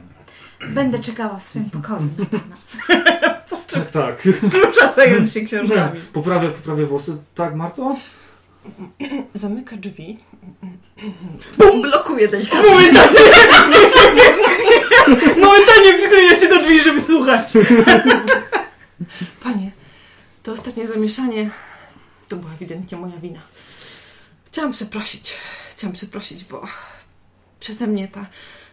Będę 0.69 0.99
czekała 0.99 1.37
w 1.37 1.43
swoim 1.43 1.69
pokoju 1.69 2.09
na 2.19 2.25
pana. 2.25 2.55
Tak, 3.73 3.91
tak. 3.91 4.21
Klucza 4.51 4.91
zająć 4.91 5.33
się 5.33 5.41
książkami. 5.41 5.99
Poprawię, 6.13 6.49
poprawię 6.49 6.85
włosy. 6.85 7.17
Tak, 7.35 7.55
Marto? 7.55 7.95
Zamyka 9.33 9.77
drzwi. 9.77 10.19
Blokuje 11.81 12.27
delikatnie. 12.27 12.69
Momentalnie, 12.69 13.19
momentalnie 15.45 15.93
przykleja 15.97 16.39
się 16.39 16.47
do 16.47 16.61
drzwi, 16.61 16.81
żeby 16.81 17.01
słuchać. 17.01 17.53
Panie, 19.43 19.71
to 20.43 20.51
ostatnie 20.51 20.87
zamieszanie 20.87 21.49
to 22.27 22.35
była 22.35 22.53
ewidentnie 22.53 22.97
moja 22.97 23.17
wina. 23.17 23.41
Chciałam 24.45 24.71
przeprosić. 24.73 25.33
Chciałam 25.71 25.93
przeprosić, 25.93 26.43
bo 26.43 26.67
przeze 27.59 27.87
mnie 27.87 28.07
ta 28.07 28.25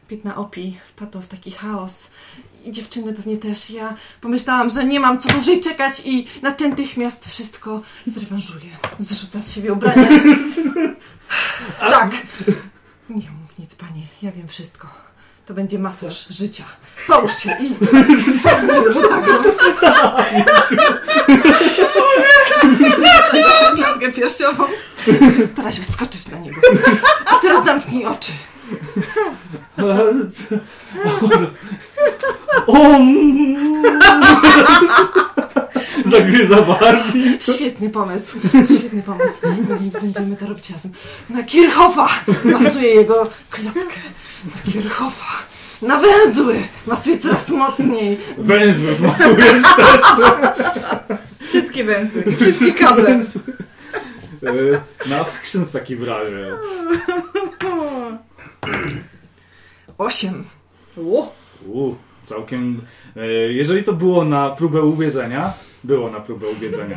piętna 0.08 0.36
opi 0.36 0.78
wpadła 0.88 1.20
w 1.20 1.26
taki 1.26 1.50
chaos. 1.50 2.10
I 2.64 2.72
dziewczyny 2.72 3.12
pewnie 3.12 3.36
też. 3.36 3.70
Ja 3.70 3.94
pomyślałam, 4.20 4.70
że 4.70 4.84
nie 4.84 5.00
mam 5.00 5.20
co 5.20 5.28
dłużej 5.28 5.60
czekać 5.60 6.02
i 6.04 6.26
natychmiast 6.42 7.28
wszystko 7.28 7.82
zrewanżuję. 8.06 8.70
Zrzucę 8.98 9.42
z 9.42 9.54
siebie 9.54 9.72
ubrania. 9.72 10.08
tak. 11.78 12.10
Nie 13.10 13.30
mów 13.30 13.58
nic, 13.58 13.74
panie. 13.74 14.02
Ja 14.22 14.32
wiem 14.32 14.48
wszystko. 14.48 14.88
To 15.46 15.54
będzie 15.54 15.78
masaż 15.78 16.28
życia. 16.28 16.64
Połóż 17.06 17.38
się 17.38 17.56
i... 17.60 17.70
Go. 19.26 19.36
Klatkę 23.76 24.12
piersiową. 24.12 24.64
Stara 25.52 25.72
się 25.72 25.82
wskoczyć 25.82 26.28
na 26.28 26.38
niego. 26.38 26.60
A 27.26 27.34
teraz 27.34 27.64
zamknij 27.64 28.06
oczy. 28.06 28.32
Zagryza 36.04 36.62
barki. 36.62 37.38
Świetny 37.40 37.90
pomysł. 37.90 38.38
Świetny 38.78 39.02
pomysł. 39.02 39.38
No 39.68 39.76
więc 39.76 39.94
będziemy 39.94 40.36
to 40.36 40.46
robić 40.46 40.70
razem. 40.70 40.92
Na 41.30 41.42
Kirchhoffa 41.42 42.08
masuje 42.44 42.94
jego 42.94 43.24
klatkę. 43.50 44.00
Na 44.44 44.72
Kirchhoffa. 44.72 45.42
Na 45.82 46.00
węzły 46.00 46.54
masuje 46.86 47.18
coraz 47.18 47.48
mocniej. 47.48 48.18
Węzły 48.38 48.94
wmasujesz 48.94 49.62
też. 49.76 50.00
Wszystkie 51.48 51.84
węzły. 51.84 52.24
Wszystkie 52.32 52.72
kable. 52.72 53.20
Na 55.06 55.24
fiction 55.24 55.64
w 55.64 55.70
takim 55.70 56.04
razie. 56.04 56.52
Osiem. 59.98 60.44
O, 60.98 61.32
U, 61.68 61.94
całkiem. 62.22 62.80
E, 63.16 63.26
jeżeli 63.52 63.82
to 63.82 63.92
było 63.92 64.24
na 64.24 64.50
próbę 64.50 64.82
uwiedzenia, 64.82 65.52
było 65.84 66.10
na 66.10 66.20
próbę 66.20 66.46
uwiedzenia. 66.48 66.96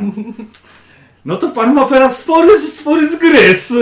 No 1.24 1.36
to 1.36 1.48
pan 1.48 1.74
ma 1.74 1.84
teraz 1.84 2.18
spory, 2.18 2.58
spory 2.60 3.08
zgryz. 3.08 3.74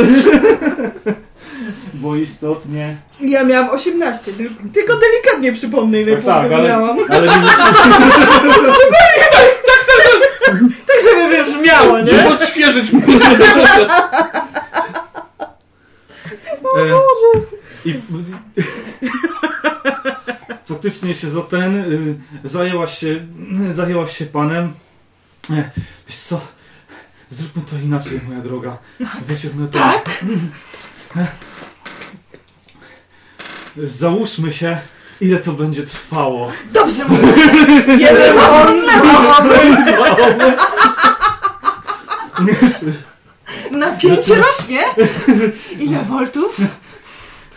Bo 1.94 2.16
istotnie. 2.16 2.96
Ja 3.20 3.44
miałam 3.44 3.70
18, 3.70 4.32
tylko, 4.72 4.96
delikatnie 4.96 5.52
przypomnę, 5.52 6.00
ile 6.02 6.16
Tak, 6.16 6.24
tak, 6.24 6.52
ale, 6.52 6.68
miałam. 6.68 6.98
ale 7.08 7.26
nie, 7.42 7.48
Tak, 10.86 11.02
żeby 11.04 11.28
wybrzmiało, 11.36 12.00
nie? 12.00 12.06
Żeby 12.06 12.28
odświeżyć 12.28 12.92
mu 12.92 13.00
E, 16.78 16.80
I 17.84 17.94
faktycznie 20.64 21.14
się 21.14 21.28
za 21.28 21.42
ten 21.42 21.76
y, 21.76 22.18
zajęłaś 22.44 22.98
się, 22.98 23.26
zajęłaś 23.70 24.16
się 24.18 24.26
panem. 24.26 24.72
E, 25.50 25.70
wiesz 26.06 26.16
co? 26.16 26.40
Zróbmy 27.28 27.62
to 27.70 27.76
inaczej, 27.76 28.20
moja 28.28 28.40
droga. 28.40 28.78
Wyciągnę 29.22 29.68
to. 29.68 29.78
Tak? 29.78 30.24
Załóżmy 33.76 34.52
się, 34.52 34.78
ile 35.20 35.38
to 35.38 35.52
będzie 35.52 35.82
trwało. 35.82 36.52
Dobrze 36.72 37.04
mówię. 37.04 37.32
Jeden 37.98 38.36
Na 43.70 43.92
pięć 44.00 44.28
rośnie? 44.28 44.80
Ile 45.78 46.04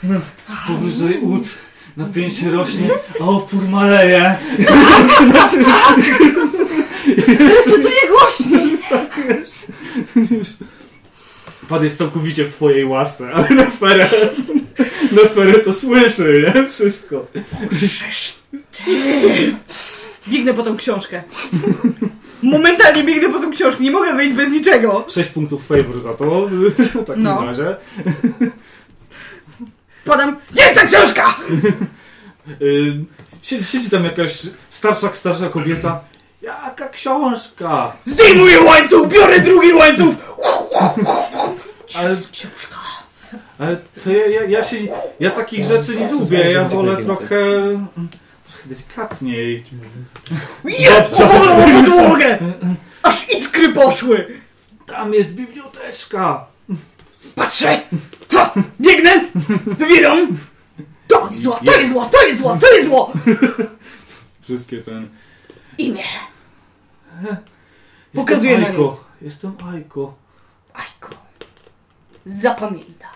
Powyżej 0.67 1.19
ud 1.19 1.43
napięcie 1.97 2.49
rośnie, 2.51 2.89
a 3.21 3.23
opór 3.23 3.63
maleje. 3.69 4.35
Recytuję 7.27 8.01
głośniej. 8.09 8.77
Pan 11.69 11.83
jest 11.83 11.97
całkowicie 11.97 12.45
w 12.45 12.49
twojej 12.55 12.85
łasce, 12.85 13.31
ale 13.33 13.49
na 13.49 13.69
ferę, 13.69 14.09
na 15.11 15.29
ferę 15.35 15.53
to 15.59 15.73
słyszy, 15.73 16.51
nie? 16.55 16.69
Wszystko. 16.69 17.25
Biegnę 20.27 20.53
po 20.53 20.63
tą 20.63 20.77
książkę. 20.77 21.23
Momentalnie 22.43 23.03
biegnę 23.03 23.29
po 23.29 23.39
tą 23.39 23.51
książkę, 23.51 23.83
nie 23.83 23.91
mogę 23.91 24.13
wyjść 24.15 24.33
bez 24.33 24.49
niczego. 24.51 25.05
6 25.09 25.29
punktów 25.29 25.67
favor 25.67 26.01
za 26.01 26.13
to, 26.13 26.49
w 26.77 27.05
takim 27.05 27.23
No. 27.23 27.45
razie. 27.45 27.75
Podam, 30.05 30.37
gdzie 30.51 30.63
jest 30.63 30.75
ta 30.75 30.85
książka? 30.87 31.35
Y, 32.61 32.93
siedzi, 33.41 33.63
siedzi 33.63 33.89
tam 33.89 34.03
jakaś 34.05 34.41
starsza, 34.69 35.09
starsza 35.13 35.49
kobieta. 35.49 35.99
Jaka 36.41 36.89
książka? 36.89 37.95
Zdejmuję 38.05 38.61
łańcuch, 38.61 39.07
biorę 39.07 39.39
drugi 39.39 39.73
łańcuch. 39.73 40.15
Ale, 41.95 42.15
Książka. 42.31 42.75
ale 43.59 43.77
to 44.03 44.11
ja, 44.11 44.27
ja, 44.27 44.43
ja 44.43 44.63
się, 44.63 44.77
ja 45.19 45.31
takich 45.31 45.65
rzeczy 45.65 45.95
nie 45.95 46.11
lubię, 46.11 46.51
ja 46.51 46.63
wolę 46.69 46.97
trochę, 47.03 47.25
trochę 48.45 48.65
delikatniej. 48.65 49.63
Jest, 50.65 51.17
powolą 51.17 51.83
podłogę. 51.83 52.37
Aż 53.03 53.29
iskry 53.29 53.73
poszły. 53.73 54.27
Tam 54.85 55.13
jest 55.13 55.33
biblioteczka. 55.33 56.45
Patrzę! 57.35 57.81
Ha! 58.31 58.53
Biegnę! 58.81 59.25
Wybieram! 59.65 60.37
To 61.07 61.29
jest 61.29 61.41
zło, 61.41 61.59
to 61.65 61.79
jest 61.79 61.91
zło, 61.91 62.09
to 62.11 62.27
jest 62.27 62.39
zło, 62.39 62.57
to 62.61 62.73
jest 62.73 62.89
zło! 62.89 63.13
Wszystkie 64.41 64.77
ten... 64.81 65.09
Imię. 65.77 66.03
Pokazuję 68.15 68.57
na 68.57 68.67
Ajko. 68.67 69.03
Jestem 69.21 69.53
Ajko. 69.73 70.13
Ajko. 70.73 71.15
Zapamięta. 72.25 73.07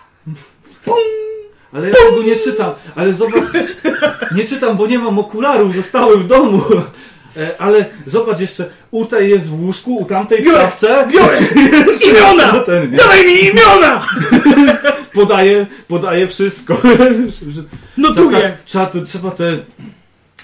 Ale 1.72 1.88
ja 1.88 1.94
tego 1.94 2.22
nie 2.22 2.36
czytam. 2.36 2.72
Ale 2.96 3.14
zobacz, 3.14 3.44
nie 4.36 4.44
czytam, 4.44 4.76
bo 4.76 4.86
nie 4.86 4.98
mam 4.98 5.18
okularów, 5.18 5.74
zostały 5.74 6.18
w 6.18 6.26
domu. 6.26 6.62
E, 7.36 7.60
Ale 7.60 7.84
zobacz 8.06 8.40
jeszcze, 8.40 8.70
u 8.90 9.04
tej 9.04 9.30
jest 9.30 9.48
w 9.48 9.62
łóżku, 9.62 9.96
u 9.96 10.04
tamtej 10.04 10.42
w 10.42 10.46
szafce. 10.52 11.06
biorę! 11.12 11.38
Imiona! 12.10 12.60
Ten? 12.60 12.90
Dawaj 12.90 13.26
mi 13.26 13.44
imiona! 13.44 14.06
Podaje, 15.14 15.66
podaje 15.88 16.28
wszystko. 16.28 16.76
Notuję. 17.96 18.40
tak, 18.40 18.52
trzeba, 18.64 18.86
te, 18.86 19.02
trzeba 19.02 19.30
te 19.30 19.58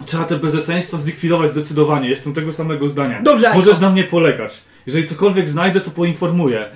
Trzeba 0.06 0.24
te 0.24 0.36
bezeceństwa 0.36 0.97
zlikwidować 0.97 1.51
zdecydowanie. 1.51 2.09
Jestem 2.09 2.35
tego 2.35 2.52
samego 2.52 2.89
zdania. 2.89 3.23
Dobrze. 3.23 3.55
Możesz 3.55 3.81
na 3.81 3.90
mnie 3.90 4.05
polegać. 4.05 4.62
Jeżeli 4.86 5.09
cokolwiek 5.09 5.48
znajdę, 5.48 5.81
to 5.81 5.90
poinformuję. 5.90 6.70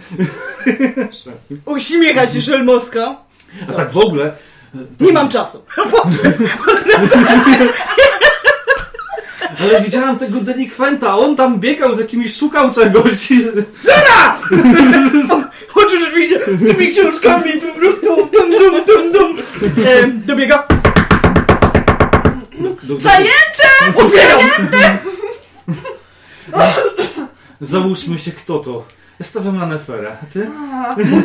Uśmiecha 1.65 2.27
się 2.27 2.43
szelmoska. 2.43 3.17
A 3.69 3.73
tak 3.73 3.91
w 3.93 3.97
ogóle... 3.97 4.37
to 4.99 5.05
Nie 5.05 5.13
mam 5.13 5.29
czasu. 5.29 5.65
Ale 9.61 9.81
widziałem 9.81 10.17
tego 10.19 10.41
delikwenta, 10.41 11.17
on 11.19 11.37
tam 11.37 11.61
biegał 11.61 11.95
z 11.95 11.99
jakimiś, 11.99 12.37
szukał 12.37 12.71
czegoś. 12.71 13.31
i- 13.31 13.45
Chodź 15.69 15.91
rzeczywiście 16.01 16.41
z 16.59 16.77
tymi 16.77 16.89
książkami 16.89 17.53
po 17.75 17.79
prostu 17.81 18.07
dum 18.17 18.51
dum 18.59 18.85
dum 18.87 19.13
dum. 19.13 19.39
E, 19.87 20.07
dobiega. 20.09 20.67
Do- 22.61 22.77
do- 22.95 22.99
Zajęte! 22.99 23.69
Otwieram! 23.97 24.41
Załóżmy 27.61 28.19
się, 28.19 28.33
kto 28.33 28.59
to. 28.59 28.85
Ja 29.21 29.27
stawiam 29.27 29.57
na 29.59 29.67
Neferę, 29.67 30.17
a 30.23 30.27
ty? 30.33 30.51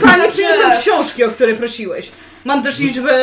Pani 0.02 0.24
przyniosła 0.32 0.76
książki, 0.82 1.24
o 1.24 1.30
które 1.30 1.54
prosiłeś. 1.56 2.12
Mam 2.46 2.64
też 2.64 2.80
liczbę 2.80 3.14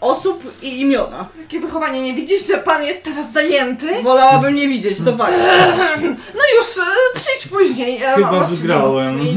osób 0.00 0.42
i 0.62 0.80
imiona. 0.80 1.26
Jakie 1.40 1.60
wychowanie, 1.60 2.02
nie 2.02 2.14
widzisz, 2.14 2.46
że 2.46 2.58
pan 2.58 2.84
jest 2.84 3.02
teraz 3.02 3.32
zajęty? 3.32 4.02
Wolałabym 4.02 4.54
nie 4.54 4.68
widzieć, 4.68 4.98
to 5.04 5.16
fakt. 5.18 5.34
No 6.34 6.40
już, 6.56 6.78
e, 6.78 7.18
przyjdź 7.20 7.48
później. 7.48 8.02
e, 8.02 8.14
Chyba 8.14 8.32
masz 8.32 8.50
wygrałem. 8.54 9.20
i- 9.22 9.36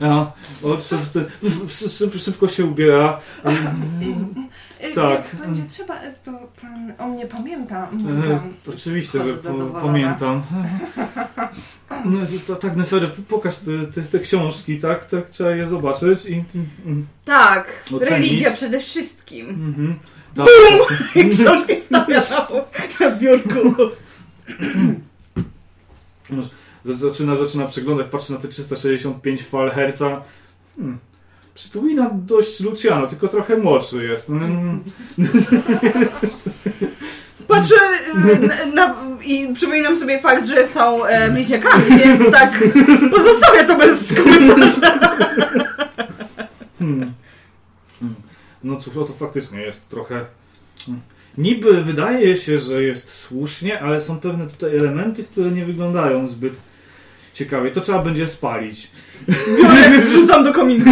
No, 0.00 0.32
o, 0.64 0.80
szyb, 0.80 1.00
szyb, 1.98 2.14
szybko 2.20 2.48
się 2.48 2.64
ubiera. 2.64 3.20
E, 4.80 4.90
Tak. 4.94 5.32
Jak 5.32 5.46
będzie 5.46 5.62
trzeba, 5.68 6.00
e, 6.00 6.12
to 6.12 6.32
pan 6.62 6.92
o 6.98 7.08
mnie 7.08 7.26
pamięta. 7.26 7.90
E, 8.28 8.40
oczywiście, 8.74 9.22
że 9.22 9.34
po, 9.34 9.80
pamiętam. 9.80 10.42
No, 12.04 12.18
to, 12.46 12.56
tak, 12.56 12.76
Nefery, 12.76 13.10
pokaż 13.28 13.56
te, 13.56 13.86
te, 13.86 14.02
te 14.02 14.18
książki, 14.18 14.80
tak? 14.80 15.04
Tak, 15.04 15.30
trzeba 15.30 15.50
je 15.50 15.66
zobaczyć 15.66 16.26
i... 16.26 16.44
Tak, 17.24 17.84
Ocenić. 17.86 18.10
religia 18.10 18.50
przede 18.50 18.80
wszystkim. 18.80 19.48
Mhm. 19.48 19.98
Tak. 20.36 20.46
Książki 21.32 21.80
stawia 21.80 22.22
na, 22.30 22.48
na 23.00 23.16
biurku. 23.16 23.74
Zaczyna, 26.84 27.36
zaczyna 27.36 27.66
przeglądać, 27.66 28.06
patrzy 28.06 28.32
na 28.32 28.38
te 28.38 28.48
365 28.48 29.42
fal 29.42 29.70
herca. 29.70 30.22
Hmm. 30.76 30.98
Przypomina 31.60 32.10
dość 32.12 32.60
Luciano, 32.60 33.06
tylko 33.06 33.28
trochę 33.28 33.56
młodszy 33.56 34.04
jest. 34.04 34.28
Mm. 34.28 34.84
Patrzę 37.48 37.74
na, 38.46 38.66
na, 38.74 38.94
i 39.24 39.54
przypominam 39.54 39.96
sobie 39.96 40.20
fakt, 40.20 40.46
że 40.46 40.66
są 40.66 41.04
e, 41.04 41.30
bliźniakami, 41.30 41.84
więc 42.04 42.30
tak 42.30 42.64
pozostawię 43.10 43.64
to 43.64 43.76
bez 43.76 44.14
komentarza. 44.14 44.98
Hmm. 46.78 47.12
Hmm. 48.00 48.14
No 48.64 48.76
cóż, 48.76 48.94
no 48.94 49.04
to 49.04 49.12
faktycznie 49.12 49.60
jest 49.60 49.88
trochę... 49.88 50.24
hmm. 50.86 51.02
Niby 51.38 51.84
wydaje 51.84 52.36
się, 52.36 52.58
że 52.58 52.82
jest 52.82 53.14
słusznie, 53.14 53.80
ale 53.80 54.00
są 54.00 54.20
pewne 54.20 54.46
tutaj 54.46 54.76
elementy, 54.76 55.24
które 55.24 55.50
nie 55.50 55.66
wyglądają 55.66 56.28
zbyt 56.28 56.69
ciekawie. 57.34 57.70
To 57.70 57.80
trzeba 57.80 58.02
będzie 58.02 58.28
spalić. 58.28 58.90
Biorę, 59.58 60.00
wrzucam 60.00 60.44
do 60.44 60.52
kominku. 60.52 60.90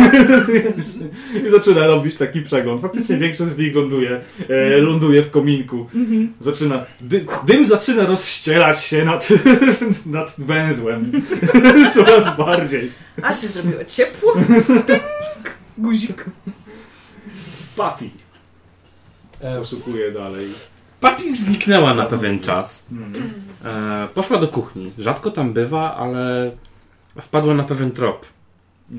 I 1.47 1.51
zaczyna 1.51 1.87
robić 1.87 2.17
taki 2.17 2.43
przegląd. 2.43 2.83
Faktycznie 2.83 3.17
większość 3.17 3.51
z 3.51 3.59
nich 3.59 3.77
ląduje, 3.77 4.21
e, 4.49 4.79
ląduje 4.79 5.23
w 5.23 5.31
kominku. 5.31 5.87
Zaczyna, 6.41 6.87
dy, 7.01 7.27
dym 7.47 7.67
zaczyna 7.67 8.07
rozścierać 8.07 8.85
się 8.85 9.05
nad, 9.05 9.29
nad 10.07 10.35
węzłem. 10.39 11.13
Coraz 11.95 12.37
bardziej. 12.37 12.91
A 13.23 13.33
się 13.33 13.49
zrobiło 13.49 13.85
ciepło. 13.85 14.35
Guzik. 15.79 16.25
Papi. 17.77 18.11
E, 19.41 19.59
Poszukuje 19.59 20.13
dalej. 20.13 20.47
Papi 21.01 21.33
zniknęła 21.33 21.95
na 21.95 22.05
pewien 22.05 22.41
czas. 22.41 22.87
Hmm. 22.91 23.33
E, 23.65 24.09
poszła 24.15 24.39
do 24.39 24.49
kuchni. 24.49 24.93
Rzadko 24.99 25.31
tam 25.31 25.53
bywa, 25.53 25.97
ale 25.97 26.53
wpadła 27.21 27.55
na 27.55 27.65
pewien 27.65 27.91
trop. 27.91 28.27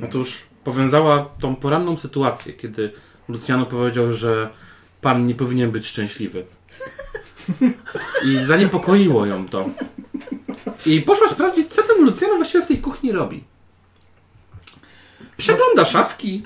Otóż 0.04 0.48
powiązała 0.64 1.30
tą 1.40 1.56
poranną 1.56 1.98
sytuację, 1.98 2.54
kiedy 2.54 2.92
Luciano 3.28 3.66
powiedział, 3.66 4.12
że 4.12 4.50
pan 5.02 5.26
nie 5.26 5.36
powinien 5.36 5.72
być 5.72 5.88
szczęśliwy. 5.88 6.46
I 8.28 8.46
zaniepokoiło 8.46 9.26
ją 9.26 9.48
to. 9.48 9.70
I 10.86 11.02
poszła 11.02 11.30
sprawdzić, 11.30 11.74
co 11.74 11.84
ten 11.84 12.06
Luciano 12.06 12.36
właściwie 12.36 12.64
w 12.64 12.68
tej 12.68 12.78
kuchni 12.78 13.12
robi. 13.12 13.44
Przegląda 15.38 15.86
szafki, 15.86 16.44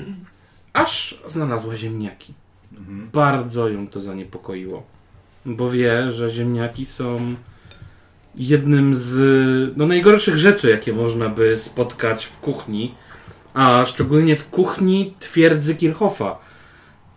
aż 0.73 1.21
znalazła 1.27 1.75
ziemniaki. 1.75 2.33
Mhm. 2.77 3.09
Bardzo 3.13 3.69
ją 3.69 3.87
to 3.87 4.01
zaniepokoiło, 4.01 4.83
bo 5.45 5.69
wie, 5.69 6.11
że 6.11 6.29
ziemniaki 6.29 6.85
są 6.85 7.35
jednym 8.35 8.95
z 8.95 9.17
no, 9.77 9.85
najgorszych 9.87 10.37
rzeczy, 10.37 10.69
jakie 10.69 10.93
można 10.93 11.29
by 11.29 11.57
spotkać 11.57 12.25
w 12.25 12.39
kuchni, 12.39 12.95
a 13.53 13.85
szczególnie 13.85 14.35
w 14.35 14.49
kuchni 14.49 15.13
twierdzy 15.19 15.75
Kirchhoffa, 15.75 16.39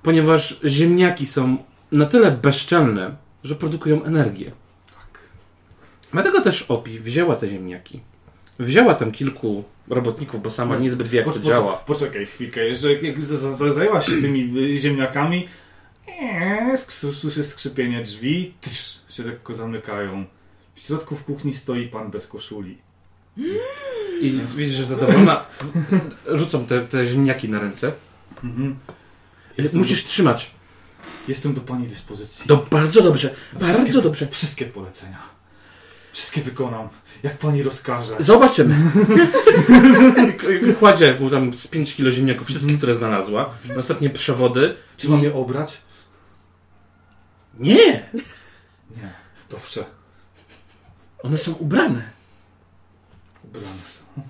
ponieważ 0.03 0.61
ziemniaki 0.65 1.27
są 1.27 1.57
na 1.93 2.07
tyle 2.07 2.31
bezczelne, 2.31 3.17
że 3.45 3.55
produkują 3.55 4.05
energię. 4.05 4.53
Dlatego 6.13 6.41
też 6.41 6.63
Opi 6.63 6.99
wzięła 6.99 7.37
te 7.37 7.49
ziemniaki. 7.49 8.01
Wzięła 8.59 8.95
tam 8.95 9.13
kilku 9.13 9.65
robotników, 9.89 10.43
bo 10.43 10.51
sama 10.51 10.77
niezbyt 10.77 11.09
wie, 11.09 11.17
jak 11.19 11.27
to 11.27 11.33
Poczekaj, 11.33 11.53
działa. 11.53 11.73
Poczekaj 11.73 12.27
chwilkę, 12.27 12.75
że 12.75 12.93
jak 12.93 13.25
za- 13.25 13.37
za- 13.37 13.55
za- 13.55 13.71
zajęłaś 13.71 14.07
się 14.07 14.21
tymi 14.21 14.59
y, 14.75 14.79
ziemniakami, 14.79 15.49
słyszę 17.13 17.45
skrzypienie 17.45 18.03
drzwi, 18.03 18.55
tysz, 18.61 19.01
się 19.09 19.23
lekko 19.23 19.55
zamykają. 19.55 20.25
W 20.75 20.87
środku 20.87 21.17
w 21.17 21.25
kuchni 21.25 21.55
stoi 21.55 21.89
pan 21.89 22.11
bez 22.11 22.27
koszuli. 22.27 22.79
I 24.21 24.41
widzisz, 24.57 24.75
że 24.77 24.85
zadowolona. 24.85 25.45
Rzucą 26.33 26.67
te, 26.67 26.81
te 26.81 27.07
ziemniaki 27.07 27.49
na 27.49 27.59
ręce. 27.59 27.93
Mhm. 28.45 28.77
Musisz 29.73 30.05
trzymać. 30.05 30.51
Jestem 31.29 31.55
do 31.55 31.61
pani 31.61 31.87
dyspozycji. 31.87 32.49
To 32.49 32.57
bardzo 32.71 33.03
dobrze, 33.03 33.35
Wszystkie- 33.61 33.83
bardzo 33.85 34.03
dobrze. 34.03 34.27
Wszystkie 34.27 34.65
polecenia. 34.67 35.19
Wszystkie 36.13 36.41
wykonam, 36.41 36.89
jak 37.23 37.39
pani 37.39 37.63
rozkaże. 37.63 38.17
Zobaczymy. 38.19 38.77
Kładzie 40.79 41.17
mu 41.21 41.31
tam 41.31 41.59
z 41.59 41.67
5 41.67 41.95
kilo 41.95 42.11
ziemniaków, 42.11 42.47
wszystkie, 42.47 42.77
które 42.77 42.95
znalazła. 42.95 43.55
Ostatnie 43.79 44.11
przewody. 44.11 44.75
Czy 44.97 45.09
mam 45.09 45.23
je 45.23 45.35
obrać? 45.35 45.79
Nie! 47.59 48.09
Nie. 48.97 49.13
Dobrze. 49.51 49.85
One 51.23 51.39
są 51.39 51.53
ubrane. 51.53 52.03
Ubrane 53.45 53.67
są. 53.89 54.23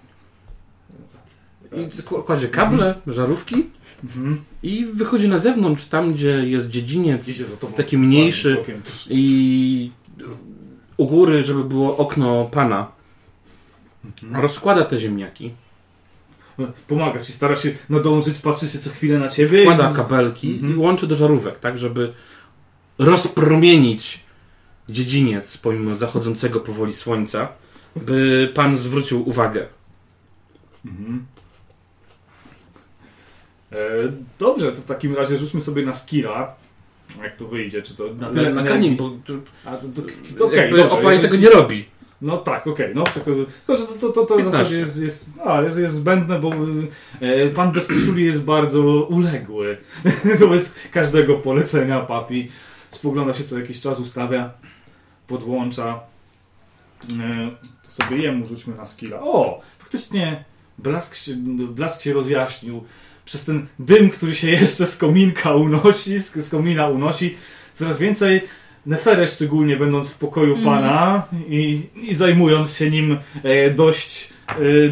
I 1.76 1.86
kł- 2.02 2.22
kładzie 2.24 2.48
kable, 2.48 2.94
żarówki 3.06 3.66
Mhm. 4.04 4.44
i 4.62 4.84
wychodzi 4.86 5.28
na 5.28 5.38
zewnątrz, 5.38 5.84
tam 5.84 6.12
gdzie 6.12 6.30
jest 6.30 6.68
dziedziniec 6.68 7.28
Idzie 7.28 7.44
za 7.46 7.56
tobą. 7.56 7.72
Taki 7.72 7.98
mniejszy 7.98 8.54
Bokiem. 8.54 8.82
I 9.10 9.90
u 10.96 11.06
góry, 11.06 11.44
żeby 11.44 11.64
było 11.64 11.96
okno 11.96 12.44
pana. 12.44 12.92
Mhm. 14.04 14.42
Rozkłada 14.42 14.84
te 14.84 14.98
ziemniaki, 14.98 15.52
Pomaga 16.88 17.20
ci, 17.20 17.32
stara 17.32 17.56
się 17.56 17.74
nadążyć, 17.88 18.38
patrzy 18.38 18.68
się 18.68 18.78
co 18.78 18.90
chwilę 18.90 19.18
na 19.18 19.28
ciebie. 19.28 19.62
wkłada 19.62 19.92
kabelki 19.92 20.52
Mhm. 20.54 20.72
i 20.72 20.76
łączy 20.76 21.06
do 21.06 21.16
żarówek, 21.16 21.58
tak, 21.58 21.78
żeby 21.78 22.12
rozpromienić 22.98 24.20
dziedziniec 24.88 25.56
pomimo 25.56 25.96
zachodzącego 25.96 26.60
powoli 26.60 26.94
słońca, 26.94 27.48
by 27.96 28.50
pan 28.54 28.78
zwrócił 28.78 29.28
uwagę. 29.28 29.66
Mhm. 30.86 31.26
E, 33.72 33.76
dobrze, 34.38 34.72
to 34.72 34.80
w 34.80 34.84
takim 34.84 35.16
razie 35.16 35.38
rzućmy 35.38 35.60
sobie 35.60 35.86
na 35.86 35.92
skilla. 35.92 36.54
Jak 37.22 37.36
to 37.36 37.46
wyjdzie, 37.46 37.82
czy 37.82 37.96
to 37.96 38.14
na 38.14 38.30
tyle 38.30 38.54
Na, 38.54 38.62
bo 38.96 39.10
A, 39.64 39.76
to, 39.76 39.88
to, 39.88 40.02
to, 40.38 40.46
okej, 40.46 40.58
jakby 40.58 40.76
dobrze, 40.76 40.96
jeżeli- 40.96 41.22
tego 41.22 41.36
nie 41.36 41.50
robi. 41.50 41.84
No 42.22 42.36
tak, 42.36 42.66
okej, 42.66 42.94
no 42.94 43.04
przekaz- 43.04 43.24
Tylko, 43.24 43.76
że 43.76 43.86
to, 44.00 44.12
to, 44.12 44.24
to 44.26 44.34
w 44.34 44.38
15. 44.38 44.50
zasadzie 44.50 44.78
jest, 44.78 45.02
jest, 45.02 45.26
a, 45.44 45.62
jest, 45.62 45.78
jest 45.78 45.94
zbędne, 45.94 46.40
bo 46.40 46.50
e, 47.20 47.50
pan 47.50 47.72
bez 47.72 47.86
koszuli 47.86 48.24
jest 48.24 48.42
bardzo 48.42 48.82
uległy 49.04 49.76
wobec 50.40 50.74
każdego 50.92 51.34
polecenia 51.34 52.00
papi. 52.00 52.48
Spogląda 52.96 53.34
się 53.34 53.44
co 53.44 53.58
jakiś 53.58 53.80
czas, 53.80 54.00
ustawia, 54.00 54.50
podłącza. 55.26 56.00
E, 57.20 57.50
to 57.84 57.90
sobie 57.90 58.16
jemu 58.16 58.46
rzućmy 58.46 58.74
na 58.76 58.86
skilla. 58.86 59.20
O, 59.20 59.60
faktycznie 59.78 60.44
blask 60.78 61.16
się, 61.16 61.36
blask 61.68 62.02
się 62.02 62.12
rozjaśnił. 62.12 62.84
Przez 63.24 63.44
ten 63.44 63.66
dym, 63.78 64.10
który 64.10 64.34
się 64.34 64.50
jeszcze 64.50 64.86
z 64.86 64.96
kominka 64.96 65.54
unosi, 65.54 66.20
z, 66.20 66.48
komina 66.50 66.88
unosi, 66.88 67.36
coraz 67.74 67.98
więcej 67.98 68.42
Neferę 68.86 69.26
szczególnie 69.26 69.76
będąc 69.76 70.10
w 70.10 70.18
pokoju 70.18 70.62
pana 70.64 71.22
i, 71.48 71.82
i 71.94 72.14
zajmując 72.14 72.76
się 72.76 72.90
nim 72.90 73.18
e, 73.42 73.70
dość, 73.70 74.28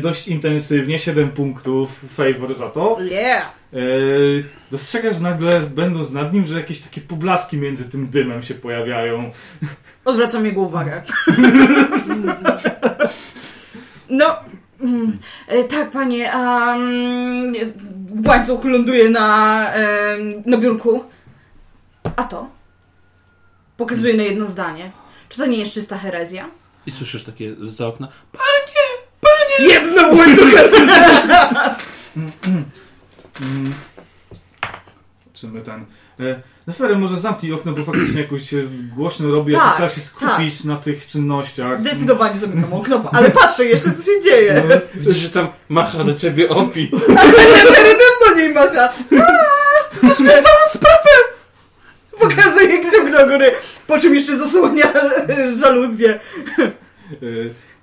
dość 0.00 0.28
intensywnie, 0.28 0.98
7 0.98 1.28
punktów 1.28 2.04
favor 2.14 2.54
za 2.54 2.70
to. 2.70 2.98
Yeah! 3.00 3.52
E, 3.72 3.76
dostrzegasz 4.70 5.18
nagle, 5.18 5.60
będąc 5.60 6.10
nad 6.10 6.32
nim, 6.32 6.46
że 6.46 6.56
jakieś 6.56 6.80
takie 6.80 7.00
poblaski 7.00 7.58
między 7.58 7.84
tym 7.84 8.08
dymem 8.08 8.42
się 8.42 8.54
pojawiają. 8.54 9.30
Odwracam 10.04 10.46
jego 10.46 10.60
uwagę. 10.60 11.02
No, 14.10 14.36
mm, 14.80 15.18
e, 15.48 15.64
tak, 15.64 15.90
panie, 15.90 16.32
a 16.32 16.74
mm, 16.76 17.54
łańcuch 18.26 18.64
ląduje 18.64 19.10
na, 19.10 19.72
em, 19.72 20.42
na 20.46 20.56
biurku. 20.56 21.04
A 22.16 22.24
to? 22.24 22.50
Pokazuje 23.76 24.14
na 24.14 24.22
jedno 24.22 24.46
zdanie. 24.46 24.92
Czy 25.28 25.38
to 25.38 25.46
nie 25.46 25.58
jest 25.58 25.72
czysta 25.72 25.98
herezja? 25.98 26.50
I 26.86 26.90
słyszysz 26.90 27.24
takie 27.24 27.56
za 27.62 27.86
okna. 27.86 28.08
Łańcuch! 30.18 30.54
Mm. 33.40 33.72
Czy 35.32 35.48
my 35.48 35.60
ten... 35.60 35.84
E, 36.20 36.42
Nefery, 36.66 36.96
może 36.96 37.18
zamknij 37.18 37.52
okno, 37.52 37.72
bo 37.72 37.84
faktycznie 37.84 38.20
jakoś 38.22 38.50
się 38.50 38.62
głośno 38.94 39.30
robi, 39.30 39.56
a 39.56 39.58
Tak, 39.58 39.68
to 39.70 39.74
trzeba 39.76 39.88
się 39.88 40.00
skupić 40.00 40.64
na 40.64 40.76
tych 40.76 41.06
czynnościach. 41.06 41.78
Zdecydowanie 41.78 42.38
zamykam 42.38 42.72
okno, 42.72 43.02
ale 43.12 43.30
patrzę 43.30 43.64
jeszcze, 43.64 43.92
co 43.92 44.02
się 44.02 44.22
dzieje. 44.22 44.62
No, 44.68 44.74
Widzisz, 44.94 45.16
że 45.16 45.30
tam 45.30 45.48
macha 45.68 46.04
do 46.04 46.14
ciebie 46.14 46.48
opi. 46.48 46.90
Nefery 47.08 47.94
też 47.94 48.28
do 48.28 48.34
niej 48.36 48.54
macha. 48.54 48.92
Rozwiązałam 50.02 50.68
sprawę! 50.70 51.10
Pokazuje 52.20 52.78
kciuk 52.78 53.10
do 53.10 53.26
góry, 53.26 53.52
po 53.86 53.98
czym 53.98 54.14
jeszcze 54.14 54.38
zasłania 54.38 54.92
żaluzję. 55.62 56.20
E, 56.58 57.16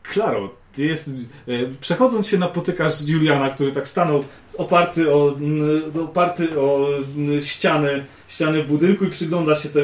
Klaro, 0.03 0.55
ty 0.75 0.85
jest, 0.85 1.07
e, 1.07 1.51
przechodząc 1.79 2.27
się 2.27 2.37
napotykasz 2.37 3.07
Juliana, 3.07 3.49
który 3.49 3.71
tak 3.71 3.87
stanął 3.87 4.23
oparty 4.57 5.13
o, 5.13 5.35
oparty 6.03 6.59
o 6.59 6.87
ściany 8.27 8.63
budynku 8.67 9.05
i 9.05 9.09
przygląda 9.09 9.55
się, 9.55 9.69
te, 9.69 9.79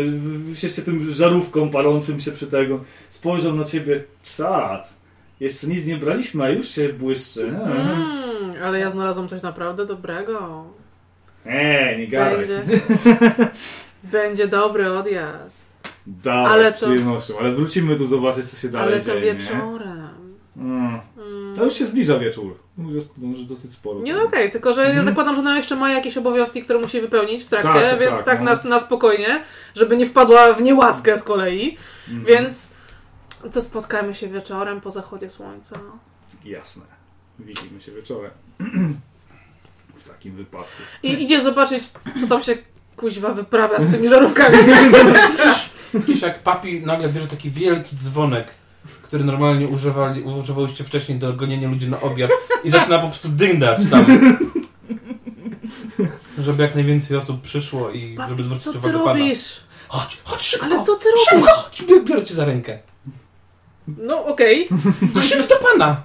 się, 0.56 0.70
się 0.70 0.82
tym 0.82 1.10
żarówką 1.12 1.70
palącym 1.70 2.20
się 2.20 2.32
przy 2.32 2.48
tego. 2.48 2.80
Spojrzał 3.10 3.56
na 3.56 3.64
ciebie, 3.64 4.04
czad, 4.38 4.94
jeszcze 5.40 5.68
nic 5.68 5.86
nie 5.86 5.98
braliśmy, 5.98 6.44
a 6.44 6.50
już 6.50 6.68
się 6.68 6.90
błyszczy. 6.94 7.48
Mm, 7.48 8.54
ale 8.64 8.80
ja 8.80 8.90
znalazłam 8.90 9.28
coś 9.28 9.42
naprawdę 9.42 9.86
dobrego. 9.86 10.64
Eee, 11.46 12.00
nie 12.00 12.08
gadaj. 12.08 12.38
Będzie, 12.38 12.62
będzie 14.04 14.48
dobry 14.48 14.92
odjazd. 14.92 15.68
Dawaj, 16.08 16.52
Ale 16.54 16.72
z 16.72 16.80
to- 16.80 16.86
przyjemnością, 16.86 17.40
ale 17.40 17.52
wrócimy 17.52 17.96
tu 17.96 18.06
zobaczyć, 18.06 18.46
co 18.46 18.58
się 18.58 18.70
dalej 18.70 18.94
Ale 18.94 19.04
to 19.04 19.12
dzieje. 19.20 19.34
wieczorem. 19.34 19.98
Nie? 19.98 20.07
Mm. 20.58 21.00
Mm. 21.18 21.60
A 21.60 21.64
już 21.64 21.74
się 21.74 21.86
zbliża 21.86 22.20
wieczór. 22.20 22.58
Już, 22.78 23.04
dosyć 23.46 23.72
sporo. 23.72 24.00
Nie, 24.00 24.14
no 24.14 24.24
okej, 24.24 24.52
tylko 24.52 24.74
że 24.74 24.82
ja 24.82 24.88
Mhm. 24.90 25.08
zakładam, 25.08 25.36
że 25.36 25.42
ona 25.42 25.58
jeszcze 25.58 25.76
ma 25.76 25.92
jakieś 25.92 26.18
obowiązki, 26.18 26.62
które 26.64 26.80
musi 26.80 27.02
wypełnić 27.02 27.44
w 27.44 27.50
trakcie, 27.50 27.70
Tak, 27.90 28.00
więc 28.00 28.16
tak, 28.18 28.26
tak, 28.26 28.40
no. 28.42 28.46
na, 28.64 28.70
na 28.70 28.80
spokojnie, 28.80 29.44
żeby 29.76 29.98
nie 29.98 30.06
wpadła 30.06 30.54
w 30.54 30.62
niełaskę 30.62 31.20
z 31.20 31.24
kolei. 31.24 31.78
Mhm. 32.08 32.26
Więc 32.26 32.68
to 33.54 33.62
spotkajmy 33.62 34.14
się 34.16 34.28
wieczorem 34.28 34.82
po 34.82 34.92
zachodzie 34.92 35.30
słońca. 35.30 35.80
Jasne. 36.46 36.84
Widzimy 37.40 37.82
się 37.82 37.92
wieczorem. 37.92 38.32
w 39.96 40.10
takim 40.10 40.36
wypadku. 40.36 40.82
I 41.04 41.24
idzie 41.24 41.42
zobaczyć, 41.42 41.84
co 42.22 42.28
tam 42.30 42.42
się 42.42 42.58
kuźwa 42.98 43.34
wyprawia 43.34 43.82
z 43.82 43.92
tymi 43.92 44.10
żarówkami. 44.10 44.58
Widzisz, 45.94 46.22
jak 46.22 46.40
papi 46.44 46.82
nagle 46.82 47.10
bierze 47.10 47.28
taki 47.28 47.52
wielki 47.52 47.96
dzwonek, 47.96 48.48
który 49.08 49.24
normalnie 49.24 49.68
używali, 49.68 50.22
używałyście 50.24 50.84
wcześniej 50.84 51.20
do 51.20 51.34
gonienia 51.34 51.70
ludzi 51.70 51.90
na 51.90 52.02
obiad 52.02 52.32
i 52.64 52.72
zaczyna 52.72 53.00
po 53.00 53.08
prostu 53.08 53.30
dyndać 53.30 53.80
tam. 53.92 54.06
Żeby 56.40 56.64
jak 56.64 56.76
najwięcej 56.76 57.18
osób 57.18 57.42
przyszło 57.42 57.90
i 57.92 58.10
żeby 58.10 58.18
Papi, 58.30 58.44
zwrócić 58.44 58.64
co 58.64 58.72
ty 58.72 58.78
uwagę 58.78 59.00
pana. 59.00 59.14
robisz? 59.20 59.60
Chodź, 59.88 60.18
chodź 60.24 60.42
szybko! 60.42 60.66
Ale 60.66 60.84
co 60.84 60.96
ty 60.96 61.06
Szybko, 61.30 61.36
robisz? 61.36 61.50
chodź, 61.56 61.84
biorę, 61.84 62.02
biorę 62.02 62.24
cię 62.24 62.36
za 62.36 62.46
rękę. 62.46 62.80
No 63.88 64.26
okej, 64.26 64.68
Musimy 65.16 65.48
do 65.48 65.56
pana! 65.56 66.04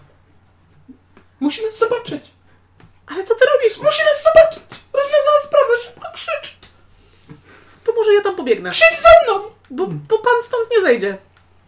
Musimy 1.41 1.73
zobaczyć! 1.73 2.23
ale 3.07 3.24
co 3.24 3.35
ty 3.35 3.41
robisz? 3.55 3.77
Musimy 3.79 4.11
zobaczyć! 4.24 4.62
Rozwiązana 4.93 5.41
sprawę, 5.45 5.73
szybko 5.85 6.09
krzycz! 6.15 6.57
To 7.85 7.93
może 7.97 8.15
ja 8.15 8.20
tam 8.23 8.37
pobiegnę, 8.37 8.70
Krzycz 8.70 9.03
za 9.03 9.09
mną! 9.33 9.45
bo, 9.70 9.87
bo 9.87 10.19
pan 10.19 10.43
stąd 10.43 10.70
nie 10.77 10.81
zejdzie. 10.83 11.19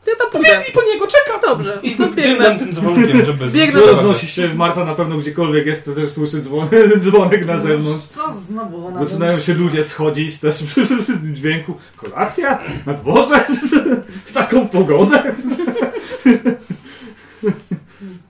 Ja 0.07 0.13
tam 0.19 0.31
pójdę. 0.33 0.49
Biegnij 0.49 0.73
po 0.75 0.83
niego, 0.83 1.07
czekam! 1.07 1.41
Dobrze, 1.41 1.79
I 1.83 1.97
to 1.97 2.09
biegnę. 2.11 2.59
tym 2.59 2.75
dzwonkiem, 2.75 3.27
żeby... 3.27 3.47
Biegnę 3.47 3.81
do- 3.81 3.87
roznosi 3.87 4.27
się 4.27 4.55
Marta 4.55 4.85
na 4.85 4.95
pewno 4.95 5.17
gdziekolwiek 5.17 5.67
jest, 5.67 5.85
to 5.85 5.93
też 5.95 6.11
słyszy 6.11 6.41
dzwon, 6.41 6.69
dzwonek 7.01 7.47
na 7.47 7.59
zewnątrz. 7.59 8.05
Co 8.05 8.33
znowu 8.33 8.87
ona 8.87 9.05
Zaczynają 9.05 9.41
się 9.41 9.55
ludzie 9.55 9.83
schodzić 9.83 10.39
też 10.39 10.63
przy 10.63 10.87
dźwięku. 11.35 11.75
Kolacja? 11.97 12.59
Na 12.87 12.95
dworze? 12.95 13.45
W 14.25 14.33
taką 14.33 14.69
pogodę? 14.69 15.23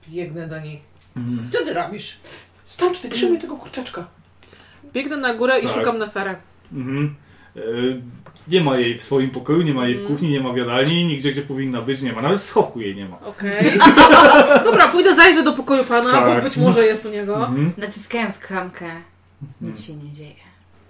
Biegnę 0.09 0.47
do 0.47 0.59
niej. 0.59 0.81
Co 1.51 1.65
ty 1.65 1.73
robisz? 1.73 2.19
Stań 2.67 2.95
tutaj, 2.95 3.11
trzymaj 3.11 3.39
tego 3.41 3.55
kurczaczka. 3.57 4.07
Biegnę 4.93 5.17
na 5.17 5.33
górę 5.33 5.59
i 5.59 5.63
Tak. 5.67 5.73
szukam 5.75 5.97
Neferę. 5.97 6.35
Mhm. 6.73 7.15
E, 7.55 7.61
Nie 8.47 8.61
ma 8.61 8.77
jej 8.77 8.97
w 8.97 9.03
swoim 9.03 9.29
pokoju, 9.29 9.61
nie 9.61 9.73
ma 9.73 9.85
jej 9.87 9.95
w 9.95 9.99
Mm. 9.99 10.11
kuchni, 10.11 10.29
nie 10.29 10.41
ma 10.41 10.51
w 10.53 10.57
jadalni, 10.57 11.05
nigdzie 11.05 11.31
gdzie 11.31 11.41
powinna 11.41 11.81
być 11.81 12.01
nie 12.01 12.13
ma. 12.13 12.21
Nawet 12.21 12.39
w 12.39 12.43
schowku 12.43 12.81
jej 12.81 12.95
nie 12.95 13.09
ma. 13.09 13.19
Okej. 13.19 13.71
Dobra, 14.65 14.87
pójdę, 14.87 15.15
zajrzę 15.15 15.43
do 15.43 15.53
pokoju 15.53 15.83
pana, 15.83 16.11
Tak. 16.11 16.35
bo 16.37 16.41
być 16.49 16.57
może 16.57 16.85
jest 16.85 17.05
u 17.05 17.09
niego. 17.09 17.35
Mhm. 17.47 17.71
Naciskając 17.77 18.39
klamkę, 18.39 18.91
nic 19.61 19.81
się 19.83 19.93
nie 19.95 20.11
dzieje. 20.11 20.35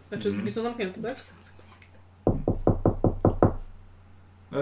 Znaczy, 0.10 0.28
Mhm. 0.28 0.38
drzwi 0.38 0.52
są 0.52 0.64
zamknięte, 0.64 1.02
tak? 1.02 1.16
E, 4.54 4.58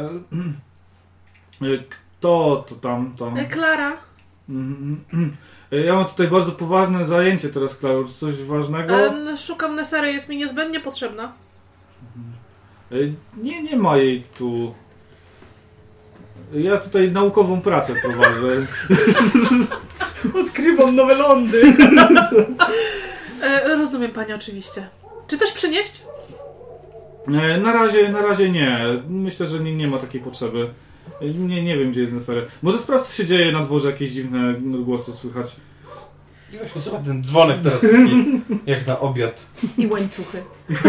e, 1.67 1.77
Kto 1.89 2.65
to 2.69 2.75
tam? 2.75 3.13
tam? 3.19 3.37
E, 3.37 3.45
Klara, 3.45 3.97
Mhm, 4.49 5.01
mhm. 5.13 5.35
E, 5.71 5.77
Ja 5.79 5.93
mam 5.95 6.05
tutaj 6.05 6.27
bardzo 6.27 6.51
poważne 6.51 7.05
zajęcie 7.05 7.49
teraz, 7.49 7.75
Klaus. 7.77 8.17
Coś 8.17 8.41
ważnego? 8.43 8.95
em, 9.07 9.37
szukam 9.37 9.75
Nefery, 9.75 10.11
jest 10.13 10.29
mi 10.29 10.37
niezbędnie 10.37 10.79
potrzebna. 10.79 11.33
E, 12.93 13.13
Nie, 13.43 13.63
nie 13.63 13.75
ma 13.77 13.97
jej 13.97 14.23
tu. 14.37 14.73
Ja 16.53 16.77
tutaj 16.77 17.11
naukową 17.11 17.61
pracę 17.61 17.95
prowadzę. 18.01 18.65
Odkrywam 20.43 20.95
nowe 20.95 21.15
lądy. 21.15 21.61
E, 23.41 23.75
rozumiem 23.75 24.11
pani 24.11 24.33
oczywiście. 24.33 24.87
Czy 25.27 25.37
coś 25.37 25.51
przynieść? 25.51 26.03
E, 27.27 27.57
Na 27.57 27.73
razie, 27.73 28.09
na 28.09 28.21
razie 28.21 28.49
nie. 28.49 28.79
Myślę, 29.09 29.47
że 29.47 29.59
nie, 29.59 29.75
nie 29.75 29.87
ma 29.87 29.97
takiej 29.97 30.21
potrzeby. 30.21 30.69
E, 31.21 31.25
Nie, 31.29 31.63
nie 31.63 31.77
wiem, 31.77 31.91
gdzie 31.91 32.01
jest 32.01 32.13
Nefery. 32.13 32.47
Może 32.61 32.79
sprawdź, 32.79 33.03
co 33.05 33.13
się 33.17 33.25
dzieje 33.25 33.51
na 33.51 33.59
dworze, 33.59 33.91
jakieś 33.91 34.11
dziwne 34.11 34.55
odgłosy 34.75 35.13
słychać. 35.13 35.55
I 36.53 36.57
właśnie 36.57 36.81
zobacz 36.81 37.05
ten 37.05 37.23
dzwonek 37.23 37.57
teraz 37.63 37.81
taki, 37.81 38.41
jak 38.65 38.87
na 38.87 38.99
obiad. 38.99 39.45
I 39.77 39.87
łańcuchy. 39.87 40.43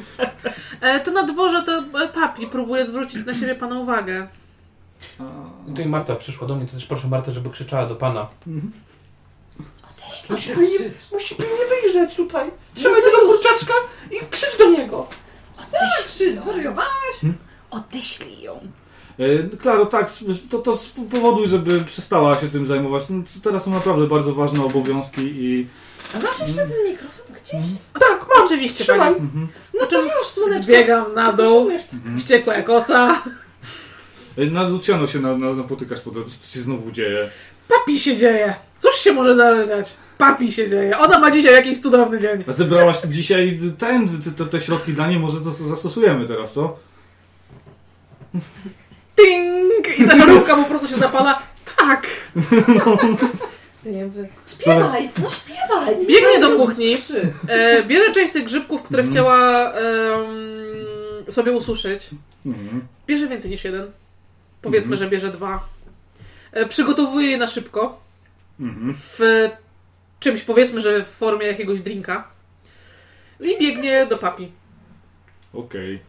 E, 0.80 1.00
to 1.00 1.10
na 1.10 1.22
dworze 1.22 1.62
to 1.62 1.72
e, 2.04 2.08
papi 2.08 2.46
próbuje 2.46 2.86
zwrócić 2.86 3.26
na 3.26 3.34
siebie 3.34 3.54
pana 3.54 3.78
uwagę. 3.78 4.28
I 5.66 5.70
tutaj 5.70 5.86
Marta 5.86 6.16
przyszła 6.16 6.48
do 6.48 6.56
mnie, 6.56 6.66
to 6.66 6.72
też 6.72 6.86
proszę 6.86 7.08
Martę, 7.08 7.32
żeby 7.32 7.50
krzyczała 7.50 7.86
do 7.86 7.96
pana. 7.96 8.26
Musi 8.46 10.32
Musi 10.32 10.50
pilnie, 10.50 10.90
musi 11.12 11.34
pilnie 11.34 11.64
wyjrzeć 11.82 12.14
tutaj. 12.16 12.50
Trzymaj 12.74 13.02
tego 13.02 13.18
kurczaczka 13.18 13.74
i 14.10 14.26
krzycz 14.30 14.58
do 14.58 14.70
niego. 14.70 15.08
Starczy, 15.68 16.38
zwariowałaś? 16.40 17.20
Odeślij 17.70 18.40
ją. 18.40 18.60
E, 19.18 19.56
Klaro, 19.56 19.86
tak, 19.86 20.10
to, 20.50 20.58
to 20.58 20.76
spowoduj, 20.76 21.46
żeby 21.46 21.84
przestała 21.84 22.36
się 22.40 22.50
tym 22.50 22.66
zajmować. 22.66 23.08
No, 23.08 23.22
teraz 23.42 23.64
są 23.64 23.70
naprawdę 23.70 24.06
bardzo 24.06 24.34
ważne 24.34 24.64
obowiązki 24.64 25.20
i... 25.20 25.66
A 26.14 26.18
masz 26.18 26.40
jeszcze 26.40 26.56
ten 26.66 26.84
mikrofon 26.86 27.26
gdzieś? 27.42 27.66
Tak, 28.00 28.26
mam 28.34 28.44
oczywiście 28.44 28.84
Trzymaj. 28.84 29.12
Mhm. 29.12 29.48
No 29.80 29.86
to 29.86 30.02
już, 30.02 30.26
słoneczko. 30.26 30.62
Zbiegam 30.62 31.14
na 31.14 31.32
dół, 31.32 31.70
wściekła 32.18 32.54
jak 32.54 32.70
osa. 32.70 33.22
Na 34.36 34.68
Luciano 34.68 35.06
się 35.06 35.18
na, 35.18 35.38
na, 35.38 35.52
napotykasz 35.52 36.00
po 36.00 36.10
drodze, 36.10 36.36
co 36.42 36.54
się 36.54 36.60
znowu 36.60 36.92
dzieje. 36.92 37.30
Papi 37.68 37.98
się 38.00 38.16
dzieje. 38.16 38.54
Cóż 38.80 38.96
się 38.96 39.12
może 39.12 39.36
zależeć? 39.36 39.88
Papi 40.18 40.52
się 40.52 40.68
dzieje. 40.68 40.98
Ona 40.98 41.18
ma 41.18 41.30
dzisiaj 41.30 41.52
jakiś 41.52 41.80
cudowny 41.80 42.20
dzień. 42.20 42.44
A 42.48 42.52
zebrałaś 42.52 43.00
dzisiaj 43.08 43.60
ten, 43.78 44.08
te, 44.08 44.30
te, 44.30 44.46
te 44.46 44.60
środki 44.60 44.92
dla 44.92 45.08
niej, 45.08 45.18
może 45.18 45.40
to 45.40 45.50
zastosujemy 45.50 46.26
teraz, 46.26 46.52
co? 46.52 46.76
Ting! 49.16 49.98
I 49.98 50.08
ta 50.08 50.16
żarówka 50.16 50.56
po 50.56 50.64
prostu 50.64 50.88
się 50.88 50.96
zapala. 50.96 51.38
Tak. 51.76 52.06
Ty 53.88 53.94
nie 53.94 54.06
wy... 54.06 54.28
Śpiewaj, 54.46 55.10
no 55.22 55.30
śpiewaj. 55.30 55.96
Biegnie 56.06 56.40
do 56.40 56.56
kuchni. 56.56 56.96
Trzy. 56.96 57.32
E, 57.48 57.82
bierze 57.82 58.12
część 58.12 58.32
tych 58.32 58.44
grzybków, 58.44 58.82
które 58.82 59.02
Mhm. 59.02 59.12
chciała 59.14 59.72
em, 59.72 61.32
sobie 61.32 61.52
ususzyć, 61.52 62.10
Mhm. 62.46 62.86
bierze 63.06 63.28
więcej 63.28 63.50
niż 63.50 63.64
jeden. 63.64 63.90
Powiedzmy, 64.62 64.96
że 64.96 65.08
bierze 65.10 65.30
dwa. 65.30 65.68
E, 66.52 66.66
Przygotowuje 66.66 67.30
je 67.30 67.36
na 67.36 67.46
szybko. 67.46 68.00
Mhm. 68.60 68.94
w 68.94 69.18
czymś, 70.20 70.42
powiedzmy, 70.42 70.80
że 70.82 71.04
w 71.04 71.08
formie 71.08 71.46
jakiegoś 71.46 71.80
drinka. 71.82 72.28
I 73.40 73.58
biegnie 73.58 74.06
do 74.06 74.18
papi. 74.18 74.52
Okej. 75.52 76.00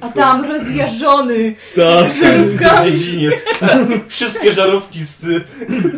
A 0.00 0.08
tam 0.08 0.44
rozjażony. 0.44 1.54
Tak, 1.76 2.16
Żarówkami. 2.22 2.92
dziedziniec. 2.92 3.44
Wszystkie 4.08 4.52
żarówki 4.52 5.04
z, 5.04 5.44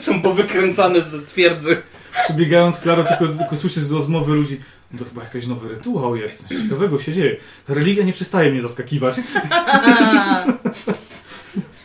są 0.05 0.23
powykręcane 0.23 1.01
z 1.01 1.27
twierdzy. 1.27 1.82
Przebiegając 2.24 2.81
Klaro, 2.81 3.05
tylko, 3.05 3.28
tylko 3.28 3.57
słyszysz 3.57 3.85
z 3.85 3.93
rozmowy 3.93 4.35
ludzi, 4.35 4.61
no 4.93 4.99
to 4.99 5.05
chyba 5.05 5.23
jakiś 5.24 5.47
nowy 5.47 5.69
rytuał 5.69 6.16
jest, 6.16 6.49
coś 6.49 6.57
ciekawego 6.57 6.99
się 6.99 7.12
dzieje. 7.12 7.36
Ta 7.66 7.74
religia 7.74 8.05
nie 8.05 8.12
przestaje 8.12 8.51
mnie 8.51 8.61
zaskakiwać. 8.61 9.16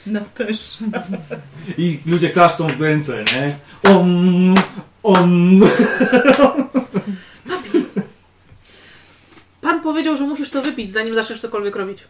Nas 0.05 0.33
też. 0.33 0.77
I 1.77 1.99
ludzie 2.05 2.29
klaszczą 2.29 2.67
w 2.67 2.81
ręce, 2.81 3.23
nie? 3.35 3.55
Om, 3.91 4.55
om. 5.03 5.61
Pan 9.61 9.81
powiedział, 9.81 10.17
że 10.17 10.23
musisz 10.23 10.49
to 10.49 10.61
wypić, 10.61 10.91
zanim 10.93 11.15
zaczniesz 11.15 11.41
cokolwiek 11.41 11.75
robić. 11.75 12.03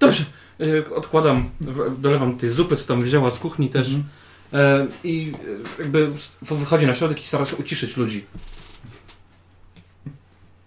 Dobrze, 0.00 0.24
e, 0.60 0.94
odkładam, 0.94 1.50
w- 1.60 2.00
dolewam 2.00 2.38
tej 2.38 2.50
zupy, 2.50 2.76
co 2.76 2.84
tam 2.84 3.00
wzięła 3.00 3.30
z 3.30 3.38
kuchni 3.38 3.70
też. 3.70 3.86
Mhm. 3.88 4.04
E, 4.52 4.86
I 5.04 5.32
e, 5.78 5.82
jakby 5.82 6.12
wychodzi 6.42 6.86
na 6.86 6.94
środek 6.94 7.24
i 7.24 7.28
stara 7.28 7.44
się 7.46 7.56
uciszyć 7.56 7.96
ludzi. 7.96 8.24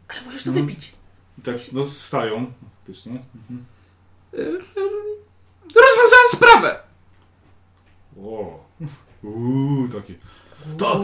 Ale 0.08 0.22
musisz 0.22 0.44
to 0.44 0.52
No. 0.52 0.62
wypić. 0.62 0.92
Tak, 1.44 1.56
no 1.72 1.86
stają, 1.86 2.54
faktycznie. 2.70 3.12
Mhm. 3.36 3.66
E, 4.34 4.38
Rozwiązałem 5.64 6.30
sprawę! 6.34 6.80
O. 8.24 8.60
Uuu, 9.24 9.88
takie. 9.88 10.14
To, 10.78 11.02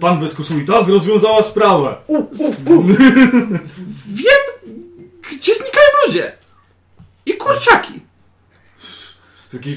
pan 0.00 0.20
bez 0.20 0.34
koszuli, 0.34 0.64
tak, 0.64 0.88
rozwiązała 0.88 1.42
sprawę. 1.42 1.96
U, 2.06 2.16
u, 2.16 2.48
u. 2.66 2.82
Wiem, 4.06 4.72
gdzie 5.30 5.54
znikają 5.54 5.88
ludzie! 6.06 6.32
I 7.26 7.34
kurczaki! 7.36 8.00
Taki, 9.52 9.76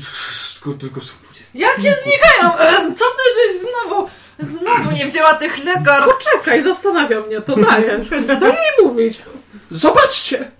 tylko, 0.53 0.79
tylko 0.79 0.99
ludzie 0.99 1.43
Jakie 1.55 1.95
znikają? 2.03 2.51
Co 2.95 3.05
ty, 3.05 3.23
żeś 3.35 3.61
znowu, 3.61 4.09
znowu 4.39 4.91
nie 4.91 5.05
wzięła 5.05 5.33
tych 5.33 5.63
lekarstw? 5.65 6.17
Poczekaj, 6.17 6.63
zastanawia 6.63 7.21
mnie, 7.21 7.41
to 7.41 7.55
dajesz. 7.55 8.07
Daj 8.27 8.51
jej 8.51 8.85
mówić. 8.87 9.21
Zobaczcie! 9.71 10.51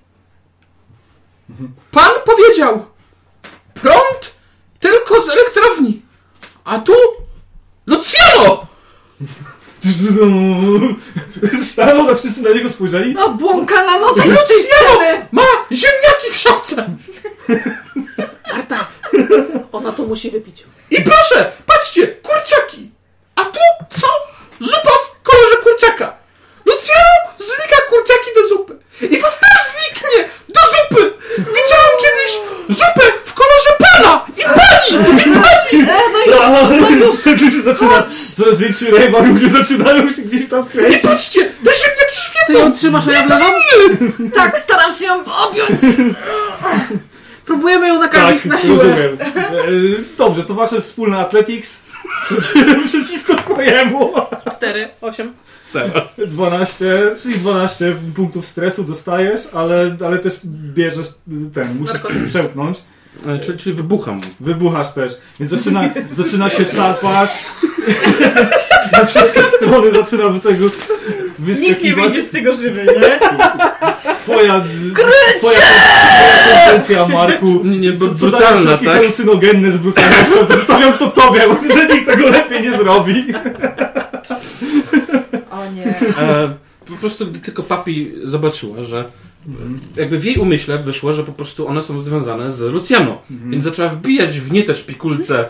Pan 1.91 2.11
powiedział! 2.25 2.85
Prąd 3.73 4.35
tylko 4.79 5.21
z 5.21 5.29
elektrowni! 5.29 6.01
A 6.63 6.79
tu 6.79 6.93
Luciano! 7.87 8.67
Stało, 11.63 12.11
a 12.11 12.15
wszyscy 12.15 12.41
na 12.41 12.49
niego 12.49 12.69
spojrzeli. 12.69 13.13
No 13.13 13.29
błąka 13.29 13.83
na 13.83 13.99
nosach 13.99 14.25
z 14.25 14.47
tej 14.47 14.63
strony! 14.63 15.27
Ma 15.31 15.45
ziemniaki 15.71 16.31
w 16.31 16.37
szafce! 16.37 16.89
Marta, 18.53 18.87
ona 19.71 19.91
to 19.91 20.03
musi 20.03 20.31
wypić. 20.31 20.63
I 20.91 21.01
proszę, 21.01 21.51
patrzcie, 21.65 22.07
kurczaki! 22.07 22.91
A 23.35 23.45
tu 23.45 23.59
co? 23.89 24.07
Zupa 24.59 24.91
w 24.91 25.23
kolorze 25.23 25.55
kurczaka! 25.63 26.17
Luciano 26.65 27.33
znika 27.37 27.81
kurczaki 27.89 28.29
do 28.35 28.47
zupy! 28.49 28.77
I 29.01 29.19
was 29.21 29.39
też 29.39 29.51
zniknie 29.73 30.29
do 30.49 30.61
zupy! 30.61 31.13
Widziałem 31.37 31.93
kiedyś 32.01 32.31
zupę 32.69 33.11
w 33.23 33.33
kolorze 33.33 33.69
pana! 33.79 34.25
I 34.37 34.43
pani! 34.43 35.19
I 35.19 35.33
pani! 35.33 35.54
No 35.73 36.25
już, 36.27 36.81
no 36.81 36.89
już! 36.89 37.53
Się 37.53 37.61
zaczyna 37.61 38.03
coraz 38.37 38.59
większy 38.59 38.91
rejwa, 38.91 39.19
ludzie 39.19 39.49
zaczynają 39.49 40.11
się 40.11 40.21
gdzieś 40.21 40.47
tam 40.49 40.65
kręcić. 40.65 41.01
patrzcie, 41.01 41.41
te 41.41 41.71
ziemniaki 41.71 42.15
Ty 42.47 42.53
ją 42.53 42.59
świecą! 42.59 42.71
trzymasz, 42.71 43.07
a 43.07 43.11
ja 43.11 43.23
wlewam? 43.25 43.51
Tak, 44.33 44.59
staram 44.59 44.93
się 44.93 45.05
ją 45.05 45.25
objąć! 45.25 45.79
Próbujemy 47.45 47.87
ją 47.87 47.99
nakarmić 47.99 48.41
Tak, 48.43 48.51
na 48.51 48.57
siłę. 48.57 48.73
rozumiem. 48.75 49.17
E, 49.21 49.57
Dobrze, 50.17 50.43
to 50.43 50.53
wasze 50.53 50.81
wspólne 50.81 51.17
athletics 51.19 51.77
przeciw- 52.29 52.85
przeciwko 52.87 53.35
twojemu. 53.35 54.13
Cztery, 54.51 54.89
osiem. 55.01 55.33
12, 56.27 57.01
czyli 57.23 57.35
12 57.35 57.95
punktów 58.15 58.45
stresu 58.45 58.83
dostajesz, 58.83 59.41
ale, 59.53 59.97
ale 60.05 60.19
też 60.19 60.33
bierzesz 60.45 61.07
ten, 61.53 61.75
musisz 61.79 61.93
Narkotyk. 61.93 62.25
przełknąć. 62.27 62.77
E, 63.27 63.39
Czyli, 63.39 63.57
czyli 63.59 63.75
wybucham. 63.75 64.21
Wybuchasz 64.39 64.93
też, 64.93 65.13
więc 65.39 65.51
zaczyna, 65.51 65.89
zaczyna 66.11 66.49
się 66.49 66.65
szarpać. 66.65 67.31
Na 68.91 69.05
wszystkie 69.05 69.43
strony 69.43 69.91
zaczyna 69.91 70.29
do 70.29 70.39
tego 70.39 70.65
Nikt 70.65 70.79
nie 71.39 71.45
wyskakiwać. 71.45 72.03
wyjdzie 72.03 72.21
z 72.21 72.31
tego 72.31 72.55
żywy, 72.55 72.85
nie? 72.85 73.19
Twoja, 74.17 74.63
twoja 75.39 75.59
konwencja, 76.53 77.07
Marku. 77.07 77.61
Nie, 77.63 77.77
nie, 77.79 77.97
co, 77.97 78.05
brutalna, 78.05 78.77
tak? 78.77 78.87
halucynogenne 78.87 79.71
z 79.71 79.77
brutalnością, 79.77 80.45
to 80.47 80.57
zostawiam 80.57 80.97
to 80.97 81.07
tobie, 81.11 81.41
bo 81.47 81.93
nikt 81.93 82.05
tego 82.05 82.29
lepiej 82.29 82.61
nie 82.61 82.77
zrobi. 82.77 83.25
O 85.51 85.71
nie. 85.73 85.99
E, 86.17 86.49
po 86.85 86.93
prostu 86.93 87.27
gdy 87.27 87.39
tylko 87.39 87.63
papi 87.63 88.13
zobaczyła, 88.23 88.83
że 88.83 89.05
jakby 89.95 90.17
w 90.17 90.25
jej 90.25 90.37
umyśle 90.37 90.77
wyszło, 90.77 91.11
że 91.13 91.23
po 91.23 91.31
prostu 91.31 91.67
one 91.67 91.83
są 91.83 92.01
związane 92.01 92.51
z 92.51 92.59
Luciano. 92.59 93.21
Więc 93.29 93.63
zaczęła 93.63 93.89
wbijać 93.89 94.39
w 94.39 94.51
nie 94.51 94.63
te 94.63 94.75
szpikulce, 94.75 95.39
e, 95.39 95.45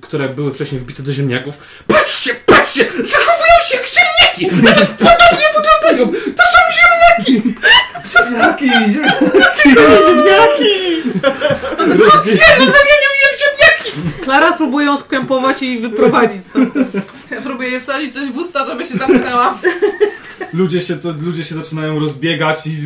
które 0.00 0.28
były 0.28 0.52
wcześniej 0.52 0.80
wbite 0.80 1.02
do 1.02 1.12
ziemniaków. 1.12 1.54
Patrzcie, 1.86 2.34
patrzcie! 2.46 2.84
Zachowują 2.84 3.54
się 3.68 3.76
jak 3.76 3.86
ziemniaki! 3.86 4.62
Nawet 4.62 4.88
podobnie 4.88 5.46
wyglądają! 5.56 6.12
To 6.12 6.42
są 6.42 6.58
ziemniaki! 6.74 7.54
Jaki? 8.44 8.70
Ziemniaki! 8.70 10.70
Luciano 11.78 12.66
zamienił 12.66 13.12
je 13.22 13.28
w 13.32 13.40
ziemniaki! 13.40 13.90
Klara 14.22 14.52
próbuje 14.52 14.86
ją 14.86 14.96
skrępować 14.96 15.62
i 15.62 15.78
wyprowadzić 15.78 16.44
stąd. 16.44 16.74
Ja 17.30 17.40
próbuję 17.42 17.68
jej 17.68 17.80
wsadzić 17.80 18.14
coś 18.14 18.30
w 18.30 18.36
usta, 18.36 18.66
żeby 18.66 18.84
się 18.84 18.94
zamknęła. 18.94 19.58
Ludzie 20.52 20.80
się, 20.80 20.96
to, 20.96 21.12
ludzie 21.12 21.44
się 21.44 21.54
zaczynają 21.54 21.98
rozbiegać 21.98 22.66
i 22.66 22.76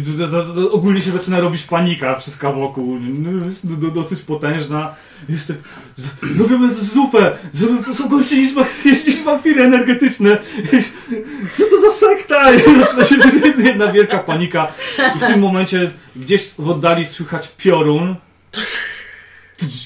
ogólnie 0.71 1.01
się 1.01 1.11
zaczyna 1.11 1.41
robić 1.41 1.63
panika 1.63 2.19
wszystka 2.19 2.53
wokół. 2.53 2.99
No, 3.01 3.45
Jest 3.45 3.67
do, 3.67 3.77
do, 3.77 3.91
dosyć 3.91 4.23
potężna. 4.23 4.95
Jest 5.29 5.49
tak, 5.49 5.57
z, 5.95 6.09
robimy 6.39 6.75
z- 6.75 6.93
zupę! 6.93 7.39
Zrobimy, 7.53 7.83
to 7.83 7.95
są 7.95 8.09
gorsze 8.09 8.37
niż, 8.37 8.55
niż 9.07 9.23
wampiry 9.25 9.63
energetyczne. 9.63 10.39
Co 11.55 11.65
to 11.65 11.81
za 11.81 11.91
sekta? 11.91 12.45
Zaczyna 12.97 13.31
się 13.31 13.39
jedna 13.69 13.93
wielka 13.93 14.19
panika. 14.19 14.73
I 15.17 15.19
w 15.19 15.25
tym 15.25 15.41
momencie 15.41 15.91
gdzieś 16.17 16.51
w 16.59 16.69
oddali 16.69 17.05
słychać 17.05 17.49
piorun. 17.57 18.17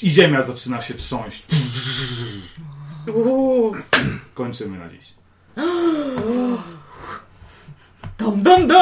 I 0.03 0.11
ziemia 0.11 0.43
zaczyna 0.43 0.81
się 0.81 0.95
trząść. 0.95 1.47
Kończymy 4.35 4.79
na 4.79 4.89
dziś. 4.89 5.15
Dum 8.23 8.69
dum. 8.69 8.73